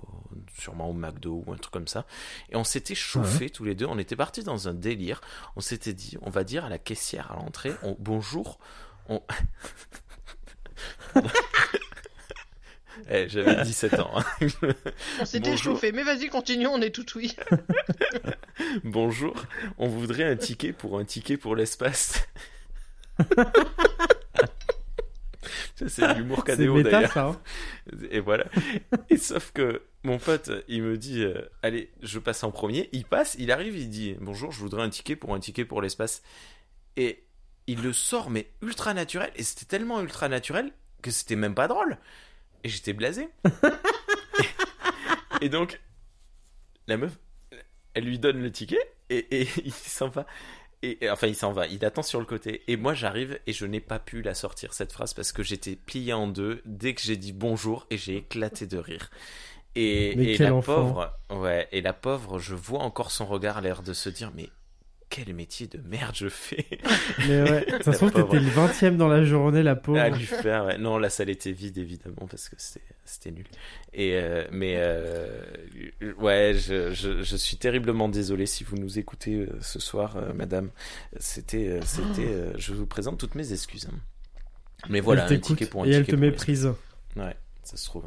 sûrement 0.55 0.89
au 0.89 0.93
McDo 0.93 1.43
ou 1.47 1.53
un 1.53 1.57
truc 1.57 1.73
comme 1.73 1.87
ça. 1.87 2.05
Et 2.51 2.55
on 2.55 2.63
s'était 2.63 2.93
chauffé 2.93 3.49
tous 3.49 3.63
les 3.63 3.73
deux. 3.73 3.87
On 3.87 3.97
était 3.97 4.15
partis 4.15 4.43
dans 4.43 4.67
un 4.67 4.75
délire. 4.75 5.21
On 5.55 5.61
s'était 5.61 5.93
dit, 5.93 6.17
on 6.21 6.29
va 6.29 6.43
dire 6.43 6.65
à 6.65 6.69
la 6.69 6.77
caissière 6.77 7.31
à 7.31 7.35
l'entrée, 7.35 7.71
on- 7.81 7.95
bonjour. 7.99 8.59
On... 9.09 9.19
Eh, 13.09 13.27
J'avais 13.29 13.63
17 13.63 13.99
ans. 13.99 14.11
hein. 14.15 14.23
On 15.21 15.25
s'était 15.25 15.49
Bonjour. 15.51 15.73
chauffé. 15.75 15.91
Mais 15.91 16.03
vas-y, 16.03 16.27
continue, 16.29 16.67
on 16.67 16.81
est 16.81 16.91
tout 16.91 17.05
oui. 17.15 17.35
Bonjour, 18.83 19.33
on 19.77 19.87
voudrait 19.87 20.23
un 20.25 20.35
ticket 20.35 20.73
pour 20.73 20.99
un 20.99 21.05
ticket 21.05 21.37
pour 21.37 21.55
l'espace. 21.55 22.27
Ça, 25.75 25.89
c'est 25.89 26.07
de 26.07 26.13
l'humour 26.19 26.43
méta 26.77 26.89
d'ailleurs. 26.91 27.17
hein. 27.17 27.41
Et 28.11 28.19
voilà. 28.19 28.45
Et 29.09 29.17
sauf 29.17 29.51
que 29.51 29.81
mon 30.03 30.17
pote, 30.19 30.51
il 30.67 30.83
me 30.83 30.97
dit 30.97 31.23
euh, 31.23 31.41
Allez, 31.63 31.91
je 32.01 32.19
passe 32.19 32.43
en 32.43 32.51
premier. 32.51 32.89
Il 32.91 33.05
passe, 33.05 33.35
il 33.39 33.51
arrive, 33.51 33.75
il 33.75 33.89
dit 33.89 34.15
Bonjour, 34.21 34.51
je 34.51 34.59
voudrais 34.59 34.83
un 34.83 34.89
ticket 34.89 35.15
pour 35.15 35.33
un 35.33 35.39
ticket 35.39 35.65
pour 35.65 35.81
l'espace. 35.81 36.21
Et 36.95 37.23
il 37.67 37.81
le 37.81 37.91
sort, 37.91 38.29
mais 38.29 38.47
ultra 38.61 38.93
naturel. 38.93 39.31
Et 39.35 39.43
c'était 39.43 39.65
tellement 39.65 39.99
ultra 40.01 40.29
naturel 40.29 40.71
que 41.01 41.09
c'était 41.11 41.35
même 41.35 41.55
pas 41.55 41.67
drôle. 41.67 41.97
Et 42.63 42.69
j'étais 42.69 42.93
blasé. 42.93 43.29
et 45.41 45.49
donc, 45.49 45.79
la 46.87 46.97
meuf, 46.97 47.17
elle 47.93 48.05
lui 48.05 48.19
donne 48.19 48.41
le 48.41 48.51
ticket 48.51 48.79
et, 49.09 49.41
et 49.41 49.47
il 49.65 49.71
s'en 49.73 50.09
va. 50.09 50.25
Et, 50.81 51.05
et- 51.05 51.09
enfin, 51.09 51.27
il 51.27 51.35
s'en 51.35 51.51
va, 51.51 51.67
il 51.67 51.83
attend 51.85 52.03
sur 52.03 52.19
le 52.19 52.25
côté. 52.25 52.63
Et 52.67 52.77
moi, 52.77 52.93
j'arrive 52.93 53.39
et 53.47 53.53
je 53.53 53.65
n'ai 53.65 53.79
pas 53.79 53.99
pu 53.99 54.21
la 54.21 54.33
sortir, 54.33 54.73
cette 54.73 54.91
phrase, 54.91 55.13
parce 55.13 55.31
que 55.31 55.43
j'étais 55.43 55.75
plié 55.75 56.13
en 56.13 56.27
deux 56.27 56.61
dès 56.65 56.93
que 56.93 57.01
j'ai 57.01 57.17
dit 57.17 57.33
bonjour 57.33 57.85
et 57.89 57.97
j'ai 57.97 58.17
éclaté 58.17 58.67
de 58.67 58.77
rire. 58.77 59.09
Et, 59.75 60.33
et 60.33 60.37
la 60.37 60.53
enfant. 60.53 60.75
pauvre, 60.75 61.13
ouais, 61.31 61.67
et 61.71 61.81
la 61.81 61.93
pauvre, 61.93 62.37
je 62.37 62.53
vois 62.53 62.79
encore 62.81 63.09
son 63.11 63.25
regard, 63.25 63.59
l'air 63.61 63.81
de 63.81 63.93
se 63.93 64.07
dire, 64.09 64.31
mais 64.35 64.49
quel 65.15 65.35
métier 65.35 65.67
de 65.67 65.77
merde 65.77 66.15
je 66.15 66.27
fais 66.27 66.65
Mais 67.27 67.43
ouais, 67.43 67.65
façon, 67.83 68.07
La 68.07 68.11
pauvre. 68.13 68.29
t'étais 68.31 68.43
le 68.43 68.49
20 68.49 68.83
e 68.83 68.97
dans 68.97 69.07
la 69.07 69.23
journée, 69.23 69.61
la 69.61 69.75
pauvre. 69.75 69.99
à 69.99 70.09
lui 70.09 70.25
faire. 70.25 70.65
ouais. 70.65 70.79
Non, 70.79 70.97
la 70.97 71.11
salle 71.11 71.29
était 71.29 71.51
vide 71.51 71.77
évidemment 71.77 72.25
parce 72.27 72.49
que 72.49 72.55
c'était 73.05 73.29
nul. 73.31 73.45
Et 73.93 74.13
euh, 74.15 74.45
mais 74.51 74.73
euh, 74.77 75.43
ouais, 76.17 76.53
je, 76.55 76.91
je, 76.93 77.21
je 77.21 77.35
suis 77.35 77.57
terriblement 77.57 78.09
désolé 78.09 78.47
si 78.47 78.63
vous 78.63 78.75
nous 78.77 78.97
écoutez 78.97 79.35
euh, 79.35 79.49
ce 79.61 79.79
soir, 79.79 80.17
Madame. 80.33 80.71
C'était 81.19 81.79
c'était. 81.85 82.53
je 82.57 82.73
vous 82.73 82.87
présente 82.87 83.19
toutes 83.19 83.35
mes 83.35 83.53
excuses. 83.53 83.87
hein. 83.91 83.95
Mais 84.89 84.99
voilà, 84.99 85.27
elle 85.29 85.37
un 85.37 85.39
ticket 85.39 85.67
pour 85.67 85.83
un 85.83 85.85
et 85.85 85.91
elle 85.91 86.07
te 86.07 86.15
méprise. 86.15 86.73
Ouais, 87.15 87.35
ça 87.63 87.77
se 87.77 87.85
trouve. 87.85 88.05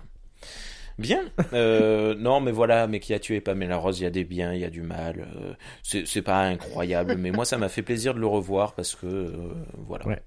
Bien. 0.98 1.24
Euh, 1.52 2.14
non, 2.14 2.40
mais 2.40 2.52
voilà, 2.52 2.86
mais 2.86 3.00
qui 3.00 3.12
a 3.12 3.18
tué 3.18 3.40
Pamela 3.42 3.76
Rose, 3.76 4.00
il 4.00 4.04
y 4.04 4.06
a 4.06 4.10
des 4.10 4.24
biens, 4.24 4.54
il 4.54 4.60
y 4.60 4.64
a 4.64 4.70
du 4.70 4.80
mal. 4.82 5.28
euh, 5.36 5.52
c'est 5.82 6.22
pas 6.22 6.40
incroyable, 6.42 7.16
mais 7.18 7.30
moi, 7.32 7.44
ça 7.44 7.58
m'a 7.58 7.68
fait 7.68 7.82
plaisir 7.82 8.14
de 8.14 8.20
le 8.20 8.26
revoir 8.26 8.74
parce 8.74 8.94
que 8.94 9.06
euh, 9.06 9.52
voilà. 9.74 10.06
Ouais. 10.06 10.22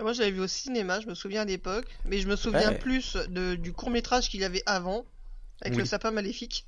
Moi, 0.00 0.12
j'avais 0.12 0.30
vu 0.30 0.40
au 0.40 0.46
cinéma, 0.46 1.00
je 1.00 1.06
me 1.08 1.14
souviens 1.14 1.42
à 1.42 1.44
l'époque, 1.44 1.86
mais 2.04 2.18
je 2.18 2.28
me 2.28 2.36
souviens 2.36 2.70
Ouais. 2.70 2.78
plus 2.78 3.16
de, 3.28 3.54
du 3.56 3.72
court 3.72 3.90
métrage 3.90 4.28
qu'il 4.28 4.40
y 4.40 4.44
avait 4.44 4.62
avant, 4.66 5.04
avec 5.60 5.74
Oui. 5.74 5.80
le 5.80 5.86
sapin 5.86 6.10
maléfique, 6.10 6.66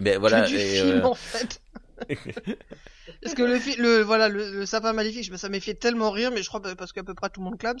Mais 0.00 0.16
voilà. 0.16 0.42
que 0.42 0.48
du 0.48 0.56
et, 0.56 0.80
film 0.80 1.00
euh, 1.00 1.04
en 1.04 1.14
fait. 1.14 1.60
Parce 3.22 3.34
que 3.34 3.42
le, 3.42 4.02
voilà 4.02 4.28
le, 4.28 4.50
le 4.52 4.66
sapin 4.66 4.92
maléfique, 4.92 5.30
ça 5.36 5.48
m'est 5.48 5.60
fait 5.60 5.74
tellement 5.74 6.10
rire, 6.10 6.30
mais 6.32 6.42
je 6.42 6.48
crois 6.48 6.60
parce 6.76 6.92
qu'à 6.92 7.02
peu 7.02 7.14
près 7.14 7.30
tout 7.30 7.40
le 7.40 7.44
monde 7.44 7.58
clame. 7.58 7.76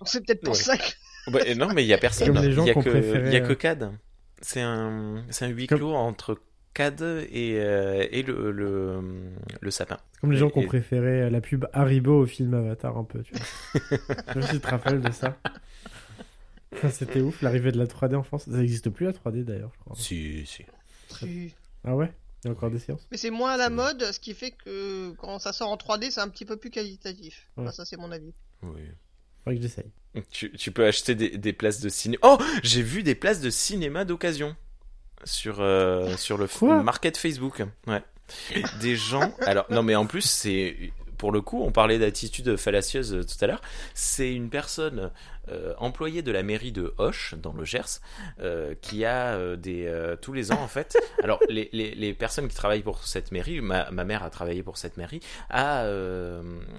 Donc 0.00 0.08
c'est 0.08 0.20
peut-être 0.24 0.40
pour 0.42 0.54
Ouais. 0.54 0.60
ça 0.60 0.76
que. 0.76 0.82
bah, 1.30 1.40
non, 1.56 1.72
mais 1.72 1.84
il 1.84 1.86
y 1.86 1.94
a 1.94 1.98
personne. 1.98 2.34
Il 2.42 2.64
y 2.64 2.70
a 2.70 2.74
que, 2.74 2.80
préféré, 2.80 3.28
il 3.28 3.32
y 3.32 3.36
a 3.36 3.40
que 3.40 3.52
euh, 3.52 3.54
Cad. 3.54 3.92
C'est 4.42 4.60
un, 4.60 5.24
c'est 5.30 5.44
un 5.46 5.48
huis 5.48 5.66
Comme- 5.66 5.78
clos 5.78 5.94
entre 5.94 6.38
Cad 6.74 7.00
et, 7.02 7.58
euh, 7.60 8.06
et 8.10 8.22
le, 8.22 8.50
le, 8.50 9.00
le 9.60 9.70
sapin. 9.70 9.98
Comme 10.20 10.32
les 10.32 10.38
gens 10.38 10.50
qui 10.50 10.58
ont 10.58 10.62
Et- 10.62 10.66
préféré 10.66 11.28
la 11.30 11.40
pub 11.40 11.66
Haribo 11.72 12.22
au 12.22 12.26
film 12.26 12.54
Avatar, 12.54 12.96
un 12.96 13.04
peu, 13.04 13.22
tu 13.22 13.34
vois. 13.34 14.40
Je 14.52 14.56
te 14.58 14.66
rappelles 14.68 15.00
de 15.00 15.10
ça. 15.12 15.36
Ça, 16.80 16.90
C'était 16.90 17.20
ouf, 17.20 17.42
l'arrivée 17.42 17.70
de 17.72 17.78
la 17.78 17.86
3D 17.86 18.14
en 18.16 18.22
France. 18.22 18.44
Ça 18.50 18.56
n'existe 18.56 18.88
plus 18.90 19.04
la 19.06 19.12
3D 19.12 19.44
d'ailleurs, 19.44 19.70
je 19.74 19.80
crois. 19.80 19.94
Si, 19.96 20.46
si. 20.46 20.64
Ah 21.84 21.94
ouais? 21.94 22.10
Il 22.44 22.48
y 22.48 22.50
a 22.50 22.52
encore 22.52 22.70
des 22.70 22.78
séances? 22.78 23.06
Mais 23.10 23.18
c'est 23.18 23.30
moins 23.30 23.52
à 23.52 23.56
la 23.56 23.68
mode, 23.70 24.02
ce 24.10 24.18
qui 24.18 24.32
fait 24.34 24.50
que 24.52 25.12
quand 25.12 25.38
ça 25.38 25.52
sort 25.52 25.70
en 25.70 25.76
3D, 25.76 26.10
c'est 26.10 26.20
un 26.20 26.28
petit 26.28 26.44
peu 26.46 26.56
plus 26.56 26.70
qualitatif. 26.70 27.48
Ouais. 27.56 27.64
Enfin, 27.64 27.72
ça, 27.72 27.84
c'est 27.84 27.96
mon 27.98 28.10
avis. 28.10 28.32
Oui. 28.62 28.80
Faudrait 29.44 29.56
que 29.56 29.62
j'essaye. 29.62 29.90
Tu, 30.30 30.52
tu 30.52 30.70
peux 30.70 30.86
acheter 30.86 31.14
des, 31.14 31.30
des 31.30 31.52
places 31.52 31.80
de 31.80 31.88
cinéma. 31.88 32.20
Oh, 32.22 32.38
j'ai 32.62 32.82
vu 32.82 33.02
des 33.02 33.14
places 33.14 33.40
de 33.40 33.50
cinéma 33.50 34.04
d'occasion 34.04 34.56
sur 35.24 35.60
euh, 35.60 36.16
sur 36.16 36.36
le 36.36 36.46
Quoi 36.48 36.82
market 36.82 37.16
Facebook. 37.16 37.62
Ouais. 37.86 38.02
Des 38.80 38.96
gens. 38.96 39.34
Alors 39.46 39.66
non, 39.70 39.82
mais 39.82 39.94
en 39.94 40.06
plus 40.06 40.22
c'est 40.22 40.92
pour 41.22 41.30
le 41.30 41.40
coup, 41.40 41.62
on 41.62 41.70
parlait 41.70 42.00
d'attitude 42.00 42.56
fallacieuse 42.56 43.14
euh, 43.14 43.22
tout 43.22 43.36
à 43.44 43.46
l'heure. 43.46 43.62
C'est 43.94 44.34
une 44.34 44.50
personne 44.50 45.12
euh, 45.48 45.72
employée 45.78 46.20
de 46.20 46.32
la 46.32 46.42
mairie 46.42 46.72
de 46.72 46.94
Hoche 46.98 47.36
dans 47.40 47.52
le 47.52 47.64
Gers 47.64 48.00
euh, 48.40 48.74
qui 48.82 49.04
a 49.04 49.54
des 49.56 49.88
tous 50.20 50.32
les 50.32 50.50
ans 50.50 50.60
en 50.60 50.66
fait. 50.66 50.98
Alors 51.22 51.38
les, 51.48 51.70
les, 51.72 51.94
les 51.94 52.12
personnes 52.12 52.48
qui 52.48 52.56
travaillent 52.56 52.82
pour 52.82 53.04
cette 53.04 53.30
mairie, 53.30 53.60
ma, 53.60 53.88
ma 53.92 54.02
mère 54.02 54.24
a 54.24 54.30
travaillé 54.30 54.64
pour 54.64 54.76
cette 54.76 54.96
mairie, 54.96 55.20
a 55.48 55.86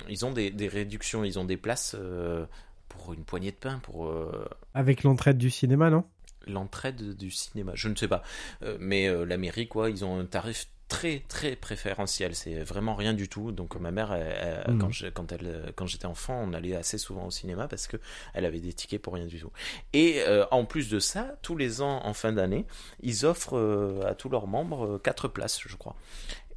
ils 0.09 0.25
ont 0.25 0.31
des, 0.31 0.49
des 0.51 0.67
réductions, 0.67 1.23
ils 1.23 1.39
ont 1.39 1.45
des 1.45 1.57
places. 1.57 1.95
Pour 2.93 3.13
une 3.13 3.23
poignée 3.25 3.51
de 3.51 3.57
pain, 3.57 3.79
pour 3.79 4.07
euh, 4.07 4.47
Avec 4.73 5.03
l'entraide 5.03 5.37
du 5.37 5.49
cinéma, 5.49 5.89
non? 5.89 6.03
l'entraide 6.47 7.15
du 7.15 7.31
cinéma. 7.31 7.71
Je 7.75 7.87
ne 7.87 7.95
sais 7.95 8.07
pas. 8.09 8.21
Euh, 8.63 8.77
mais 8.79 9.07
euh, 9.07 9.25
la 9.25 9.37
mairie, 9.37 9.67
quoi, 9.67 9.89
ils 9.89 10.03
ont 10.03 10.19
un 10.19 10.25
tarif 10.25 10.67
très 10.89 11.23
très 11.29 11.55
préférentiel. 11.55 12.35
C'est 12.35 12.61
vraiment 12.63 12.95
rien 12.95 13.13
du 13.13 13.29
tout. 13.29 13.53
Donc 13.53 13.79
ma 13.79 13.91
mère, 13.91 14.11
elle- 14.13 14.61
elle- 14.67 14.73
Mhm. 14.73 14.79
quand 14.81 14.91
je- 14.91 15.07
quand 15.07 15.31
elle, 15.31 15.71
quand 15.77 15.87
j'étais 15.87 16.05
enfant, 16.05 16.43
on 16.45 16.51
allait 16.53 16.75
assez 16.75 16.97
souvent 16.97 17.25
au 17.27 17.31
cinéma 17.31 17.67
parce 17.69 17.87
que 17.87 17.95
elle 18.33 18.43
avait 18.45 18.59
des 18.59 18.73
tickets 18.73 19.01
pour 19.01 19.13
rien 19.13 19.25
du 19.25 19.39
tout. 19.39 19.51
Et 19.93 20.21
euh, 20.27 20.45
en 20.51 20.65
plus 20.65 20.89
de 20.89 20.99
ça, 20.99 21.37
tous 21.41 21.55
les 21.55 21.81
ans 21.81 22.01
en 22.05 22.13
fin 22.13 22.33
d'année, 22.33 22.65
ils 23.01 23.25
offrent 23.25 23.57
euh, 23.57 24.05
à 24.05 24.13
tous 24.13 24.27
leurs 24.29 24.45
membres 24.47 24.85
euh, 24.95 24.99
quatre 24.99 25.29
places, 25.29 25.61
je 25.65 25.75
crois. 25.77 25.95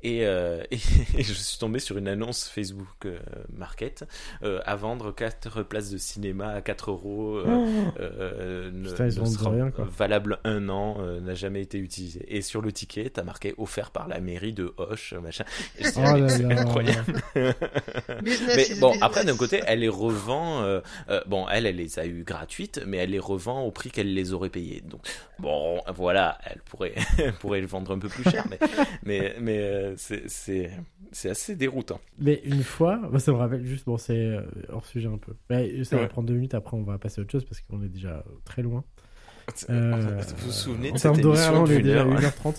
Et, 0.09 0.25
euh, 0.25 0.63
et, 0.71 0.77
et 1.19 1.23
je 1.25 1.33
suis 1.33 1.59
tombé 1.59 1.81
sur 1.81 1.99
une 1.99 2.07
annonce 2.07 2.49
Facebook 2.49 2.87
euh, 3.07 3.19
Market 3.53 4.05
euh, 4.45 4.61
à 4.65 4.77
vendre 4.77 5.11
4 5.13 5.63
places 5.65 5.91
de 5.91 5.99
cinéma 5.99 6.51
à 6.51 6.61
4 6.61 6.91
euros. 6.93 7.39
euh, 7.39 7.67
euh, 7.99 8.71
ne- 8.73 8.89
Putain, 8.89 9.07
ils 9.09 9.15
ne 9.15 9.21
vendent 9.21 9.29
sera 9.33 9.51
rien, 9.51 9.71
quoi. 9.73 9.89
valable 9.91 10.39
un 10.45 10.69
an, 10.69 10.99
euh, 11.01 11.21
n'a 11.21 11.35
jamais 11.35 11.61
été 11.61 11.79
utilisé. 11.79 12.25
Et 12.29 12.41
sur 12.41 12.63
le 12.63 12.71
ticket, 12.71 13.11
t'as 13.11 13.25
marqué 13.25 13.55
offert 13.59 13.91
par 13.91 14.07
la 14.07 14.21
mairie 14.21 14.53
de 14.53 14.73
Hoche, 14.77 15.13
machin. 15.15 15.45
Oh 15.81 16.01
là 16.01 16.29
c'est 16.29 16.43
là. 16.45 16.61
incroyable. 16.61 17.21
Mais 18.55 18.63
is 18.69 18.79
bon, 18.81 18.93
après 19.01 19.25
d'un 19.25 19.37
côté, 19.37 19.61
elle 19.67 19.81
les 19.81 19.89
revend. 19.89 20.63
euh, 20.63 20.81
euh, 21.11 21.21
bon, 21.27 21.47
elle, 21.49 21.67
elle 21.67 21.77
les 21.77 21.99
a 21.99 22.07
eu 22.07 22.23
gratuites, 22.25 22.81
mais 22.87 22.99
elle 22.99 23.11
les 23.11 23.19
revend 23.19 23.63
au 23.63 23.71
prix 23.71 23.91
qu'elle 23.91 24.15
les 24.15 24.33
aurait 24.33 24.51
payées. 24.51 24.83
Donc 24.83 25.01
bon, 25.39 25.81
voilà, 25.95 26.39
elle 26.45 26.61
pourrait, 26.65 26.95
elle 27.19 27.33
pourrait 27.35 27.61
le 27.61 27.67
vendre 27.67 27.91
un 27.93 27.99
peu 27.99 28.09
plus 28.09 28.25
cher, 28.31 28.45
mais 28.51 28.59
mais 29.05 29.35
mais 29.41 29.59
euh, 29.59 29.96
c'est 29.97 30.29
c'est 30.29 30.71
c'est 31.13 31.31
assez 31.31 31.57
déroutant. 31.57 32.01
Mais 32.19 32.41
une 32.45 32.63
fois, 32.63 33.01
bah, 33.11 33.19
ça 33.19 33.33
me 33.33 33.37
rappelle 33.37 33.65
juste, 33.65 33.87
bon, 33.87 33.97
c'est 33.99 34.17
euh, 34.17 34.43
hors 34.69 34.87
sujet 34.87 35.09
un 35.09 35.19
peu. 35.19 35.35
Mais 35.51 35.85
ça 35.85 35.97
va 35.97 36.03
Ouais. 36.03 36.09
prendre 36.09 36.29
deux 36.29 36.35
minutes, 36.35 36.55
après 36.55 36.77
on 36.77 36.83
va 36.83 36.99
passer 36.99 37.21
à 37.21 37.23
autre 37.23 37.33
chose 37.33 37.45
parce 37.45 37.61
qu'on 37.63 37.83
est 37.83 37.89
déjà 37.89 38.09
euh, 38.11 38.23
très 38.45 38.63
loin. 38.63 38.85
Euh, 39.71 40.21
vous 40.39 40.47
vous 40.47 40.53
souvenez 40.53 40.91
En 40.91 40.95
de 40.95 40.99
cette 40.99 41.19
émission 41.19 41.63
on 41.63 41.67
est 41.67 41.81
déjà 41.83 42.03
à 42.03 42.05
heure 42.05 42.21
1h30. 42.21 42.57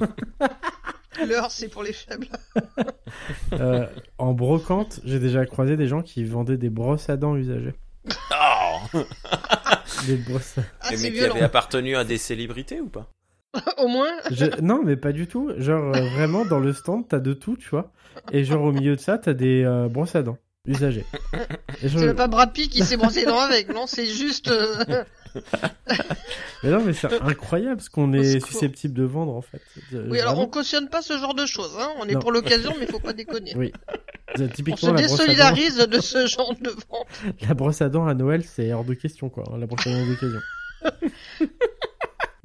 L'heure, 1.28 1.50
c'est 1.50 1.68
pour 1.68 1.82
les 1.82 1.92
faibles. 1.92 2.28
Euh, 3.54 3.86
en 4.18 4.34
brocante, 4.34 5.00
j'ai 5.04 5.18
déjà 5.18 5.44
croisé 5.46 5.76
des 5.76 5.88
gens 5.88 6.02
qui 6.02 6.22
vendaient 6.24 6.58
des 6.58 6.68
brosses 6.70 7.08
à 7.08 7.16
dents 7.16 7.34
usagées. 7.36 7.72
Oh 8.32 8.98
Des 10.06 10.16
brosses 10.16 10.58
à- 10.58 10.62
Ah, 10.80 10.90
Les 10.90 10.96
mecs 10.98 11.14
qui 11.14 11.24
avaient 11.24 11.40
appartenu 11.40 11.96
à 11.96 12.04
des 12.04 12.18
célébrités 12.18 12.80
ou 12.80 12.88
pas? 12.88 13.08
Au 13.78 13.88
moins, 13.88 14.10
Je- 14.30 14.60
Non, 14.60 14.82
mais 14.84 14.96
pas 14.96 15.12
du 15.12 15.26
tout. 15.26 15.50
Genre, 15.56 15.94
euh, 15.96 16.00
vraiment, 16.16 16.44
dans 16.44 16.58
le 16.60 16.72
stand, 16.72 17.06
t'as 17.08 17.18
de 17.20 17.32
tout, 17.32 17.56
tu 17.56 17.68
vois. 17.70 17.90
Et 18.32 18.44
genre, 18.44 18.62
au 18.62 18.72
milieu 18.72 18.96
de 18.96 19.00
ça, 19.00 19.18
t'as 19.18 19.32
des 19.34 19.64
euh, 19.64 19.88
brosses 19.88 20.14
à 20.16 20.22
dents 20.22 20.38
usagées. 20.66 21.06
Genre- 21.82 22.00
c'est 22.02 22.14
pas 22.14 22.26
Brad 22.28 22.52
Pitt 22.52 22.70
qui 22.70 22.82
s'est 22.84 22.96
brossé 22.98 23.20
les 23.20 23.26
dents 23.26 23.40
avec, 23.40 23.72
non, 23.72 23.86
c'est 23.86 24.04
juste. 24.06 24.48
euh, 24.48 25.02
Mais 26.62 26.70
non, 26.70 26.82
mais 26.84 26.92
c'est 26.92 27.12
incroyable 27.22 27.80
ce 27.80 27.88
qu'on 27.88 28.12
est 28.12 28.40
susceptible 28.40 28.92
de 28.94 29.04
vendre, 29.04 29.34
en 29.34 29.40
fait. 29.42 29.62
Oui, 29.92 30.20
alors 30.20 30.38
on 30.38 30.46
cautionne 30.46 30.88
pas 30.88 31.00
ce 31.00 31.16
genre 31.16 31.34
de 31.34 31.46
choses, 31.46 31.74
hein. 31.80 31.88
On 32.00 32.06
est 32.06 32.14
Non. 32.14 32.20
pour 32.20 32.32
l'occasion, 32.32 32.74
mais 32.78 32.86
faut 32.86 32.98
pas 33.00 33.12
déconner. 33.14 33.54
Oui. 33.56 33.72
On 34.34 34.76
se 34.76 34.86
dents, 34.86 34.92
désolidarise 34.92 35.78
de 35.78 36.00
ce 36.00 36.26
genre 36.26 36.54
de 36.60 36.68
vente. 36.68 37.06
la 37.48 37.54
brosse 37.54 37.80
à 37.80 37.88
dents 37.88 38.06
à 38.06 38.12
Noël, 38.14 38.44
c'est 38.44 38.72
hors 38.74 38.84
de 38.84 38.92
question, 38.94 39.30
quoi. 39.30 39.44
hein, 39.50 39.56
La 39.58 39.66
brosse 39.66 39.86
à 39.86 39.90
dents 39.90 40.06
d'occasion. 40.06 40.40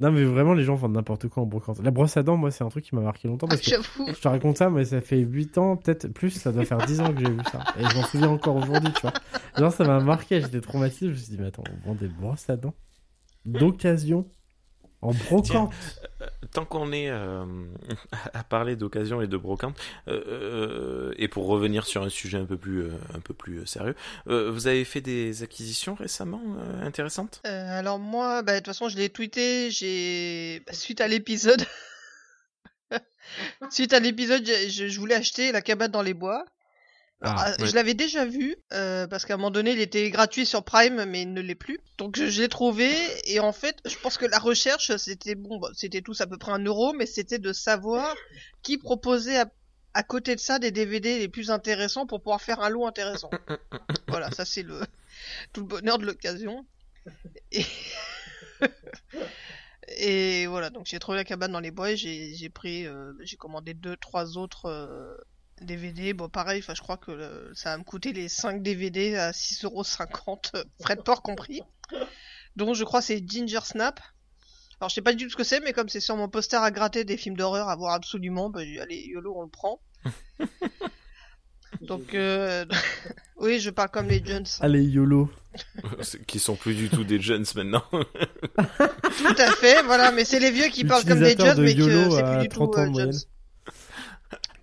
non, 0.04 0.12
mais 0.12 0.24
vraiment, 0.24 0.52
les 0.52 0.64
gens 0.64 0.74
vendent 0.74 0.92
n'importe 0.92 1.28
quoi 1.28 1.42
en 1.42 1.46
brocante. 1.46 1.80
La 1.82 1.90
brosse 1.90 2.18
à 2.18 2.22
dents, 2.22 2.36
moi, 2.36 2.50
c'est 2.50 2.62
un 2.62 2.68
truc 2.68 2.84
qui 2.84 2.94
m'a 2.94 3.00
marqué 3.00 3.26
longtemps 3.26 3.46
Ah, 3.48 3.54
parce 3.54 3.62
que 3.62 3.70
J'avoue. 3.70 4.06
Je 4.08 4.20
te 4.20 4.28
raconte 4.28 4.58
ça, 4.58 4.68
mais 4.68 4.84
ça 4.84 5.00
fait 5.00 5.18
8 5.18 5.56
ans, 5.56 5.76
peut-être 5.76 6.08
plus, 6.08 6.28
ça 6.28 6.52
doit 6.52 6.66
faire 6.66 6.76
10 6.76 7.00
ans 7.00 7.10
que 7.14 7.20
j'ai 7.20 7.30
vu 7.30 7.40
ça. 7.50 7.60
Et 7.80 7.88
je 7.88 7.96
m'en 7.96 8.02
souviens 8.02 8.28
encore 8.28 8.56
aujourd'hui, 8.56 8.92
tu 8.92 9.00
vois. 9.00 9.14
Genre, 9.56 9.72
ça 9.72 9.84
m'a 9.84 10.00
marqué, 10.00 10.42
j'étais 10.42 10.60
traumatisé, 10.60 11.06
je 11.06 11.12
me 11.12 11.16
suis 11.16 11.30
dit, 11.30 11.36
mais 11.40 11.46
attends, 11.46 11.64
on 11.86 11.88
vend 11.88 11.94
des 11.94 12.08
brosses 12.08 12.50
à 12.50 12.56
dents 12.56 12.74
d'occasion 13.46 14.26
En 15.04 15.12
brocante. 15.12 15.72
Euh, 16.22 16.26
tant 16.52 16.64
qu'on 16.64 16.92
est 16.92 17.10
euh, 17.10 17.44
à 18.34 18.42
parler 18.42 18.74
d'occasion 18.74 19.20
et 19.20 19.26
de 19.26 19.36
brocante, 19.36 19.76
euh, 20.08 21.12
et 21.18 21.28
pour 21.28 21.46
revenir 21.46 21.86
sur 21.86 22.02
un 22.02 22.08
sujet 22.08 22.38
un 22.38 22.46
peu 22.46 22.56
plus, 22.56 22.86
un 23.14 23.20
peu 23.20 23.34
plus 23.34 23.66
sérieux, 23.66 23.94
vous 24.26 24.66
avez 24.66 24.84
fait 24.84 25.00
des 25.00 25.42
acquisitions 25.42 25.94
récemment 25.94 26.40
intéressantes? 26.82 27.40
Alors 27.44 27.98
moi, 27.98 28.42
bah, 28.42 28.52
de 28.52 28.58
toute 28.58 28.66
façon, 28.66 28.88
je 28.88 28.96
l'ai 28.96 29.10
tweeté. 29.10 29.70
J'ai 29.70 30.62
bah, 30.66 30.72
suite 30.72 31.00
à 31.00 31.08
l'épisode, 31.08 31.64
suite 33.70 33.92
à 33.92 34.00
l'épisode, 34.00 34.44
je, 34.46 34.88
je 34.88 35.00
voulais 35.00 35.14
acheter 35.14 35.52
la 35.52 35.60
cabane 35.60 35.90
dans 35.90 36.02
les 36.02 36.14
bois. 36.14 36.46
Ah, 37.22 37.54
je 37.58 37.74
l'avais 37.74 37.94
déjà 37.94 38.26
vu 38.26 38.56
euh, 38.72 39.06
parce 39.06 39.24
qu'à 39.24 39.34
un 39.34 39.36
moment 39.38 39.50
donné, 39.50 39.72
il 39.72 39.80
était 39.80 40.10
gratuit 40.10 40.44
sur 40.44 40.62
Prime, 40.62 41.04
mais 41.06 41.22
il 41.22 41.32
ne 41.32 41.40
l'est 41.40 41.54
plus. 41.54 41.80
Donc 41.96 42.16
je, 42.16 42.40
l'ai 42.40 42.48
trouvé 42.48 42.92
et 43.24 43.40
en 43.40 43.52
fait, 43.52 43.78
je 43.86 43.96
pense 43.96 44.18
que 44.18 44.26
la 44.26 44.38
recherche, 44.38 44.94
c'était 44.96 45.34
bon, 45.34 45.58
bah, 45.58 45.70
c'était 45.74 46.02
tous 46.02 46.20
à 46.20 46.26
peu 46.26 46.36
près 46.36 46.52
un 46.52 46.62
euro, 46.62 46.92
mais 46.92 47.06
c'était 47.06 47.38
de 47.38 47.52
savoir 47.52 48.14
qui 48.62 48.76
proposait 48.76 49.42
à, 49.94 50.02
côté 50.02 50.34
de 50.34 50.40
ça 50.40 50.58
des 50.58 50.70
DVD 50.70 51.18
les 51.18 51.28
plus 51.28 51.50
intéressants 51.50 52.06
pour 52.06 52.20
pouvoir 52.20 52.42
faire 52.42 52.60
un 52.60 52.68
lot 52.68 52.86
intéressant. 52.86 53.30
voilà, 54.08 54.30
ça 54.32 54.44
c'est 54.44 54.62
le 54.62 54.80
tout 55.52 55.62
le 55.62 55.66
bonheur 55.66 55.98
de 55.98 56.04
l'occasion. 56.04 56.66
Et... 57.52 57.64
et 59.96 60.46
voilà, 60.46 60.68
donc 60.68 60.86
j'ai 60.86 60.98
trouvé 60.98 61.16
la 61.16 61.24
cabane 61.24 61.52
dans 61.52 61.60
les 61.60 61.70
bois 61.70 61.92
et 61.92 61.96
j'ai 61.96 62.50
pris, 62.50 62.86
euh, 62.86 63.12
j'ai 63.20 63.36
commandé 63.36 63.72
deux, 63.72 63.96
trois 63.96 64.36
autres. 64.36 64.66
Euh, 64.66 65.16
DVD, 65.60 66.12
bon 66.12 66.28
pareil, 66.28 66.60
enfin 66.60 66.74
je 66.74 66.82
crois 66.82 66.96
que 66.96 67.50
ça 67.54 67.70
va 67.70 67.78
me 67.78 67.84
coûter 67.84 68.12
les 68.12 68.28
5 68.28 68.62
DVD 68.62 69.16
à 69.16 69.30
6,50€, 69.30 70.64
frais 70.80 70.96
de 70.96 71.02
port 71.02 71.22
compris. 71.22 71.62
Donc 72.56 72.74
je 72.74 72.84
crois 72.84 73.00
c'est 73.00 73.22
Ginger 73.26 73.60
Snap. 73.64 74.00
Alors 74.80 74.90
je 74.90 74.94
sais 74.94 75.02
pas 75.02 75.14
du 75.14 75.24
tout 75.24 75.30
ce 75.30 75.36
que 75.36 75.44
c'est, 75.44 75.60
mais 75.60 75.72
comme 75.72 75.88
c'est 75.88 76.00
sur 76.00 76.16
mon 76.16 76.28
poster 76.28 76.62
à 76.62 76.70
gratter 76.70 77.04
des 77.04 77.16
films 77.16 77.36
d'horreur 77.36 77.68
à 77.68 77.76
voir 77.76 77.94
absolument, 77.94 78.50
bah 78.50 78.60
allez 78.60 79.06
YOLO 79.06 79.34
on 79.36 79.42
le 79.42 79.48
prend. 79.48 79.80
Donc 81.80 82.14
euh... 82.14 82.64
oui 83.36 83.60
je 83.60 83.70
parle 83.70 83.90
comme 83.90 84.08
les 84.08 84.24
jeunes. 84.24 84.46
Allez 84.60 84.84
YOLO. 84.84 85.30
qui 86.26 86.38
sont 86.38 86.56
plus 86.56 86.74
du 86.74 86.88
tout 86.88 87.04
des 87.04 87.20
jeunes 87.20 87.44
maintenant. 87.54 87.84
tout 87.90 89.36
à 89.38 89.50
fait, 89.52 89.82
voilà, 89.82 90.10
mais 90.12 90.24
c'est 90.24 90.40
les 90.40 90.50
vieux 90.50 90.68
qui 90.68 90.84
parlent 90.84 91.04
comme 91.04 91.20
des 91.20 91.36
jeunes, 91.36 91.60
mais 91.60 91.74
que 91.74 92.10
c'est 92.10 92.24
plus 92.24 92.42
du 92.42 92.48
tout 92.48 92.72
euh, 92.76 92.94
jeunes. 92.94 93.20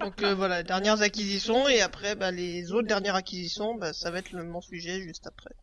Donc 0.03 0.23
euh, 0.23 0.34
voilà, 0.36 0.64
dernières 0.64 1.02
acquisitions 1.02 1.68
et 1.68 1.82
après 1.82 2.15
bah, 2.15 2.32
les 2.32 2.72
autres 2.72 2.88
dernières 2.88 3.15
acquisitions, 3.15 3.76
bah, 3.76 3.94
ça 3.94 4.11
va 4.11 4.19
être 4.19 4.32
le, 4.32 4.44
mon 4.44 4.61
sujet 4.61 5.02
juste 5.02 5.28
après. 5.28 5.53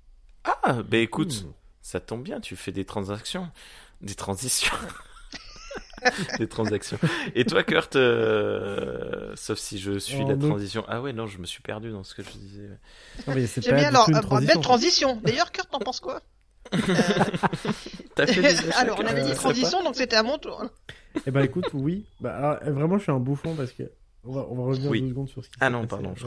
Ah, 0.44 0.82
bah 0.82 0.98
écoute, 0.98 1.44
hmm. 1.44 1.52
ça 1.82 2.00
tombe 2.00 2.22
bien, 2.22 2.40
tu 2.40 2.56
fais 2.56 2.72
des 2.72 2.84
transactions, 2.84 3.50
des 4.00 4.14
transitions. 4.14 4.76
des 6.38 6.48
transactions. 6.48 6.98
Et 7.34 7.44
toi, 7.44 7.64
Kurt, 7.64 7.96
euh, 7.96 9.32
sauf 9.34 9.58
si 9.58 9.78
je 9.78 9.98
suis 9.98 10.24
la 10.24 10.36
transition. 10.36 10.84
Ah 10.88 11.02
ouais, 11.02 11.12
non, 11.12 11.26
je 11.26 11.38
me 11.38 11.46
suis 11.46 11.62
perdu 11.62 11.90
dans 11.90 12.04
ce 12.04 12.14
que 12.14 12.22
je 12.22 12.30
disais. 12.30 12.68
J'aime 13.26 13.76
bien 13.76 13.88
alors, 13.88 14.08
une 14.08 14.46
belle 14.46 14.60
transition. 14.60 15.20
D'ailleurs, 15.24 15.52
Kurt, 15.52 15.70
t'en 15.70 15.80
penses 15.80 16.00
quoi 16.00 16.22
T'as 18.14 18.26
fait 18.26 18.42
des 18.42 18.70
Alors, 18.76 19.00
on 19.00 19.06
avait 19.06 19.24
dit 19.24 19.34
transition, 19.34 19.82
donc 19.82 19.96
c'était 19.96 20.16
à 20.16 20.22
mon 20.22 20.38
tour. 20.38 20.64
Eh 21.26 21.30
ben 21.30 21.42
écoute, 21.42 21.66
oui. 21.72 22.06
Bah, 22.20 22.60
vraiment, 22.62 22.98
je 22.98 23.04
suis 23.04 23.12
un 23.12 23.18
bouffon 23.18 23.54
parce 23.54 23.72
que 23.72 23.90
on 24.24 24.32
va, 24.32 24.42
revenir 24.42 24.90
deux 24.90 25.08
secondes 25.08 25.28
sur 25.28 25.44
ce 25.44 25.50
qui 25.50 25.56
Ah 25.60 25.70
non, 25.70 25.86
pardon, 25.86 26.14
je 26.14 26.26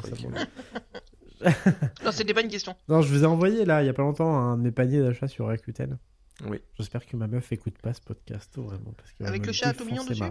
Non, 2.03 2.11
c'était 2.11 2.33
pas 2.33 2.41
une 2.41 2.49
question. 2.49 2.75
Non, 2.87 3.01
je 3.01 3.13
vous 3.13 3.23
ai 3.23 3.25
envoyé 3.25 3.65
là, 3.65 3.83
il 3.83 3.87
y 3.87 3.89
a 3.89 3.93
pas 3.93 4.03
longtemps, 4.03 4.37
un 4.37 4.57
de 4.57 4.63
mes 4.63 4.71
paniers 4.71 5.01
d'achat 5.01 5.27
sur 5.27 5.47
Rakuten. 5.47 5.97
Oui. 6.45 6.59
J'espère 6.77 7.05
que 7.05 7.15
ma 7.15 7.27
meuf 7.27 7.51
écoute 7.51 7.77
pas 7.81 7.93
ce 7.93 8.01
podcast, 8.01 8.57
vraiment. 8.57 8.93
Parce 8.97 9.13
Avec 9.29 9.45
le 9.45 9.53
chat 9.53 9.73
tout 9.73 9.85
mignon 9.85 10.05
dessus 10.05 10.23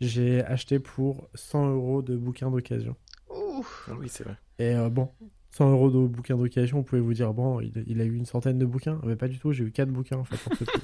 J'ai 0.00 0.44
acheté 0.44 0.78
pour 0.78 1.28
100 1.34 1.70
euros 1.70 2.02
de 2.02 2.16
bouquins 2.16 2.50
d'occasion. 2.50 2.96
Ouh. 3.30 3.66
Ah 3.88 3.92
oui, 3.98 4.08
c'est 4.08 4.24
vrai. 4.24 4.36
Et 4.58 4.74
euh, 4.74 4.90
bon, 4.90 5.10
100 5.52 5.70
euros 5.70 5.90
de 5.90 6.06
bouquins 6.06 6.36
d'occasion, 6.36 6.78
vous 6.78 6.84
pouvez 6.84 7.00
vous 7.00 7.14
dire, 7.14 7.32
bon, 7.32 7.60
il, 7.60 8.00
a 8.00 8.04
eu 8.04 8.14
une 8.14 8.26
centaine 8.26 8.58
de 8.58 8.66
bouquins. 8.66 9.00
Mais 9.04 9.16
pas 9.16 9.28
du 9.28 9.38
tout, 9.38 9.52
j'ai 9.52 9.64
eu 9.64 9.72
4 9.72 9.88
bouquins 9.88 10.18
en 10.18 10.24
fait. 10.24 10.36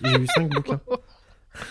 j'ai 0.05 0.19
eu 0.19 0.27
5 0.27 0.51
bouquins. 0.51 0.81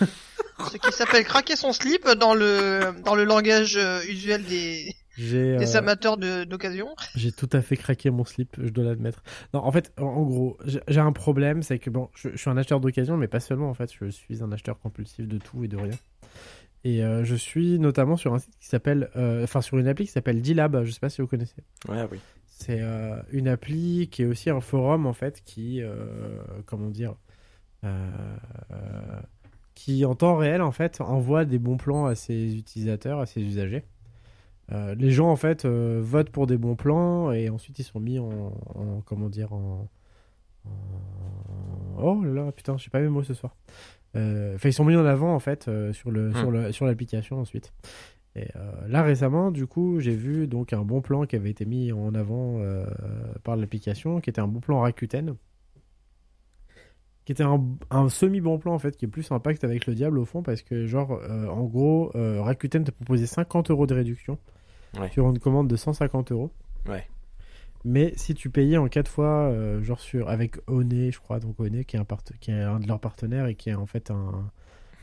Ce 0.72 0.76
qui 0.78 0.92
s'appelle 0.92 1.24
craquer 1.24 1.56
son 1.56 1.72
slip 1.72 2.08
dans 2.18 2.34
le, 2.34 2.94
dans 3.04 3.14
le 3.14 3.24
langage 3.24 3.76
euh, 3.76 4.00
usuel 4.08 4.42
des, 4.44 4.94
des 5.18 5.34
euh, 5.34 5.78
amateurs 5.78 6.16
d'occasion. 6.16 6.94
J'ai 7.14 7.32
tout 7.32 7.48
à 7.52 7.60
fait 7.60 7.76
craqué 7.76 8.10
mon 8.10 8.24
slip, 8.24 8.56
je 8.58 8.70
dois 8.70 8.84
l'admettre. 8.84 9.22
Non, 9.52 9.60
en 9.60 9.70
fait, 9.70 9.92
en, 9.98 10.22
gros, 10.22 10.56
j'ai 10.88 11.00
un 11.00 11.12
problème, 11.12 11.62
c'est 11.62 11.78
que 11.78 11.90
bon, 11.90 12.08
je, 12.14 12.34
suis 12.36 12.48
un 12.48 12.56
acheteur 12.56 12.80
d'occasion, 12.80 13.16
mais 13.16 13.28
pas 13.28 13.40
seulement 13.40 13.68
en 13.68 13.74
fait, 13.74 13.92
je 13.92 14.08
suis 14.08 14.42
un 14.42 14.50
acheteur 14.50 14.78
compulsif 14.78 15.28
de 15.28 15.38
tout 15.38 15.62
et 15.62 15.68
de 15.68 15.76
rien. 15.76 15.94
Et 16.84 17.04
euh, 17.04 17.24
je 17.24 17.34
suis 17.34 17.78
notamment 17.78 18.16
sur 18.16 18.32
un 18.32 18.38
site 18.38 18.56
qui 18.58 18.68
s'appelle, 18.68 19.10
enfin 19.42 19.60
sur 19.60 19.76
une 19.76 19.88
appli 19.88 20.06
qui 20.06 20.12
s'appelle 20.12 20.40
D-Lab, 20.40 20.84
je 20.84 20.90
sais 20.90 21.00
pas 21.00 21.10
si 21.10 21.20
vous 21.20 21.28
connaissez. 21.28 21.62
Ouais, 21.88 22.06
oui. 22.10 22.18
C'est 22.46 22.80
une 23.32 23.48
appli 23.48 24.08
qui 24.10 24.22
est 24.22 24.26
aussi 24.26 24.48
un 24.48 24.62
forum 24.62 25.04
en 25.06 25.12
fait 25.12 25.42
qui, 25.44 25.82
comment 26.64 26.88
dire, 26.88 27.14
qui 29.76 30.04
en 30.06 30.16
temps 30.16 30.36
réel 30.36 30.62
en 30.62 30.72
fait 30.72 31.00
envoie 31.00 31.44
des 31.44 31.60
bons 31.60 31.76
plans 31.76 32.06
à 32.06 32.16
ses 32.16 32.56
utilisateurs, 32.56 33.20
à 33.20 33.26
ses 33.26 33.42
usagers. 33.42 33.84
Euh, 34.72 34.96
les 34.96 35.12
gens 35.12 35.30
en 35.30 35.36
fait 35.36 35.64
euh, 35.64 36.00
votent 36.02 36.30
pour 36.30 36.48
des 36.48 36.56
bons 36.56 36.74
plans 36.74 37.30
et 37.30 37.50
ensuite 37.50 37.78
ils 37.78 37.84
sont 37.84 38.00
mis 38.00 38.18
en, 38.18 38.52
comment 39.04 39.28
dire 39.28 39.52
en, 39.52 39.88
oh 41.98 42.24
là 42.24 42.46
là 42.46 42.52
putain 42.52 42.76
je 42.76 42.84
sais 42.84 42.90
pas 42.90 43.00
mes 43.00 43.08
mots 43.08 43.22
ce 43.22 43.34
soir. 43.34 43.54
Euh, 44.16 44.56
enfin 44.56 44.70
ils 44.70 44.72
sont 44.72 44.84
mis 44.84 44.96
en 44.96 45.04
avant 45.04 45.34
en 45.34 45.38
fait 45.38 45.70
sur 45.92 46.10
le 46.10 46.32
sur 46.32 46.50
hmm. 46.50 46.54
le 46.54 46.72
sur 46.72 46.86
l'application 46.86 47.38
ensuite. 47.38 47.72
Et 48.34 48.48
là 48.88 49.02
récemment, 49.02 49.50
du 49.50 49.66
coup, 49.66 49.98
j'ai 49.98 50.14
vu 50.14 50.46
donc 50.46 50.74
un 50.74 50.82
bon 50.82 51.00
plan 51.00 51.24
qui 51.24 51.36
avait 51.36 51.48
été 51.48 51.64
mis 51.64 51.90
en 51.90 52.14
avant 52.14 52.60
par 53.44 53.56
l'application, 53.56 54.20
qui 54.20 54.28
était 54.28 54.42
un 54.42 54.46
bon 54.46 54.60
plan 54.60 54.80
Rakuten, 54.80 55.36
qui 57.26 57.32
était 57.32 57.44
un, 57.44 58.08
semi-bon 58.08 58.58
plan 58.58 58.72
en 58.72 58.78
fait, 58.78 58.96
qui 58.96 59.04
est 59.04 59.08
plus 59.08 59.30
un 59.32 59.40
pacte 59.40 59.64
avec 59.64 59.86
le 59.86 59.94
diable 59.94 60.18
au 60.20 60.24
fond, 60.24 60.42
parce 60.42 60.62
que 60.62 60.86
genre, 60.86 61.20
euh, 61.28 61.48
en 61.48 61.64
gros, 61.64 62.12
euh, 62.14 62.40
Rakuten 62.40 62.84
te 62.84 62.92
proposait 62.92 63.26
50 63.26 63.70
euros 63.72 63.86
de 63.86 63.94
réduction 63.94 64.38
sur 65.10 65.28
une 65.28 65.38
commande 65.40 65.68
de 65.68 65.76
150 65.76 66.32
euros. 66.32 66.52
Ouais. 66.88 67.04
Mais 67.84 68.12
si 68.16 68.34
tu 68.34 68.48
payais 68.48 68.78
en 68.78 68.86
4 68.86 69.10
fois, 69.10 69.48
euh, 69.48 69.82
genre 69.82 69.98
sur, 69.98 70.30
avec 70.30 70.56
One, 70.68 71.10
je 71.10 71.18
crois, 71.18 71.40
donc 71.40 71.58
One 71.58 71.84
qui 71.84 71.96
est, 71.96 71.98
un 71.98 72.06
qui 72.40 72.52
est 72.52 72.62
un 72.62 72.78
de 72.78 72.86
leurs 72.86 73.00
partenaires 73.00 73.46
et 73.46 73.56
qui 73.56 73.70
est 73.70 73.74
en 73.74 73.86
fait 73.86 74.12
un. 74.12 74.48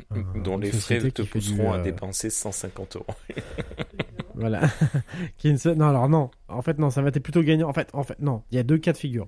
dont 0.43 0.57
les 0.57 0.71
frais 0.71 0.99
te 1.11 1.21
pousseront 1.21 1.73
à 1.73 1.79
dépenser 1.79 2.29
150 2.29 2.95
euros. 2.95 3.05
voilà. 4.35 4.61
qui 5.37 5.53
Non, 5.75 5.89
alors 5.89 6.07
non. 6.07 6.31
En 6.47 6.61
fait, 6.61 6.79
non, 6.79 6.89
ça 6.89 7.01
va 7.01 7.09
être 7.09 7.19
plutôt 7.19 7.41
gagnant. 7.41 7.67
En 7.67 7.73
fait, 7.73 7.89
en 7.93 8.03
fait, 8.03 8.19
non. 8.19 8.43
Il 8.51 8.55
y 8.55 8.59
a 8.59 8.63
deux 8.63 8.77
cas 8.77 8.93
de 8.93 8.97
figure 8.97 9.27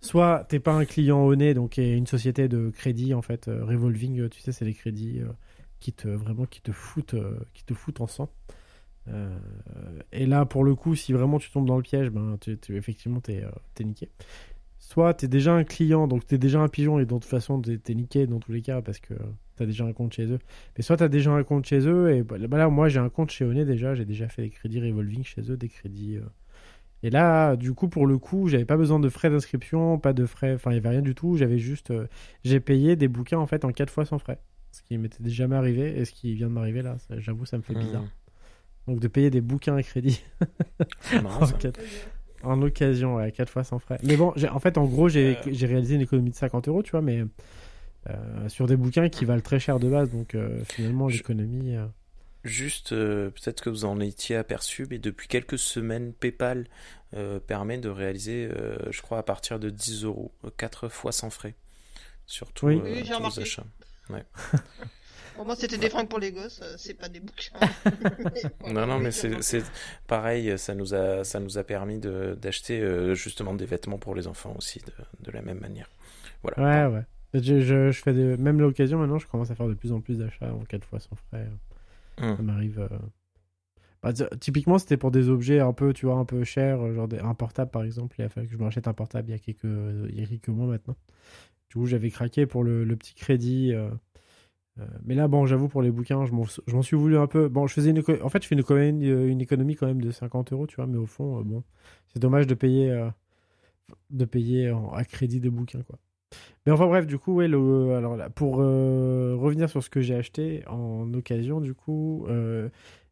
soit 0.00 0.44
t'es 0.48 0.60
pas 0.60 0.74
un 0.74 0.84
client 0.84 1.24
honnête, 1.24 1.56
donc 1.56 1.78
une 1.78 2.06
société 2.06 2.48
de 2.48 2.70
crédit 2.70 3.14
en 3.14 3.22
fait 3.22 3.48
euh, 3.48 3.64
revolving, 3.64 4.20
euh, 4.20 4.28
tu 4.28 4.40
sais, 4.40 4.52
c'est 4.52 4.64
les 4.64 4.74
crédits 4.74 5.20
euh, 5.20 5.32
qui 5.80 5.92
te 5.92 6.08
vraiment 6.08 6.46
qui 6.46 6.60
te 6.60 6.72
foutent, 6.72 7.16
qui 7.52 7.64
te 7.64 7.74
foutent 7.74 8.00
en 8.00 8.06
sang. 8.06 8.30
et 10.12 10.26
là, 10.26 10.46
pour 10.46 10.64
le 10.64 10.74
coup, 10.74 10.94
si 10.94 11.12
vraiment 11.12 11.38
tu 11.38 11.50
tombes 11.50 11.66
dans 11.66 11.76
le 11.76 11.82
piège, 11.82 12.10
ben 12.10 12.38
tu, 12.40 12.76
effectivement 12.76 13.20
t'es 13.20 13.44
es 13.80 13.84
niqué. 13.84 14.08
Soit 14.78 15.14
t'es 15.14 15.28
déjà 15.28 15.54
un 15.54 15.64
client, 15.64 16.06
donc 16.06 16.26
t'es 16.26 16.38
déjà 16.38 16.60
un 16.60 16.68
pigeon 16.68 16.98
et 16.98 17.04
de 17.04 17.10
toute 17.10 17.24
façon 17.24 17.60
t'es 17.60 17.80
es 17.86 17.94
niqué 17.94 18.26
dans 18.26 18.40
tous 18.40 18.52
les 18.52 18.62
cas 18.62 18.82
parce 18.82 18.98
que 18.98 19.14
t'as 19.56 19.66
déjà 19.66 19.84
un 19.84 19.92
compte 19.92 20.12
chez 20.14 20.26
eux. 20.26 20.38
Mais 20.76 20.82
soit 20.82 20.96
t'as 20.98 21.08
déjà 21.08 21.32
un 21.32 21.44
compte 21.44 21.66
chez 21.66 21.86
eux 21.86 22.12
et 22.14 22.22
bah, 22.22 22.38
là 22.38 22.68
moi 22.68 22.88
j'ai 22.88 23.00
un 23.00 23.10
compte 23.10 23.30
chez 23.30 23.44
Oné 23.44 23.64
déjà, 23.64 23.94
j'ai 23.94 24.04
déjà 24.06 24.28
fait 24.28 24.42
des 24.42 24.50
crédits 24.50 24.80
revolving 24.80 25.24
chez 25.24 25.50
eux, 25.50 25.56
des 25.56 25.68
crédits 25.68 26.18
et 27.04 27.10
là, 27.10 27.54
du 27.54 27.74
coup, 27.74 27.88
pour 27.88 28.06
le 28.06 28.16
coup, 28.16 28.48
j'avais 28.48 28.64
pas 28.64 28.78
besoin 28.78 28.98
de 28.98 29.10
frais 29.10 29.28
d'inscription, 29.28 29.98
pas 29.98 30.14
de 30.14 30.24
frais, 30.24 30.54
enfin, 30.54 30.70
il 30.70 30.76
y 30.76 30.78
avait 30.78 30.88
rien 30.88 31.02
du 31.02 31.14
tout. 31.14 31.36
J'avais 31.36 31.58
juste, 31.58 31.90
euh, 31.90 32.06
j'ai 32.44 32.60
payé 32.60 32.96
des 32.96 33.08
bouquins 33.08 33.36
en 33.36 33.46
fait 33.46 33.66
en 33.66 33.72
quatre 33.72 33.90
fois 33.90 34.06
sans 34.06 34.18
frais, 34.18 34.38
ce 34.72 34.80
qui 34.80 34.96
m'était 34.96 35.22
jamais 35.28 35.54
arrivé 35.54 35.98
et 35.98 36.06
ce 36.06 36.12
qui 36.12 36.32
vient 36.34 36.46
de 36.46 36.54
m'arriver 36.54 36.80
là, 36.80 36.96
j'avoue, 37.18 37.44
ça 37.44 37.58
me 37.58 37.62
fait 37.62 37.74
bizarre. 37.74 38.04
Mmh. 38.04 38.08
Donc 38.86 39.00
de 39.00 39.08
payer 39.08 39.28
des 39.28 39.42
bouquins 39.42 39.76
à 39.76 39.82
crédit 39.82 40.24
en, 42.42 42.62
occasion, 42.62 43.16
ouais, 43.16 43.32
quatre 43.32 43.50
fois 43.50 43.64
sans 43.64 43.78
frais. 43.78 43.98
Mais 44.02 44.16
bon, 44.16 44.32
en 44.50 44.58
fait, 44.58 44.78
en 44.78 44.86
gros, 44.86 45.10
j'ai 45.10 45.36
euh. 45.46 45.66
réalisé 45.66 45.96
une 45.96 46.00
économie 46.00 46.30
de 46.30 46.36
50 46.36 46.68
euros, 46.68 46.82
tu 46.82 46.92
vois, 46.92 47.02
mais 47.02 47.22
euh, 48.08 48.48
sur 48.48 48.66
des 48.66 48.76
bouquins 48.76 49.10
qui 49.10 49.26
valent 49.26 49.42
très 49.42 49.58
cher 49.58 49.78
de 49.78 49.90
base, 49.90 50.10
donc 50.10 50.34
finalement, 50.64 51.08
l'économie. 51.08 51.76
Juste, 52.44 52.92
euh, 52.92 53.30
peut-être 53.30 53.62
que 53.62 53.70
vous 53.70 53.86
en 53.86 54.00
étiez 54.00 54.36
aperçu, 54.36 54.86
mais 54.90 54.98
depuis 54.98 55.28
quelques 55.28 55.58
semaines, 55.58 56.12
PayPal 56.12 56.66
euh, 57.14 57.40
permet 57.40 57.78
de 57.78 57.88
réaliser, 57.88 58.50
euh, 58.52 58.76
je 58.90 59.00
crois, 59.00 59.16
à 59.16 59.22
partir 59.22 59.58
de 59.58 59.70
10 59.70 60.04
euros, 60.04 60.30
4 60.58 60.90
fois 60.90 61.10
sans 61.10 61.30
frais. 61.30 61.54
Surtout 62.26 62.66
oui. 62.66 62.80
oui, 62.84 63.02
tous 63.02 63.36
les 63.36 63.40
achats. 63.40 63.64
Ouais. 64.10 64.24
Pour 65.36 65.46
moi, 65.46 65.56
c'était 65.56 65.78
des 65.78 65.90
fringues 65.90 66.08
pour 66.08 66.20
les 66.20 66.30
gosses, 66.30 66.62
c'est 66.76 66.94
pas 66.94 67.08
des 67.08 67.18
bouquins. 67.18 67.58
non, 68.72 68.86
non, 68.86 69.00
mais 69.00 69.10
c'est 69.10 69.64
pareil, 70.06 70.56
ça 70.56 70.76
nous 70.76 70.94
a, 70.94 71.24
ça 71.24 71.40
nous 71.40 71.58
a 71.58 71.64
permis 71.64 71.98
d'acheter 71.98 72.80
justement 73.16 73.52
des 73.52 73.66
vêtements 73.66 73.98
pour 73.98 74.14
les 74.14 74.28
enfants 74.28 74.54
aussi, 74.56 74.78
de, 74.78 74.92
de 75.24 75.32
la 75.32 75.42
même 75.42 75.58
manière. 75.58 75.90
Voilà. 76.44 76.88
Ouais, 76.88 76.94
ouais. 76.94 77.04
Je, 77.42 77.60
je, 77.62 77.90
je 77.90 78.00
fais 78.00 78.12
des... 78.12 78.36
Même 78.36 78.60
l'occasion, 78.60 78.96
maintenant, 78.96 79.18
je 79.18 79.26
commence 79.26 79.50
à 79.50 79.56
faire 79.56 79.66
de 79.66 79.74
plus 79.74 79.90
en 79.90 80.00
plus 80.00 80.18
d'achats 80.18 80.52
en 80.52 80.64
4 80.66 80.86
fois 80.86 81.00
sans 81.00 81.16
frais. 81.28 81.48
Hmm. 82.18 82.36
Ça 82.36 82.42
m'arrive. 82.42 82.80
euh, 82.80 82.98
bah, 84.02 84.12
typiquement, 84.40 84.78
c'était 84.78 84.96
pour 84.96 85.10
des 85.10 85.28
objets 85.28 85.60
un 85.60 85.72
peu, 85.72 85.92
tu 85.92 86.06
vois, 86.06 86.16
un 86.16 86.24
peu 86.24 86.44
chers, 86.44 86.80
euh, 86.82 86.94
genre 86.94 87.08
un 87.22 87.34
portable 87.34 87.70
par 87.70 87.84
exemple. 87.84 88.16
Il 88.18 88.24
a 88.24 88.28
fallu 88.28 88.48
que 88.48 88.52
je 88.52 88.58
m'achète 88.58 88.88
un 88.88 88.92
portable 88.92 89.30
il 89.30 89.32
y 89.32 89.34
a 89.34 89.38
quelques, 89.38 89.64
il 89.64 90.20
y 90.20 90.22
a 90.22 90.26
quelques 90.26 90.48
mois 90.48 90.66
maintenant. 90.66 90.96
Du 91.70 91.76
coup, 91.76 91.86
j'avais 91.86 92.10
craqué 92.10 92.46
pour 92.46 92.64
le, 92.64 92.84
petit 92.96 93.14
crédit. 93.14 93.72
euh, 93.72 93.90
mais 95.04 95.14
là, 95.14 95.28
bon, 95.28 95.46
j'avoue, 95.46 95.68
pour 95.68 95.82
les 95.82 95.90
bouquins, 95.90 96.26
je 96.26 96.32
m'en 96.32 96.82
suis 96.82 96.96
voulu 96.96 97.16
un 97.16 97.26
peu. 97.26 97.48
Bon, 97.48 97.66
je 97.66 97.74
faisais 97.74 97.94
en 98.22 98.28
fait, 98.28 98.42
je 98.42 98.48
fais 98.48 98.54
une 98.54 99.40
économie, 99.40 99.76
quand 99.76 99.86
même 99.86 100.02
de 100.02 100.10
50 100.10 100.52
euros, 100.52 100.66
tu 100.66 100.76
vois, 100.76 100.86
mais 100.86 100.98
au 100.98 101.06
fond, 101.06 101.42
bon, 101.42 101.64
c'est 102.12 102.18
dommage 102.18 102.46
de 102.46 102.54
payer, 102.54 103.08
de 104.10 104.24
payer 104.24 104.68
à 104.92 105.04
crédit 105.04 105.40
des 105.40 105.50
bouquins, 105.50 105.82
quoi. 105.82 105.98
Mais 106.66 106.72
enfin 106.72 106.86
bref, 106.86 107.06
du 107.06 107.18
coup, 107.18 107.34
ouais, 107.34 107.48
le, 107.48 107.94
alors 107.94 108.16
là, 108.16 108.30
pour 108.30 108.56
euh, 108.60 109.36
revenir 109.38 109.68
sur 109.68 109.82
ce 109.82 109.90
que 109.90 110.00
j'ai 110.00 110.14
acheté 110.14 110.62
en 110.68 111.12
occasion, 111.12 111.60
du 111.60 111.74
coup, 111.74 112.24
euh, 112.28 112.68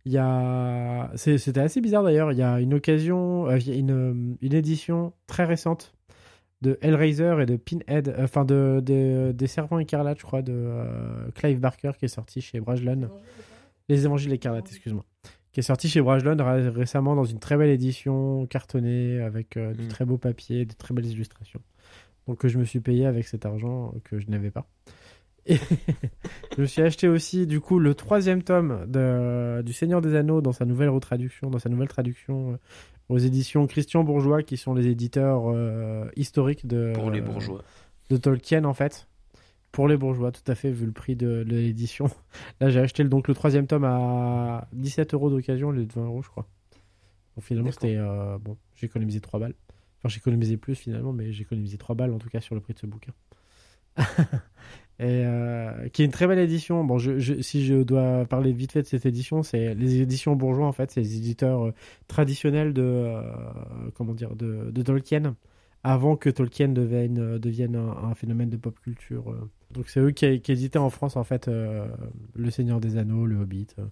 il 0.07 0.12
y 0.12 0.19
a, 0.19 1.11
c'était 1.16 1.61
assez 1.61 1.81
bizarre 1.81 2.03
d'ailleurs. 2.03 2.32
Il 2.32 2.39
y 2.39 2.43
a 2.43 2.61
une 2.61 2.74
occasion, 2.74 3.47
euh, 3.49 3.59
une, 3.59 3.90
euh, 3.90 4.35
une 4.40 4.55
édition 4.55 5.12
très 5.27 5.44
récente 5.44 5.94
de 6.62 6.78
Hellraiser 6.81 7.36
et 7.43 7.47
de 7.47 7.57
Pinhead, 7.57 8.09
euh, 8.09 8.24
enfin 8.24 8.44
de, 8.44 8.81
de- 8.85 9.32
des 9.32 9.47
Serpents 9.49 9.78
écarlates, 9.81 10.19
je 10.20 10.24
crois, 10.24 10.43
de 10.43 10.53
euh, 10.55 11.31
Clive 11.35 11.61
Barker 11.61 11.93
qui 11.99 12.07
est 12.07 12.09
sorti 12.09 12.40
chez 12.40 12.59
Brajlon. 12.61 13.09
Les 13.89 14.05
Évangiles 14.07 14.32
écarlates, 14.32 14.69
excuse-moi. 14.69 15.05
Qui 15.53 15.61
est 15.61 15.65
sorti 15.65 15.89
chez 15.89 16.01
Brajlon 16.01 16.36
ré- 16.39 16.69
récemment 16.70 17.15
dans 17.15 17.24
une 17.24 17.39
très 17.39 17.57
belle 17.59 17.69
édition 17.69 18.47
cartonnée 18.47 19.20
avec 19.20 19.57
euh, 19.59 19.74
du 19.74 19.85
Mm. 19.85 19.89
très 19.89 20.05
beau 20.07 20.16
papier, 20.16 20.65
de 20.65 20.73
très 20.73 20.94
belles 20.94 21.07
illustrations. 21.11 21.61
Donc 22.28 22.39
que 22.39 22.49
je 22.49 22.59
me 22.59 22.65
suis 22.65 22.81
payé 22.81 23.07
avec 23.07 23.27
cet 23.27 23.47
argent 23.47 23.94
que 24.05 24.19
je 24.19 24.28
n'avais 24.31 24.51
pas. 24.51 24.66
Et 25.47 25.57
je 26.57 26.61
me 26.61 26.66
suis 26.66 26.82
acheté 26.82 27.09
aussi 27.09 27.47
du 27.49 27.61
coup 27.61 27.78
le 27.81 27.94
troisième 27.94 28.43
tome 28.43 28.85
de, 28.86 29.61
du 29.62 29.73
Seigneur 29.73 30.01
des 30.01 30.15
Anneaux 30.15 30.40
dans 30.40 30.53
sa 30.53 30.65
nouvelle 30.65 30.89
retraduction, 30.90 31.51
dans 31.51 31.59
sa 31.59 31.69
nouvelle 31.69 31.89
traduction 31.89 32.53
euh, 32.53 32.57
aux 33.09 33.19
éditions 33.19 33.66
Christian 33.66 34.05
Bourgeois, 34.05 34.43
qui 34.44 34.57
sont 34.57 34.73
les 34.74 34.86
éditeurs 34.86 35.51
euh, 35.51 36.07
historiques 36.16 36.66
de 36.66 36.93
Pour 36.94 37.11
les 37.11 37.20
bourgeois. 37.20 37.62
de 38.11 38.16
Tolkien 38.16 38.65
en 38.65 38.74
fait. 38.74 39.09
Pour 39.73 39.89
les 39.89 39.97
bourgeois, 39.97 40.31
tout 40.32 40.43
à 40.47 40.55
fait, 40.55 40.70
vu 40.70 40.85
le 40.86 40.93
prix 40.93 41.16
de, 41.16 41.44
de 41.44 41.57
l'édition. 41.57 42.09
Là, 42.61 42.69
j'ai 42.69 42.78
acheté 42.81 43.03
le, 43.03 43.09
donc 43.09 43.27
le 43.27 43.35
troisième 43.35 43.66
tome 43.66 43.85
à 43.85 44.69
17 44.74 45.15
euros 45.15 45.31
d'occasion, 45.31 45.73
de 45.73 45.86
20 45.93 46.05
euros, 46.05 46.23
je 46.23 46.28
crois. 46.28 46.47
Donc 47.35 47.44
finalement, 47.44 47.73
c'était. 47.73 47.97
euh, 47.97 48.36
bon, 48.39 48.59
j'ai 48.77 48.86
économisé 48.86 49.20
3 49.20 49.40
balles. 49.40 49.55
Enfin, 50.02 50.08
j'ai 50.08 50.18
économisé 50.18 50.56
plus 50.56 50.74
finalement, 50.74 51.12
mais 51.12 51.32
j'ai 51.32 51.42
économisé 51.42 51.78
3 51.78 51.94
balles 51.94 52.12
en 52.12 52.18
tout 52.18 52.28
cas 52.28 52.40
sur 52.40 52.54
le 52.54 52.60
prix 52.60 52.74
de 52.74 52.78
ce 52.80 52.86
bouquin. 52.86 53.12
Et 54.98 55.24
euh, 55.26 55.88
qui 55.88 56.02
est 56.02 56.04
une 56.04 56.10
très 56.12 56.26
belle 56.26 56.38
édition. 56.38 56.84
Bon, 56.84 56.98
je- 56.98 57.40
si 57.42 57.64
je 57.66 57.82
dois 57.82 58.24
parler 58.26 58.52
vite 58.52 58.72
fait 58.72 58.82
de 58.82 58.86
cette 58.86 59.06
édition, 59.06 59.42
c'est 59.42 59.74
les 59.74 60.00
éditions 60.00 60.36
bourgeois 60.36 60.66
en 60.66 60.72
fait, 60.72 60.90
c'est 60.92 61.00
les 61.00 61.16
éditeurs 61.16 61.66
euh, 61.68 61.74
traditionnels 62.08 62.72
de 62.72 62.82
euh, 62.82 63.22
comment 63.94 64.14
dire 64.14 64.36
de, 64.36 64.70
de 64.70 64.82
Tolkien 64.82 65.36
avant 65.84 66.16
que 66.16 66.30
Tolkien 66.30 66.68
devienne, 66.68 67.18
euh, 67.18 67.38
devienne 67.38 67.74
un, 67.76 67.88
un 68.10 68.14
phénomène 68.14 68.50
de 68.50 68.56
pop 68.56 68.78
culture. 68.80 69.30
euh. 69.30 69.50
Donc 69.72 69.88
c'est 69.88 70.00
eux 70.00 70.10
qui, 70.10 70.40
qui 70.42 70.52
éditaient 70.52 70.78
en 70.78 70.90
France 70.90 71.16
en 71.16 71.24
fait 71.24 71.48
euh, 71.48 71.88
Le 72.34 72.50
Seigneur 72.50 72.78
des 72.80 72.98
Anneaux, 72.98 73.24
Le 73.26 73.36
Hobbit, 73.36 73.68
euh, 73.78 73.86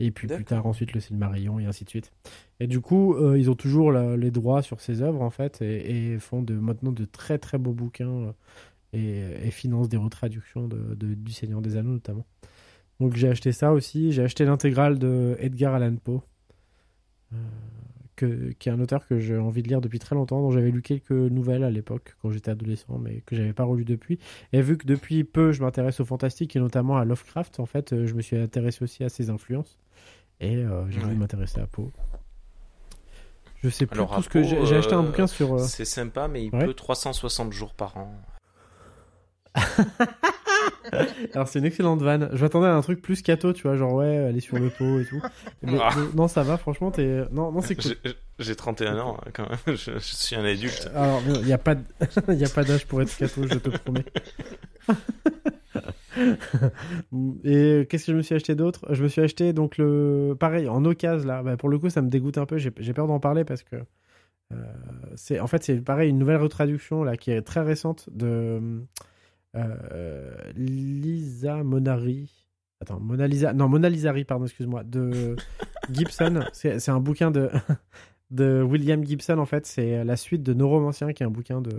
et 0.00 0.10
puis 0.10 0.26
plus 0.28 0.44
tard 0.46 0.66
ensuite 0.66 0.92
Le 0.94 1.00
Silmarillion 1.00 1.58
et 1.58 1.66
ainsi 1.66 1.84
de 1.84 1.90
suite. 1.90 2.10
Et 2.58 2.66
du 2.66 2.80
coup, 2.80 3.14
euh, 3.14 3.38
ils 3.38 3.50
ont 3.50 3.54
toujours 3.54 3.92
la- 3.92 4.16
les 4.16 4.30
droits 4.30 4.62
sur 4.62 4.80
ces 4.80 5.02
œuvres 5.02 5.20
en 5.22 5.30
fait 5.30 5.60
et, 5.62 6.14
et 6.14 6.18
font 6.18 6.42
de, 6.42 6.54
maintenant 6.54 6.90
de 6.92 7.04
très 7.04 7.38
très 7.38 7.58
beaux 7.58 7.74
bouquins 7.74 8.34
et, 8.94 9.20
et 9.44 9.50
financent 9.50 9.90
des 9.90 9.98
retraductions 9.98 10.68
de, 10.68 10.94
de- 10.94 11.14
du 11.14 11.32
Seigneur 11.32 11.60
des 11.60 11.76
Anneaux 11.76 11.92
notamment. 11.92 12.24
Donc 12.98 13.14
j'ai 13.14 13.28
acheté 13.28 13.52
ça 13.52 13.72
aussi. 13.72 14.10
J'ai 14.12 14.22
acheté 14.22 14.46
l'intégrale 14.46 14.98
de 14.98 15.36
Edgar 15.38 15.74
Allan 15.74 15.96
Poe, 16.02 16.22
que, 18.16 18.52
qui 18.58 18.68
est 18.68 18.72
un 18.72 18.80
auteur 18.80 19.06
que 19.06 19.18
j'ai 19.20 19.36
envie 19.36 19.62
de 19.62 19.68
lire 19.68 19.80
depuis 19.80 19.98
très 19.98 20.14
longtemps, 20.14 20.40
dont 20.40 20.50
j'avais 20.50 20.70
lu 20.70 20.82
quelques 20.82 21.10
nouvelles 21.12 21.62
à 21.64 21.70
l'époque 21.70 22.16
quand 22.22 22.30
j'étais 22.30 22.50
adolescent, 22.50 22.98
mais 22.98 23.22
que 23.26 23.36
j'avais 23.36 23.52
pas 23.52 23.64
relu 23.64 23.84
depuis. 23.84 24.18
Et 24.52 24.62
vu 24.62 24.76
que 24.78 24.86
depuis 24.86 25.22
peu 25.24 25.52
je 25.52 25.62
m'intéresse 25.62 26.00
au 26.00 26.04
fantastique 26.04 26.56
et 26.56 26.58
notamment 26.60 26.96
à 26.96 27.04
Lovecraft, 27.04 27.60
en 27.60 27.66
fait, 27.66 27.92
euh, 27.92 28.06
je 28.06 28.14
me 28.14 28.22
suis 28.22 28.36
intéressé 28.36 28.82
aussi 28.82 29.04
à 29.04 29.08
ses 29.08 29.30
influences 29.30 29.78
et 30.40 30.56
euh, 30.56 30.84
j'ai 30.90 30.98
Ouais. 30.98 31.04
voulu 31.04 31.16
m'intéresser 31.16 31.60
à 31.60 31.66
Poe. 31.66 31.90
Je 33.62 33.68
sais 33.70 33.86
plus 33.86 33.98
Alors, 33.98 34.14
tout 34.14 34.22
ce 34.22 34.28
que 34.28 34.42
j'ai 34.42 34.76
acheté 34.76 34.94
un 34.94 35.02
bouquin 35.02 35.26
sur. 35.26 35.54
euh, 35.54 35.58
C'est 35.58 35.84
sympa, 35.84 36.28
mais 36.28 36.44
il 36.44 36.54
Ouais. 36.54 36.64
peut 36.66 36.74
360 36.74 37.52
jours 37.52 37.74
par 37.74 37.96
an. 37.96 38.12
Alors 41.34 41.48
c'est 41.48 41.58
une 41.58 41.64
excellente 41.64 42.00
vanne. 42.02 42.28
Je 42.32 42.42
m'attendais 42.42 42.68
à 42.68 42.74
un 42.74 42.80
truc 42.80 43.02
plus 43.02 43.20
cato, 43.22 43.52
tu 43.52 43.62
vois, 43.62 43.76
genre 43.76 43.94
ouais, 43.94 44.18
aller 44.18 44.40
sur 44.40 44.56
le 44.58 44.70
pot 44.70 45.00
et 45.00 45.04
tout. 45.04 45.20
Mais, 45.62 45.78
Ah. 45.82 45.90
mais 45.96 46.02
non, 46.14 46.28
ça 46.28 46.42
va, 46.44 46.56
franchement, 46.58 46.90
t'es. 46.90 47.24
Non, 47.32 47.50
non, 47.52 47.60
c'est 47.60 47.74
cool. 47.74 47.92
J'ai- 48.04 48.14
J'ai 48.38 48.54
31 48.54 48.98
ans 48.98 49.16
hein, 49.20 49.30
quand 49.32 49.48
même, 49.48 49.58
je, 49.76 49.92
je 49.94 49.98
suis 49.98 50.36
un 50.36 50.44
adulte. 50.44 50.88
Alors, 50.94 51.22
il 51.26 51.42
n'y 51.46 51.52
a 51.52 51.58
pas, 51.58 51.74
d- 51.74 51.82
y 52.34 52.44
a 52.44 52.48
pas 52.48 52.62
d'âge 52.64 52.86
pour 52.86 53.00
être 53.02 53.16
cato, 53.16 53.42
je 53.46 53.58
te 53.58 53.70
promets. 53.70 54.04
Et 57.44 57.86
qu'est-ce 57.90 58.06
que 58.06 58.12
je 58.12 58.16
me 58.16 58.22
suis 58.22 58.34
acheté 58.34 58.54
d'autre? 58.54 58.86
Je 58.90 59.02
me 59.02 59.08
suis 59.08 59.20
acheté 59.20 59.52
donc 59.52 59.76
le 59.78 60.34
pareil 60.38 60.68
en 60.68 60.84
occasion 60.84 61.26
là. 61.26 61.42
Bah, 61.42 61.56
pour 61.56 61.68
le 61.68 61.78
coup, 61.78 61.90
ça 61.90 62.02
me 62.02 62.08
dégoûte 62.08 62.38
un 62.38 62.46
peu. 62.46 62.58
J'ai 62.58 62.72
j'ai 62.78 62.92
peur 62.92 63.06
d'en 63.06 63.20
parler 63.20 63.44
parce 63.44 63.62
que 63.62 63.76
euh, 64.52 64.56
c'est 65.16 65.40
en 65.40 65.46
fait 65.46 65.62
c'est 65.64 65.76
pareil 65.80 66.10
une 66.10 66.18
nouvelle 66.18 66.36
retraduction 66.38 67.02
là 67.04 67.16
qui 67.16 67.30
est 67.32 67.42
très 67.42 67.60
récente 67.60 68.08
de 68.12 68.26
euh, 68.26 68.80
Lisa 70.56 71.62
Monari. 71.62 72.30
Attends, 72.80 73.00
Mona 73.00 73.26
Lisa. 73.26 73.52
Non, 73.52 73.68
Mona 73.68 73.88
Lisari, 73.88 74.24
pardon, 74.24 74.44
excuse-moi. 74.44 74.84
De 74.84 75.36
Gibson. 75.92 76.40
C'est 76.52 76.88
un 76.90 77.00
bouquin 77.00 77.30
de 77.30 77.48
de 78.30 78.62
William 78.62 79.04
Gibson 79.04 79.38
en 79.38 79.46
fait. 79.46 79.66
C'est 79.66 80.04
la 80.04 80.16
suite 80.16 80.42
de 80.42 80.52
Neuromancien 80.52 81.12
qui 81.12 81.22
est 81.22 81.26
un 81.26 81.30
bouquin 81.30 81.60
de 81.62 81.72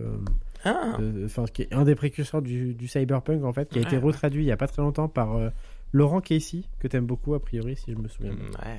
Ah, 0.65 0.97
de- 0.99 1.27
qui 1.51 1.63
est 1.63 1.73
un 1.73 1.83
des 1.83 1.95
précurseurs 1.95 2.41
du, 2.41 2.73
du 2.73 2.87
cyberpunk 2.87 3.43
en 3.43 3.53
fait, 3.53 3.69
qui 3.69 3.79
a 3.79 3.81
été 3.81 3.97
Ouais, 3.97 4.03
retraduit 4.03 4.43
il 4.43 4.47
y 4.47 4.51
a 4.51 4.57
pas 4.57 4.67
très 4.67 4.81
longtemps 4.81 5.07
par 5.07 5.35
euh, 5.35 5.49
Laurent 5.91 6.21
Casey, 6.21 6.63
que 6.79 6.87
t'aimes 6.87 7.05
beaucoup 7.05 7.33
a 7.35 7.39
priori 7.39 7.75
si 7.75 7.91
je 7.93 7.97
me 7.97 8.07
souviens 8.07 8.33
bien, 8.33 8.45
ouais. 8.65 8.77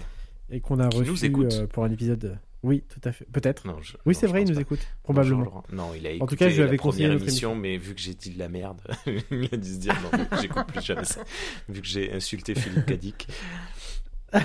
et 0.51 0.61
qu'on 0.61 0.81
a 0.81 0.89
Qui 0.89 0.99
reçu 0.99 1.27
euh, 1.35 1.67
pour 1.69 1.85
un 1.85 1.91
épisode. 1.91 2.39
Oui, 2.65 2.83
tout 2.89 3.01
à 3.05 3.13
fait, 3.13 3.25
peut-être. 3.31 3.67
Non, 3.69 3.81
je- 3.81 3.97
Oui, 4.05 4.15
c'est 4.17 4.27
vrai, 4.27 4.43
il 4.43 4.49
nous 4.49 4.57
pas. 4.57 4.61
écoute 4.63 4.81
probablement. 5.05 5.63
Non, 5.73 5.93
il 5.97 6.05
a 6.07 6.11
écouté 6.11 6.23
En 6.23 6.27
tout 6.27 6.37
cas, 6.37 6.49
je 6.49 6.57
lui 6.57 6.63
avais 6.63 6.73
la 6.73 6.79
première 6.79 7.13
émission, 7.13 7.55
mais 7.55 7.77
vu 7.77 7.95
que 7.95 8.01
j'ai 8.01 8.15
dit 8.15 8.31
de 8.31 8.39
la 8.39 8.49
merde, 8.49 8.81
il 9.31 9.49
a 9.53 9.57
dû 9.57 9.69
se 9.75 9.79
dire 9.79 9.95
non, 10.13 10.19
j'écoute 10.41 10.67
plus 10.67 10.83
jamais 10.83 11.05
ça. 11.05 11.21
Vu 11.69 11.81
que 11.81 11.87
j'ai 11.87 12.13
insulté 12.13 12.55
Philippe 12.57 12.87
Cadic. 12.87 13.29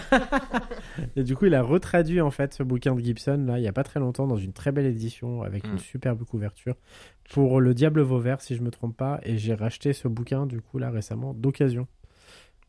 Et 1.15 1.23
du 1.23 1.35
coup, 1.35 1.45
il 1.45 1.56
a 1.56 1.61
retraduit 1.61 2.22
en 2.22 2.31
fait 2.31 2.53
ce 2.53 2.64
bouquin 2.64 2.95
de 2.95 3.02
Gibson 3.02 3.44
là 3.48 3.60
il 3.60 3.64
y 3.64 3.68
a 3.68 3.73
pas 3.73 3.84
très 3.84 3.99
longtemps 3.99 4.27
dans 4.27 4.38
une 4.38 4.53
très 4.53 4.72
belle 4.72 4.85
édition 4.85 5.41
avec 5.41 5.65
une 5.68 5.73
Mm. 5.73 5.80
superbe 5.80 6.23
couverture 6.23 6.76
pour 7.31 7.60
le 7.60 7.73
Diable 7.73 8.02
Vauvert 8.02 8.40
si 8.41 8.56
je 8.56 8.61
me 8.61 8.72
trompe 8.72 8.95
pas 8.95 9.19
et 9.23 9.38
j'ai 9.38 9.53
racheté 9.53 9.91
ce 9.94 10.07
bouquin 10.07 10.45
du 10.45 10.61
coup 10.61 10.77
là 10.77 10.90
récemment 10.90 11.34
d'occasion. 11.34 11.88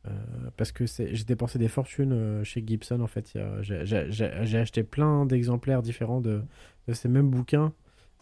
Euh, 0.06 0.10
parce 0.58 0.70
que 0.70 0.84
j'ai 0.86 1.24
dépensé 1.24 1.58
des 1.58 1.68
fortunes 1.68 2.12
euh, 2.12 2.44
chez 2.44 2.62
Gibson 2.66 3.00
en 3.00 3.06
fait. 3.06 3.32
J'ai- 3.62 4.56
acheté 4.58 4.82
plein 4.82 5.24
d'exemplaires 5.24 5.80
différents 5.82 6.20
de, 6.20 6.42
de 6.88 6.92
ces 6.92 7.08
mêmes 7.08 7.30
bouquins 7.30 7.72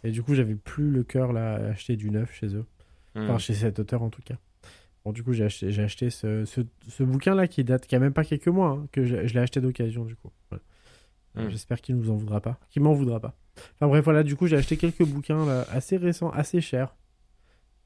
et 0.04 0.12
du 0.12 0.22
coup 0.22 0.34
j'avais 0.34 0.54
plus 0.54 0.90
le 0.90 1.02
cœur 1.02 1.32
là 1.32 1.54
à 1.54 1.59
acheter 1.70 1.96
du 1.96 2.10
neuf 2.10 2.32
chez 2.34 2.54
eux. 2.54 2.64
Enfin, 3.16 3.34
Hmm. 3.34 3.38
chez 3.38 3.54
cet 3.54 3.78
auteur 3.78 4.02
en 4.02 4.10
tout 4.10 4.22
cas. 4.22 4.36
Bon, 5.04 5.10
du 5.12 5.24
coup, 5.24 5.32
j'ai 5.32 5.44
acheté, 5.44 6.10
ce, 6.10 6.44
ce, 6.44 6.60
ce 6.88 7.02
bouquin-là 7.02 7.48
qui 7.48 7.64
date, 7.64 7.88
qui 7.88 7.96
a 7.96 7.98
même 7.98 8.12
pas 8.12 8.22
quelques 8.24 8.46
mois, 8.46 8.68
hein, 8.68 8.86
que 8.92 9.04
je, 9.04 9.26
je 9.26 9.34
l'ai 9.34 9.40
acheté 9.40 9.60
d'occasion, 9.60 10.04
du 10.04 10.14
coup. 10.14 10.30
Voilà. 10.48 10.62
Mm. 11.48 11.50
J'espère 11.50 11.80
qu'il 11.80 11.96
nous 11.96 12.09
en 12.10 12.14
voudra 12.14 12.40
pas. 12.40 12.60
Qu'il 12.70 12.82
m'en 12.82 12.92
voudra 12.94 13.18
pas. 13.18 13.36
Enfin 13.74 13.88
bref, 13.88 14.04
voilà, 14.04 14.22
du 14.22 14.36
coup, 14.36 14.46
j'ai 14.46 14.56
acheté 14.56 14.76
quelques 14.76 15.04
bouquins 15.04 15.44
là, 15.44 15.66
assez 15.72 15.96
récents, 15.96 16.30
assez 16.30 16.60
chers. 16.60 16.94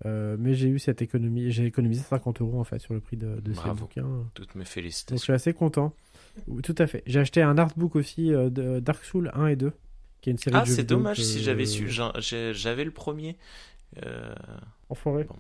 Euh, 0.04 0.36
mais 0.38 0.52
j'ai 0.54 0.68
eu 0.68 0.78
cette 0.78 1.00
économie, 1.00 1.50
j'ai 1.50 1.64
économisé 1.64 2.02
50 2.02 2.42
euros 2.42 2.60
en 2.60 2.64
fait 2.64 2.78
sur 2.80 2.92
le 2.92 3.00
prix 3.00 3.16
de, 3.16 3.40
de 3.40 3.52
ces 3.54 3.60
Bravo. 3.60 3.80
bouquins. 3.86 4.24
Toutes 4.34 4.54
mes 4.54 4.60
Donc 4.60 4.66
je 4.66 4.72
félicitations. 4.72 5.22
suis 5.24 5.32
assez 5.32 5.54
content. 5.54 5.94
Tout 6.62 6.74
à 6.76 6.86
fait. 6.86 7.02
J'ai 7.06 7.20
acheté 7.20 7.40
un 7.40 7.56
artbook 7.56 7.96
aussi 7.96 8.32
euh, 8.34 8.50
de 8.50 8.78
Dark 8.80 9.02
Souls 9.04 9.30
1 9.34 9.46
et 9.46 9.56
2, 9.56 9.72
qui 10.20 10.28
est 10.28 10.32
une 10.32 10.38
série 10.38 10.56
Ah, 10.58 10.66
c'est 10.66 10.84
dommage 10.84 11.16
que- 11.16 11.22
si 11.22 11.42
j'avais 11.42 11.64
su. 11.64 11.88
J'avais 11.88 12.84
le 12.84 12.90
premier. 12.90 13.36
Euh, 14.04 14.34
Enfoiré. 14.90 15.24
bon, 15.24 15.36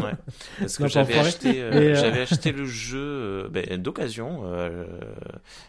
ouais. 0.00 0.12
Parce 0.58 0.78
que 0.78 0.88
j'avais 0.88 1.18
acheté, 1.18 1.60
euh, 1.62 1.94
j'avais 1.94 2.20
acheté 2.22 2.52
le 2.52 2.64
jeu 2.64 3.48
ben, 3.50 3.76
d'occasion 3.82 4.42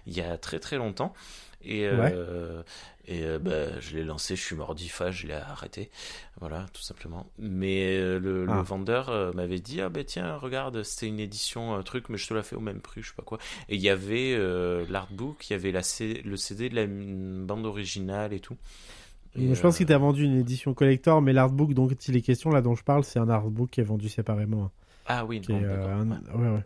il 0.06 0.14
y 0.14 0.22
a 0.22 0.38
très 0.38 0.60
très 0.60 0.78
longtemps. 0.78 1.14
Et, 1.62 1.86
euh, 1.86 2.64
et 3.10 3.24
euh, 3.26 3.40
ben, 3.40 3.74
je 3.82 3.96
l'ai 3.98 4.04
lancé, 4.04 4.36
je 4.36 4.42
suis 4.42 4.56
mordifa, 4.56 5.10
je 5.12 5.28
l'ai 5.28 5.34
arrêté. 5.34 5.90
Voilà, 6.40 6.68
tout 6.74 6.82
simplement. 6.82 7.26
Mais 7.40 7.98
euh, 7.98 8.20
le, 8.20 8.46
le 8.46 8.52
Ah. 8.52 8.62
vendeur 8.62 9.10
euh, 9.10 9.34
m'avait 9.34 9.60
dit 9.60 9.82
Ah 9.82 9.90
ben 9.90 10.04
tiens, 10.06 10.38
regarde, 10.38 10.84
c'était 10.84 11.08
une 11.08 11.20
édition, 11.20 11.74
un 11.74 11.82
truc, 11.84 12.10
mais 12.10 12.18
je 12.18 12.28
te 12.28 12.34
la 12.34 12.44
fais 12.44 12.56
au 12.56 12.60
même 12.62 12.82
prix, 12.82 13.02
je 13.02 13.10
sais 13.10 13.16
pas 13.16 13.24
quoi. 13.24 13.40
Et 13.68 13.76
il 13.76 13.82
y 13.82 13.90
avait 13.90 14.34
euh, 14.36 14.86
l'artbook, 14.90 15.50
il 15.50 15.54
y 15.54 15.56
avait 15.56 15.72
la 15.72 15.82
C- 15.84 16.22
le 16.24 16.38
CD 16.38 16.70
de 16.70 16.76
la 16.76 16.86
bande 16.88 17.66
originale 17.66 18.32
et 18.34 18.40
tout. 18.40 18.56
Et, 19.36 19.54
je 19.54 19.62
pense 19.62 19.76
euh, 19.76 19.78
qu'il 19.78 19.86
t'a 19.88 19.98
vendu 19.98 20.24
une 20.24 20.40
édition 20.40 20.74
collector, 20.74 21.22
mais 21.22 21.34
l'artbook 21.34 21.74
dont 21.74 21.88
il 21.88 22.16
est 22.16 22.22
question 22.22 22.50
là 22.52 22.62
dont 22.62 22.76
je 22.76 22.84
parle, 22.84 23.04
c'est 23.04 23.20
un 23.20 23.30
artbook 23.30 23.70
qui 23.70 23.80
est 23.82 23.84
vendu 23.84 24.10
séparément. 24.10 24.66
hein, 24.66 24.72
Ah 25.08 25.26
oui, 25.26 25.42
non, 25.50 25.60
est, 25.60 25.66
euh, 25.66 25.96
un- 25.96 26.10
ouais. 26.12 26.18
ouais, 26.36 26.50
ouais. 26.58 26.64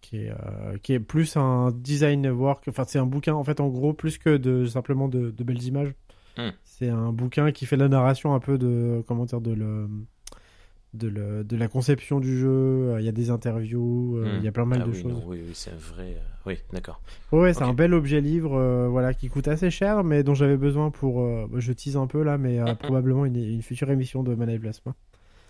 Qui, 0.00 0.18
est, 0.24 0.30
euh, 0.30 0.78
qui 0.82 0.92
est 0.92 1.00
plus 1.00 1.36
un 1.36 1.70
design 1.72 2.26
work, 2.28 2.66
enfin 2.68 2.84
c'est 2.86 2.98
un 3.00 3.04
bouquin 3.06 3.34
en 3.34 3.42
fait 3.44 3.60
en 3.60 3.68
gros 3.68 3.92
plus 3.92 4.16
que 4.16 4.36
de 4.36 4.64
simplement 4.64 5.08
de, 5.08 5.30
de 5.30 5.44
belles 5.44 5.62
images. 5.64 5.92
Hmm. 6.36 6.50
C'est 6.64 6.88
un 6.88 7.12
bouquin 7.12 7.50
qui 7.50 7.66
fait 7.66 7.76
la 7.76 7.88
narration 7.88 8.32
un 8.34 8.38
peu 8.40 8.58
de 8.58 9.02
comment 9.08 9.24
dire 9.26 9.40
de 9.40 9.52
le 9.52 9.88
de, 10.94 11.08
le, 11.08 11.44
de 11.44 11.56
la 11.56 11.68
conception 11.68 12.20
du 12.20 12.38
jeu. 12.38 12.48
euh, 12.48 13.00
Il 13.00 13.04
y 13.04 13.08
a 13.08 13.12
des 13.12 13.28
interviews, 13.30 14.16
euh, 14.18 14.36
il 14.38 14.44
y 14.44 14.48
a 14.48 14.52
plein 14.52 14.64
mal 14.64 14.80
Ah 14.82 14.86
de 14.86 14.92
oui, 14.92 15.02
choses. 15.02 15.12
non, 15.12 15.22
oui, 15.26 15.42
oui, 15.46 15.52
c'est 15.52 15.70
un 15.72 15.76
vrai. 15.76 16.14
euh, 16.16 16.20
Oui, 16.46 16.58
d'accord. 16.72 17.02
Ouais, 17.32 17.40
ouais, 17.40 17.52
c'est 17.52 17.64
Ok. 17.64 17.70
un 17.70 17.74
bel 17.74 17.92
objet 17.92 18.20
livre, 18.22 18.54
euh, 18.54 18.88
voilà, 18.88 19.12
qui 19.12 19.28
coûte 19.28 19.48
assez 19.48 19.70
cher, 19.70 20.02
mais 20.04 20.22
dont 20.22 20.34
j'avais 20.34 20.56
besoin 20.56 20.90
pour. 20.90 21.20
euh, 21.22 21.46
bah, 21.50 21.58
je 21.60 21.72
tease 21.72 21.96
un 21.98 22.06
peu 22.06 22.22
là, 22.22 22.38
mais 22.38 22.58
Mhm. 22.60 22.76
probablement 22.76 23.26
une, 23.26 23.36
une 23.36 23.62
future 23.62 23.90
émission 23.90 24.22
de 24.22 24.34
Mana 24.34 24.54
et 24.54 24.58
Plasma. 24.58 24.94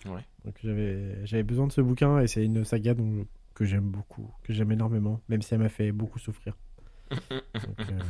Ouais. 0.07 0.23
Donc 0.45 0.55
j'avais 0.65 1.25
j'avais 1.27 1.43
besoin 1.45 1.67
de 1.69 1.73
ce 1.73 1.81
bouquin 1.83 2.19
et 2.21 2.27
c'est 2.27 2.45
une 2.45 2.65
saga 2.65 2.95
dont, 2.95 3.27
que 3.59 3.65
j'aime 3.65 3.91
beaucoup, 3.91 4.33
que 4.45 4.53
j'aime 4.53 4.73
énormément, 4.73 5.21
même 5.29 5.43
si 5.43 5.55
elle 5.55 5.61
m'a 5.61 5.69
fait 5.69 5.93
beaucoup 5.93 6.19
souffrir. 6.19 6.57
Donc, 7.63 7.91
euh, 7.91 8.01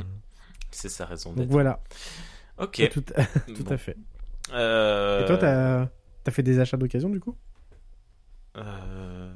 C'est 0.71 0.89
sa 0.89 1.05
raison 1.05 1.33
donc 1.33 1.47
d'être. 1.47 1.49
voilà, 1.49 1.81
Ok. 2.57 2.81
tout, 2.87 3.03
tout 3.53 3.65
Bon. 3.65 3.71
à 3.73 3.77
fait. 3.77 3.97
Euh, 4.53 5.21
Et 5.23 5.25
toi, 5.25 5.37
t'as 5.37 5.89
as 6.27 6.31
fait 6.31 6.43
des 6.43 6.59
achats 6.59 6.77
d'occasion 6.77 7.09
du 7.09 7.19
coup? 7.19 7.35
Euh, 8.57 9.31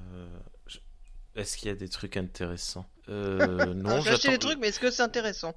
Est-ce 1.36 1.58
qu'il 1.58 1.68
y 1.70 1.72
a 1.72 1.76
des 1.76 1.90
trucs 1.90 2.16
intéressants? 2.18 2.86
Euh, 3.10 3.74
Non, 3.74 4.02
J'ai 4.02 4.12
acheté 4.12 4.30
des 4.30 4.38
trucs, 4.40 4.60
mais 4.60 4.68
est-ce 4.68 4.80
que 4.80 4.92
c'est 4.92 5.02
intéressant? 5.02 5.54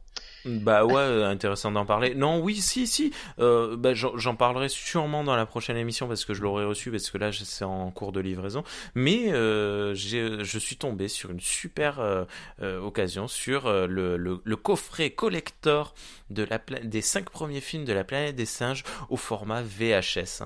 Bah 0.46 0.84
ouais, 0.84 0.94
euh, 0.94 1.28
intéressant 1.28 1.72
d'en 1.72 1.84
parler. 1.84 2.14
Non, 2.14 2.40
oui, 2.40 2.56
si, 2.56 2.86
si. 2.86 3.12
Euh, 3.40 3.76
bah, 3.76 3.94
j'en 3.94 4.36
parlerai 4.36 4.68
sûrement 4.68 5.22
dans 5.24 5.34
la 5.36 5.44
prochaine 5.44 5.76
émission 5.76 6.06
parce 6.08 6.24
que 6.24 6.34
je 6.34 6.42
l'aurai 6.42 6.64
reçu 6.64 6.90
parce 6.90 7.10
que 7.10 7.18
là 7.18 7.30
c'est 7.32 7.64
en 7.64 7.90
cours 7.90 8.12
de 8.12 8.20
livraison. 8.20 8.62
Mais 8.94 9.32
euh, 9.32 9.94
je 9.94 10.58
suis 10.58 10.76
tombé 10.76 11.08
sur 11.08 11.30
une 11.30 11.40
super 11.40 12.00
occasion 12.62 13.28
sur 13.28 13.70
le, 13.70 14.16
le, 14.16 14.40
le 14.42 14.56
coffret 14.56 15.10
collector 15.10 15.94
de 16.30 16.42
la 16.44 16.58
pla- 16.58 16.80
des 16.80 17.02
cinq 17.02 17.28
premiers 17.30 17.60
films 17.60 17.84
de 17.84 17.92
la 17.92 18.04
planète 18.04 18.36
des 18.36 18.46
singes 18.46 18.84
au 19.10 19.16
format 19.16 19.62
VHS. 19.62 20.42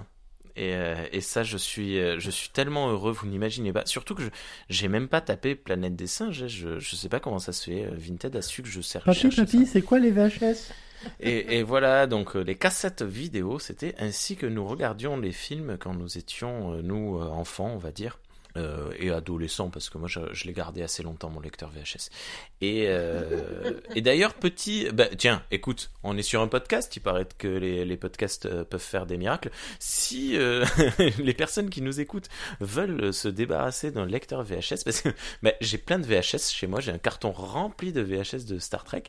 Et, 0.60 0.74
euh, 0.74 0.94
et 1.10 1.22
ça, 1.22 1.42
je 1.42 1.56
suis, 1.56 1.98
euh, 1.98 2.18
je 2.18 2.30
suis 2.30 2.50
tellement 2.50 2.90
heureux, 2.90 3.12
vous 3.12 3.26
n'imaginez 3.26 3.72
pas. 3.72 3.86
Surtout 3.86 4.14
que 4.14 4.22
je 4.24 4.28
j'ai 4.68 4.88
même 4.88 5.08
pas 5.08 5.22
tapé 5.22 5.54
Planète 5.54 5.96
des 5.96 6.06
singes. 6.06 6.42
hein. 6.42 6.48
Je, 6.48 6.78
je 6.78 6.96
sais 6.96 7.08
pas 7.08 7.18
comment 7.18 7.38
ça 7.38 7.52
se 7.52 7.64
fait. 7.70 7.84
euh, 7.86 7.94
Vinted 7.96 8.36
a 8.36 8.42
su 8.42 8.62
que 8.62 8.68
je 8.68 8.82
sais 8.82 8.98
rechercher 8.98 9.46
ça. 9.46 9.58
c'est 9.66 9.80
quoi 9.80 9.98
les 9.98 10.10
VHS? 10.10 10.70
Et, 11.18 11.58
et 11.58 11.62
voilà, 11.62 12.06
donc 12.06 12.34
les 12.34 12.56
cassettes 12.56 13.00
vidéo, 13.00 13.58
c'était 13.58 13.94
ainsi 13.98 14.36
que 14.36 14.44
nous 14.44 14.66
regardions 14.66 15.16
les 15.16 15.32
films 15.32 15.78
quand 15.80 15.94
nous 15.94 16.18
étions, 16.18 16.72
nous, 16.82 17.18
enfants, 17.18 17.70
on 17.74 17.78
va 17.78 17.90
dire. 17.90 18.18
Euh, 18.56 18.92
et 18.98 19.10
adolescents, 19.10 19.70
parce 19.70 19.90
que 19.90 19.98
moi 19.98 20.08
je, 20.08 20.20
je 20.32 20.44
l'ai 20.44 20.52
gardé 20.52 20.82
assez 20.82 21.02
longtemps, 21.02 21.30
mon 21.30 21.40
lecteur 21.40 21.70
VHS. 21.70 22.10
Et, 22.60 22.86
euh, 22.88 23.80
et 23.94 24.00
d'ailleurs, 24.00 24.34
petit. 24.34 24.88
Bah, 24.92 25.06
tiens, 25.16 25.42
écoute, 25.50 25.90
on 26.02 26.16
est 26.16 26.22
sur 26.22 26.40
un 26.40 26.48
podcast, 26.48 26.94
il 26.96 27.00
paraît 27.00 27.26
que 27.38 27.48
les, 27.48 27.84
les 27.84 27.96
podcasts 27.96 28.46
euh, 28.46 28.64
peuvent 28.64 28.80
faire 28.80 29.06
des 29.06 29.16
miracles. 29.16 29.50
Si 29.78 30.36
les 31.18 31.34
personnes 31.34 31.70
qui 31.70 31.82
nous 31.82 32.00
écoutent 32.00 32.28
veulent 32.60 33.12
se 33.12 33.28
débarrasser 33.28 33.90
d'un 33.90 34.06
lecteur 34.06 34.42
VHS, 34.42 34.84
parce 34.84 35.00
que 35.00 35.10
bah, 35.42 35.52
j'ai 35.60 35.78
plein 35.78 35.98
de 35.98 36.06
VHS 36.06 36.50
chez 36.52 36.66
moi, 36.66 36.80
j'ai 36.80 36.92
un 36.92 36.98
carton 36.98 37.32
rempli 37.32 37.92
de 37.92 38.00
VHS 38.00 38.46
de 38.46 38.58
Star 38.58 38.84
Trek, 38.84 39.04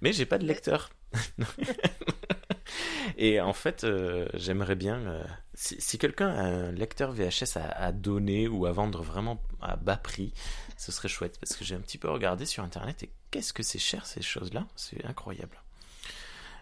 mais 0.00 0.12
j'ai 0.12 0.26
pas 0.26 0.38
de 0.38 0.46
lecteur. 0.46 0.90
Et 3.16 3.40
en 3.40 3.52
fait, 3.52 3.84
euh, 3.84 4.28
j'aimerais 4.34 4.74
bien, 4.74 4.96
euh, 4.98 5.24
si, 5.54 5.80
si 5.80 5.98
quelqu'un 5.98 6.28
a 6.28 6.42
un 6.42 6.72
lecteur 6.72 7.12
VHS 7.12 7.56
à, 7.56 7.68
à 7.70 7.92
donner 7.92 8.48
ou 8.48 8.66
à 8.66 8.72
vendre 8.72 9.02
vraiment 9.02 9.40
à 9.62 9.76
bas 9.76 9.96
prix, 9.96 10.32
ce 10.76 10.92
serait 10.92 11.08
chouette 11.08 11.38
parce 11.40 11.56
que 11.56 11.64
j'ai 11.64 11.74
un 11.74 11.80
petit 11.80 11.98
peu 11.98 12.10
regardé 12.10 12.44
sur 12.44 12.62
internet 12.62 13.02
et 13.04 13.10
qu'est-ce 13.30 13.52
que 13.52 13.62
c'est 13.62 13.78
cher 13.78 14.04
ces 14.06 14.22
choses-là, 14.22 14.66
c'est 14.76 15.04
incroyable. 15.06 15.62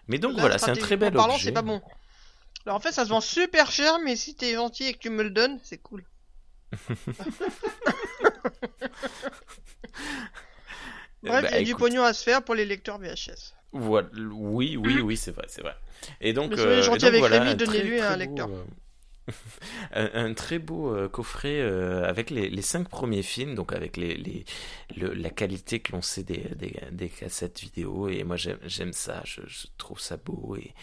Mais 0.07 0.19
donc 0.19 0.35
Là, 0.35 0.41
voilà, 0.41 0.57
c'est 0.57 0.71
un 0.71 0.75
très 0.75 0.97
bel 0.97 1.13
parlant, 1.13 1.33
objet. 1.33 1.45
c'est 1.47 1.51
pas 1.51 1.61
bon. 1.63 1.81
Alors 2.65 2.77
en 2.77 2.79
fait, 2.79 2.91
ça 2.91 3.03
se 3.05 3.09
vend 3.09 3.21
super 3.21 3.71
cher, 3.71 3.97
mais 4.03 4.15
si 4.15 4.35
t'es 4.35 4.53
gentil 4.53 4.85
et 4.85 4.93
que 4.93 4.99
tu 4.99 5.09
me 5.09 5.23
le 5.23 5.31
donnes, 5.31 5.59
c'est 5.63 5.79
cool. 5.79 6.05
Bref, 11.23 11.43
Bah, 11.43 11.49
il 11.51 11.55
y 11.55 11.57
a 11.57 11.63
du 11.63 11.75
pognon 11.75 12.03
à 12.03 12.13
se 12.13 12.23
faire 12.23 12.43
pour 12.43 12.55
les 12.55 12.65
lecteurs 12.65 12.99
VHS. 12.99 13.53
Voilà, 13.75 14.07
oui, 14.33 14.77
oui, 14.77 15.01
oui, 15.01 15.17
c'est 15.17 15.31
vrai, 15.31 15.45
c'est 15.49 15.61
vrai. 15.61 15.75
Et 16.21 16.33
donc, 16.33 16.51
Mais 16.51 16.57
soyez 16.57 16.81
euh, 16.81 16.81
gentil 16.81 17.05
avec 17.05 17.27
voilà, 17.27 17.27
Rémi, 17.27 17.53
un 17.53 17.57
très, 17.59 17.89
donnez-lui 17.89 17.99
très 17.99 18.13
un 18.13 18.15
beau, 18.15 18.17
lecteur. 18.17 18.49
euh, 18.49 18.63
un, 19.93 20.09
un 20.25 20.33
très 20.33 20.59
beau 20.59 20.93
euh, 20.95 21.09
coffret 21.09 21.59
euh, 21.61 22.07
avec 22.07 22.29
les, 22.29 22.49
les 22.49 22.61
cinq 22.61 22.89
premiers 22.89 23.23
films, 23.23 23.55
donc 23.55 23.73
avec 23.73 23.97
les, 23.97 24.15
les 24.15 24.45
le- 24.97 25.13
la 25.13 25.29
qualité 25.29 25.79
que 25.79 25.91
l'on 25.93 26.01
sait 26.01 26.23
des, 26.23 26.49
des, 26.55 26.75
des 26.91 27.09
cassettes 27.09 27.59
vidéo. 27.61 28.07
Et 28.09 28.23
moi, 28.23 28.37
j'aime 28.37 28.59
j'aime 28.65 28.93
ça, 28.93 29.21
je, 29.25 29.41
je 29.47 29.67
trouve 29.77 29.99
ça 29.99 30.17
beau 30.17 30.55
et, 30.57 30.73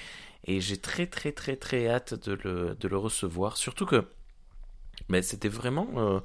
et 0.47 0.61
j'ai 0.61 0.79
très, 0.79 1.07
très, 1.07 1.33
très, 1.33 1.57
très 1.57 1.89
hâte 1.89 2.15
de 2.29 2.39
le, 2.45 2.77
de 2.79 2.89
le 2.89 2.99
recevoir. 2.99 3.57
Surtout 3.59 3.87
que, 3.87 4.05
mais 5.09 5.23
c'était 5.23 5.49
vraiment. 5.49 5.89
euh, 5.97 6.21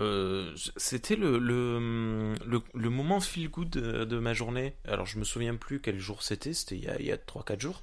euh, 0.00 0.52
c'était 0.76 1.14
le, 1.16 1.38
le, 1.38 2.34
le, 2.46 2.60
le 2.74 2.90
moment 2.90 3.20
feel 3.20 3.48
good 3.50 3.70
de, 3.70 4.04
de 4.04 4.18
ma 4.18 4.32
journée. 4.34 4.74
Alors, 4.88 5.06
je 5.06 5.18
me 5.18 5.24
souviens 5.24 5.54
plus 5.56 5.80
quel 5.80 5.98
jour 5.98 6.22
c'était, 6.22 6.52
c'était 6.54 6.76
il 6.76 6.84
y 6.84 6.88
a, 6.88 6.98
il 6.98 7.06
y 7.06 7.12
a 7.12 7.16
3-4 7.16 7.60
jours. 7.60 7.80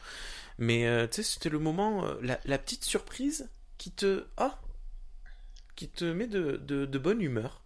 Mais 0.57 0.87
euh, 0.87 1.07
tu 1.07 1.17
sais, 1.17 1.23
c'était 1.23 1.49
le 1.49 1.59
moment, 1.59 2.05
euh, 2.05 2.15
la, 2.21 2.39
la 2.45 2.57
petite 2.57 2.83
surprise 2.83 3.49
qui 3.77 3.91
te. 3.91 4.25
Ah 4.37 4.59
Qui 5.75 5.87
te 5.89 6.05
met 6.05 6.27
de, 6.27 6.57
de, 6.65 6.85
de 6.85 6.97
bonne 6.97 7.21
humeur. 7.21 7.61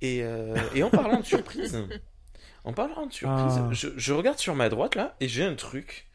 Et, 0.00 0.22
euh, 0.22 0.54
et 0.74 0.82
en 0.82 0.90
parlant 0.90 1.20
de 1.20 1.24
surprise, 1.26 1.76
en 2.64 2.72
parlant 2.72 3.06
de 3.06 3.12
surprise, 3.12 3.54
Ah. 3.58 3.68
je, 3.72 3.88
je 3.96 4.12
regarde 4.12 4.38
sur 4.38 4.54
ma 4.54 4.68
droite 4.68 4.94
là 4.94 5.16
et 5.20 5.28
j'ai 5.28 5.44
un 5.44 5.54
truc. 5.54 6.06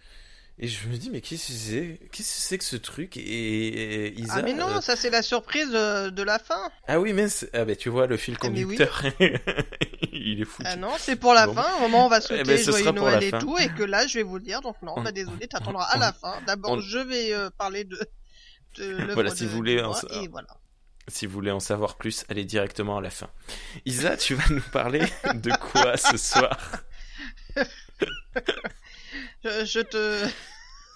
Et 0.61 0.67
je 0.67 0.89
me 0.89 0.97
dis, 0.97 1.09
mais 1.09 1.21
qu'est-ce 1.21 1.47
que 1.47 1.53
c'est 1.53 1.99
Qu'est-ce 2.11 2.33
que 2.35 2.41
c'est 2.41 2.57
que 2.57 2.63
ce 2.65 2.75
truc 2.75 3.15
et, 3.15 3.21
et 3.21 4.19
Isa, 4.19 4.33
ah 4.37 4.41
mais 4.41 4.53
non, 4.53 4.67
euh, 4.67 4.81
ça 4.81 4.97
c'est 4.97 5.09
la 5.09 5.21
surprise 5.21 5.69
de, 5.69 6.09
de 6.09 6.21
la 6.23 6.37
fin. 6.37 6.69
ah 6.87 6.99
oui, 6.99 7.13
mais 7.13 7.29
c'est- 7.29 7.49
ah 7.55 7.63
bah, 7.63 7.77
tu 7.77 7.87
vois 7.87 8.07
le 8.07 8.17
fil 8.17 8.35
Ah, 8.41 8.49
mais 8.49 8.65
oui. 8.65 8.75
conducteur, 8.77 9.03
il 10.11 10.41
est 10.41 10.45
foutu. 10.45 10.67
Ah 10.69 10.75
non, 10.75 10.91
c'est 10.99 11.15
pour 11.15 11.33
la 11.33 11.47
Bon. 11.47 11.53
fin, 11.53 11.65
au 11.77 11.79
moment 11.81 12.03
où 12.03 12.05
on 12.07 12.09
va 12.09 12.17
Eh 12.17 12.21
souhaiter 12.21 12.43
ben, 12.43 12.57
ce 12.57 12.71
joyeux 12.71 12.91
Noël 12.91 13.23
et 13.23 13.29
fin. 13.29 13.39
tout, 13.39 13.57
et 13.57 13.69
que 13.69 13.83
là 13.83 14.05
je 14.05 14.15
vais 14.17 14.23
vous 14.23 14.35
le 14.37 14.43
dire, 14.43 14.59
donc 14.59 14.75
non, 14.81 14.95
On- 14.97 15.01
bah 15.01 15.13
désolé, 15.13 15.47
t'attendras 15.47 15.85
à 15.85 15.97
la 15.97 16.11
fin. 16.11 16.33
D'abord, 16.45 16.71
on- 16.71 16.79
je 16.81 16.97
vais 16.99 17.33
euh, 17.33 17.49
parler 17.57 17.85
de, 17.85 17.97
Voilà, 19.13 19.33
si 19.33 19.43
de- 19.43 19.47
vous 19.49 19.55
voulez 19.55 19.81
en 19.81 19.93
et 20.11 20.27
voilà. 20.27 20.47
Si 21.07 21.25
vous 21.25 21.31
voulez 21.33 21.51
en 21.51 21.59
savoir 21.61 21.95
plus, 21.95 22.25
allez 22.29 22.43
directement 22.45 22.97
à 22.97 23.01
la 23.01 23.09
fin. 23.09 23.29
Isa, 23.85 24.15
tu 24.17 24.35
vas 24.35 24.43
nous 24.53 24.61
parler 24.73 25.01
de 25.35 25.51
quoi 25.57 25.95
ce 25.97 26.17
soir? 26.17 26.57
Je, 29.43 29.65
je 29.65 29.79
te... 29.79 30.25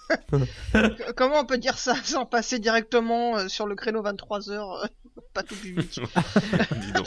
Comment 1.16 1.40
on 1.40 1.46
peut 1.46 1.58
dire 1.58 1.78
ça 1.78 1.94
sans 2.02 2.26
passer 2.26 2.58
directement 2.58 3.38
euh, 3.38 3.48
sur 3.48 3.66
le 3.66 3.74
créneau 3.74 4.02
23h, 4.02 4.88
pas 5.32 5.42
tout 5.42 5.56
public. 5.56 6.00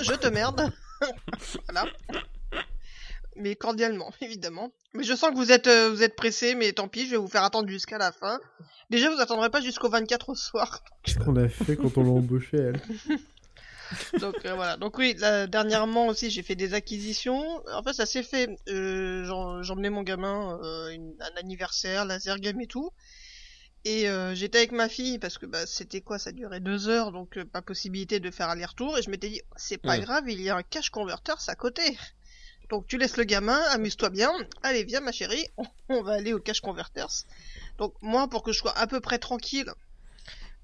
Je 0.02 0.16
te 0.16 0.28
merde. 0.28 0.72
voilà. 1.70 1.86
Mais 3.36 3.56
cordialement, 3.56 4.12
évidemment. 4.22 4.72
Mais 4.94 5.04
je 5.04 5.14
sens 5.14 5.30
que 5.30 5.36
vous 5.36 5.52
êtes, 5.52 5.68
euh, 5.68 5.90
vous 5.90 6.02
êtes 6.02 6.16
pressé, 6.16 6.56
mais 6.56 6.74
tant 6.74 6.88
pis, 6.88 7.06
je 7.06 7.12
vais 7.12 7.18
vous 7.18 7.28
faire 7.28 7.44
attendre 7.44 7.70
jusqu'à 7.70 8.00
la 8.00 8.12
fin. 8.12 8.40
Déjà, 8.90 9.14
vous 9.14 9.22
attendrez 9.22 9.52
pas 9.52 9.62
jusqu'au 9.62 9.90
24 9.90 10.30
au 10.30 10.36
soir. 10.36 10.84
Qu'est-ce 11.04 11.20
qu'on 11.20 11.36
a 11.36 11.48
fait 11.48 11.76
quand 11.76 11.96
on 11.98 12.04
l'a 12.04 12.10
embauché, 12.10 12.58
elle? 12.58 12.82
Donc 14.20 14.36
euh, 14.46 14.54
voilà. 14.56 14.78
Donc 14.78 14.98
oui, 14.98 15.16
là, 15.18 15.48
dernièrement 15.48 16.08
aussi, 16.08 16.30
j'ai 16.30 16.44
fait 16.44 16.56
des 16.56 16.74
acquisitions. 16.74 17.44
En 17.74 17.84
fait, 17.84 17.94
ça 17.94 18.06
s'est 18.06 18.24
fait. 18.24 18.50
Euh, 18.70 19.24
J'emmenais 19.64 19.90
mon 19.90 20.04
gamin 20.04 20.60
euh, 20.64 20.90
une- 20.90 21.16
un 21.20 21.38
anniversaire, 21.40 22.06
laser 22.06 22.40
game 22.40 22.60
et 22.62 22.68
tout. 22.68 22.92
Et 23.86 24.10
euh, 24.10 24.36
j'étais 24.36 24.58
avec 24.58 24.72
ma 24.74 24.90
fille 24.90 25.18
parce 25.20 25.38
que 25.38 25.46
bah, 25.46 25.66
c'était 25.66 26.02
quoi? 26.02 26.20
Ça 26.20 26.32
durait 26.32 26.60
deux 26.60 26.90
heures, 26.90 27.12
donc 27.12 27.42
pas 27.46 27.62
possibilité 27.62 28.20
de 28.20 28.32
faire 28.32 28.50
aller-retour. 28.50 28.98
Et 28.98 29.02
je 29.02 29.10
m'étais 29.10 29.30
dit, 29.30 29.42
c'est 29.56 29.78
pas 29.78 29.98
Mm. 29.98 30.02
grave, 30.02 30.24
il 30.30 30.42
y 30.42 30.50
a 30.50 30.56
un 30.58 30.64
cash 30.64 30.90
converter 30.90 31.34
à 31.48 31.56
côté. 31.56 31.98
Donc 32.70 32.86
tu 32.88 32.98
laisses 32.98 33.16
le 33.16 33.24
gamin, 33.24 33.62
amuse-toi 33.70 34.10
bien. 34.10 34.30
Allez, 34.62 34.84
viens 34.84 35.00
ma 35.00 35.14
chérie, 35.14 35.46
on, 35.90 36.02
va 36.02 36.14
aller 36.14 36.34
au 36.34 36.40
cash 36.40 36.60
converters. 36.60 37.24
Donc 37.78 37.94
moi, 38.02 38.28
pour 38.28 38.44
que 38.44 38.52
je 38.52 38.58
sois 38.58 38.78
à 38.78 38.88
peu 38.88 39.00
près 39.00 39.20
tranquille, 39.20 39.72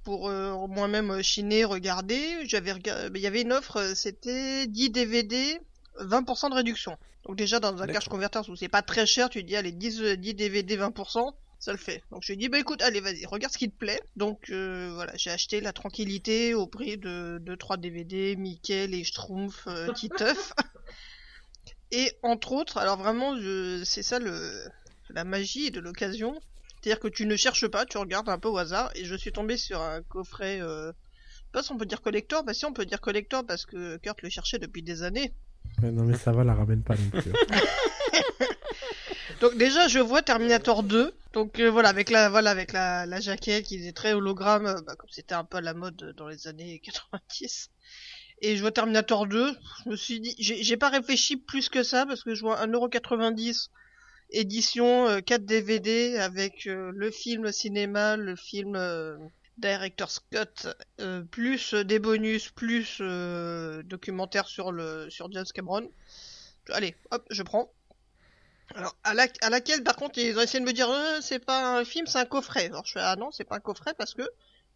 pour 0.03 0.29
euh, 0.29 0.67
moi-même 0.67 1.11
euh, 1.11 1.21
chiner, 1.21 1.65
regarder, 1.65 2.45
j'avais 2.47 2.73
rega- 2.73 3.09
il 3.13 3.21
y 3.21 3.27
avait 3.27 3.41
une 3.41 3.53
offre, 3.53 3.77
euh, 3.77 3.95
c'était 3.95 4.67
10 4.67 4.89
DVD, 4.89 5.59
20% 5.99 6.49
de 6.49 6.55
réduction. 6.55 6.97
Donc 7.25 7.37
déjà 7.37 7.59
dans 7.59 7.81
un 7.81 7.85
cash 7.87 7.95
D'accord. 7.95 8.09
converter 8.09 8.39
où 8.49 8.55
c'est 8.55 8.67
pas 8.67 8.81
très 8.81 9.05
cher, 9.05 9.29
tu 9.29 9.41
te 9.41 9.47
dis 9.47 9.55
allez 9.55 9.71
10, 9.71 10.01
euh, 10.01 10.15
10 10.17 10.33
DVD 10.33 10.77
20%, 10.77 11.33
ça 11.59 11.71
le 11.71 11.77
fait. 11.77 12.03
Donc 12.11 12.23
je 12.23 12.27
lui 12.27 12.33
ai 12.33 12.37
dit 12.37 12.49
bah 12.49 12.59
écoute, 12.59 12.81
allez 12.81 12.99
vas-y, 12.99 13.25
regarde 13.25 13.53
ce 13.53 13.57
qui 13.57 13.69
te 13.71 13.77
plaît. 13.77 14.01
Donc 14.17 14.49
euh, 14.49 14.91
voilà, 14.93 15.13
j'ai 15.15 15.29
acheté 15.29 15.61
la 15.61 15.71
tranquillité 15.71 16.53
au 16.53 16.67
prix 16.67 16.97
de 16.97 17.39
2-3 17.45 17.77
DVD, 17.79 18.35
Mickey, 18.35 18.87
les 18.87 19.03
Schtroumpfs, 19.05 19.67
euh, 19.67 19.91
Titeuf. 19.93 20.53
Et 21.91 22.11
entre 22.23 22.51
autres, 22.53 22.77
alors 22.77 22.97
vraiment, 22.97 23.39
je... 23.39 23.83
c'est 23.85 24.03
ça 24.03 24.19
le 24.19 24.51
la 25.09 25.23
magie 25.23 25.69
de 25.71 25.79
l'occasion. 25.79 26.39
C'est-à-dire 26.83 26.99
que 26.99 27.07
tu 27.07 27.25
ne 27.25 27.37
cherches 27.37 27.67
pas, 27.67 27.85
tu 27.85 27.97
regardes 27.97 28.27
un 28.27 28.37
peu 28.37 28.49
au 28.49 28.57
hasard, 28.57 28.91
et 28.95 29.05
je 29.05 29.15
suis 29.15 29.31
tombé 29.31 29.55
sur 29.55 29.79
un 29.79 30.01
coffret, 30.01 30.61
euh, 30.61 30.91
je 30.91 31.37
sais 31.37 31.43
pas 31.53 31.63
si 31.63 31.71
on 31.71 31.77
peut 31.77 31.85
dire 31.85 32.01
collector, 32.01 32.43
bah 32.43 32.53
si 32.53 32.65
on 32.65 32.73
peut 32.73 32.85
dire 32.85 32.99
collector 32.99 33.45
parce 33.45 33.65
que 33.65 33.95
Kurt 33.97 34.21
le 34.21 34.29
cherchait 34.29 34.59
depuis 34.59 34.83
des 34.83 35.01
années. 35.01 35.33
Non 35.81 36.03
mais 36.03 36.17
ça 36.17 36.33
va, 36.33 36.43
la 36.43 36.53
ramène 36.53 36.83
pas 36.83 36.95
non 36.95 37.21
plus. 37.21 37.31
Donc 39.39 39.57
déjà 39.57 39.87
je 39.87 39.99
vois 39.99 40.21
Terminator 40.23 40.83
2, 40.83 41.13
donc 41.31 41.57
euh, 41.61 41.71
voilà 41.71 41.87
avec 41.87 42.09
la 42.09 42.29
voilà 42.29 42.51
avec 42.51 42.73
la, 42.73 43.05
la 43.05 43.21
jaquette 43.21 43.65
qui 43.65 43.87
est 43.87 43.95
très 43.95 44.11
hologramme, 44.11 44.65
euh, 44.65 44.81
bah, 44.85 44.95
comme 44.97 45.09
c'était 45.09 45.35
un 45.35 45.45
peu 45.45 45.57
à 45.57 45.61
la 45.61 45.73
mode 45.73 46.13
dans 46.17 46.27
les 46.27 46.47
années 46.47 46.79
90. 46.83 47.69
Et 48.41 48.57
je 48.57 48.61
vois 48.61 48.71
Terminator 48.71 49.25
2, 49.25 49.55
je 49.85 49.89
me 49.89 49.95
suis 49.95 50.19
dit, 50.19 50.35
j'ai 50.37 50.75
pas 50.75 50.89
réfléchi 50.89 51.37
plus 51.37 51.69
que 51.69 51.81
ça 51.81 52.05
parce 52.05 52.23
que 52.23 52.35
je 52.35 52.41
vois 52.41 52.61
1,90€ 52.65 53.69
édition 54.33 55.07
euh, 55.07 55.21
4 55.21 55.45
DVD 55.45 56.17
avec 56.17 56.67
euh, 56.67 56.91
le 56.93 57.11
film 57.11 57.51
cinéma, 57.51 58.17
le 58.17 58.35
film 58.35 58.75
euh, 58.75 59.17
Director 59.57 60.09
Scott, 60.11 60.67
euh, 60.99 61.21
plus 61.21 61.73
des 61.73 61.99
bonus, 61.99 62.49
plus 62.49 62.97
euh, 63.01 63.83
documentaire 63.83 64.47
sur 64.47 64.71
le 64.71 65.09
sur 65.09 65.31
James 65.31 65.45
Cameron. 65.53 65.89
Allez, 66.69 66.95
hop, 67.11 67.25
je 67.29 67.43
prends. 67.43 67.71
Alors, 68.75 68.95
à, 69.03 69.13
la, 69.13 69.27
à 69.41 69.49
laquelle, 69.49 69.83
par 69.83 69.95
contre, 69.95 70.17
ils 70.17 70.35
ont 70.37 70.41
essayé 70.41 70.59
de 70.59 70.65
me 70.65 70.73
dire, 70.73 70.89
euh, 70.89 71.19
c'est 71.21 71.37
pas 71.39 71.77
un 71.77 71.85
film, 71.85 72.07
c'est 72.07 72.17
un 72.17 72.25
coffret. 72.25 72.65
Alors, 72.67 72.85
je 72.85 72.93
fais, 72.93 73.01
ah 73.01 73.15
non, 73.15 73.29
c'est 73.31 73.43
pas 73.43 73.55
un 73.57 73.59
coffret 73.59 73.93
parce 73.97 74.13
que 74.15 74.23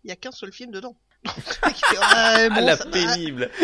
il 0.04 0.10
y 0.10 0.14
a 0.14 0.16
qu'un 0.16 0.32
seul 0.32 0.54
film 0.54 0.72
dedans. 0.72 0.96
Donc, 1.24 1.36
Ouais, 1.64 1.72
Ah, 2.02 2.50
bon, 2.50 2.66
la 2.66 2.78
ça 2.78 2.86
pénible. 2.86 3.50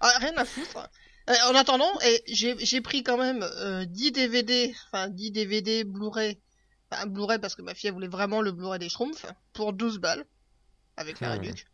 Ah, 0.00 0.12
rien 0.20 0.36
à 0.36 0.44
foutre. 0.44 0.88
Euh, 1.28 1.34
en 1.50 1.54
attendant, 1.54 1.90
j'ai 2.26 2.80
pris 2.80 3.02
quand 3.02 3.18
même 3.18 3.42
euh, 3.42 3.84
10 3.84 4.12
DVD, 4.12 4.74
enfin 4.86 5.08
10 5.08 5.30
DVD 5.30 5.84
Blu-ray, 5.84 6.38
enfin 6.90 7.06
Blu-ray 7.06 7.38
parce 7.38 7.54
que 7.54 7.62
ma 7.62 7.74
fille 7.74 7.88
elle 7.88 7.94
voulait 7.94 8.08
vraiment 8.08 8.40
le 8.40 8.52
Blu-ray 8.52 8.78
des 8.78 8.88
Schtroumpfs, 8.88 9.26
pour 9.52 9.72
12 9.72 9.98
balles, 9.98 10.24
avec 10.96 11.20
la 11.20 11.28
Hmm. 11.28 11.40
réduc. 11.40 11.66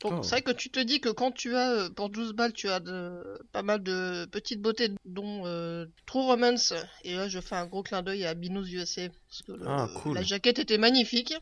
Donc 0.00 0.12
Oh. 0.16 0.22
c'est 0.22 0.30
vrai 0.30 0.42
que 0.42 0.50
tu 0.52 0.70
te 0.70 0.80
dis 0.80 1.00
que 1.00 1.08
quand 1.10 1.30
tu 1.32 1.54
as, 1.54 1.70
euh, 1.70 1.90
pour 1.90 2.08
12 2.08 2.32
balles, 2.32 2.52
tu 2.52 2.68
as 2.68 2.80
de, 2.80 3.22
pas 3.52 3.62
mal 3.62 3.82
de 3.82 4.24
petites 4.32 4.60
beautés, 4.62 4.90
dont 5.04 5.42
euh, 5.46 5.86
True 6.06 6.22
Romance, 6.22 6.72
et 7.04 7.14
là 7.14 7.28
je 7.28 7.40
fais 7.40 7.56
un 7.56 7.66
gros 7.66 7.82
clin 7.82 8.02
d'œil 8.02 8.24
à 8.24 8.34
Binous 8.34 8.66
USA, 8.68 9.08
parce 9.28 9.42
que 9.42 9.52
le- 9.52 9.68
Ah, 9.68 9.88
cool. 9.96 10.14
la 10.14 10.22
jaquette 10.22 10.58
était 10.58 10.78
magnifique. 10.78 11.34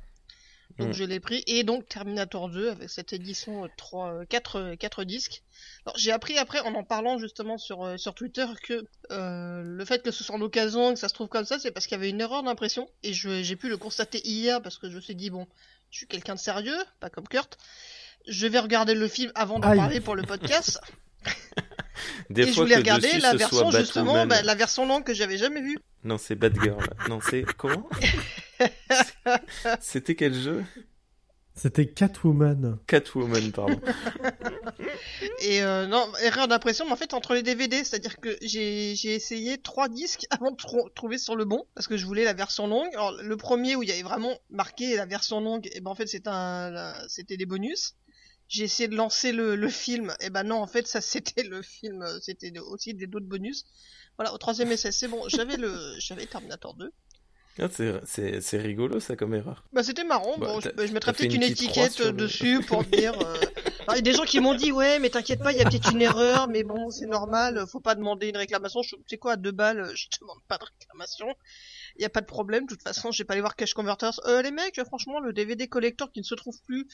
Donc 0.79 0.89
Hmm. 0.89 0.93
je 0.93 1.05
l'ai 1.05 1.21
pris 1.21 1.43
et 1.47 1.65
donc 1.65 1.89
Terminator 1.89 2.51
2 2.51 2.71
avec 2.71 2.91
cette 2.91 3.13
édition 3.13 3.67
3 3.79 4.27
4 4.27 4.75
4 4.75 5.05
disques. 5.05 5.43
Alors 5.87 5.97
j'ai 5.97 6.13
appris 6.13 6.37
après 6.37 6.61
en 6.61 6.75
en 6.75 6.85
parlant 6.85 7.19
justement 7.19 7.57
sur 7.57 7.85
euh, 7.85 7.97
sur 7.97 8.15
Twitter 8.15 8.45
que 8.63 8.85
euh, 9.11 9.63
le 9.63 9.85
fait 9.87 10.03
que 10.03 10.11
ce 10.11 10.23
soit 10.23 10.35
en 10.35 10.41
occasion 10.43 10.93
que 10.93 10.99
ça 10.99 11.09
se 11.09 11.15
trouve 11.15 11.29
comme 11.29 11.47
ça 11.47 11.59
c'est 11.59 11.71
parce 11.71 11.87
qu'il 11.87 11.97
y 11.97 12.01
avait 12.01 12.11
une 12.11 12.21
erreur 12.21 12.43
d'impression 12.43 12.91
et 13.03 13.15
j'ai 13.15 13.57
pu 13.57 13.69
le 13.69 13.79
constater 13.79 14.21
hier 14.27 14.61
parce 14.61 14.77
que 14.77 14.91
je 14.91 14.97
me 14.97 15.01
suis 15.01 15.15
dit 15.15 15.31
bon, 15.31 15.47
je 15.91 15.99
suis 15.99 16.07
quelqu'un 16.07 16.35
de 16.35 16.41
sérieux, 16.41 16.77
pas 17.01 17.09
comme 17.09 17.27
Kurt. 17.27 17.57
Je 18.27 18.47
vais 18.47 18.59
regarder 18.59 18.95
le 18.95 19.09
film 19.09 19.33
avant 19.35 19.59
d'en 19.59 19.75
parler 19.75 20.01
pour 20.01 20.15
le 20.15 20.25
podcast 20.25 20.81
Des 22.31 22.43
et 22.43 22.53
je 22.53 22.61
voulais 22.61 22.75
que 22.75 22.81
regarder 22.81 23.09
dessus, 23.09 23.21
la 23.21 23.35
version 23.35 23.71
justement 23.71 24.27
bah, 24.27 24.43
la 24.43 24.55
version 24.55 24.87
longue 24.87 25.05
que 25.05 25.15
j'avais 25.15 25.39
jamais 25.39 25.61
vue. 25.63 25.79
Non, 26.05 26.19
c'est 26.19 26.35
Batgirl. 26.35 26.79
non, 27.09 27.21
c'est 27.21 27.45
comment? 27.57 27.89
C'était 29.81 30.15
quel 30.15 30.35
jeu? 30.35 30.65
C'était 31.55 31.87
Catwoman. 31.87 32.79
Catwoman, 32.87 33.51
pardon. 33.51 33.81
Et 35.41 35.63
euh, 35.63 35.87
non, 35.87 36.07
erreur 36.23 36.49
d'impression, 36.49 36.85
mais 36.85 36.93
en 36.93 36.97
fait 36.97 37.15
entre 37.15 37.33
les 37.35 37.43
DVD, 37.43 37.83
c'est-à-dire 37.83 38.19
que 38.21 38.37
j'ai 38.43 38.93
essayé 39.15 39.57
trois 39.57 39.89
disques 39.89 40.27
avant 40.31 40.51
de 40.51 40.57
tro- 40.57 40.91
trouver 40.95 41.17
sur 41.17 41.35
le 41.35 41.47
bon, 41.47 41.65
parce 41.75 41.87
que 41.89 41.97
je 41.97 42.05
voulais 42.05 42.25
la 42.25 42.35
version 42.35 42.67
longue. 42.67 42.89
Alors 42.93 43.13
le 43.23 43.37
premier 43.39 43.75
où 43.75 43.83
il 43.83 43.89
y 43.89 43.93
avait 43.93 44.03
vraiment 44.03 44.37
marqué 44.51 44.97
la 44.97 45.07
version 45.07 45.41
longue, 45.41 45.67
et 45.73 45.81
ben 45.81 45.91
en 45.91 45.95
fait 45.95 46.07
c'était 46.07 46.29
un, 46.29 46.71
la- 46.71 47.09
c'était 47.09 47.39
des 47.39 47.47
bonus. 47.47 47.95
J'ai 48.49 48.65
essayé 48.65 48.89
de 48.89 48.97
lancer 48.97 49.33
le, 49.33 49.57
le 49.57 49.69
film, 49.69 50.15
et 50.21 50.31
ben 50.31 50.45
non 50.45 50.57
en 50.57 50.67
fait 50.67 50.87
ça 50.87 51.01
c'était 51.13 51.43
le 51.45 51.63
film, 51.63 52.03
euh, 52.03 52.19
c'était 52.21 52.57
aussi 52.59 52.95
des 52.95 53.07
d'autres 53.07 53.27
bonus. 53.27 53.65
Voilà, 54.19 54.33
au 54.35 54.39
troisième 54.39 54.73
essai 54.73 54.93
c'est 54.93 55.09
bon, 55.09 55.23
j'avais 55.29 55.57
le, 55.57 55.73
j'avais 55.99 56.27
Terminator 56.27 56.75
2. 56.75 56.93
Ah, 57.59 57.69
c'est- 57.73 58.01
c'est 58.05 58.41
c'est 58.43 58.59
rigolo 58.59 59.01
ça 59.01 59.17
comme 59.17 59.33
erreur. 59.35 59.65
Bah 59.73 59.83
c'était 59.83 60.05
marrant, 60.05 60.37
Bah, 60.39 60.47
bon, 60.47 60.61
je, 60.61 60.69
je 60.87 60.93
mettrais 60.93 61.13
peut-être 61.15 61.33
une 61.35 61.43
étiquette 61.43 61.99
le- 62.01 62.13
dessus 62.13 62.61
pour 62.61 62.85
dire... 62.85 63.19
euh, 63.19 63.35
alors, 63.87 63.95
Il 63.95 63.97
y 63.97 63.99
a 63.99 64.03
des 64.03 64.13
gens 64.13 64.25
qui 64.25 64.41
m'ont 64.41 64.55
dit 64.55 64.73
ouais 64.73 64.99
mais 64.99 65.09
t'inquiète 65.09 65.41
pas, 65.43 65.53
il 65.53 65.59
y 65.59 65.63
a 65.63 65.65
peut-être 65.65 65.91
une 65.91 66.03
erreur, 66.03 66.49
mais 66.49 66.65
bon 66.65 66.91
c'est 66.91 67.07
normal, 67.07 67.65
faut 67.71 67.81
pas 67.81 67.95
demander 67.95 68.29
une 68.29 68.37
réclamation, 68.37 68.83
sais 69.09 69.17
quoi 69.17 69.33
à 69.33 69.37
deux 69.37 69.53
balles, 69.53 69.91
je 69.95 70.07
demande 70.21 70.39
pas 70.49 70.59
de 70.59 70.65
réclamation, 70.65 71.27
il 71.99 72.03
y 72.03 72.05
a 72.05 72.11
pas 72.11 72.21
de 72.21 72.27
problème, 72.27 72.65
de 72.65 72.69
toute 72.69 72.83
façon 72.83 73.11
j'ai 73.11 73.25
pas 73.25 73.35
allé 73.35 73.41
voir 73.41 73.57
Cash 73.57 73.75
Converters. 73.75 74.21
Euh, 74.27 74.43
les 74.43 74.51
mecs, 74.51 74.83
franchement 74.85 75.21
le 75.21 75.33
DVD 75.33 75.69
collector 75.69 76.13
qui 76.13 76.21
ne 76.21 76.25
se 76.25 76.35
trouve 76.35 76.61
plus, 76.63 76.87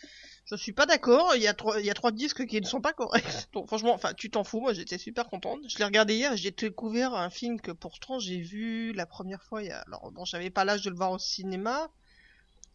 je 0.47 0.57
suis 0.57 0.73
pas 0.73 0.87
d'accord, 0.87 1.35
il 1.35 1.43
y 1.43 1.49
a 1.49 1.55
trois, 1.55 1.81
il 1.81 1.87
y 1.87 1.91
a 1.91 1.95
trois 1.95 2.13
disques 2.13 2.47
qui 2.47 2.61
ne 2.61 2.67
sont 2.67 2.81
pas 2.81 2.93
corrects, 2.93 3.49
donc 3.53 3.67
franchement, 3.67 3.95
enfin 3.95 4.15
tu 4.15 4.31
t'en 4.31 4.45
fous, 4.45 4.61
moi 4.61 4.73
j'étais 4.73 4.99
super 4.99 5.29
contente. 5.29 5.61
Je 5.69 5.79
l'ai 5.79 5.85
regardé 5.85 6.15
hier, 6.15 6.33
et 6.33 6.37
j'ai 6.37 6.51
découvert 6.51 7.15
un 7.15 7.31
film 7.31 7.61
que 7.61 7.73
pourtant 7.73 8.19
j'ai 8.19 8.41
vu 8.41 8.93
la 8.93 9.07
première 9.07 9.43
fois, 9.43 9.63
il 9.63 9.69
y 9.69 9.73
a... 9.73 9.81
alors 9.81 10.11
bon 10.13 10.25
j'avais 10.25 10.51
pas 10.51 10.65
l'âge 10.65 10.83
de 10.83 10.91
le 10.91 10.97
voir 10.97 11.13
au 11.13 11.19
cinéma, 11.19 11.91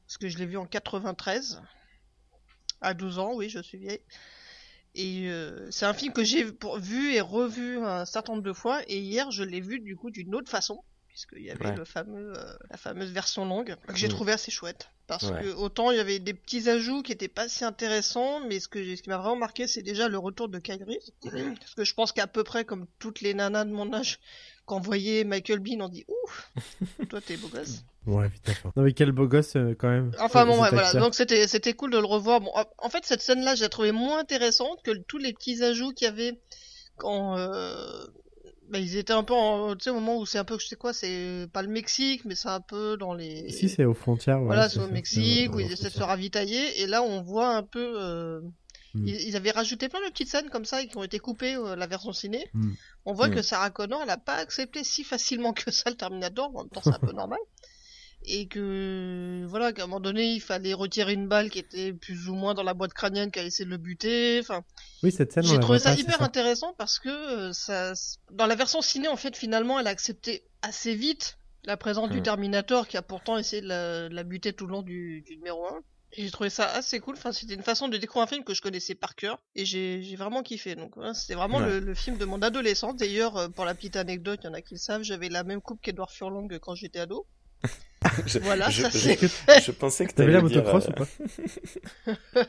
parce 0.06 0.18
que 0.18 0.30
je 0.30 0.38
l'ai 0.38 0.46
vu 0.46 0.58
en 0.58 0.66
93, 0.66 1.62
à 2.82 2.94
12 2.94 3.20
ans, 3.20 3.34
oui, 3.36 3.50
je 3.50 3.60
suis 3.60 3.78
vieille. 3.78 4.02
Et 4.96 5.30
euh, 5.30 5.70
c'est 5.70 5.86
un 5.86 5.94
film 5.94 6.12
que 6.12 6.24
j'ai 6.24 6.44
vu 6.80 7.14
et 7.14 7.22
revu 7.22 7.78
un 7.78 8.06
certain 8.06 8.34
nombre 8.34 8.44
de 8.44 8.54
fois, 8.54 8.82
et 8.88 8.98
hier 9.00 9.30
je 9.32 9.44
l'ai 9.44 9.62
vu 9.62 9.80
du 9.80 9.96
coup 9.96 10.10
d'une 10.10 10.34
autre 10.34 10.50
façon, 10.50 10.84
puisqu'il 11.18 11.42
y 11.48 11.50
avait 11.50 11.66
Ouais. 11.66 11.76
le 11.76 11.84
fameux, 11.84 12.34
euh, 12.38 12.44
la 12.70 12.78
fameuse 12.78 13.10
version 13.12 13.44
longue, 13.44 13.76
que 13.88 13.96
j'ai 13.96 14.06
Mm. 14.06 14.12
trouvé 14.12 14.34
assez 14.34 14.52
chouette. 14.52 14.90
Parce 15.08 15.24
Ouais. 15.32 15.42
que 15.42 15.48
autant 15.56 15.90
il 15.90 15.98
y 15.98 16.00
avait 16.00 16.20
des 16.20 16.36
petits 16.36 16.70
ajouts 16.70 17.02
qui 17.02 17.12
étaient 17.12 17.28
pas 17.28 17.50
si 17.50 17.66
intéressants, 17.66 18.40
mais 18.42 18.60
ce, 18.60 18.68
que 18.68 18.84
j'ai- 18.84 18.96
ce 18.96 19.02
qui 19.02 19.10
m'a 19.10 19.18
vraiment 19.18 19.36
marqué, 19.38 19.66
c'est 19.66 19.82
déjà 19.82 20.10
le 20.10 20.20
retour 20.20 20.48
de 20.48 20.60
Kyle 20.60 20.84
Reese. 20.86 21.12
Parce 21.24 21.74
que 21.74 21.84
je 21.84 21.94
pense 21.96 22.12
qu'à 22.12 22.28
peu 22.28 22.44
près 22.44 22.66
comme 22.66 22.86
toutes 23.00 23.22
les 23.22 23.34
nanas 23.34 23.66
de 23.66 23.72
mon 23.72 23.92
âge, 23.94 24.20
quand 24.68 24.78
on 24.78 24.80
voyait 24.80 25.24
Michael 25.24 25.58
Bean, 25.60 25.82
on 25.82 25.90
dit 25.90 26.06
Ouf, 26.08 26.52
toi 27.10 27.20
t'es 27.20 27.38
beau 27.38 27.48
gosse. 27.48 27.82
Ouais, 28.06 28.28
vite 28.28 28.44
enfin. 28.50 28.72
Non 28.76 28.84
mais 28.84 28.94
quel 28.94 29.12
beau 29.12 29.26
gosse 29.28 29.56
euh, 29.56 29.74
quand 29.76 29.90
même. 29.90 30.12
Enfin 30.20 30.46
bon, 30.46 30.62
ouais, 30.62 30.70
voilà. 30.70 30.94
Donc 30.94 31.16
c'était 31.16 31.48
c'était 31.48 31.74
cool 31.74 31.90
de 31.90 31.98
le 31.98 32.06
revoir. 32.06 32.42
Bon, 32.42 32.52
en- 32.54 32.66
en 32.78 32.90
fait, 32.90 33.04
cette 33.08 33.22
scène-là, 33.24 33.56
je 33.56 33.64
l'ai 33.64 33.70
trouvée 33.70 33.92
moins 33.92 34.20
intéressante 34.20 34.84
que 34.84 34.92
tous 34.92 35.18
les 35.18 35.34
petits 35.34 35.64
ajouts 35.64 35.94
qu'il 35.94 36.06
y 36.06 36.10
avait 36.10 36.38
quand 36.98 37.38
euh, 37.40 38.06
bah, 38.70 38.80
ils 38.80 38.96
étaient 38.98 39.14
un 39.14 39.24
peu, 39.24 39.34
en- 39.34 39.76
tu 39.76 39.84
sais, 39.86 39.90
au 39.90 39.96
moment 39.96 40.18
où 40.18 40.26
c'est 40.26 40.38
un 40.38 40.44
peu, 40.46 40.58
je 40.60 40.68
sais 40.68 40.76
quoi, 40.76 40.94
c'est 40.94 41.48
pas 41.54 41.62
le 41.62 41.68
Mexique, 41.70 42.26
mais 42.26 42.36
c'est 42.36 42.50
un 42.50 42.62
peu 42.62 42.98
dans 42.98 43.14
les. 43.14 43.50
Si 43.52 43.70
c'est 43.70 43.86
aux 43.86 43.94
frontières. 43.94 44.40
voilà, 44.42 44.64
ouais, 44.64 44.70
c'est 44.70 44.80
au 44.80 44.88
Mexique 44.90 45.54
où 45.54 45.60
ils 45.60 45.72
essaient 45.72 45.90
de 45.90 45.94
se 45.94 46.04
ravitailler. 46.04 46.82
Et 46.82 46.88
là, 46.88 47.02
on 47.04 47.22
voit 47.22 47.56
un 47.56 47.64
peu. 47.64 47.94
euh, 48.02 48.42
Mm. 48.94 49.06
Ils, 49.06 49.22
ils 49.28 49.36
avaient 49.36 49.52
rajouté 49.52 49.90
plein 49.90 50.00
de 50.00 50.10
petites 50.12 50.30
scènes 50.30 50.50
comme 50.50 50.64
ça 50.64 50.82
et 50.82 50.88
qui 50.88 50.96
ont 50.98 51.04
été 51.04 51.20
coupées 51.20 51.56
euh, 51.56 51.76
la 51.76 51.88
version 51.88 52.14
ciné. 52.14 52.48
Mm. 52.54 52.72
On 53.06 53.14
voit 53.14 53.28
Mm. 53.28 53.36
que 53.36 53.42
Sarah 53.42 53.70
Connor, 53.70 54.00
elle 54.02 54.10
a 54.10 54.18
pas 54.18 54.36
accepté 54.36 54.84
si 54.86 55.04
facilement 55.04 55.52
que 55.52 55.70
ça 55.72 55.90
le 55.90 55.98
Terminator. 55.98 56.50
En 56.56 56.62
même 56.64 56.70
temps, 56.70 56.80
c'est 56.82 56.94
un 56.96 57.00
peu 57.00 57.12
normal. 57.14 57.38
Et 58.30 58.48
que 58.48 59.46
voilà, 59.48 59.72
qu'à 59.72 59.84
un 59.84 59.88
moment 59.88 60.02
donné, 60.02 60.34
il 60.34 60.42
fallait 60.42 60.74
retirer 60.74 61.14
une 61.14 61.28
balle 61.30 61.50
qui 61.50 61.60
était 61.60 61.94
plus 61.94 62.28
ou 62.28 62.36
moins 62.36 62.54
dans 62.54 62.64
la 62.64 62.74
boîte 62.74 62.94
crânienne 62.94 63.32
qui 63.32 63.40
a 63.40 63.44
essayé 63.44 63.64
de 63.66 63.70
le 63.70 63.78
buter. 63.78 64.40
Enfin, 64.42 64.64
Oui, 65.02 65.12
cette 65.14 65.32
scène. 65.32 65.46
on 65.46 65.50
j'ai 65.50 65.60
trouvé 65.60 65.80
ça 65.80 65.94
pas, 65.94 66.00
hyper 66.00 66.22
intéressant 66.22 66.74
parce 66.78 67.00
que 67.00 67.08
euh, 67.10 67.54
ça, 67.54 67.94
dans 68.32 68.46
la 68.46 68.56
version 68.56 68.82
ciné, 68.82 69.08
en 69.08 69.16
fait, 69.16 69.38
finalement, 69.38 69.80
elle 69.80 69.88
a 69.88 69.92
accepté 69.92 70.44
assez 70.62 70.94
vite 70.94 71.38
la 71.64 71.78
présence 71.78 72.10
du 72.10 72.20
Mm. 72.20 72.24
Terminator 72.24 72.88
qui 72.88 72.98
a 72.98 73.02
pourtant 73.02 73.38
essayé 73.38 73.62
de 73.62 73.68
la, 73.68 74.10
de 74.10 74.14
la 74.16 74.24
buter 74.24 74.52
tout 74.54 74.66
le 74.68 74.72
long 74.74 74.82
du, 74.82 75.22
du 75.22 75.38
numéro 75.38 75.66
1. 75.66 75.80
Et 76.14 76.24
j'ai 76.24 76.32
trouvé 76.32 76.50
ça 76.50 76.66
assez 76.70 77.00
cool. 77.00 77.16
Enfin, 77.18 77.32
c'était 77.32 77.54
une 77.54 77.64
façon 77.64 77.88
de 77.90 77.98
découvrir 77.98 78.24
un 78.24 78.28
film 78.28 78.44
que 78.44 78.54
je 78.54 78.62
connaissais 78.62 78.96
par 78.96 79.16
cœur 79.16 79.40
et 79.56 79.66
j'ai 79.66 80.02
j'ai 80.02 80.16
vraiment 80.18 80.42
kiffé. 80.44 80.76
Donc, 80.76 80.96
c'était 81.14 81.36
vraiment 81.36 81.58
Ouais. 81.60 81.66
le, 81.66 81.80
le 81.80 81.94
film 81.94 82.18
de 82.18 82.26
mon 82.26 82.42
adolescence. 82.42 82.96
D'ailleurs, 82.98 83.36
euh, 83.38 83.48
pour 83.50 83.64
la 83.66 83.74
petite 83.76 83.96
anecdote, 83.98 84.40
il 84.44 84.48
y 84.48 84.50
en 84.50 84.54
a 84.54 84.62
qui 84.62 84.74
le 84.74 84.80
savent, 84.80 85.04
j'avais 85.04 85.30
la 85.30 85.44
même 85.44 85.62
coupe 85.62 85.82
qu'Edouard 85.82 86.12
Furlong 86.12 86.48
quand 86.62 86.76
j'étais 86.76 87.00
ado. 87.00 87.26
Je, 88.26 88.40
Voilà, 88.40 88.70
je, 88.70 88.84
ça 88.84 88.90
je- 88.90 88.98
c'est. 88.98 89.62
je 89.62 89.72
pensais 89.72 90.06
que 90.06 90.14
T'avais 90.14 90.32
la 90.34 90.42
motocross 90.42 90.86
euh, 90.88 90.90
ou 90.90 90.94
pas 90.94 92.44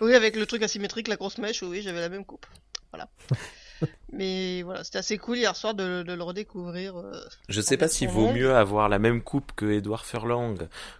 Oui, 0.00 0.14
avec 0.14 0.36
le 0.36 0.46
truc 0.46 0.62
asymétrique, 0.62 1.08
la 1.08 1.16
grosse 1.16 1.38
mèche, 1.38 1.62
oui, 1.62 1.82
j'avais 1.82 2.00
la 2.00 2.08
même 2.08 2.24
coupe. 2.24 2.46
Voilà. 2.92 3.08
Mais 4.14 4.60
voilà, 4.62 4.84
c'était 4.84 4.98
assez 4.98 5.16
cool 5.16 5.38
hier 5.38 5.56
soir 5.56 5.72
de, 5.72 6.02
de 6.02 6.12
le 6.12 6.22
redécouvrir. 6.22 6.98
euh, 6.98 7.12
Je 7.48 7.60
sais 7.62 7.78
pas 7.78 7.88
s'il 7.88 8.08
vaut 8.10 8.30
mieux 8.30 8.54
avoir 8.54 8.90
la 8.90 8.98
même 8.98 9.22
coupe 9.22 9.52
que 9.56 9.64
Edward 9.72 10.04
Furlong 10.04 10.54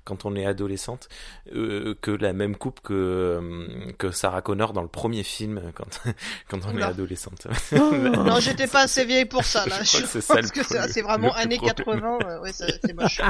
quand 0.04 0.24
on 0.24 0.34
est 0.34 0.46
adolescente 0.46 1.10
euh, 1.54 1.94
que 2.00 2.10
la 2.10 2.32
même 2.32 2.56
coupe 2.56 2.80
que 2.80 2.94
euh, 2.94 3.92
que 3.98 4.10
Sarah 4.12 4.40
Connor 4.40 4.72
dans 4.72 4.80
le 4.80 4.88
premier 4.88 5.24
film 5.24 5.60
quand 5.74 6.00
quand 6.48 6.60
on 6.66 6.78
est 6.78 6.82
adolescente. 6.82 7.46
Non, 7.72 8.40
j'étais 8.40 8.66
pas 8.66 8.82
assez 8.84 9.04
vieille 9.04 9.26
pour 9.26 9.44
ça, 9.44 9.66
là. 9.66 9.82
Je 9.82 9.88
crois 9.88 10.42
que 10.42 10.62
c'est 10.64 10.92
ça 10.92 11.02
vraiment 11.02 11.34
années 11.34 11.56
problème. 11.56 12.00
80. 12.00 12.18
euh, 12.30 12.40
ouais, 12.40 12.52
c'est 12.52 12.92
moche. 12.94 13.20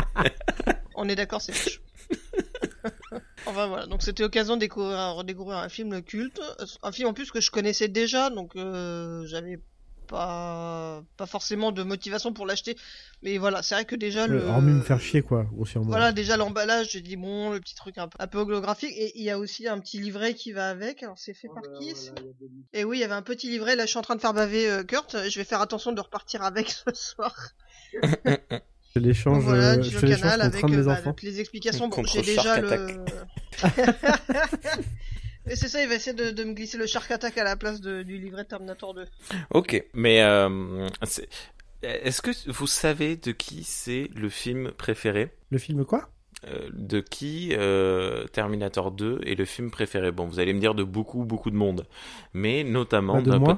On 0.95 1.09
est 1.09 1.17
d'accord, 1.17 1.41
c'est 1.41 1.53
moche. 1.53 1.81
enfin 3.47 3.67
voilà, 3.67 3.87
donc 3.87 4.03
c'était 4.03 4.23
l'occasion 4.23 4.55
de 4.55 4.61
découvrir, 4.61 4.99
redécouvrir 5.15 5.59
un 5.59 5.69
film 5.69 6.03
culte, 6.03 6.41
un 6.83 6.93
film 6.93 7.09
en 7.09 7.13
plus 7.13 7.31
que 7.31 7.41
je 7.41 7.51
connaissais 7.51 7.89
déjà, 7.89 8.31
donc 8.31 8.57
euh, 8.57 9.25
j'avais 9.27 9.59
pas 10.13 11.03
pas 11.17 11.27
forcément 11.27 11.73
de 11.73 11.83
motivation 11.83 12.33
pour 12.33 12.47
l'acheter. 12.47 12.77
Mais 13.23 13.39
voilà, 13.39 13.63
c'est 13.63 13.75
vrai 13.75 13.85
que 13.85 13.97
déjà 13.97 14.27
le. 14.27 14.45
Hormis 14.45 14.73
me 14.73 14.83
faire 14.83 15.01
chier, 15.01 15.23
quoi, 15.23 15.47
grossièrement. 15.53 15.89
Voilà, 15.89 16.13
déjà 16.13 16.37
l'emballage, 16.37 16.91
j'ai 16.91 17.01
dit 17.01 17.17
bon, 17.17 17.51
le 17.51 17.61
petit 17.61 17.75
truc 17.75 17.99
un 17.99 18.09
peu, 18.09 18.17
un 18.19 18.27
peu 18.27 18.39
holographique. 18.39 18.93
Et 18.97 19.19
il 19.19 19.25
y 19.25 19.31
a 19.31 19.39
aussi 19.39 19.67
un 19.69 19.79
petit 19.79 19.99
livret 19.99 20.35
qui 20.35 20.53
va 20.53 20.69
avec. 20.69 21.03
Alors 21.03 21.19
c'est 21.19 21.35
fait 21.35 21.49
par 21.49 21.63
qui 21.79 21.95
ça 21.97 22.13
Et 22.73 22.85
oui, 22.85 22.99
il 22.99 23.01
y 23.01 23.05
avait 23.05 23.15
un 23.15 23.23
petit 23.23 23.49
livret. 23.49 23.75
Là, 23.77 23.85
je 23.85 23.91
suis 23.91 23.99
en 23.99 24.03
train 24.03 24.17
de 24.17 24.21
faire 24.21 24.35
baver 24.35 24.69
euh, 24.69 24.85
Kurt. 24.85 25.17
Je 25.29 25.39
vais 25.39 25.45
faire 25.45 25.61
attention 25.61 25.93
de 25.93 26.01
repartir 26.01 26.43
avec 26.43 26.71
ce 26.87 26.93
soir. 26.95 27.35
Je 28.95 29.01
l'échange 29.01 29.43
voilà, 29.45 29.75
euh, 29.75 29.83
je 29.83 29.99
canal 29.99 30.41
avec 30.43 30.63
mes 30.65 30.83
bah, 30.83 30.93
enfants. 30.93 31.17
les 31.23 31.41
explications. 31.41 31.89
Bon, 31.89 32.05
j'ai 32.05 32.23
déjà 32.23 32.61
le. 32.61 33.05
Et 35.49 35.57
c'est 35.57 35.69
ça, 35.69 35.83
il 35.83 35.89
va 35.89 35.95
essayer 35.95 36.15
de, 36.15 36.31
de 36.31 36.45
me 36.45 36.53
glisser 36.53 36.79
le 36.79 36.87
Shark 36.87 37.11
Attack 37.11 37.39
à 37.39 37.45
la 37.45 37.57
place 37.57 37.81
de- 37.81 38.03
du 38.03 38.19
livret 38.19 38.45
Terminator 38.45 38.95
2. 38.95 39.05
Ok, 39.51 39.83
mais 39.95 40.23
euh, 40.23 40.89
est-ce 41.83 42.23
que 42.23 42.31
vous 42.51 42.67
savez 42.67 43.17
de 43.17 43.33
qui 43.33 43.65
c'est 43.65 44.09
le 44.15 44.29
film 44.29 44.73
préféré? 44.73 45.31
Le 45.51 45.59
film 45.59 45.85
quoi? 45.85 46.09
Euh, 46.47 46.69
De 46.73 47.01
qui 47.01 47.51
euh, 47.53 48.27
Terminator 48.27 48.91
2 48.91 49.21
est 49.25 49.35
le 49.37 49.45
film 49.45 49.71
préféré? 49.71 50.13
Bon, 50.13 50.27
vous 50.27 50.39
allez 50.39 50.53
me 50.53 50.61
dire 50.61 50.75
de 50.75 50.83
beaucoup, 50.85 51.25
beaucoup 51.25 51.51
de 51.51 51.57
monde, 51.57 51.87
mais 52.35 52.63
notamment 52.65 53.15
Bah, 53.15 53.23
de 53.23 53.31
d'un 53.31 53.39
moi. 53.39 53.49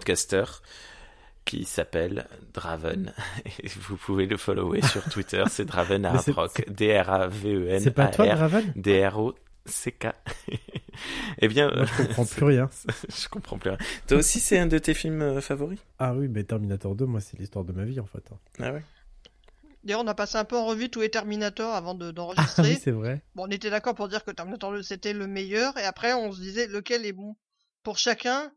Qui 1.45 1.65
s'appelle 1.65 2.27
Draven. 2.53 3.13
Et 3.63 3.69
vous 3.69 3.97
pouvez 3.97 4.27
le 4.27 4.37
follower 4.37 4.83
sur 4.83 5.03
Twitter, 5.05 5.45
c'est 5.51 5.65
Draven 5.65 6.03
Mais 6.13 6.19
c'est- 6.19 6.33
Rock, 6.33 6.65
D-R-A-V-E-N. 6.71 7.81
C'est 7.81 7.91
pas 7.91 8.09
toi, 8.09 8.27
Draven? 8.27 8.73
D-R-O-C-K. 8.77 10.07
eh 11.41 11.49
bien, 11.49 11.71
Moi, 11.75 11.85
je 11.87 12.03
comprends 12.05 12.25
plus 12.27 12.45
rien. 12.45 12.71
je 13.09 13.29
comprends 13.29 13.59
plus 13.59 13.71
rien. 13.71 13.79
Toi 14.07 14.19
aussi, 14.19 14.41
c'est 14.41 14.59
un 14.59 14.67
de 14.67 14.79
tes 14.79 14.95
films 14.95 15.23
euh, 15.23 15.41
favoris? 15.41 15.79
Ah 15.99 16.15
oui, 16.15 16.29
mais 16.29 16.45
Terminator 16.45 16.95
2, 16.95 17.05
moi, 17.07 17.21
c'est 17.21 17.39
l'histoire 17.39 17.65
de 17.65 17.73
ma 17.73 17.85
vie, 17.85 18.01
en 18.01 18.07
fait. 18.07 18.25
hein. 18.33 18.39
Ah 18.61 18.73
ouais 18.73 18.83
D'ailleurs, 19.83 20.01
on 20.03 20.07
a 20.07 20.15
passé 20.15 20.39
un 20.39 20.45
peu 20.45 20.57
en 20.57 20.65
revue 20.65 20.89
tous 20.89 21.03
les 21.03 21.11
Terminator 21.11 21.75
avant 21.75 21.95
de- 21.95 22.05
Ah 22.07 22.09
oui, 22.09 22.15
d'enregistrer. 22.15 22.75
c'est 22.83 22.91
vrai. 22.91 23.23
bon, 23.35 23.45
on 23.47 23.51
était 23.51 23.69
d'accord 23.69 23.95
pour 23.95 24.09
dire 24.09 24.25
que 24.25 24.31
Terminator 24.31 24.73
2 24.73 24.83
c'était 24.83 25.13
le 25.13 25.27
meilleur, 25.27 25.77
et 25.77 25.85
après 25.85 26.15
on 26.15 26.33
se 26.33 26.41
disait 26.41 26.67
lequel 26.69 27.05
est 27.05 27.13
bon? 27.13 27.37
Pour 27.83 27.99
chacun. 27.99 28.51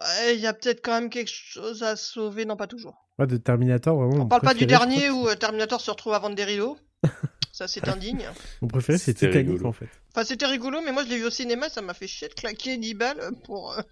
Ouais, 0.00 0.34
il 0.34 0.40
y 0.40 0.46
a 0.46 0.52
peut-être 0.52 0.82
quand 0.84 0.92
même 0.92 1.10
quelque 1.10 1.30
chose 1.30 1.82
à 1.82 1.96
sauver, 1.96 2.44
non 2.44 2.56
pas 2.56 2.66
toujours. 2.66 3.06
Moi, 3.18 3.26
de 3.26 3.36
Terminator, 3.36 3.96
vraiment. 3.96 4.24
On 4.24 4.28
parle 4.28 4.42
pas 4.42 4.54
du 4.54 4.66
dernier 4.66 5.10
où 5.10 5.28
euh, 5.28 5.34
Terminator 5.34 5.80
se 5.80 5.90
retrouve 5.90 6.12
à 6.14 6.18
vendre 6.18 6.36
des 6.36 6.44
rideaux. 6.44 6.78
Ça 7.52 7.66
c'est 7.66 7.88
indigne. 7.88 8.24
Mon 8.62 8.68
préféré, 8.68 8.98
c'est 8.98 9.06
C'était 9.06 9.26
Titanic, 9.28 9.48
rigolo. 9.48 9.66
en 9.70 9.72
fait. 9.72 9.88
Enfin 10.12 10.24
c'était 10.24 10.46
rigolo, 10.46 10.78
mais 10.84 10.92
moi 10.92 11.02
je 11.02 11.08
l'ai 11.08 11.16
vu 11.18 11.24
au 11.24 11.30
cinéma, 11.30 11.68
ça 11.68 11.80
m'a 11.82 11.92
fait 11.92 12.06
chier 12.06 12.28
de 12.28 12.34
claquer 12.34 12.76
10 12.76 12.94
balles 12.94 13.20
pour 13.44 13.72
euh, 13.72 13.82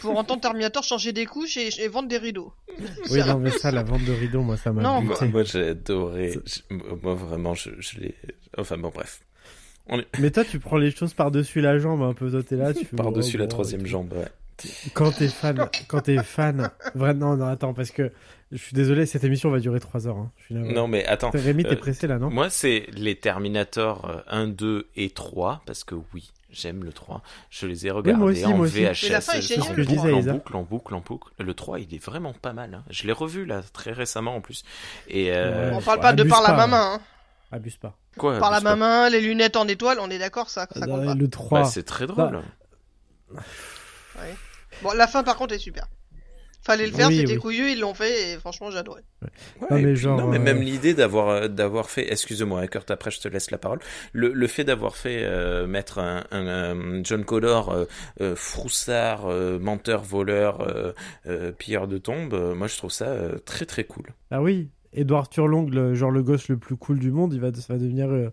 pour 0.00 0.18
entendre 0.18 0.42
Terminator 0.42 0.82
changer 0.84 1.12
des 1.12 1.24
couches 1.24 1.56
et, 1.56 1.70
et 1.80 1.88
vendre 1.88 2.08
des 2.08 2.18
rideaux. 2.18 2.52
Oui, 3.10 3.20
non, 3.26 3.38
mais 3.38 3.50
ça, 3.50 3.70
la 3.70 3.82
vente 3.84 4.04
de 4.04 4.12
rideaux, 4.12 4.42
moi, 4.42 4.58
ça 4.58 4.72
m'a 4.72 4.82
Non, 4.82 5.00
Moi, 5.00 5.14
buté. 5.14 5.26
moi, 5.28 5.42
j'ai 5.44 5.68
adoré. 5.68 6.32
Je- 6.44 6.74
moi, 7.02 7.14
vraiment, 7.14 7.54
je, 7.54 7.70
je 7.78 7.98
l'ai. 8.00 8.14
Enfin, 8.58 8.76
bon, 8.76 8.90
bref. 8.94 9.22
Mais 10.18 10.30
toi, 10.30 10.44
tu 10.44 10.60
prends 10.60 10.76
les 10.76 10.90
choses 10.90 11.14
par-dessus 11.14 11.60
la 11.62 11.78
jambe, 11.78 12.02
un 12.02 12.12
peu. 12.12 12.30
Toi, 12.30 12.42
t'es 12.42 12.56
là, 12.56 12.74
tu 12.74 12.84
fais. 12.84 12.96
Par-dessus 12.96 13.36
oh, 13.36 13.40
la 13.40 13.46
bon, 13.46 13.50
troisième 13.50 13.86
jambe, 13.86 14.12
ouais. 14.12 14.28
Quand 14.94 15.12
t'es 15.12 15.28
fan, 15.28 15.68
quand 15.88 16.00
t'es 16.00 16.22
fan. 16.22 16.70
Vraiment, 16.94 17.36
non, 17.36 17.46
attends, 17.46 17.74
parce 17.74 17.90
que 17.90 18.12
je 18.52 18.56
suis 18.58 18.74
désolé, 18.74 19.06
cette 19.06 19.24
émission 19.24 19.50
va 19.50 19.58
durer 19.60 19.80
3 19.80 20.06
heures. 20.08 20.16
Hein. 20.16 20.30
Je 20.38 20.44
suis. 20.46 20.54
Non, 20.54 20.88
mais 20.88 21.04
attends. 21.06 21.30
Rémi, 21.32 21.64
t'es 21.64 21.72
euh, 21.72 21.76
pressé 21.76 22.06
là, 22.06 22.18
non? 22.18 22.30
Moi, 22.30 22.50
c'est 22.50 22.86
les 22.92 23.14
Terminator 23.16 24.04
euh, 24.10 24.20
1, 24.28 24.48
2 24.48 24.88
et 24.96 25.10
3, 25.10 25.62
parce 25.66 25.84
que 25.84 25.94
oui, 26.14 26.30
j'aime 26.50 26.82
le 26.84 26.92
3. 26.92 27.22
Je 27.50 27.66
les 27.66 27.86
ai 27.86 27.90
regardés 27.90 28.18
moi 28.20 28.30
aussi, 28.30 28.44
en 28.44 28.56
moi 28.56 28.66
aussi. 28.66 28.84
VHS. 28.84 29.02
Mais 29.04 29.08
la 29.10 29.20
fin 29.20 29.32
est 29.34 29.42
je- 29.42 29.48
géniale, 29.48 30.14
en 30.14 30.20
le 30.20 30.22
boucle, 30.22 30.22
en 30.22 30.32
boucle, 30.32 30.56
en 30.56 30.62
boucle, 30.62 30.94
en 30.94 31.00
boucle. 31.00 31.32
Le 31.38 31.54
3, 31.54 31.80
il 31.80 31.94
est 31.94 32.04
vraiment 32.04 32.32
pas 32.32 32.52
mal. 32.52 32.74
hein. 32.74 32.84
Je 32.90 33.06
l'ai 33.06 33.12
revu, 33.12 33.44
là, 33.46 33.62
très 33.72 33.92
récemment, 33.92 34.34
en 34.36 34.40
plus. 34.40 34.64
Et, 35.08 35.30
euh, 35.32 35.70
Ouais. 35.70 35.76
on 35.76 35.80
parle 35.82 36.00
pas 36.00 36.12
de 36.12 36.22
abuse 36.22 36.32
par 36.32 36.42
la 36.42 36.48
pas. 36.54 36.66
main, 36.66 36.94
hein. 36.94 37.00
Abuse 37.52 37.76
pas. 37.76 37.96
quoi 38.16 38.38
Par 38.38 38.50
la 38.50 38.60
main, 38.76 39.08
les 39.10 39.20
lunettes 39.20 39.56
en 39.56 39.66
étoile, 39.68 39.98
on 40.00 40.10
est 40.10 40.18
d'accord, 40.18 40.50
ça, 40.50 40.66
ça 40.72 40.86
compte 40.86 41.04
pas. 41.04 41.14
le 41.14 41.28
3. 41.28 41.60
Bah, 41.62 41.64
c'est 41.66 41.82
très 41.84 42.06
drôle. 42.06 42.40
Bon, 44.82 44.92
la 44.96 45.06
fin 45.06 45.22
par 45.22 45.36
contre 45.36 45.54
est 45.54 45.58
super. 45.58 45.86
Fallait 46.62 46.86
le 46.86 46.92
faire, 46.92 47.08
Oui, 47.08 47.16
c'était 47.20 47.32
oui. 47.32 47.38
couillu, 47.38 47.72
ils 47.72 47.80
l'ont 47.80 47.94
fait 47.94 48.32
et 48.32 48.36
franchement 48.36 48.70
j'adorais. 48.70 49.00
Ouais, 49.22 49.28
Non, 49.70 49.76
mais 49.78 49.82
puis- 49.94 49.96
genre, 49.96 50.18
non, 50.20 50.26
mais 50.28 50.36
euh, 50.36 50.40
même 50.42 50.60
l'idée 50.60 50.92
d'avoir 50.92 51.28
euh, 51.30 51.48
d'avoir 51.48 51.88
fait, 51.88 52.12
excuse-moi, 52.12 52.66
Kurt, 52.66 52.90
après 52.90 53.10
je 53.10 53.18
te 53.18 53.28
laisse 53.28 53.50
la 53.50 53.56
parole. 53.56 53.78
Le, 54.12 54.30
le 54.34 54.46
fait 54.46 54.64
d'avoir 54.64 54.94
fait 54.94 55.22
euh, 55.24 55.66
mettre 55.66 55.98
un, 56.00 56.22
un, 56.30 56.46
un 56.46 57.02
John 57.02 57.24
Connor 57.24 57.70
euh, 57.72 57.84
euh, 58.20 58.36
froussard, 58.36 59.24
euh, 59.26 59.58
menteur, 59.58 60.02
voleur, 60.02 60.60
euh, 60.60 60.92
euh, 61.26 61.50
pilleur 61.50 61.88
de 61.88 61.96
tombes, 61.96 62.34
euh, 62.34 62.54
moi 62.54 62.66
je 62.66 62.76
trouve 62.76 62.90
ça 62.92 63.06
euh, 63.06 63.38
très 63.38 63.64
très 63.64 63.84
cool. 63.84 64.08
Ah 64.30 64.42
oui, 64.42 64.68
Edward 64.92 65.30
Turlong, 65.30 65.66
le, 65.70 65.94
genre 65.94 66.10
le 66.10 66.22
gosse 66.22 66.48
le 66.48 66.58
plus 66.58 66.76
cool 66.76 66.98
du 66.98 67.10
monde, 67.10 67.32
il 67.32 67.40
va, 67.40 67.54
ça 67.54 67.72
va 67.72 67.78
devenir 67.78 68.10
euh, 68.10 68.28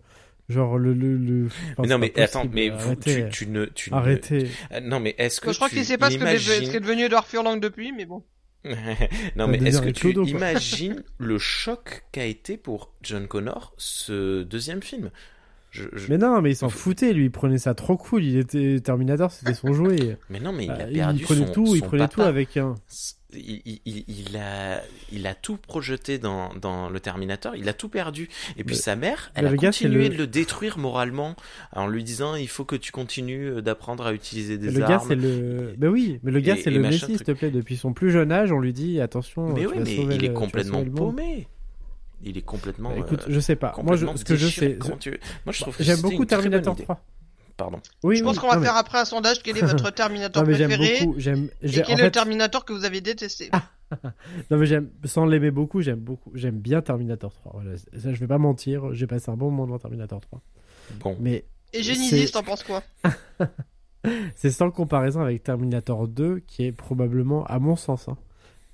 genre 0.48 0.78
le. 0.78 0.92
le, 0.94 1.16
le... 1.16 1.46
Enfin, 1.46 1.82
mais 1.82 1.86
c'est 1.86 1.88
non, 1.88 1.98
mais 1.98 2.20
attends, 2.20 2.44
mais 2.52 2.68
vous, 2.70 2.94
tu, 2.96 3.10
arrêtez. 3.10 3.28
tu 3.30 3.46
ne, 3.46 3.64
tu 3.66 3.90
ne- 3.90 3.96
Arrêtez. 3.96 4.48
Euh, 4.72 4.80
non, 4.80 5.00
mais 5.00 5.14
est-ce 5.18 5.40
que 5.40 5.50
je 5.52 5.56
crois 5.56 5.68
qu'il 5.68 5.84
sait 5.84 5.98
pas 5.98 6.10
ce 6.10 6.16
imagines- 6.16 6.70
qu'est 6.70 6.80
devenu 6.80 7.04
Edward 7.04 7.26
Furlong 7.26 7.56
depuis, 7.58 7.92
mais 7.92 8.04
bon. 8.06 8.24
non, 9.36 9.46
mais 9.46 9.58
est-ce 9.58 9.80
que 9.80 9.90
tu 9.90 10.10
imagines 10.28 11.02
le 11.18 11.38
choc 11.38 12.04
qu'a 12.12 12.24
été 12.24 12.56
pour 12.56 12.92
John 13.02 13.28
Connor 13.28 13.72
ce 13.78 14.42
deuxième 14.42 14.82
film? 14.82 15.10
Je, 15.70 15.84
je- 15.92 16.08
Mais 16.08 16.18
non, 16.18 16.40
mais 16.40 16.52
il 16.52 16.56
s'en 16.56 16.68
foutait, 16.70 17.12
lui, 17.12 17.24
il 17.26 17.30
prenait 17.30 17.58
ça 17.58 17.74
trop 17.74 17.96
cool. 17.96 18.24
Il 18.24 18.38
était 18.38 18.80
Terminator, 18.80 19.30
c'était 19.30 19.54
son 19.54 19.72
jouet. 19.72 20.16
mais 20.30 20.40
non, 20.40 20.52
mais 20.52 20.64
il 20.64 20.70
a 20.70 20.86
perdu 20.86 21.18
il 21.20 21.22
prenait 21.24 21.46
son, 21.46 21.52
tout, 21.52 21.74
il 21.76 21.82
prenait 21.82 22.08
tout 22.08 22.22
avec 22.22 22.56
un. 22.56 22.74
il, 23.34 23.60
il- 23.66 23.80
il- 23.84 24.04
il 24.08 24.36
a, 24.38 24.80
il 25.12 25.26
a 25.26 25.34
tout 25.34 25.58
projeté 25.58 26.18
dans, 26.18 26.54
dans 26.54 26.88
le 26.88 26.98
Terminator, 27.00 27.54
il 27.54 27.68
a 27.68 27.74
tout 27.74 27.90
perdu. 27.90 28.28
Et 28.56 28.64
puis 28.64 28.76
sa 28.76 28.96
mère, 28.96 29.30
elle 29.34 29.46
a 29.46 29.50
gars, 29.50 29.68
continué 29.68 30.04
le- 30.08 30.14
de 30.14 30.18
le 30.18 30.26
détruire 30.26 30.78
moralement 30.78 31.36
en 31.72 31.86
lui 31.86 32.02
disant 32.02 32.34
il 32.34 32.48
faut 32.48 32.64
que 32.64 32.76
tu 32.76 32.90
continues 32.90 33.48
euh, 33.50 33.60
d'apprendre 33.60 34.06
à 34.06 34.14
utiliser 34.14 34.56
des 34.56 34.70
le 34.70 34.82
armes. 34.82 34.92
gars, 34.92 35.02
c'est 35.06 35.16
le. 35.16 35.74
Ben 35.76 35.88
oui, 35.90 36.18
mais 36.22 36.32
le 36.32 36.40
gars, 36.40 36.56
c'est 36.56 36.70
le 36.70 36.80
machin 36.80 37.06
Messi, 37.08 37.18
s'il 37.18 37.26
te 37.26 37.32
plaît. 37.32 37.50
Depuis 37.50 37.76
son 37.76 37.92
plus 37.92 38.10
jeune 38.10 38.32
âge, 38.32 38.50
on 38.52 38.60
lui 38.60 38.72
dit 38.72 39.00
attention. 39.02 39.52
Mais 39.52 39.66
oui, 39.66 39.74
mais 39.84 39.94
il 39.94 40.06
le- 40.18 40.24
est 40.24 40.32
complètement 40.32 40.82
paumé. 40.84 41.46
Il 42.22 42.36
est 42.36 42.42
complètement. 42.42 42.90
Bah, 42.90 42.96
écoute, 42.98 43.20
euh, 43.28 43.32
je 43.32 43.40
sais 43.40 43.56
pas. 43.56 43.74
Moi, 43.82 43.96
je, 43.96 44.06
ce 44.16 44.24
que 44.24 44.36
je 44.36 44.48
sais. 44.48 44.78
Tu- 44.98 45.10
Moi, 45.46 45.52
je 45.52 45.60
trouve 45.60 45.76
que 45.76 45.84
J'aime 45.84 46.00
beaucoup 46.00 46.22
une 46.22 46.26
très 46.26 46.36
bonne 46.36 46.44
Terminator 46.50 46.74
idée. 46.74 46.82
3. 46.84 47.04
Pardon. 47.56 47.80
Oui, 48.04 48.16
Je 48.16 48.22
pense 48.24 48.36
oui, 48.36 48.40
qu'on 48.40 48.46
va 48.48 48.54
non, 48.54 48.60
mais- 48.60 48.66
faire 48.66 48.76
après 48.76 48.98
un 48.98 49.04
sondage 49.04 49.42
quel 49.42 49.56
est 49.56 49.60
votre 49.64 49.90
Terminator 49.90 50.42
Non, 50.42 50.48
mais 50.48 50.56
j'aime 50.56 50.70
préféré 50.70 51.04
beaucoup. 51.06 51.18
J'aime. 51.18 51.48
et 51.62 51.70
quel 51.70 51.84
en 51.94 51.98
est 51.98 52.02
le 52.04 52.10
Terminator 52.10 52.64
que 52.64 52.72
vous 52.72 52.84
avez 52.84 53.00
détesté. 53.00 53.50
Non 54.50 54.58
mais 54.58 54.66
j'aime 54.66 54.90
sans 55.04 55.24
l'aimer 55.24 55.50
beaucoup, 55.50 55.80
j'aime 55.80 55.98
beaucoup, 56.00 56.30
j'aime 56.34 56.58
bien 56.58 56.82
Terminator 56.82 57.32
3. 57.32 57.52
Voilà, 57.54 57.78
ça 57.78 58.12
je 58.12 58.20
vais 58.20 58.26
pas 58.26 58.36
mentir, 58.36 58.92
j'ai 58.92 59.06
passé 59.06 59.30
un 59.30 59.36
bon 59.38 59.50
moment 59.50 59.66
dans 59.66 59.78
Terminator 59.78 60.20
3. 60.20 60.42
Bon. 61.00 61.16
Mais 61.20 61.46
Et 61.72 61.82
Genesis, 61.82 62.30
t'en 62.32 62.42
penses 62.42 62.64
quoi 62.64 62.82
c'est 64.36 64.50
sans 64.50 64.70
comparaison 64.70 65.20
avec 65.22 65.42
Terminator 65.42 66.06
2 66.06 66.40
qui 66.40 66.64
est 66.66 66.72
probablement 66.72 67.44
à 67.46 67.58
mon 67.58 67.76
sens 67.76 68.08
hein, 68.08 68.16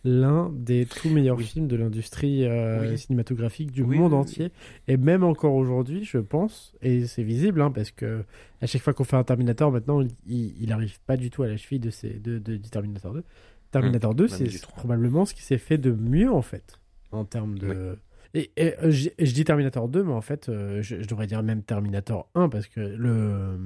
l'un 0.05 0.51
des 0.55 0.85
tout 0.87 1.09
meilleurs 1.09 1.39
Oui. 1.39 1.45
films 1.45 1.67
de 1.67 1.77
l'industrie 1.77 2.45
euh, 2.45 2.91
Oui. 2.91 2.99
cinématographique 2.99 3.73
du 3.73 3.83
Oui, 3.83 3.97
monde 3.99 4.13
entier 4.15 4.51
et 4.87 4.97
même 4.97 5.25
encore 5.25 5.55
aujourd'hui, 5.55 6.05
je 6.05 6.19
pense 6.19 6.75
et 6.83 7.07
c'est 7.07 7.23
visible 7.23 7.63
hein, 7.63 7.71
parce 7.71 7.91
que 7.91 8.25
à 8.61 8.67
chaque 8.67 8.83
fois 8.83 8.93
qu'on 8.93 9.05
fait 9.05 9.17
un 9.17 9.25
Terminator 9.25 9.73
maintenant, 9.73 10.01
il, 10.27 10.55
il 10.63 10.73
arrive 10.73 11.01
pas 11.07 11.17
du 11.17 11.31
tout 11.31 11.43
à 11.43 11.49
la 11.49 11.57
cheville 11.57 11.81
de 11.81 11.91
ces 11.91 12.11
de, 12.11 12.39
de- 12.39 12.57
du 12.57 12.69
Terminator 12.71 13.15
2. 13.15 13.25
Terminator 13.71 14.15
2, 14.15 14.25
même 14.25 14.31
c'est 14.31 14.45
du 14.45 14.61
3. 14.61 14.77
probablement 14.77 15.25
ce 15.25 15.35
qui 15.35 15.43
s'est 15.43 15.59
fait 15.59 15.79
de 15.79 15.91
mieux 15.91 16.31
en 16.31 16.43
fait 16.43 16.79
en 17.11 17.25
termes 17.25 17.59
de 17.59 17.97
Et, 18.35 18.51
et, 18.57 18.75
euh, 18.83 18.91
je, 18.91 19.09
je 19.19 19.33
dis 19.33 19.45
Terminator 19.45 19.89
2, 19.89 20.03
mais 20.05 20.13
en 20.13 20.21
fait, 20.21 20.49
euh, 20.49 20.83
je, 20.83 21.01
je 21.01 21.07
devrais 21.07 21.27
dire 21.29 21.43
même 21.45 21.63
Terminator 21.63 22.29
1, 22.35 22.49
parce 22.49 22.67
que 22.67 22.81
le 22.81 23.57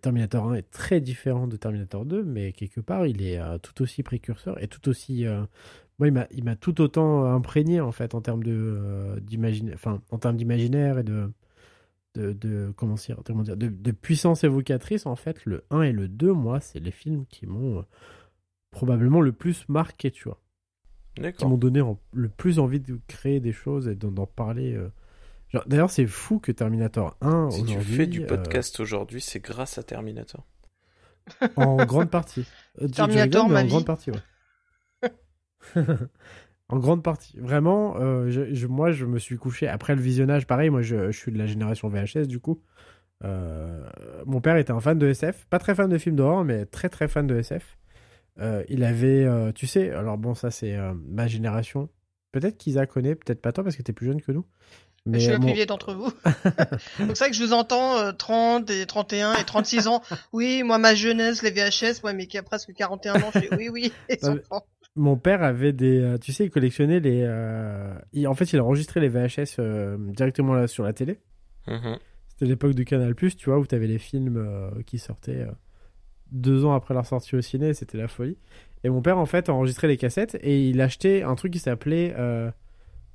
Terminator 0.00 0.46
1 0.48 0.54
est 0.54 0.70
très 0.70 1.00
différent 1.00 1.46
de 1.48 1.56
Terminator 1.56 2.04
2, 2.04 2.22
mais 2.24 2.52
quelque 2.52 2.80
part, 2.80 3.06
il 3.06 3.22
est 3.22 3.38
euh, 3.40 3.58
tout 3.58 3.82
aussi 3.82 4.02
précurseur 4.02 4.62
et 4.62 4.68
tout 4.68 4.88
aussi. 4.88 5.26
euh, 5.26 5.42
moi, 5.98 6.08
il 6.32 6.44
m'a- 6.44 6.56
tout 6.56 6.80
autant 6.80 7.24
imprégné, 7.24 7.80
en 7.80 7.92
fait, 7.92 8.14
en 8.14 8.20
termes 8.20 8.42
de, 8.42 8.52
euh, 8.52 9.16
en 10.10 10.18
termes 10.18 10.36
d'imaginaire 10.36 10.98
et 10.98 11.02
de. 11.04 11.30
De, 12.14 12.34
de- 12.34 12.74
comment 12.76 12.96
dire, 12.96 13.18
comment 13.24 13.42
dire 13.42 13.56
de, 13.56 13.68
de 13.68 13.90
puissance 13.90 14.44
évocatrice 14.44 15.06
en 15.06 15.16
fait 15.16 15.46
le 15.46 15.64
1 15.70 15.80
et 15.80 15.92
le 15.92 16.08
2 16.08 16.34
moi 16.34 16.60
c'est 16.60 16.78
les 16.78 16.90
films 16.90 17.24
qui 17.24 17.46
m'ont 17.46 17.78
euh, 17.78 17.82
probablement 18.70 19.22
le 19.22 19.32
plus 19.32 19.66
marqué 19.70 20.10
tu 20.10 20.24
vois 20.24 20.38
qui 21.32 21.44
m'ont 21.48 21.56
donné 21.56 21.80
en- 21.80 21.98
le 22.12 22.28
plus 22.28 22.58
envie 22.58 22.80
de 22.80 22.98
créer 23.06 23.40
des 23.40 23.52
choses 23.52 23.88
et 23.88 23.94
d'en 23.94 24.26
parler. 24.26 24.74
Genre, 25.52 25.64
D'ailleurs, 25.66 25.90
c'est 25.90 26.06
fou 26.06 26.38
que 26.38 26.50
Terminator 26.52 27.16
1 27.20 27.50
Si 27.50 27.64
tu 27.64 27.78
fais 27.80 28.06
du 28.06 28.22
euh, 28.22 28.26
podcast 28.26 28.80
aujourd'hui, 28.80 29.20
c'est 29.20 29.40
grâce 29.40 29.76
à 29.78 29.82
Terminator. 29.82 30.46
en 31.56 31.84
grande 31.84 32.10
partie. 32.10 32.46
Euh, 32.80 32.88
Terminator, 32.88 33.48
ma 33.48 33.60
en 33.60 33.62
vie. 33.64 33.68
grande 33.68 33.86
partie, 33.86 34.10
ouais. 34.10 35.12
en 36.68 36.78
grande 36.78 37.02
partie. 37.02 37.38
Vraiment, 37.38 37.96
euh, 37.98 38.30
je, 38.30 38.54
je- 38.54 38.66
moi, 38.66 38.92
je 38.92 39.04
me 39.04 39.18
suis 39.18 39.36
couché 39.36 39.68
après 39.68 39.94
le 39.94 40.00
visionnage. 40.02 40.46
Pareil, 40.46 40.70
moi, 40.70 40.82
je, 40.82 41.10
je 41.10 41.16
suis 41.18 41.32
de 41.32 41.38
la 41.38 41.46
génération 41.46 41.88
VHS, 41.88 42.26
du 42.26 42.40
coup. 42.40 42.62
Euh, 43.24 43.88
mon 44.26 44.40
père 44.40 44.56
était 44.56 44.72
un 44.72 44.80
fan 44.80 44.98
de 44.98 45.06
SF, 45.06 45.46
pas 45.48 45.58
très 45.58 45.74
fan 45.74 45.88
de 45.88 45.98
films 45.98 46.16
d'horreur, 46.16 46.44
mais 46.44 46.66
très 46.66 46.88
très 46.88 47.06
fan 47.08 47.26
de 47.26 47.36
SF. 47.36 47.78
euh, 48.40 48.64
il 48.68 48.82
avait, 48.84 49.24
euh, 49.24 49.52
tu 49.52 49.66
sais, 49.66 49.90
alors 49.90 50.18
bon, 50.18 50.34
ça 50.34 50.50
c'est 50.50 50.74
euh, 50.76 50.92
ma 51.06 51.28
génération. 51.28 51.88
Peut-être 52.32 52.56
qu'Isa 52.58 52.86
connaît, 52.86 53.14
peut-être 53.14 53.40
pas 53.42 53.52
toi 53.52 53.62
parce 53.62 53.76
que 53.76 53.82
t'es 53.82 53.92
plus 53.92 54.06
jeune 54.06 54.20
que 54.22 54.32
nous. 54.32 54.44
Je 55.10 55.18
suis 55.18 55.30
la 55.30 55.38
mon- 55.38 55.46
plus 55.46 55.54
vieille 55.54 55.66
d'entre 55.66 55.94
vous. 55.94 56.10
Donc 57.00 57.16
c'est 57.16 57.24
vrai 57.24 57.30
que 57.30 57.36
je 57.36 57.42
vous 57.42 57.52
entends 57.52 57.98
euh, 57.98 58.12
30 58.12 58.70
et 58.70 58.86
31 58.86 59.34
et 59.34 59.44
36 59.44 59.88
ans. 59.88 60.02
Oui, 60.32 60.62
moi 60.62 60.78
ma 60.78 60.94
jeunesse, 60.94 61.42
les 61.42 61.50
VHS, 61.50 62.02
moi 62.02 62.12
mais 62.12 62.26
qui 62.26 62.38
a 62.38 62.42
presque 62.42 62.72
41 62.72 63.14
ans, 63.22 63.30
je 63.34 63.40
fais 63.40 63.56
oui 63.56 63.68
oui, 63.68 63.92
et 64.08 64.18
mais-. 64.22 64.40
Mon 64.94 65.16
père 65.16 65.42
avait 65.42 65.72
des, 65.72 66.00
euh, 66.02 66.18
tu 66.18 66.32
sais, 66.32 66.44
il 66.44 66.50
collectionnait 66.50 67.00
les. 67.00 67.22
euh, 67.24 67.94
il- 68.12 68.28
en 68.28 68.34
fait, 68.34 68.52
il 68.52 68.60
enregistrait 68.60 69.00
les 69.00 69.08
VHS 69.08 69.56
euh, 69.58 69.96
directement 69.98 70.52
là 70.54 70.66
sur 70.66 70.84
la 70.84 70.92
télé. 70.92 71.18
Mhm. 71.66 71.96
C'était 72.28 72.44
l'époque 72.46 72.74
de 72.74 72.82
Canal+, 72.82 73.14
tu 73.14 73.32
vois, 73.46 73.58
où 73.58 73.66
t'avais 73.66 73.86
les 73.86 73.98
films 73.98 74.36
euh, 74.36 74.70
qui 74.84 74.98
sortaient 74.98 75.42
euh, 75.42 75.50
deux 76.30 76.64
ans 76.64 76.74
après 76.74 76.92
leur 76.94 77.06
sortie 77.06 77.36
au 77.36 77.40
ciné, 77.40 77.72
c'était 77.74 77.96
la 77.98 78.08
folie. 78.08 78.36
Et 78.84 78.90
mon 78.90 79.00
père, 79.00 79.16
en 79.18 79.26
fait, 79.26 79.48
enregistrait 79.48 79.86
les 79.88 79.96
cassettes 79.96 80.36
et 80.42 80.66
il 80.68 80.80
achetait 80.80 81.22
un 81.22 81.34
truc 81.36 81.52
qui 81.52 81.58
s'appelait 81.58 82.14
euh, 82.18 82.50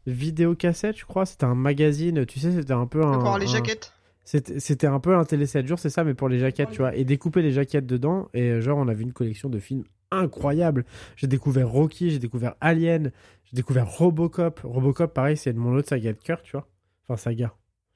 Vidéocassette, 0.08 0.98
je 0.98 1.06
crois. 1.06 1.26
C'était 1.26 1.46
un 1.46 1.56
magazine, 1.56 2.26
tu 2.26 2.40
sais, 2.40 2.52
c'était 2.52 2.74
un 2.74 2.88
peu 2.88 3.00
un... 3.04 3.12
Pour 3.12 3.16
avoir 3.20 3.38
les 3.40 3.46
un- 3.48 3.52
jaquettes. 3.52 3.94
C'était 4.24 4.88
un 4.88 5.00
peu 5.00 5.16
un 5.16 5.24
télé 5.24 5.46
7 5.46 5.66
jours, 5.68 5.80
c'est 5.80 5.90
ça, 5.90 6.04
mais 6.04 6.14
pour 6.14 6.28
les 6.28 6.38
jaquettes, 6.40 6.72
tu 6.72 6.80
vois. 6.80 6.94
Et 6.96 7.06
découper 7.06 7.42
les 7.42 7.52
jaquettes 7.54 7.86
dedans. 7.86 8.28
Et 8.34 8.50
euh, 8.50 8.60
genre, 8.62 8.78
on 8.78 8.90
avait 8.90 9.04
une 9.04 9.14
collection 9.14 9.48
de 9.50 9.58
films 9.58 9.86
incroyables. 10.12 10.84
J'ai 11.16 11.28
découvert 11.28 11.70
Rocky, 11.70 12.10
j'ai 12.12 12.20
découvert 12.20 12.56
Alien, 12.60 13.12
j'ai 13.46 13.56
découvert 13.56 13.88
Robocop. 13.88 14.60
Robocop, 14.66 15.14
pareil, 15.14 15.38
c'est 15.38 15.54
mon 15.54 15.74
autre 15.76 15.88
saga 15.88 16.12
de 16.12 16.18
cœur, 16.20 16.42
tu 16.42 16.52
vois. 16.54 16.68
Enfin, 17.08 17.16
saga. 17.16 17.54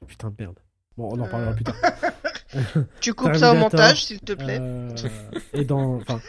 Putain 0.08 0.30
de 0.30 0.36
merde. 0.40 0.60
Bon, 0.96 1.10
on 1.12 1.20
en 1.20 1.26
Euh. 1.26 1.30
parlera 1.30 1.52
plus 1.54 1.64
tard. 1.66 1.76
Tu 3.02 3.14
coupes 3.14 3.36
ça 3.36 3.52
au 3.54 3.56
montage, 3.56 4.06
s'il 4.06 4.20
te 4.22 4.34
plaît. 4.34 4.60
Euh, 4.62 4.90
et 5.54 5.64
dans. 5.66 5.96
Enfin, 5.96 6.20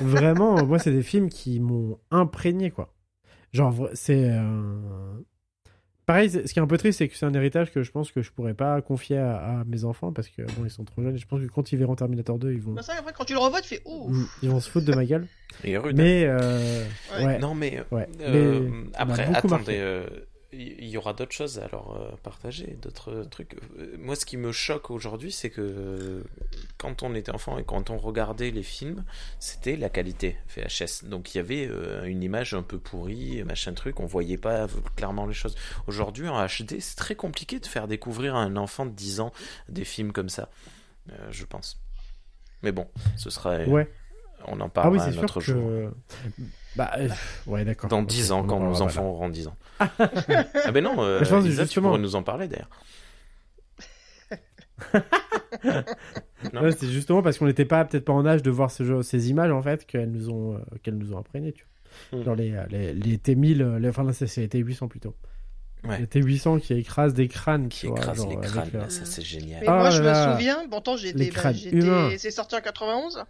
vraiment, 0.00 0.64
moi, 0.64 0.78
c'est 0.80 0.92
des 0.92 1.02
films 1.02 1.28
qui 1.28 1.58
m'ont 1.60 1.98
imprégné, 2.12 2.70
quoi. 2.72 2.92
Genre, 3.52 3.88
c'est. 3.94 4.28
euh, 4.30 5.20
Pareil, 6.04 6.30
ce 6.30 6.38
qui 6.52 6.58
est 6.58 6.62
un 6.62 6.66
peu 6.66 6.78
triste, 6.78 6.98
c'est 6.98 7.08
que 7.08 7.16
c'est 7.16 7.26
un 7.26 7.34
héritage 7.34 7.70
que 7.70 7.82
je 7.84 7.90
pense 7.92 8.10
que 8.10 8.22
je 8.22 8.32
pourrais 8.32 8.54
pas 8.54 8.80
confier 8.82 9.18
à, 9.18 9.36
à 9.60 9.64
mes 9.64 9.84
enfants 9.84 10.12
parce 10.12 10.28
que, 10.28 10.42
bon, 10.42 10.64
ils 10.64 10.70
sont 10.70 10.82
trop 10.84 11.00
jeunes. 11.02 11.14
Et 11.14 11.18
je 11.18 11.26
pense 11.28 11.40
que 11.40 11.46
quand 11.46 11.70
ils 11.72 11.78
verront 11.78 11.94
Terminator 11.94 12.38
2, 12.38 12.52
ils 12.52 12.60
vont. 12.60 12.72
Bah 12.72 12.82
ça, 12.82 12.94
après, 12.98 13.12
quand 13.12 13.24
tu 13.24 13.34
le 13.34 13.38
revois, 13.38 13.60
tu 13.60 13.68
fais 13.68 13.82
ouh. 13.84 14.12
Ils 14.42 14.50
vont 14.50 14.58
se 14.58 14.68
foutre 14.68 14.86
de 14.86 14.94
ma 14.94 15.04
gueule. 15.04 15.26
Et 15.62 15.76
rude. 15.78 15.96
Mais. 15.96 16.24
euh, 16.26 16.84
Ouais. 17.18 17.24
ouais. 17.26 17.38
Non, 17.38 17.54
mais, 17.54 17.82
Ouais, 17.92 18.08
euh, 18.20 18.68
mais 18.70 18.86
après, 18.94 19.22
attendez, 19.36 19.76
euh, 19.78 20.04
il 20.52 20.88
y 20.88 20.96
aura 20.96 21.14
d'autres 21.14 21.32
choses 21.32 21.58
à 21.58 21.68
leur 21.72 21.96
euh, 21.96 22.10
partager, 22.22 22.76
d'autres 22.80 23.24
trucs. 23.24 23.56
Euh, 23.78 23.96
Moi, 23.98 24.16
ce 24.16 24.26
qui 24.26 24.36
me 24.36 24.52
choque 24.52 24.90
aujourd'hui, 24.90 25.32
c'est 25.32 25.50
que 25.50 25.60
euh, 25.60 26.22
quand 26.76 27.02
on 27.02 27.14
était 27.14 27.32
enfant 27.32 27.58
et 27.58 27.64
quand 27.64 27.90
on 27.90 27.96
regardait 27.96 28.50
les 28.50 28.62
films, 28.62 29.04
c'était 29.40 29.76
la 29.76 29.88
qualité 29.88 30.36
VHS. 30.54 31.08
Donc 31.08 31.34
il 31.34 31.38
y 31.38 31.40
avait 31.40 31.70
une 32.04 32.22
image 32.22 32.54
un 32.54 32.62
peu 32.62 32.78
pourrie, 32.78 33.42
machin 33.44 33.72
truc, 33.72 34.00
on 34.00 34.06
voyait 34.06 34.36
pas 34.36 34.66
clairement 34.96 35.26
les 35.26 35.34
choses. 35.34 35.56
Aujourd'hui, 35.86 36.28
en 36.28 36.44
HD, 36.44 36.80
c'est 36.80 36.96
très 36.96 37.14
compliqué 37.14 37.58
de 37.58 37.66
faire 37.66 37.88
découvrir 37.88 38.34
à 38.36 38.40
un 38.42 38.56
enfant 38.56 38.84
de 38.84 38.92
10 38.92 39.20
ans 39.20 39.32
des 39.68 39.84
films 39.84 40.12
comme 40.12 40.28
ça, 40.28 40.50
je 41.30 41.44
pense. 41.44 41.80
Mais 42.62 42.72
bon, 42.72 42.88
ce 43.16 43.30
sera. 43.30 43.64
Ouais. 43.64 43.90
On 44.48 44.60
en 44.60 44.66
Ah 44.66 44.68
parlera 44.68 45.06
oui, 45.08 45.14
un 45.18 45.22
autre 45.22 45.40
que. 45.40 45.44
jour. 45.46 45.90
Bah, 46.76 46.90
euh, 46.98 47.08
ouais, 47.46 47.64
d'accord. 47.64 47.90
Dans 47.90 48.00
Ok, 48.00 48.06
10 48.08 48.32
on 48.32 48.36
ans, 48.36 48.44
quand 48.44 48.58
nos 48.60 48.70
parlera, 48.70 48.82
enfants 48.84 48.94
voilà. 49.02 49.08
auront 49.08 49.28
10 49.28 49.46
ans. 49.48 49.56
ah 49.80 50.72
ben 50.72 50.82
non, 50.82 51.02
euh, 51.02 51.22
Je 51.22 51.28
pense 51.30 51.44
Lisa, 51.44 51.62
tu 51.62 51.68
justement- 51.68 51.88
pourrais 51.90 52.00
nous 52.00 52.14
en 52.16 52.22
parler 52.22 52.48
d'ailleurs. 52.48 52.70
C'est 56.78 56.88
justement 56.90 57.22
parce 57.22 57.38
qu'on 57.38 57.46
n'était 57.46 57.64
pas 57.64 57.84
peut-être 57.84 58.04
pas 58.04 58.12
en 58.12 58.26
âge 58.26 58.42
de 58.42 58.50
voir 58.50 58.70
ce 58.70 58.84
jeu- 58.84 59.02
ces 59.02 59.30
images 59.30 59.50
en 59.52 59.62
fait 59.62 59.86
qu'elles 59.86 60.10
nous 60.10 60.30
ont 60.30 60.54
euh, 60.56 60.58
qu'elles 60.82 60.96
nous 60.98 61.12
ont 61.14 61.18
imprégné 61.18 61.52
tu 61.52 61.64
vois. 62.10 62.20
Mm. 62.20 62.24
Genre 62.24 62.34
les, 62.34 62.52
euh, 62.52 62.64
les, 62.70 62.92
les 62.94 63.16
T1000 63.18 63.62
euh, 63.62 63.78
les, 63.78 63.88
enfin 63.88 64.02
là 64.04 64.12
c'est 64.12 64.26
les 64.38 64.48
T800 64.48 64.88
plutôt. 64.88 65.14
Ouais. 65.84 65.98
Les 66.00 66.06
T800 66.06 66.60
qui 66.60 66.74
écrasent 66.74 67.14
des 67.14 67.28
crânes 67.28 67.68
Qui 67.68 67.80
tu 67.80 67.86
vois, 67.88 67.98
écrase 67.98 68.16
genre, 68.16 68.28
les 68.30 68.36
avec, 68.36 68.48
crânes, 68.50 68.70
euh, 68.74 68.88
ça 68.88 69.04
c'est 69.04 69.22
génial. 69.22 69.60
Mais 69.62 69.68
Ah 69.68 69.74
moi, 69.74 69.84
là 69.84 69.90
je 69.90 70.02
là. 70.02 70.26
me 70.28 70.32
souviens, 70.32 70.68
pourtant, 70.70 70.96
j'étais, 70.96 71.30
bah, 71.30 71.52
c'est 72.18 72.30
sorti 72.30 72.54
en 72.54 72.60
91. 72.60 73.24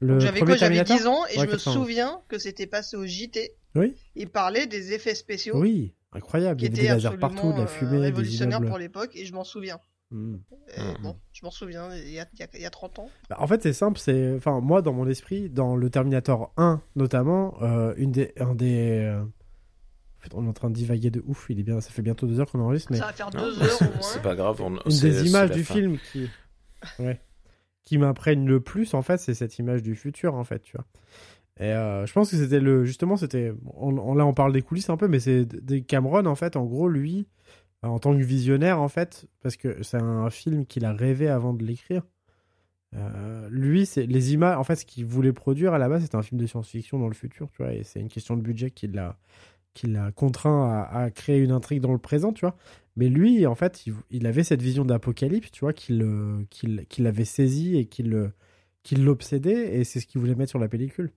Le 0.00 0.18
J'avais 0.20 0.40
quoi 0.40 0.56
J'avais 0.56 0.84
Terminator 0.84 0.96
10 0.98 1.06
ans 1.06 1.26
et 1.26 1.38
Ouais, 1.38 1.46
je 1.46 1.52
me 1.52 1.56
91. 1.56 1.74
souviens 1.74 2.20
que 2.28 2.38
c'était 2.38 2.66
passé 2.66 2.96
au 2.96 3.06
JT. 3.06 3.52
Oui. 3.74 3.94
Il 4.16 4.28
parlait 4.28 4.66
des 4.66 4.92
effets 4.92 5.14
spéciaux 5.14 5.58
Oui, 5.58 5.94
incroyable, 6.12 6.60
qui 6.60 6.66
il 6.66 6.68
y 6.68 6.72
avait 6.72 6.82
des 6.82 6.88
lasers 6.88 7.06
absolument 7.08 7.28
partout, 7.28 7.52
de 7.52 7.58
la 7.58 7.64
euh, 7.64 7.66
fumée, 7.66 8.10
des 8.12 8.42
immeubles. 8.42 8.68
pour 8.68 8.78
l'époque 8.78 9.10
et 9.14 9.24
je 9.24 9.32
m'en 9.32 9.44
souviens. 9.44 9.78
Mm. 10.10 10.34
Euh, 10.78 10.82
Mhm. 10.92 11.02
Bon, 11.02 11.16
je 11.32 11.40
m'en 11.44 11.50
souviens, 11.50 11.88
il 11.94 12.10
y 12.12 12.20
a, 12.20 12.26
il 12.34 12.38
y 12.40 12.42
a- 12.42 12.48
il 12.54 12.60
y 12.60 12.66
a 12.66 12.70
30 12.70 12.98
ans. 13.00 13.08
Bah, 13.30 13.36
en 13.40 13.46
fait, 13.46 13.62
c'est 13.62 13.72
simple, 13.72 13.98
c'est 13.98 14.34
enfin 14.36 14.60
moi 14.60 14.80
dans 14.82 14.92
mon 14.92 15.08
esprit, 15.08 15.48
dans 15.48 15.74
le 15.76 15.90
Terminator 15.90 16.52
1 16.56 16.82
notamment, 16.94 17.56
euh, 17.62 17.94
une 17.96 18.12
des 18.12 18.32
un 18.38 18.54
des 18.54 19.00
euh, 19.00 19.22
en 19.22 20.20
fait, 20.20 20.34
on 20.34 20.44
est 20.44 20.48
en 20.48 20.52
train 20.52 20.68
de 20.70 20.74
divaguer 20.74 21.10
de 21.10 21.22
ouf, 21.26 21.46
il 21.48 21.58
est 21.58 21.62
bien 21.64 21.80
ça 21.80 21.90
fait 21.90 22.02
bientôt 22.02 22.26
deux 22.26 22.38
heures 22.38 22.50
qu'on 22.50 22.60
enregistre 22.60 22.92
mais 22.92 22.98
Ça 22.98 23.06
va 23.06 23.12
faire 23.12 23.30
deux 23.30 23.60
heures 23.60 23.70
c'est- 23.78 23.84
au 23.86 23.92
moins. 23.92 24.02
C'est 24.02 24.22
pas 24.22 24.36
grave. 24.36 24.60
On, 24.60 24.76
une 24.88 25.00
des 25.00 25.26
images 25.26 25.50
du 25.50 25.64
fin. 25.64 25.74
film 25.74 25.98
qui 26.12 26.28
ouais, 27.00 27.20
qui 27.84 27.98
m'imprègne 27.98 28.46
le 28.46 28.60
plus 28.60 28.94
en 28.94 29.02
fait 29.02 29.18
c'est 29.18 29.34
cette 29.34 29.58
image 29.58 29.82
du 29.82 29.94
futur 29.94 30.34
en 30.34 30.44
fait 30.44 30.60
tu 30.60 30.76
vois. 30.76 30.86
Et 31.60 31.72
euh, 31.72 32.04
je 32.04 32.12
pense 32.12 32.30
que 32.30 32.36
c'était 32.36 32.60
le 32.60 32.84
justement 32.84 33.16
c'était 33.16 33.52
on, 33.74 34.14
là 34.14 34.26
on 34.26 34.34
parle 34.34 34.52
des 34.52 34.62
coulisses 34.62 34.90
un 34.90 34.96
peu 34.96 35.06
mais 35.06 35.20
c'est 35.20 35.46
Cameron 35.86 36.26
en 36.26 36.34
fait 36.34 36.56
en 36.56 36.64
gros 36.64 36.88
lui 36.88 37.28
euh, 37.84 37.88
en 37.88 37.98
tant 37.98 38.16
que 38.16 38.22
visionnaire 38.22 38.80
en 38.80 38.88
fait 38.88 39.26
parce 39.40 39.56
que 39.56 39.82
c'est 39.82 39.98
un 39.98 40.30
film 40.30 40.66
qu'il 40.66 40.84
a 40.84 40.92
rêvé 40.92 41.28
avant 41.28 41.52
de 41.52 41.64
l'écrire. 41.64 42.02
Euh, 42.96 43.48
lui 43.50 43.86
c'est 43.86 44.06
les 44.06 44.34
images 44.34 44.56
en 44.56 44.64
fait 44.64 44.76
ce 44.76 44.84
qu'il 44.84 45.04
voulait 45.04 45.32
produire 45.32 45.74
à 45.74 45.78
la 45.78 45.88
base 45.88 46.02
c'était 46.02 46.16
un 46.16 46.22
film 46.22 46.40
de 46.40 46.46
science-fiction 46.46 46.98
dans 46.98 47.08
le 47.08 47.14
futur 47.14 47.50
tu 47.50 47.62
vois 47.62 47.72
et 47.72 47.82
c'est 47.82 48.00
une 48.00 48.08
question 48.08 48.36
de 48.36 48.42
budget 48.42 48.70
qui 48.70 48.86
l'a 48.86 49.16
qui 49.74 49.86
l'a 49.88 50.12
contraint 50.12 50.86
à, 50.90 51.10
créer 51.10 51.38
une 51.38 51.50
intrigue 51.50 51.80
dans 51.80 51.92
le 51.92 51.98
présent 51.98 52.32
tu 52.32 52.42
vois 52.42 52.56
mais 52.96 53.08
lui, 53.08 53.46
en 53.46 53.54
fait, 53.54 53.86
il, 54.10 54.26
avait 54.26 54.44
cette 54.44 54.62
vision 54.62 54.84
d'apocalypse, 54.84 55.50
tu 55.50 55.60
vois, 55.60 55.72
qu'il 55.72 56.02
euh, 56.02 56.44
avait 57.04 57.24
saisi 57.24 57.76
et 57.76 57.86
qu'il 57.86 58.14
euh, 58.14 58.28
qu'il 58.84 59.04
l'obsédait, 59.04 59.76
et 59.76 59.84
c'est 59.84 59.98
ce 59.98 60.06
qu'il 60.06 60.20
voulait 60.20 60.34
mettre 60.34 60.50
sur 60.50 60.58
la 60.58 60.68
pellicule. 60.68 61.10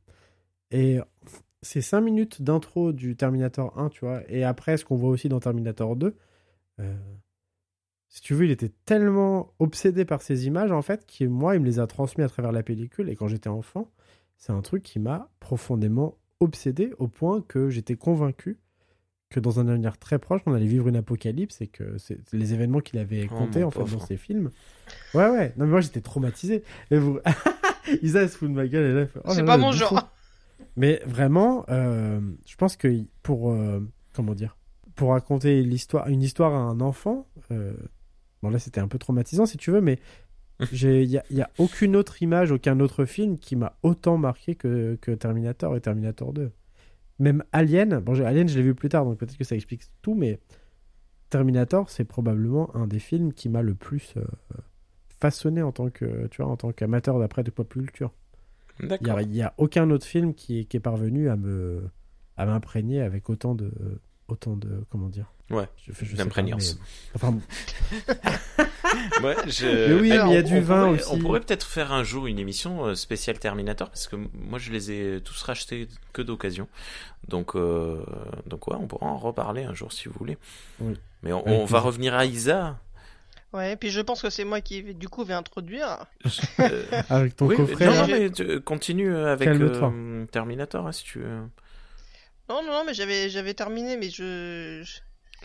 Et 0.71 0.99
ces 1.61 1.81
cinq 1.81 2.01
minutes 2.01 2.41
d'intro 2.41 2.93
du 2.93 3.15
Terminator 3.17 3.77
1, 3.77 3.89
tu 3.89 4.05
vois, 4.05 4.21
et 4.29 4.43
après 4.43 4.77
ce 4.77 4.85
qu'on 4.85 4.95
voit 4.95 5.09
aussi 5.09 5.29
dans 5.29 5.39
Terminator 5.39 5.95
2, 5.97 6.15
euh, 6.79 6.95
si 8.09 8.21
tu 8.21 8.33
veux, 8.33 8.45
il 8.45 8.51
était 8.51 8.71
tellement 8.85 9.53
obsédé 9.59 10.05
par 10.05 10.21
ces 10.21 10.47
images, 10.47 10.71
en 10.71 10.81
fait, 10.81 11.05
que 11.05 11.25
moi, 11.25 11.55
il 11.55 11.61
me 11.61 11.65
les 11.65 11.79
a 11.79 11.87
transmis 11.87 12.23
à 12.23 12.29
travers 12.29 12.51
la 12.53 12.63
pellicule, 12.63 13.09
et 13.09 13.15
quand 13.15 13.27
j'étais 13.27 13.49
enfant, 13.49 13.91
c'est 14.37 14.53
un 14.53 14.61
truc 14.61 14.83
qui 14.83 14.99
m'a 14.99 15.29
profondément 15.39 16.17
obsédé, 16.39 16.93
au 16.99 17.07
point 17.07 17.41
que 17.41 17.69
j'étais 17.69 17.95
convaincu 17.95 18.57
que 19.29 19.39
dans 19.41 19.59
un 19.59 19.67
avenir 19.67 19.97
très 19.97 20.19
proche, 20.19 20.41
on 20.45 20.53
allait 20.53 20.67
vivre 20.67 20.87
une 20.87 20.95
apocalypse 20.95 21.59
et 21.61 21.67
que 21.67 21.97
c'est 21.97 22.17
les 22.33 22.53
événements 22.53 22.79
qu'il 22.79 22.97
avait 22.99 23.27
Oh, 23.29 23.35
comptés 23.35 23.63
en 23.63 23.71
fait 23.71 23.79
pauvre. 23.79 23.97
dans 23.97 24.05
ses 24.05 24.15
films. 24.17 24.51
Ouais, 25.13 25.27
ouais. 25.29 25.53
Non, 25.57 25.65
mais 25.65 25.71
moi 25.71 25.81
j'étais 25.81 25.99
traumatisé. 26.01 26.63
Et 26.91 26.97
vous... 26.97 27.19
Isa 28.01 28.21
elle 28.21 28.29
se 28.29 28.37
fout 28.37 28.49
de 28.49 28.55
ma 28.55 28.67
gueule 28.67 28.97
elle 28.97 29.07
fait, 29.07 29.19
oh 29.25 29.31
c'est 29.33 29.41
là, 29.41 29.45
pas 29.45 29.57
mon 29.57 29.71
genre. 29.71 30.09
Mais 30.77 31.01
vraiment, 31.05 31.65
euh, 31.69 32.19
je 32.45 32.55
pense 32.55 32.77
que 32.77 33.03
pour 33.23 33.51
euh, 33.51 33.85
comment 34.13 34.33
dire, 34.33 34.57
pour 34.95 35.11
raconter 35.11 35.61
l'histoire, 35.61 36.07
une 36.07 36.21
histoire 36.21 36.53
à 36.53 36.59
un 36.59 36.79
enfant, 36.81 37.27
euh, 37.51 37.73
bon 38.43 38.49
là 38.49 38.59
c'était 38.59 38.79
un 38.79 38.87
peu 38.87 38.97
traumatisant 38.97 39.45
si 39.45 39.57
tu 39.57 39.71
veux, 39.71 39.81
mais 39.81 39.99
il 40.59 41.05
y 41.05 41.41
a, 41.41 41.49
aucune 41.57 41.95
autre 41.95 42.21
image, 42.21 42.51
aucun 42.51 42.79
autre 42.79 43.05
film 43.05 43.37
qui 43.37 43.55
m'a 43.55 43.77
autant 43.83 44.17
marqué 44.17 44.55
que, 44.55 44.97
que 45.01 45.11
Terminator 45.11 45.75
et 45.75 45.81
Terminator 45.81 46.33
2. 46.33 46.51
Même 47.19 47.43
Alien, 47.51 47.99
bon 47.99 48.19
Alien 48.21 48.47
je 48.47 48.57
l'ai 48.57 48.63
vu 48.63 48.75
plus 48.75 48.89
tard 48.89 49.05
donc 49.05 49.17
peut-être 49.17 49.37
que 49.37 49.43
ça 49.43 49.55
explique 49.55 49.83
tout, 50.01 50.15
mais 50.15 50.39
Terminator 51.29 51.89
c'est 51.89 52.05
probablement 52.05 52.75
un 52.75 52.87
des 52.87 52.99
films 52.99 53.33
qui 53.33 53.49
m'a 53.49 53.61
le 53.61 53.75
plus 53.75 54.13
euh, 54.17 54.23
façonné 55.19 55.61
en 55.61 55.71
tant 55.71 55.89
que, 55.89 56.27
tu 56.27 56.41
vois, 56.41 56.51
en 56.51 56.57
tant 56.57 56.71
qu'amateur 56.71 57.19
d'après 57.19 57.43
de 57.43 57.51
pop 57.51 57.71
culture. 57.71 58.13
Il 58.79 59.29
n'y 59.29 59.41
a, 59.41 59.53
aucun 59.57 59.89
autre 59.89 60.05
film 60.05 60.35
qui 60.35 60.59
est, 60.59 60.65
qui 60.65 60.77
est 60.77 60.81
parvenu 60.81 61.29
à 61.29 61.35
me 61.35 61.89
à 62.37 62.45
m'imprégner 62.45 63.01
avec 63.01 63.29
autant 63.29 63.55
de 63.55 63.71
autant 64.27 64.55
de 64.55 64.83
comment 64.89 65.09
dire 65.09 65.25
Ouais, 65.49 65.67
je, 65.85 65.93
je 66.05 66.15
d'imprégnance. 66.17 66.75
mais- 66.75 66.81
enfin 67.15 67.31
bon, 67.31 67.41
Ouais, 69.23 69.35
je... 69.47 69.65
Mais 69.65 69.93
oui, 69.93 70.01
mais 70.01 70.07
il 70.07 70.13
y 70.15 70.17
a 70.17 70.27
on- 70.27 70.41
du 70.41 70.55
on 70.57 70.61
vin 70.61 70.85
pourrait- 70.85 70.99
aussi. 70.99 71.09
On 71.13 71.19
pourrait 71.19 71.39
peut-être 71.39 71.65
faire 71.65 71.91
un 71.93 72.03
jour 72.03 72.27
une 72.27 72.39
émission 72.39 72.85
euh, 72.85 72.95
spéciale 72.95 73.39
Terminator 73.39 73.89
parce 73.89 74.07
que 74.07 74.15
moi 74.33 74.59
je 74.59 74.71
les 74.71 74.91
ai 74.91 75.21
tous 75.21 75.41
rachetés 75.43 75.87
que 76.13 76.21
d'occasion. 76.21 76.67
Donc, 77.27 77.55
euh, 77.55 78.03
donc 78.45 78.67
ouais, 78.67 78.75
on 78.79 78.87
pourra 78.87 79.07
en 79.07 79.17
reparler 79.17 79.63
un 79.63 79.73
jour 79.73 79.91
si 79.93 80.07
vous 80.07 80.15
voulez. 80.17 80.37
Oui. 80.79 80.93
Mais 81.23 81.33
on, 81.33 81.65
va 81.65 81.79
revenir 81.79 82.13
à 82.13 82.25
Isa. 82.25 82.77
Ouais, 83.53 83.75
puis 83.75 83.89
je 83.89 84.01
pense 84.01 84.21
que 84.21 84.29
c'est 84.29 84.43
moi 84.43 84.61
qui, 84.61 84.83
du 84.93 85.07
coup, 85.09 85.23
vais 85.23 85.33
introduire. 85.33 86.05
Euh, 86.59 86.83
avec 87.09 87.35
ton 87.35 87.47
oui, 87.47 87.55
coffret 87.55 87.85
non, 87.87 88.07
mais 88.07 88.29
tu- 88.29 88.61
continue 88.61 89.15
avec 89.15 89.47
euh, 89.49 90.25
Terminator 90.31 90.85
hein, 90.85 90.91
si 90.91 91.03
tu 91.05 91.19
veux. 91.19 91.39
Non, 92.49 92.63
non, 92.63 92.71
non, 92.71 92.83
mais 92.85 92.93
j'avais, 92.93 93.29
j'avais 93.29 93.53
terminé, 93.53 93.97
mais 93.97 94.09
je. 94.09 94.83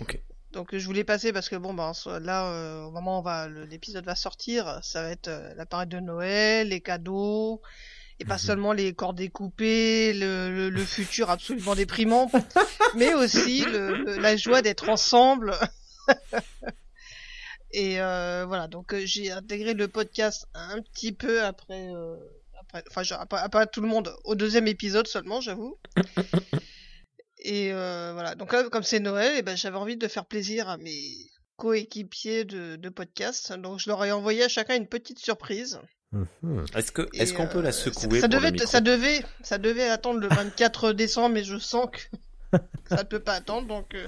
Ok. 0.00 0.20
Donc 0.52 0.76
je 0.76 0.84
voulais 0.84 1.04
passer 1.04 1.32
parce 1.32 1.48
que 1.48 1.56
bon, 1.56 1.72
ben 1.72 1.92
là, 2.20 2.50
euh, 2.50 2.82
au 2.82 2.90
moment 2.90 3.16
où 3.16 3.20
on 3.20 3.22
va, 3.22 3.48
l'épisode 3.48 4.04
va 4.04 4.14
sortir, 4.14 4.80
ça 4.82 5.02
va 5.02 5.08
être 5.10 5.28
euh, 5.28 5.54
la 5.56 5.64
période 5.64 5.88
de 5.88 6.00
Noël, 6.00 6.68
les 6.68 6.80
cadeaux. 6.80 7.62
Et 8.20 8.24
pas 8.24 8.38
seulement 8.38 8.72
les 8.72 8.94
corps 8.94 9.14
découpés, 9.14 10.12
le, 10.12 10.48
le, 10.54 10.70
le 10.70 10.84
futur 10.84 11.28
absolument 11.28 11.74
déprimant, 11.74 12.30
mais 12.94 13.14
aussi 13.14 13.64
le, 13.64 14.16
la 14.20 14.36
joie 14.36 14.62
d'être 14.62 14.88
ensemble. 14.90 15.54
Et 17.72 18.00
euh, 18.00 18.44
voilà, 18.46 18.68
donc 18.68 18.92
euh, 18.92 19.02
j'ai 19.04 19.32
intégré 19.32 19.74
le 19.74 19.88
podcast 19.88 20.46
un 20.54 20.80
petit 20.82 21.10
peu 21.10 21.42
après, 21.42 21.88
après 22.60 22.84
enfin 22.90 23.02
après 23.38 23.66
tout 23.66 23.80
le 23.80 23.88
monde, 23.88 24.14
au 24.22 24.36
deuxième 24.36 24.68
épisode 24.68 25.08
seulement, 25.08 25.40
j'avoue. 25.40 25.76
Et 27.44 27.72
euh, 27.72 28.12
voilà, 28.14 28.34
donc 28.34 28.52
là, 28.52 28.62
comme 28.70 28.82
c'est 28.82 29.00
Noël, 29.00 29.36
et 29.36 29.42
ben 29.42 29.56
j'avais 29.56 29.76
envie 29.76 29.96
de 29.96 30.06
faire 30.08 30.26
plaisir 30.26 30.68
à 30.68 30.76
mes 30.78 31.00
coéquipiers 31.56 32.44
de, 32.44 32.76
de 32.76 32.88
podcast, 32.88 33.52
donc 33.52 33.78
je 33.78 33.88
leur 33.90 34.04
ai 34.04 34.12
envoyé 34.12 34.44
à 34.44 34.48
chacun 34.48 34.74
une 34.76 34.86
petite 34.88 35.18
surprise. 35.18 35.78
Mhm. 36.12 36.66
Est-ce 36.74 36.92
que 36.92 37.08
est-ce 37.14 37.32
qu'on 37.32 37.46
peut 37.46 37.58
euh, 37.58 37.62
la 37.62 37.72
ça- 37.72 37.84
secouer 37.84 38.20
ça, 38.20 38.28
pour 38.28 38.36
devait, 38.38 38.50
le 38.50 38.54
être- 38.56 38.62
micro? 38.62 38.66
ça 38.70 38.80
devait, 38.80 39.24
ça 39.42 39.58
devait 39.58 39.88
attendre 39.88 40.20
le 40.20 40.28
24 40.28 40.92
décembre, 40.92 41.34
mais 41.34 41.44
je 41.44 41.58
sens 41.58 41.86
que 41.92 41.98
ça 42.88 42.96
ne 42.98 43.02
peut 43.02 43.20
pas 43.20 43.32
attendre. 43.34 43.66
Donc, 43.66 43.94
euh, 43.94 44.06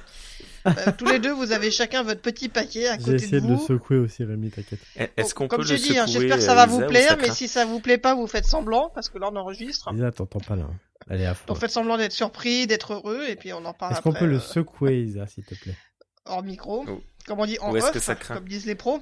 euh, 0.66 0.72
tous 0.96 1.06
les 1.06 1.18
deux, 1.18 1.32
vous 1.32 1.52
avez 1.52 1.70
chacun 1.70 2.02
votre 2.02 2.20
petit 2.20 2.48
paquet 2.48 2.88
à 2.88 2.92
J'ai 2.98 3.04
côté 3.04 3.14
essayé 3.16 3.40
de 3.40 3.46
de 3.46 3.50
le 3.52 3.54
vous. 3.56 3.66
secouer 3.66 3.96
aussi, 3.98 4.24
Rémi, 4.24 4.50
t'inquiète. 4.50 4.80
Est-ce 5.16 5.34
qu'on 5.34 5.48
peut 5.48 5.56
Comme 5.56 5.64
le 5.66 5.76
je 5.76 5.82
dis, 5.82 5.98
hein, 5.98 6.06
secouer 6.06 6.20
j'espère 6.28 6.36
que 6.38 6.42
ça 6.44 6.54
va 6.54 6.64
euh, 6.64 6.66
vous 6.66 6.76
Isa, 6.78 6.86
ou 6.86 6.88
plaire, 6.88 7.16
mais 7.20 7.30
si 7.30 7.48
ça 7.48 7.64
vous 7.64 7.80
plaît 7.80 7.98
pas, 7.98 8.14
vous 8.14 8.26
faites 8.26 8.46
semblant, 8.46 8.90
parce 8.94 9.08
que 9.08 9.18
là 9.18 9.28
on 9.32 9.36
enregistre. 9.36 9.92
Lisa, 9.92 10.10
t'entends 10.12 10.40
pas 10.40 10.56
là. 10.56 10.64
hein. 10.64 10.74
Elle 11.10 11.20
est 11.20 11.26
à 11.26 11.34
fond. 11.34 11.44
Donc 11.48 11.58
faites 11.58 11.70
semblant 11.70 11.96
d'être 11.98 12.12
surpris, 12.12 12.66
d'être 12.66 12.94
heureux, 12.94 13.24
et 13.28 13.36
puis 13.36 13.52
on 13.52 13.64
en 13.64 13.74
parle 13.74 13.92
Est-ce 13.92 13.98
après. 14.00 14.10
qu'on 14.12 14.18
peut 14.18 14.26
le 14.26 14.38
secouer, 14.40 15.02
Isa, 15.02 15.26
s'il 15.26 15.44
te 15.44 15.54
plaît? 15.54 15.76
hors 16.26 16.42
micro. 16.42 16.84
Oh. 16.88 17.00
Comme 17.26 17.40
on 17.40 17.46
dit 17.46 17.58
en 17.60 17.74
off, 17.74 17.92
que 17.92 17.98
ça 17.98 18.14
craint? 18.14 18.34
comme 18.36 18.48
disent 18.48 18.64
les 18.66 18.74
pros. 18.74 19.00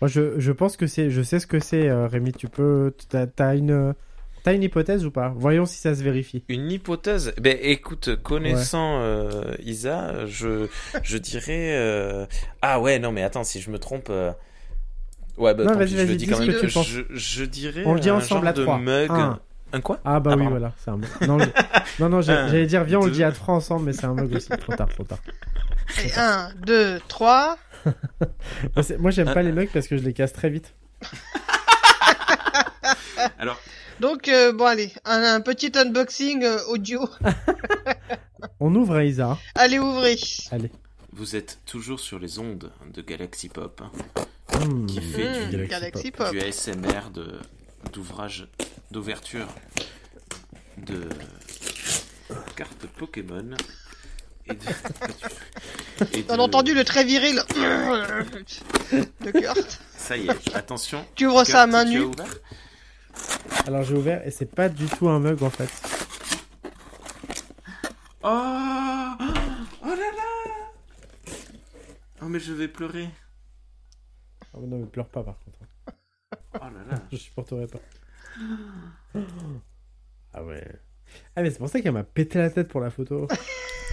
Moi, 0.00 0.08
je, 0.08 0.38
je 0.38 0.52
pense 0.52 0.76
que 0.76 0.86
c'est. 0.86 1.10
Je 1.10 1.22
sais 1.22 1.40
ce 1.40 1.46
que 1.48 1.58
c'est, 1.58 1.90
Rémi. 1.90 2.32
Tu 2.32 2.48
peux. 2.48 2.94
T'as 3.08 3.26
t'as 3.26 3.56
une. 3.56 3.94
T'as 4.48 4.54
une 4.54 4.62
hypothèse 4.62 5.04
ou 5.04 5.10
pas? 5.10 5.30
Voyons 5.36 5.66
si 5.66 5.76
ça 5.76 5.94
se 5.94 6.02
vérifie. 6.02 6.42
Une 6.48 6.72
hypothèse? 6.72 7.34
Ben 7.38 7.58
écoute, 7.60 8.16
connaissant 8.22 8.96
euh, 9.00 9.42
Isa, 9.62 10.24
je 10.26 10.68
je 11.02 11.18
dirais 11.18 11.74
euh, 11.76 12.24
ah 12.62 12.80
ouais 12.80 12.98
non 12.98 13.12
mais 13.12 13.22
attends 13.22 13.44
si 13.44 13.60
je 13.60 13.70
me 13.70 13.78
trompe 13.78 14.06
euh, 14.08 14.32
ouais 15.36 15.52
bah 15.54 15.64
Non, 15.64 15.72
tant 15.72 15.78
vas-y, 15.78 15.88
pis, 15.88 15.92
je 15.96 16.00
le 16.00 16.06
vas-y, 16.06 16.16
dis 16.16 16.26
quand 16.28 16.36
ce 16.36 16.42
même 16.44 16.52
que 16.54 16.60
tu 16.66 16.72
penses. 16.72 16.88
je, 16.88 17.02
je 17.10 17.44
dirais 17.44 17.82
On 17.84 17.92
le 17.92 18.00
dit 18.00 18.08
un 18.08 18.14
ensemble 18.14 18.40
genre 18.40 18.48
à 18.48 18.52
de 18.54 18.62
trois. 18.62 18.78
mug 18.78 19.10
Un. 19.10 19.38
un 19.74 19.80
quoi? 19.82 20.00
Ah 20.06 20.18
bah 20.18 20.30
Ah, 20.32 20.36
oui, 20.36 20.44
pardon. 20.44 20.50
voilà, 20.58 20.72
c'est 20.82 20.90
un 20.90 20.96
mug. 20.96 21.08
Non, 21.26 21.36
le- 21.36 21.44
non, 22.00 22.08
non, 22.08 22.16
Un, 22.18 22.22
j'allais 22.22 22.64
dire, 22.66 22.84
viens, 22.84 23.00
on 23.00 23.04
le 23.04 23.10
deux. 23.10 23.16
dit 23.16 23.24
à 23.24 23.32
trois 23.32 23.54
ensemble, 23.54 23.84
mais 23.84 23.92
c'est 23.92 24.06
un 24.06 24.14
mug 24.14 24.34
aussi. 24.34 24.48
Trop 24.48 24.74
tard, 24.74 24.88
trop 24.88 25.04
tard. 25.04 25.18
Et 26.02 26.10
1, 26.16 26.52
2, 26.66 27.00
3. 27.06 27.58
Moi, 27.84 28.82
c'est- 28.82 28.96
Moi, 28.96 29.10
j'aime 29.10 29.30
pas 29.34 29.42
les 29.42 29.52
mugs 29.52 29.68
parce 29.74 29.88
que 29.88 29.98
je 29.98 30.02
les 30.04 30.14
casse 30.14 30.32
très 30.32 30.48
vite. 30.48 30.72
alors 33.38 33.60
Donc 34.00 34.28
euh, 34.28 34.52
bon 34.52 34.64
allez, 34.66 34.92
un, 35.04 35.22
un 35.22 35.40
petit 35.40 35.72
unboxing 35.76 36.44
euh, 36.44 36.58
audio. 36.68 37.08
On 38.60 38.74
ouvre, 38.74 39.00
Isa. 39.00 39.38
Allez 39.54 39.78
ouvrez. 39.78 40.16
Allez. 40.52 40.70
vous 41.12 41.34
êtes 41.36 41.58
toujours 41.66 41.98
sur 42.00 42.18
les 42.18 42.38
ondes 42.38 42.70
de 42.92 43.02
Galaxy 43.02 43.48
Pop 43.48 43.80
hein, 43.84 43.90
Mmh. 44.66 44.86
Qui 44.86 45.00
fait 45.00 45.46
Mmh, 45.46 45.50
du 45.50 45.66
Galaxy 45.66 46.10
Pop. 46.10 46.30
du 46.30 46.40
ASMR 46.40 47.10
de 47.14 47.38
d'ouvrage 47.92 48.48
d'ouverture 48.90 49.46
de 50.78 51.08
cartes 52.56 52.86
Pokémon 52.98 53.50
et 54.46 54.54
de, 54.54 56.16
et 56.18 56.24
On 56.28 56.32
a 56.32 56.36
de- 56.38 56.40
entendu 56.42 56.74
le 56.74 56.82
très 56.82 57.04
viril 57.04 57.40
de 59.20 59.30
Kurt. 59.30 59.80
ça 59.96 60.16
y 60.16 60.26
est 60.28 60.56
attention 60.56 61.04
Tu 61.14 61.26
ouvres 61.26 61.44
ça 61.44 61.62
à 61.62 61.66
Kurt, 61.66 61.72
main 61.72 61.84
tu 61.84 61.90
as 61.90 61.92
nue. 62.00 62.04
ouvert 62.06 62.36
Alors, 63.66 63.82
j'ai 63.82 63.94
ouvert 63.94 64.26
et 64.26 64.30
c'est 64.30 64.46
pas 64.50 64.68
du 64.68 64.86
tout 64.86 65.08
un 65.08 65.18
mug 65.20 65.42
en 65.42 65.50
fait. 65.50 65.70
Oh 68.22 69.12
Oh 69.82 69.86
là 69.86 69.96
là 69.96 70.66
Oh 72.22 72.26
mais 72.28 72.40
je 72.40 72.52
vais 72.52 72.68
pleurer. 72.68 73.08
Oh, 74.54 74.60
non, 74.62 74.78
mais 74.78 74.86
pleure 74.86 75.08
pas 75.08 75.22
par 75.22 75.36
contre. 75.44 75.58
Oh 76.54 76.58
là 76.64 76.84
là. 76.90 76.98
Je 77.12 77.16
supporterai 77.16 77.66
pas. 77.66 77.78
Ah 80.34 80.44
ouais. 80.44 80.62
Ah, 81.34 81.42
mais 81.42 81.50
c'est 81.50 81.58
pour 81.58 81.70
ça 81.70 81.80
qu'elle 81.80 81.92
m'a 81.92 82.04
pété 82.04 82.38
la 82.38 82.50
tête 82.50 82.68
pour 82.68 82.82
la 82.82 82.90
photo. 82.90 83.26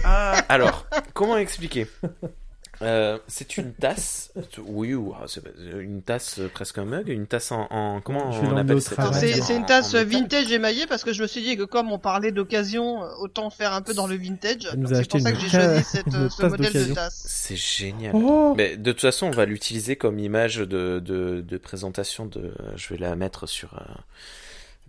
Ah, 0.04 0.44
alors, 0.50 0.86
comment 1.14 1.38
expliquer? 1.38 1.86
Euh, 2.82 3.18
c'est 3.26 3.56
une 3.56 3.72
tasse, 3.80 4.32
oui, 4.58 4.94
ou 4.94 5.14
ah, 5.18 5.24
c'est 5.28 5.42
une 5.80 6.02
tasse 6.02 6.38
euh, 6.40 6.48
presque 6.48 6.76
un 6.78 6.84
mug, 6.84 7.08
une 7.08 7.26
tasse 7.26 7.50
en, 7.52 7.66
en- 7.70 8.00
comment 8.02 8.32
Je 8.32 8.40
on 8.40 8.56
appelle 8.56 8.82
tasse 8.82 9.18
C'est 9.18 9.40
En- 9.52 9.56
une 9.56 9.62
en 9.62 9.66
tasse 9.66 9.94
métal 9.94 10.06
vintage 10.08 10.52
émaillée 10.52 10.86
parce 10.86 11.02
que 11.02 11.12
je 11.14 11.22
me 11.22 11.26
suis 11.26 11.42
dit 11.42 11.56
que 11.56 11.62
comme 11.62 11.90
on 11.90 11.98
parlait 11.98 12.32
d'occasion, 12.32 13.02
euh, 13.02 13.08
autant 13.20 13.48
faire 13.48 13.72
un 13.72 13.80
peu 13.80 13.94
dans 13.94 14.06
le 14.06 14.16
vintage. 14.16 14.68
C'est 14.92 15.08
pour 15.08 15.20
ça 15.20 15.32
que 15.32 15.38
j'ai 15.38 15.48
choisi 15.48 15.84
cette, 15.84 16.14
euh, 16.14 16.28
ce 16.30 16.42
tasse 16.42 16.50
modèle 16.50 16.72
de 16.88 16.94
tasse. 16.94 17.24
C'est 17.26 17.56
génial. 17.56 18.12
Oh 18.14 18.52
Mais 18.56 18.76
de 18.76 18.92
toute 18.92 19.00
façon, 19.00 19.26
on 19.28 19.30
va 19.30 19.46
l'utiliser 19.46 19.96
comme 19.96 20.18
image 20.18 20.56
de, 20.56 21.00
de, 21.00 21.40
de 21.40 21.56
présentation 21.58 22.26
de. 22.26 22.52
Je 22.76 22.88
vais 22.90 22.98
la 22.98 23.16
mettre 23.16 23.46
sur 23.48 23.72
euh, 23.74 23.94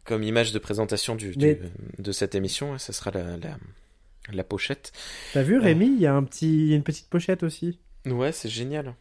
comme 0.04 0.24
image 0.24 0.52
de 0.52 0.60
présentation 0.60 1.16
du, 1.16 1.32
du- 1.36 1.46
Mais- 1.46 1.60
de 2.00 2.12
cette 2.12 2.36
émission. 2.36 2.78
Ça 2.80 2.92
sera 2.92 3.12
la, 3.12 3.22
la, 3.38 3.56
la 4.34 4.44
pochette. 4.44 4.92
T'as 5.34 5.44
vu, 5.44 5.58
Rémi 5.60 5.88
Il 5.88 6.00
y 6.02 6.06
a 6.08 6.14
un 6.14 6.24
petit... 6.24 6.48
il 6.48 6.68
y 6.70 6.74
a 6.74 6.76
une 6.76 6.84
petite 6.84 7.10
pochette 7.10 7.44
aussi. 7.44 7.80
Ouais, 8.06 8.32
c'est 8.32 8.50
génial. 8.50 8.96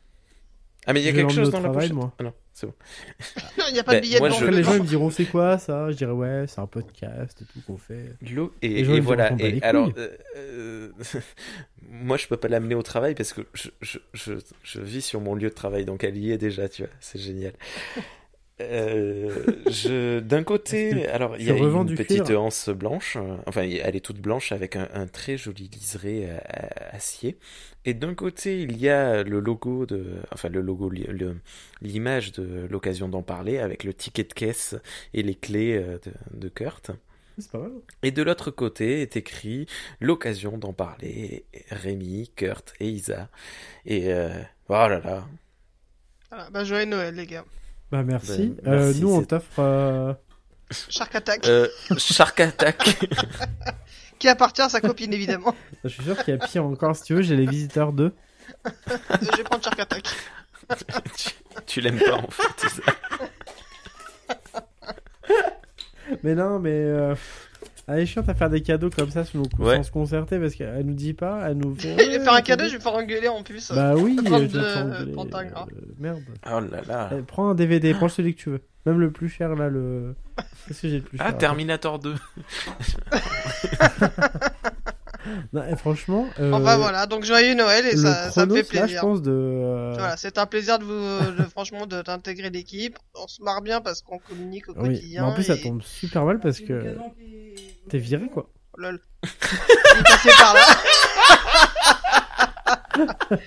Ah 0.89 0.93
mais 0.93 1.01
il 1.01 1.05
y 1.05 1.09
a 1.09 1.11
Je 1.11 1.17
quelque 1.17 1.33
chose 1.33 1.51
dans 1.51 1.59
la 1.61 1.71
pochette. 1.71 1.93
moi. 1.93 2.13
Ah 2.21 2.23
non, 2.23 2.33
c'est 2.55 2.67
bon. 2.69 2.75
Non, 3.59 3.65
il 3.69 3.73
n'y 3.75 3.81
a 3.81 3.83
pas 3.83 3.93
Ben, 3.93 3.99
de 3.99 4.03
billet 4.07 4.19
moi, 4.21 4.29
dedans. 4.29 4.39
je- 4.39 4.45
Après, 4.45 4.57
les 4.57 4.63
gens 4.63 4.75
ils 4.75 4.83
me 4.83 4.87
diront 4.87 5.11
c'est 5.11 5.25
quoi 5.25 5.59
ça? 5.59 5.91
Je 5.91 5.97
dirais 5.97 6.13
ouais, 6.13 6.45
c'est 6.47 6.61
un 6.61 6.67
podcast 6.69 7.43
et 7.43 7.45
tout 7.45 7.61
qu'on 7.67 7.77
fait. 7.77 8.13
L'eau 8.31 8.55
et, 8.63 8.69
Les 8.69 8.85
gens, 8.85 8.93
et 8.93 8.97
ils 8.99 9.03
voilà. 9.03 9.33
Et 9.41 9.61
alors, 9.63 9.91
euh, 9.97 10.09
euh, 10.37 10.91
moi, 11.91 12.17
je 12.17 12.29
peux 12.29 12.37
pas 12.37 12.47
l'amener 12.47 12.77
au 12.77 12.83
travail 12.85 13.17
parce 13.17 13.33
que 13.33 13.41
je, 13.53 13.69
je, 13.81 13.99
je, 14.13 14.35
je 14.63 14.81
vis 14.81 15.03
sur 15.03 15.21
mon 15.21 15.35
lieu 15.35 15.49
de 15.49 15.55
travail, 15.55 15.85
donc 15.85 16.05
elle 16.05 16.17
y 16.17 16.31
est 16.31 16.39
déjà, 16.39 16.69
tu 16.69 16.83
vois. 16.83 16.91
C'est 17.01 17.19
génial. 17.21 17.53
Euh, 18.59 19.45
je, 19.67 20.19
d'un 20.21 20.43
côté, 20.43 21.07
alors 21.09 21.37
il 21.37 21.45
y 21.45 21.51
a 21.51 21.57
une 21.57 21.85
du 21.85 21.95
petite 21.95 22.25
cuir 22.25 22.43
anse 22.43 22.71
blanche, 22.71 23.17
euh, 23.17 23.37
enfin 23.47 23.63
elle 23.63 23.95
est 23.95 24.01
toute 24.01 24.19
blanche 24.19 24.51
avec 24.51 24.77
un, 24.77 24.89
un 24.95 25.07
très 25.07 25.37
joli 25.37 25.69
liseré 25.69 26.31
euh, 26.31 26.39
acier. 26.91 27.37
Et 27.85 27.93
d'un 27.93 28.15
côté, 28.15 28.63
il 28.63 28.79
y 28.79 28.89
a 28.89 29.23
le 29.23 29.41
logo 29.41 29.85
de, 29.85 30.23
enfin 30.33 30.49
le 30.49 30.63
logo, 30.63 30.91
l'image 31.83 32.33
de 32.33 32.67
l'occasion 32.71 33.09
d'en 33.09 33.23
parler 33.23 33.59
avec 33.59 33.85
le 33.85 33.93
ticket 33.93 34.25
de 34.25 34.33
caisse 34.33 34.75
et 35.13 35.23
les 35.23 35.35
clés 35.35 35.79
de, 35.79 36.13
de 36.33 36.49
Kurt. 36.49 36.93
C'est 37.39 37.51
pas 37.51 37.59
mal. 37.59 37.73
Et 38.03 38.11
de 38.11 38.23
l'autre 38.23 38.51
côté 38.51 39.03
est 39.03 39.17
écrit 39.17 39.67
l'occasion 40.01 40.57
d'en 40.59 40.73
parler, 40.73 41.45
Rémi, 41.71 42.31
Kurt 42.35 42.75
et 42.81 42.89
Isa. 42.89 43.29
Et 43.85 44.13
euh, 44.13 44.31
oh 44.69 44.73
là 44.89 45.01
là, 45.01 45.29
Voilà, 46.31 46.51
bah, 46.51 46.65
joyeux 46.65 46.87
Noël, 46.87 47.15
les 47.15 47.27
gars. 47.27 47.45
Bah 47.91 48.03
merci. 48.03 48.55
Ben, 48.63 48.73
Euh, 48.73 48.85
merci, 48.87 49.01
nous 49.01 49.13
on 49.15 49.23
t'offre. 49.23 49.59
euh, 49.61 50.13
Shark 50.71 51.15
Attack, 51.15 51.47
euh, 51.47 51.69
Shark 51.97 52.41
Attack. 52.41 53.09
qui 54.19 54.29
appartient 54.29 54.63
à 54.63 54.69
sa 54.69 54.81
copine, 54.81 55.13
évidemment. 55.13 55.55
Je 55.85 55.89
suis 55.91 56.03
sûr 56.03 56.17
qu'il 56.25 56.35
y 56.35 56.37
a 56.37 56.45
pire 56.47 56.65
encore. 56.65 56.97
Si 56.97 57.05
tu 57.05 57.15
veux, 57.15 57.23
j'ai 57.23 57.37
les 57.37 57.47
visiteurs 57.47 57.93
2. 57.93 58.13
je 58.65 59.37
vais 59.37 59.45
prendre 59.45 59.63
Shark 59.63 59.79
Attack. 59.79 60.05
tu 61.17 61.31
tu 61.67 61.81
l'aimes 61.81 61.99
pas 62.01 62.15
en 62.17 62.29
fait, 62.31 62.67
Isa. 62.67 62.83
Mais 66.23 66.35
non, 66.35 66.59
mais. 66.59 66.71
Euh... 66.73 67.15
Elle 67.89 68.01
est 68.01 68.07
chiante 68.07 68.29
à 68.29 68.35
faire 68.35 68.51
des 68.51 68.63
cadeaux 68.63 68.91
comme 68.91 69.11
ça 69.11 69.23
Ouais. 69.61 69.77
sans 69.77 69.83
se 69.85 69.91
concerter 69.93 70.39
parce 70.41 70.55
qu'elle 70.57 70.85
nous 70.85 70.95
dit 70.95 71.15
pas, 71.15 71.43
elle 71.49 71.57
nous 71.59 71.77
fait. 71.77 71.95
faire 72.19 72.33
un 72.35 72.41
cadeau, 72.41 72.65
je 72.65 72.71
vais 72.71 72.77
me 72.79 72.83
faire 72.83 72.95
engueuler 72.95 73.29
en 73.29 73.43
plus. 73.45 73.71
Bah 73.73 73.95
oui, 73.95 74.17
je 74.25 74.29
vais 74.29 74.49
te 74.49 74.57
engueuler. 74.57 75.13
Euh, 75.17 75.65
merde. 75.99 76.21
Oh 76.47 76.61
là 76.61 76.81
là. 76.89 77.11
Eh, 77.17 77.23
prends 77.23 77.49
un 77.51 77.55
DVD, 77.55 77.95
prends 77.95 78.09
celui 78.09 78.35
que 78.35 78.41
tu 78.41 78.51
veux. 78.51 78.61
Même 78.87 78.99
le 79.01 79.11
plus 79.13 79.29
cher 79.29 79.55
là, 79.55 79.69
le. 79.69 80.15
Qu'est-ce 80.67 80.83
que 80.83 80.89
j'ai 80.89 80.97
le 80.97 81.03
plus 81.03 81.19
cher 81.19 81.27
Ah. 81.29 81.33
Terminator 81.33 81.99
2. 82.01 82.15
Non, 85.53 85.63
eh, 85.69 85.75
franchement. 85.75 86.25
euh, 86.39 86.53
Enfin 86.53 86.77
voilà, 86.77 87.07
donc 87.07 87.25
joyeux 87.25 87.55
Noël 87.57 87.85
et 87.85 87.93
le 87.93 87.97
ça, 87.99 88.31
ça 88.31 88.47
me 88.47 88.51
Chronos, 88.55 88.63
fait 88.65 88.77
là, 88.77 88.83
je 88.83 88.87
plaisir. 88.87 89.01
pense 89.01 89.23
de. 89.23 89.33
euh, 89.33 89.93
Voilà, 89.99 90.17
c'est 90.17 90.39
un 90.39 90.47
plaisir 90.47 90.79
de 90.79 90.85
vous, 90.85 90.93
de, 91.37 91.43
franchement, 91.49 91.87
de 91.87 92.01
d'intégrer 92.03 92.49
l'équipe. 92.51 92.97
On 93.21 93.27
se 93.27 93.43
marre 93.43 93.61
bien 93.61 93.81
parce 93.81 94.03
qu'on 94.03 94.19
communique 94.19 94.69
au 94.69 94.73
Oui, 94.75 94.89
mais 94.91 94.95
quotidien. 94.95 95.25
en 95.25 95.35
plus 95.35 95.43
ça 95.43 95.55
et- 95.57 95.63
tombe 95.63 95.83
super 95.83 96.25
mal 96.25 96.39
parce 96.39 96.61
que 96.61 96.95
t'es 97.89 97.99
viré 97.99 98.27
quoi. 98.29 98.49
Oh, 98.77 98.81
lol. 98.81 99.01
Il 99.25 100.01
est 100.01 100.03
passé 100.05 100.31
par 100.39 100.55
là. 100.55 100.61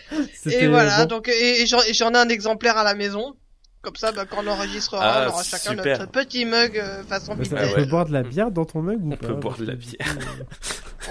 Et 0.45 0.67
voilà, 0.67 0.99
bon. 0.99 1.05
donc 1.05 1.27
et, 1.27 1.61
et 1.61 1.65
j'en 1.67 1.81
et 1.81 1.93
j'en 1.93 2.11
ai 2.13 2.17
un 2.17 2.29
exemplaire 2.29 2.77
à 2.77 2.83
la 2.83 2.93
maison. 2.93 3.35
Comme 3.81 3.95
ça, 3.95 4.11
bah, 4.11 4.25
quand 4.29 4.43
on 4.43 4.47
enregistrera, 4.47 4.99
Ah, 5.01 5.25
on 5.25 5.29
aura 5.29 5.43
chacun 5.43 5.71
super. 5.71 5.99
notre 5.99 6.11
petit 6.11 6.43
mug 6.43 6.77
euh, 6.77 7.01
façon 7.03 7.37
ça- 7.45 7.55
on 7.65 7.73
peut 7.75 7.85
boire 7.85 8.05
de 8.05 8.11
la 8.11 8.23
bière 8.23 8.51
dans 8.51 8.65
ton 8.65 8.81
mug 8.81 8.99
ou 9.01 9.13
On 9.13 9.15
pas 9.15 9.27
peut 9.27 9.33
boire 9.35 9.57
de 9.57 9.65
la 9.65 9.75
bière. 9.75 9.95
euh, 10.05 10.43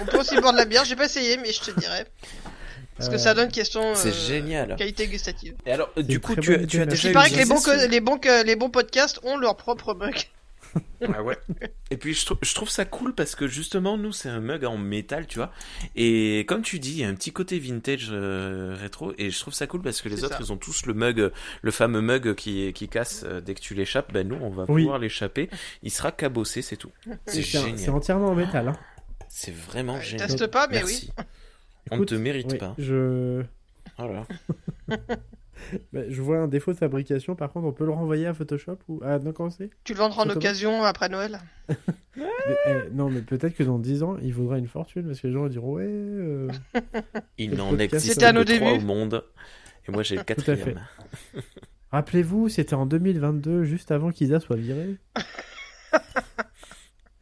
On 0.01 0.05
peut 0.05 0.19
aussi 0.19 0.39
boire 0.39 0.53
de 0.53 0.59
la 0.59 0.65
bière, 0.65 0.85
j'ai 0.85 0.95
pas 0.95 1.05
essayé, 1.05 1.37
mais 1.37 1.51
je 1.51 1.61
te 1.61 1.71
dirais. 1.79 2.05
Parce 2.95 3.09
que 3.09 3.15
Euh, 3.15 3.17
ça 3.17 3.33
donne 3.33 3.49
question 3.49 3.95
C'est 3.95 4.09
euh, 4.09 4.11
génial. 4.27 4.75
qualité 4.75 5.07
gustative. 5.07 5.55
Et 5.65 5.71
alors, 5.71 5.89
une 5.97 6.03
du 6.03 6.19
coup, 6.19 6.35
tu 6.35 6.67
tu 6.67 6.79
as 6.81 6.85
déjà 6.85 7.07
Il 7.09 7.13
paraît 7.13 7.31
que 7.31 7.35
les 7.37 7.45
bons, 7.45 7.59
les, 7.89 7.99
bons, 8.01 8.17
que- 8.19 8.43
les 8.43 8.55
bons 8.55 8.69
podcasts 8.69 9.19
ont 9.23 9.37
leur 9.37 9.55
propre 9.57 9.95
mug. 9.95 10.13
Ah 11.13 11.23
ouais. 11.23 11.37
Et 11.91 11.97
puis 11.97 12.13
je, 12.13 12.25
trou- 12.25 12.37
je 12.41 12.53
trouve 12.53 12.69
ça 12.69 12.85
cool 12.85 13.15
parce 13.15 13.33
que 13.35 13.47
justement 13.47 13.97
nous 13.97 14.11
c'est 14.11 14.29
un 14.29 14.39
mug 14.41 14.65
en 14.65 14.77
métal 14.77 15.25
tu 15.27 15.39
vois 15.39 15.51
et 15.95 16.45
comme 16.47 16.61
tu 16.61 16.77
dis 16.79 16.91
il 16.91 16.97
y 16.99 17.03
a 17.03 17.07
un 17.07 17.15
petit 17.15 17.31
côté 17.31 17.57
vintage 17.57 18.09
euh, 18.11 18.75
rétro 18.79 19.13
et 19.17 19.31
je 19.31 19.39
trouve 19.39 19.53
ça 19.53 19.65
cool 19.67 19.81
parce 19.81 20.01
que 20.01 20.09
les 20.09 20.23
autres 20.23 20.35
ça. 20.37 20.39
ils 20.43 20.51
ont 20.51 20.57
tous 20.57 20.85
le 20.85 20.93
mug 20.93 21.31
le 21.61 21.71
fameux 21.71 22.01
mug 22.01 22.35
qui 22.35 22.71
qui 22.73 22.87
casse 22.89 23.23
euh, 23.25 23.41
dès 23.41 23.55
que 23.55 23.61
tu 23.61 23.73
l'échappes 23.73 24.11
ben 24.13 24.27
nous 24.27 24.37
on 24.41 24.49
va 24.49 24.65
Oui. 24.67 24.83
pouvoir 24.83 24.99
l'échapper 24.99 25.49
il 25.83 25.89
sera 25.91 26.11
cabossé 26.11 26.61
c'est 26.61 26.77
tout 26.77 26.91
c'est 27.25 27.41
génial 27.41 27.77
c'est 27.79 27.89
entièrement 27.89 28.27
en 28.27 28.35
métal. 28.35 28.67
Hein. 28.67 28.77
c'est 29.29 29.55
vraiment 29.55 29.95
Ouais, 29.95 30.01
génial 30.03 30.27
teste 30.27 30.47
pas, 30.47 30.67
mais 30.67 30.75
Merci. 30.77 31.11
on 31.91 31.97
ne 31.97 32.05
te 32.05 32.15
mérite 32.15 32.51
oui, 32.51 32.57
pas 32.57 32.75
Je... 32.77 33.43
voilà 33.97 34.27
bah, 35.93 36.01
je 36.07 36.21
vois 36.21 36.37
un 36.37 36.47
défaut 36.47 36.73
de 36.73 36.77
fabrication. 36.77 37.35
Par 37.35 37.51
contre, 37.51 37.67
on 37.67 37.71
peut 37.71 37.85
le 37.85 37.91
renvoyer 37.91 38.27
à 38.27 38.33
Photoshop 38.33 38.77
ou 38.87 39.01
à 39.03 39.19
non 39.19 39.31
comment 39.31 39.49
c'est? 39.49 39.69
Tu 39.83 39.93
le 39.93 39.99
vendras 39.99 40.23
en 40.23 40.29
occasion 40.29 40.83
après 40.83 41.09
Noël 41.09 41.39
Mais, 42.15 42.25
eh, 42.67 42.93
Non, 42.93 43.09
mais 43.09 43.21
peut-être 43.21 43.55
que 43.55 43.63
dans 43.63 43.79
10 43.79 44.03
ans, 44.03 44.17
il 44.21 44.33
vaudra 44.33 44.57
une 44.57 44.67
fortune 44.67 45.07
parce 45.07 45.21
que 45.21 45.27
les 45.27 45.33
gens 45.33 45.41
vont 45.41 45.47
dire 45.47 45.63
ouais. 45.63 45.83
euh, 45.85 46.47
il 47.37 47.55
n'en 47.55 47.77
existe 47.77 48.13
C'était 48.13 48.25
à 48.25 48.33
nos 48.33 48.43
trois 48.43 48.73
au 48.73 48.81
monde 48.81 49.23
et 49.87 49.91
moi 49.91 50.03
j'ai 50.03 50.17
le 50.17 50.23
quatrième 50.25 50.81
Rappelez-vous, 51.91 52.49
c'était 52.49 52.75
en 52.75 52.85
2022, 52.85 53.63
juste 53.63 53.91
avant 53.91 54.11
qu'Isa 54.11 54.39
soit 54.39 54.57
virée. 54.57 54.97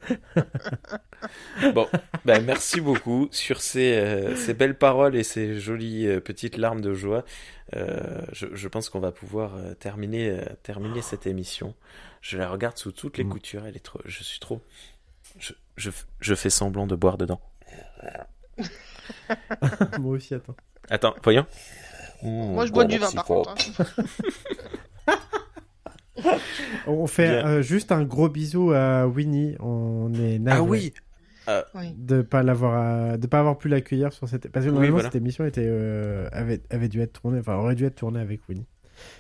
Bon, 1.74 1.88
ben 2.26 2.44
merci 2.46 2.80
beaucoup 2.80 3.28
sur 3.32 3.60
ces, 3.62 3.94
euh, 3.98 4.36
ces 4.36 4.54
belles 4.54 4.78
paroles 4.78 5.16
et 5.16 5.24
ces 5.24 5.60
jolies 5.60 6.08
euh, 6.08 6.20
petites 6.20 6.58
larmes 6.58 6.82
de 6.82 6.94
joie. 6.94 7.26
Euh, 7.76 8.22
je, 8.32 8.48
je 8.54 8.68
pense 8.68 8.90
qu'on 8.90 9.00
va 9.00 9.12
pouvoir 9.12 9.56
euh, 9.56 9.74
terminer, 9.74 10.30
euh, 10.30 10.42
terminer 10.64 11.02
cette 11.02 11.26
émission. 11.28 11.74
Je 12.22 12.38
la 12.38 12.50
regarde 12.50 12.78
sous 12.78 12.92
toutes 12.92 13.18
les 13.18 13.24
Mm. 13.24 13.30
coutures. 13.30 13.66
Elle 13.66 13.76
est 13.76 13.84
trop, 13.84 14.00
je 14.06 14.24
suis 14.24 14.40
trop. 14.40 14.62
Je, 15.40 15.54
je, 15.76 15.90
je 16.20 16.36
fais 16.36 16.50
semblant 16.50 16.88
de 16.88 16.96
boire 16.96 17.18
dedans. 17.18 17.42
Moi 20.00 20.16
aussi, 20.16 20.34
attends. 20.36 20.56
Attends, 20.90 21.16
voyons. 21.24 21.46
Moi, 22.24 22.66
je 22.66 22.72
bois 22.72 22.86
du 22.86 22.98
vin, 22.98 23.12
par 23.12 23.26
contre. 23.26 23.52
hein. 23.52 24.04
On 26.88 27.08
fait 27.08 27.30
euh, 27.30 27.62
juste 27.62 27.92
un 27.92 28.04
gros 28.04 28.30
bisou 28.30 28.72
à 28.72 29.08
Winnie. 29.08 29.56
On 29.60 30.14
est 30.14 30.40
navré 30.40 30.60
Ah 30.60 30.64
oui. 30.64 30.94
Oui. 31.76 31.94
de 31.98 32.22
pas 32.22 32.44
l'avoir, 32.44 32.74
euh, 33.14 33.18
de 33.18 33.26
pas 33.28 33.40
avoir 33.40 33.58
pu 33.58 33.70
l'accueillir 33.70 34.12
sur 34.12 34.28
cette. 34.28 34.50
Parce 34.50 34.66
que 34.66 34.70
normalement 34.72 34.96
voilà. 34.96 35.08
cette 35.10 35.16
émission 35.16 35.46
était 35.46 35.66
euh, 35.66 36.28
avait 36.34 36.62
avait 36.70 36.90
dû 36.90 37.00
être 37.02 37.22
tournée, 37.22 37.40
enfin 37.40 37.56
aurait 37.56 37.76
dû 37.76 37.86
être 37.86 37.96
tournée 37.96 38.20
avec 38.20 38.42
Winnie. 38.50 38.66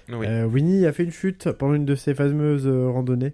Oui. 0.09 0.25
Euh, 0.27 0.45
Winnie 0.45 0.85
a 0.85 0.91
fait 0.91 1.03
une 1.03 1.11
chute 1.11 1.51
pendant 1.53 1.73
une 1.75 1.85
de 1.85 1.95
ses 1.95 2.13
fameuses 2.13 2.67
euh, 2.67 2.89
randonnées. 2.89 3.33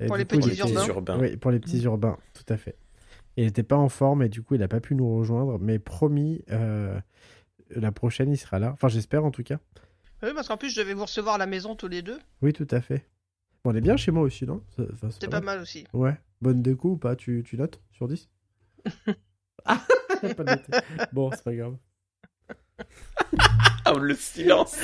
Et 0.00 0.06
Pour 0.06 0.16
les 0.18 0.26
coup, 0.26 0.36
petits 0.36 0.50
était- 0.60 0.86
urbains. 0.88 1.18
Oui, 1.18 1.36
pour 1.38 1.50
les 1.50 1.58
petits 1.60 1.82
urbains, 1.84 2.18
tout 2.34 2.52
à 2.52 2.58
fait. 2.58 2.76
Il 3.38 3.44
n'était 3.44 3.62
pas 3.62 3.76
en 3.76 3.88
forme 3.88 4.22
et 4.22 4.28
du 4.28 4.42
coup, 4.42 4.54
il 4.54 4.60
n'a 4.60 4.68
pas 4.68 4.80
pu 4.80 4.94
nous 4.94 5.16
rejoindre. 5.16 5.58
Mais 5.58 5.78
promis, 5.78 6.42
euh, 6.50 6.98
la 7.74 7.92
prochaine, 7.92 8.30
il 8.30 8.36
sera 8.36 8.58
là. 8.58 8.70
Enfin, 8.74 8.88
j'espère 8.88 9.24
en 9.24 9.30
tout 9.30 9.42
cas. 9.42 9.58
Oui, 10.22 10.30
parce 10.34 10.48
qu'en 10.48 10.56
plus, 10.56 10.70
je 10.70 10.80
devais 10.80 10.94
vous 10.94 11.04
recevoir 11.04 11.34
à 11.36 11.38
la 11.38 11.46
maison 11.46 11.74
tous 11.76 11.88
les 11.88 12.02
deux. 12.02 12.18
Oui, 12.42 12.52
tout 12.52 12.66
à 12.70 12.80
fait. 12.80 13.06
Bon, 13.64 13.72
on 13.72 13.74
est 13.74 13.80
bien 13.80 13.96
chez 13.96 14.10
moi 14.12 14.22
aussi, 14.22 14.46
non? 14.46 14.62
Enfin, 14.78 14.86
c'est 15.02 15.12
C'était 15.12 15.28
pas 15.28 15.40
pas 15.40 15.46
mal. 15.46 15.60
aussi. 15.60 15.84
Ouais. 15.92 16.16
Bonne 16.40 16.62
déco 16.62 16.90
ou 16.92 16.96
pas? 16.96 17.16
Tu, 17.16 17.42
tu 17.46 17.56
notes 17.56 17.80
sur 17.92 18.08
10 18.08 18.28
Ah 19.64 19.80
Pas 20.36 20.44
noté. 20.44 20.72
Bon, 21.12 21.30
c'est 21.32 21.42
pas 21.44 21.54
grave. 21.54 21.76
Ah, 23.84 23.92
le 23.94 24.14
silence. 24.14 24.76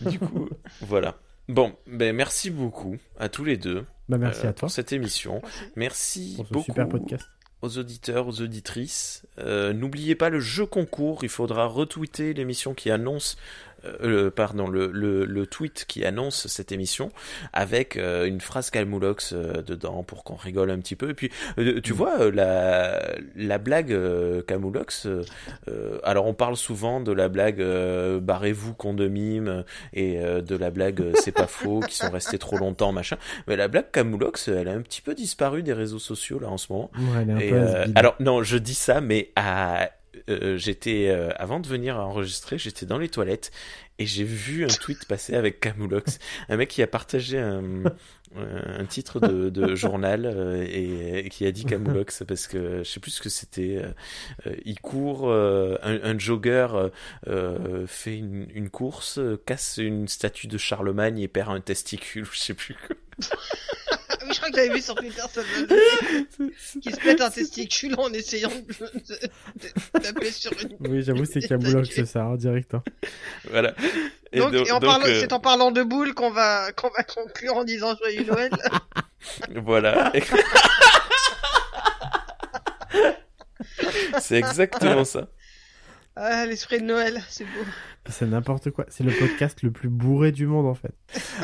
du 0.00 0.18
coup, 0.18 0.48
voilà. 0.80 1.16
Bon, 1.48 1.76
ben 1.86 2.14
merci 2.16 2.50
beaucoup 2.50 2.96
à 3.18 3.28
tous 3.28 3.44
les 3.44 3.56
deux 3.58 3.84
Bah, 4.08 4.16
merci 4.18 4.46
euh, 4.46 4.50
à 4.50 4.52
toi 4.52 4.60
pour 4.60 4.70
cette 4.70 4.92
émission. 4.92 5.40
Merci. 5.44 5.72
Merci 5.76 6.34
pour 6.36 6.46
ce 6.46 6.52
beaucoup. 6.52 6.64
super 6.64 6.88
podcast. 6.88 7.26
aux 7.62 7.78
auditeurs, 7.78 8.26
aux 8.28 8.40
auditrices. 8.40 9.26
Euh, 9.38 9.72
N'oubliez 9.72 10.14
pas 10.14 10.30
le 10.30 10.40
jeu 10.40 10.64
concours. 10.66 11.22
Il 11.22 11.28
faudra 11.28 11.66
retweeter 11.66 12.32
l'émission 12.32 12.72
qui 12.74 12.90
annonce, 12.90 13.36
euh, 13.84 13.96
le- 14.24 14.30
pardon, 14.30 14.68
le, 14.68 14.90
le, 14.92 15.24
le 15.24 15.46
tweet 15.46 15.84
qui 15.88 16.04
annonce 16.04 16.46
cette 16.46 16.72
émission 16.72 17.10
avec 17.52 17.96
euh, 17.96 18.26
une 18.26 18.40
phrase 18.40 18.70
Calmoulox 18.70 19.32
euh, 19.32 19.62
dedans 19.62 20.02
pour 20.02 20.24
qu'on 20.24 20.34
rigole 20.36 20.70
un 20.70 20.78
petit 20.78 20.96
peu. 20.96 21.10
Et 21.10 21.14
puis, 21.14 21.30
euh, 21.58 21.80
tu 21.82 21.92
Mm. 21.92 21.96
vois, 21.96 22.20
euh, 22.20 22.30
la, 22.30 23.14
la 23.36 23.58
blague 23.58 23.92
euh, 23.92 24.42
Camoulox, 24.42 25.06
euh, 25.06 25.22
euh, 25.68 25.98
alors 26.04 26.26
on 26.26 26.34
parle 26.34 26.56
souvent 26.56 27.00
de 27.00 27.12
la 27.12 27.28
blague 27.28 27.60
euh, 27.60 28.20
barrez-vous 28.20 28.74
con 28.74 28.94
de 28.94 29.08
mime 29.08 29.64
et 29.92 30.18
euh, 30.20 30.40
de 30.40 30.56
la 30.56 30.70
blague 30.70 31.12
c'est 31.14 31.32
pas 31.32 31.46
faux 31.46 31.80
qui 31.80 31.96
sont 31.96 32.10
restés 32.10 32.38
trop 32.38 32.56
longtemps 32.58 32.92
machin. 32.92 33.16
Mais 33.46 33.56
la 33.56 33.68
blague 33.68 33.90
Camoulox, 33.92 34.48
elle 34.48 34.68
a 34.68 34.72
un 34.72 34.82
petit 34.82 35.00
peu 35.02 35.14
disparu 35.14 35.62
des 35.62 35.72
réseaux 35.72 35.98
sociaux 35.98 36.38
là 36.38 36.48
en 36.48 36.56
ce 36.58 36.72
moment. 36.72 36.90
Ouais, 36.96 37.22
elle 37.22 37.30
est 37.30 37.32
un 37.32 37.38
Et, 37.38 37.48
peu 37.50 37.56
euh, 37.56 37.86
alors 37.94 38.16
non, 38.20 38.42
je 38.42 38.56
dis 38.58 38.74
ça, 38.74 39.00
mais 39.00 39.30
à, 39.36 39.88
euh, 40.28 40.56
j'étais 40.56 41.08
euh, 41.08 41.30
avant 41.36 41.60
de 41.60 41.66
venir 41.68 41.96
enregistrer, 41.98 42.58
j'étais 42.58 42.86
dans 42.86 42.98
les 42.98 43.08
toilettes 43.08 43.50
et 43.98 44.06
j'ai 44.06 44.24
vu 44.24 44.64
un 44.64 44.68
tweet 44.68 45.06
passer 45.06 45.34
avec 45.34 45.60
Camoulox, 45.60 46.18
un 46.48 46.56
mec 46.56 46.68
qui 46.68 46.82
a 46.82 46.86
partagé 46.86 47.38
un, 47.38 47.62
euh, 48.36 48.80
un 48.80 48.84
titre 48.86 49.20
de, 49.20 49.50
de 49.50 49.74
journal 49.76 50.26
euh, 50.26 50.64
et, 50.68 51.20
et 51.26 51.28
qui 51.28 51.46
a 51.46 51.52
dit 51.52 51.64
Camoulox 51.64 52.24
parce 52.26 52.46
que 52.48 52.78
je 52.78 52.84
sais 52.90 53.00
plus 53.00 53.12
ce 53.12 53.22
que 53.22 53.28
c'était. 53.28 53.76
euh, 53.76 53.88
euh, 54.46 54.56
il 54.64 54.80
court, 54.80 55.28
euh, 55.30 55.76
un, 55.82 56.00
un 56.02 56.18
jogger 56.18 56.68
euh, 56.74 56.88
euh, 57.28 57.86
fait 57.86 58.16
une, 58.18 58.46
une 58.54 58.70
course, 58.70 59.18
euh, 59.18 59.40
casse 59.46 59.76
une 59.78 60.08
statue 60.08 60.46
de 60.48 60.58
Charlemagne 60.58 61.18
et 61.20 61.28
perd 61.28 61.50
un 61.54 61.60
testicule, 61.60 62.26
je 62.32 62.38
sais 62.38 62.54
plus. 62.54 62.76
je 64.34 64.38
crois 64.38 64.50
que 64.50 64.56
j'avais 64.56 64.74
vu 64.74 64.80
sur 64.82 64.94
Twitter 64.94 65.22
ça 65.32 65.42
qui 66.82 66.90
se 66.90 67.00
pète 67.00 67.20
un 67.20 67.30
testicule 67.30 67.94
en 67.98 68.12
essayant 68.12 68.50
de, 68.50 69.98
taper 70.00 70.30
sur 70.30 70.52
une. 70.62 70.76
Oui, 70.80 71.02
j'avoue, 71.02 71.24
c'est 71.24 71.40
Camoulox, 71.40 71.88
c'est 71.94 72.06
ça, 72.06 72.24
en 72.26 72.36
direct. 72.36 72.74
hein. 72.74 72.82
Voilà. 73.50 73.74
Et 74.32 74.38
Donc, 74.38 74.52
do- 74.52 74.64
et 74.64 74.72
en 74.72 74.80
donc, 74.80 74.90
parlant- 74.90 75.06
euh, 75.06 75.20
c'est 75.20 75.32
en 75.32 75.40
parlant 75.40 75.70
de 75.70 75.82
boules 75.82 76.14
qu'on 76.14 76.30
va 76.30 76.72
qu'on 76.72 76.88
va 76.90 77.02
conclure 77.04 77.56
en 77.56 77.64
disant 77.64 77.94
joyeux 77.96 78.24
Noël. 78.24 78.50
Voilà. 79.54 80.12
C'est 84.20 84.36
exactement 84.36 85.04
ça. 85.04 85.28
Ah, 86.16 86.46
l'esprit 86.46 86.80
de 86.80 86.84
Noël, 86.84 87.22
c'est 87.28 87.44
beau. 87.44 87.64
C'est 88.08 88.26
n'importe 88.26 88.70
quoi. 88.70 88.84
C'est 88.88 89.02
le 89.02 89.12
podcast 89.12 89.62
le 89.62 89.70
plus 89.72 89.88
bourré 89.88 90.30
du 90.30 90.46
monde, 90.46 90.66
en 90.66 90.74
fait. 90.74 90.92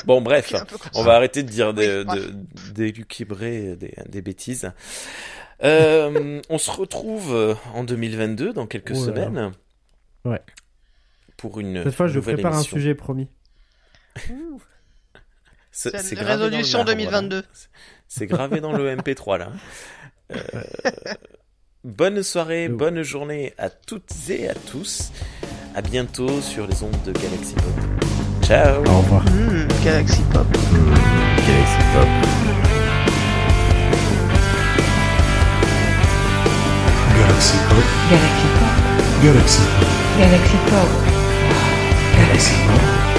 Bon, 0.04 0.20
bref, 0.20 0.54
on 0.94 1.02
va 1.02 1.14
arrêter 1.16 1.42
de 1.42 1.48
dire 1.48 1.74
des, 1.74 1.98
Oui, 1.98 2.04
bref. 2.04 2.26
de- 2.26 2.72
d'élucubrer 2.72 3.74
des, 3.76 3.94
des 4.08 4.22
bêtises. 4.22 4.70
Euh, 5.64 6.40
on 6.48 6.58
se 6.58 6.70
retrouve 6.70 7.34
euh, 7.34 7.54
en 7.74 7.82
2022 7.84 8.52
dans 8.52 8.66
quelques 8.66 8.92
Oh 8.94 9.06
là 9.06 9.12
là. 9.12 9.24
semaines. 9.26 9.52
Ouais. 10.24 10.40
Pour 11.36 11.58
une 11.58 11.82
Cette 11.84 11.94
fois, 11.94 12.06
je 12.06 12.20
prépare 12.20 12.54
un 12.54 12.62
sujet 12.62 12.94
promis. 12.94 13.28
C'est 15.72 16.18
résolution 16.18 16.78
marbre, 16.80 16.92
2022. 16.92 17.36
là. 17.36 17.42
C'est 18.08 18.26
gravé 18.26 18.60
dans 18.60 18.72
le 18.72 18.94
MP3 18.96 19.38
là. 19.38 19.52
Euh, 20.32 20.36
bonne 21.84 22.22
soirée, 22.22 22.68
Oh. 22.70 22.76
bonne 22.76 23.02
journée 23.02 23.52
à 23.58 23.68
toutes 23.70 24.12
et 24.28 24.48
à 24.48 24.54
tous. 24.54 25.12
À 25.74 25.82
bientôt 25.82 26.40
sur 26.40 26.66
les 26.66 26.82
ondes 26.82 27.02
de 27.06 27.12
Galaxy 27.12 27.54
Pop. 27.54 28.04
Ciao. 28.42 28.82
Au 28.86 28.98
revoir. 28.98 29.22
Mmh, 29.24 29.68
Galaxy 29.84 30.20
Pop. 30.32 30.46
Galaxy 30.52 31.78
Pop. 31.94 32.08
Galaxy 37.18 37.56
Pop, 37.68 37.84
Galaxy 38.10 38.46
Pop. 38.58 39.22
Galaxy 39.22 39.60
Pop, 39.78 40.18
Galaxy 40.18 40.56
Pop. 40.70 40.88
Galaxy 42.16 42.54
Pop. 42.66 43.09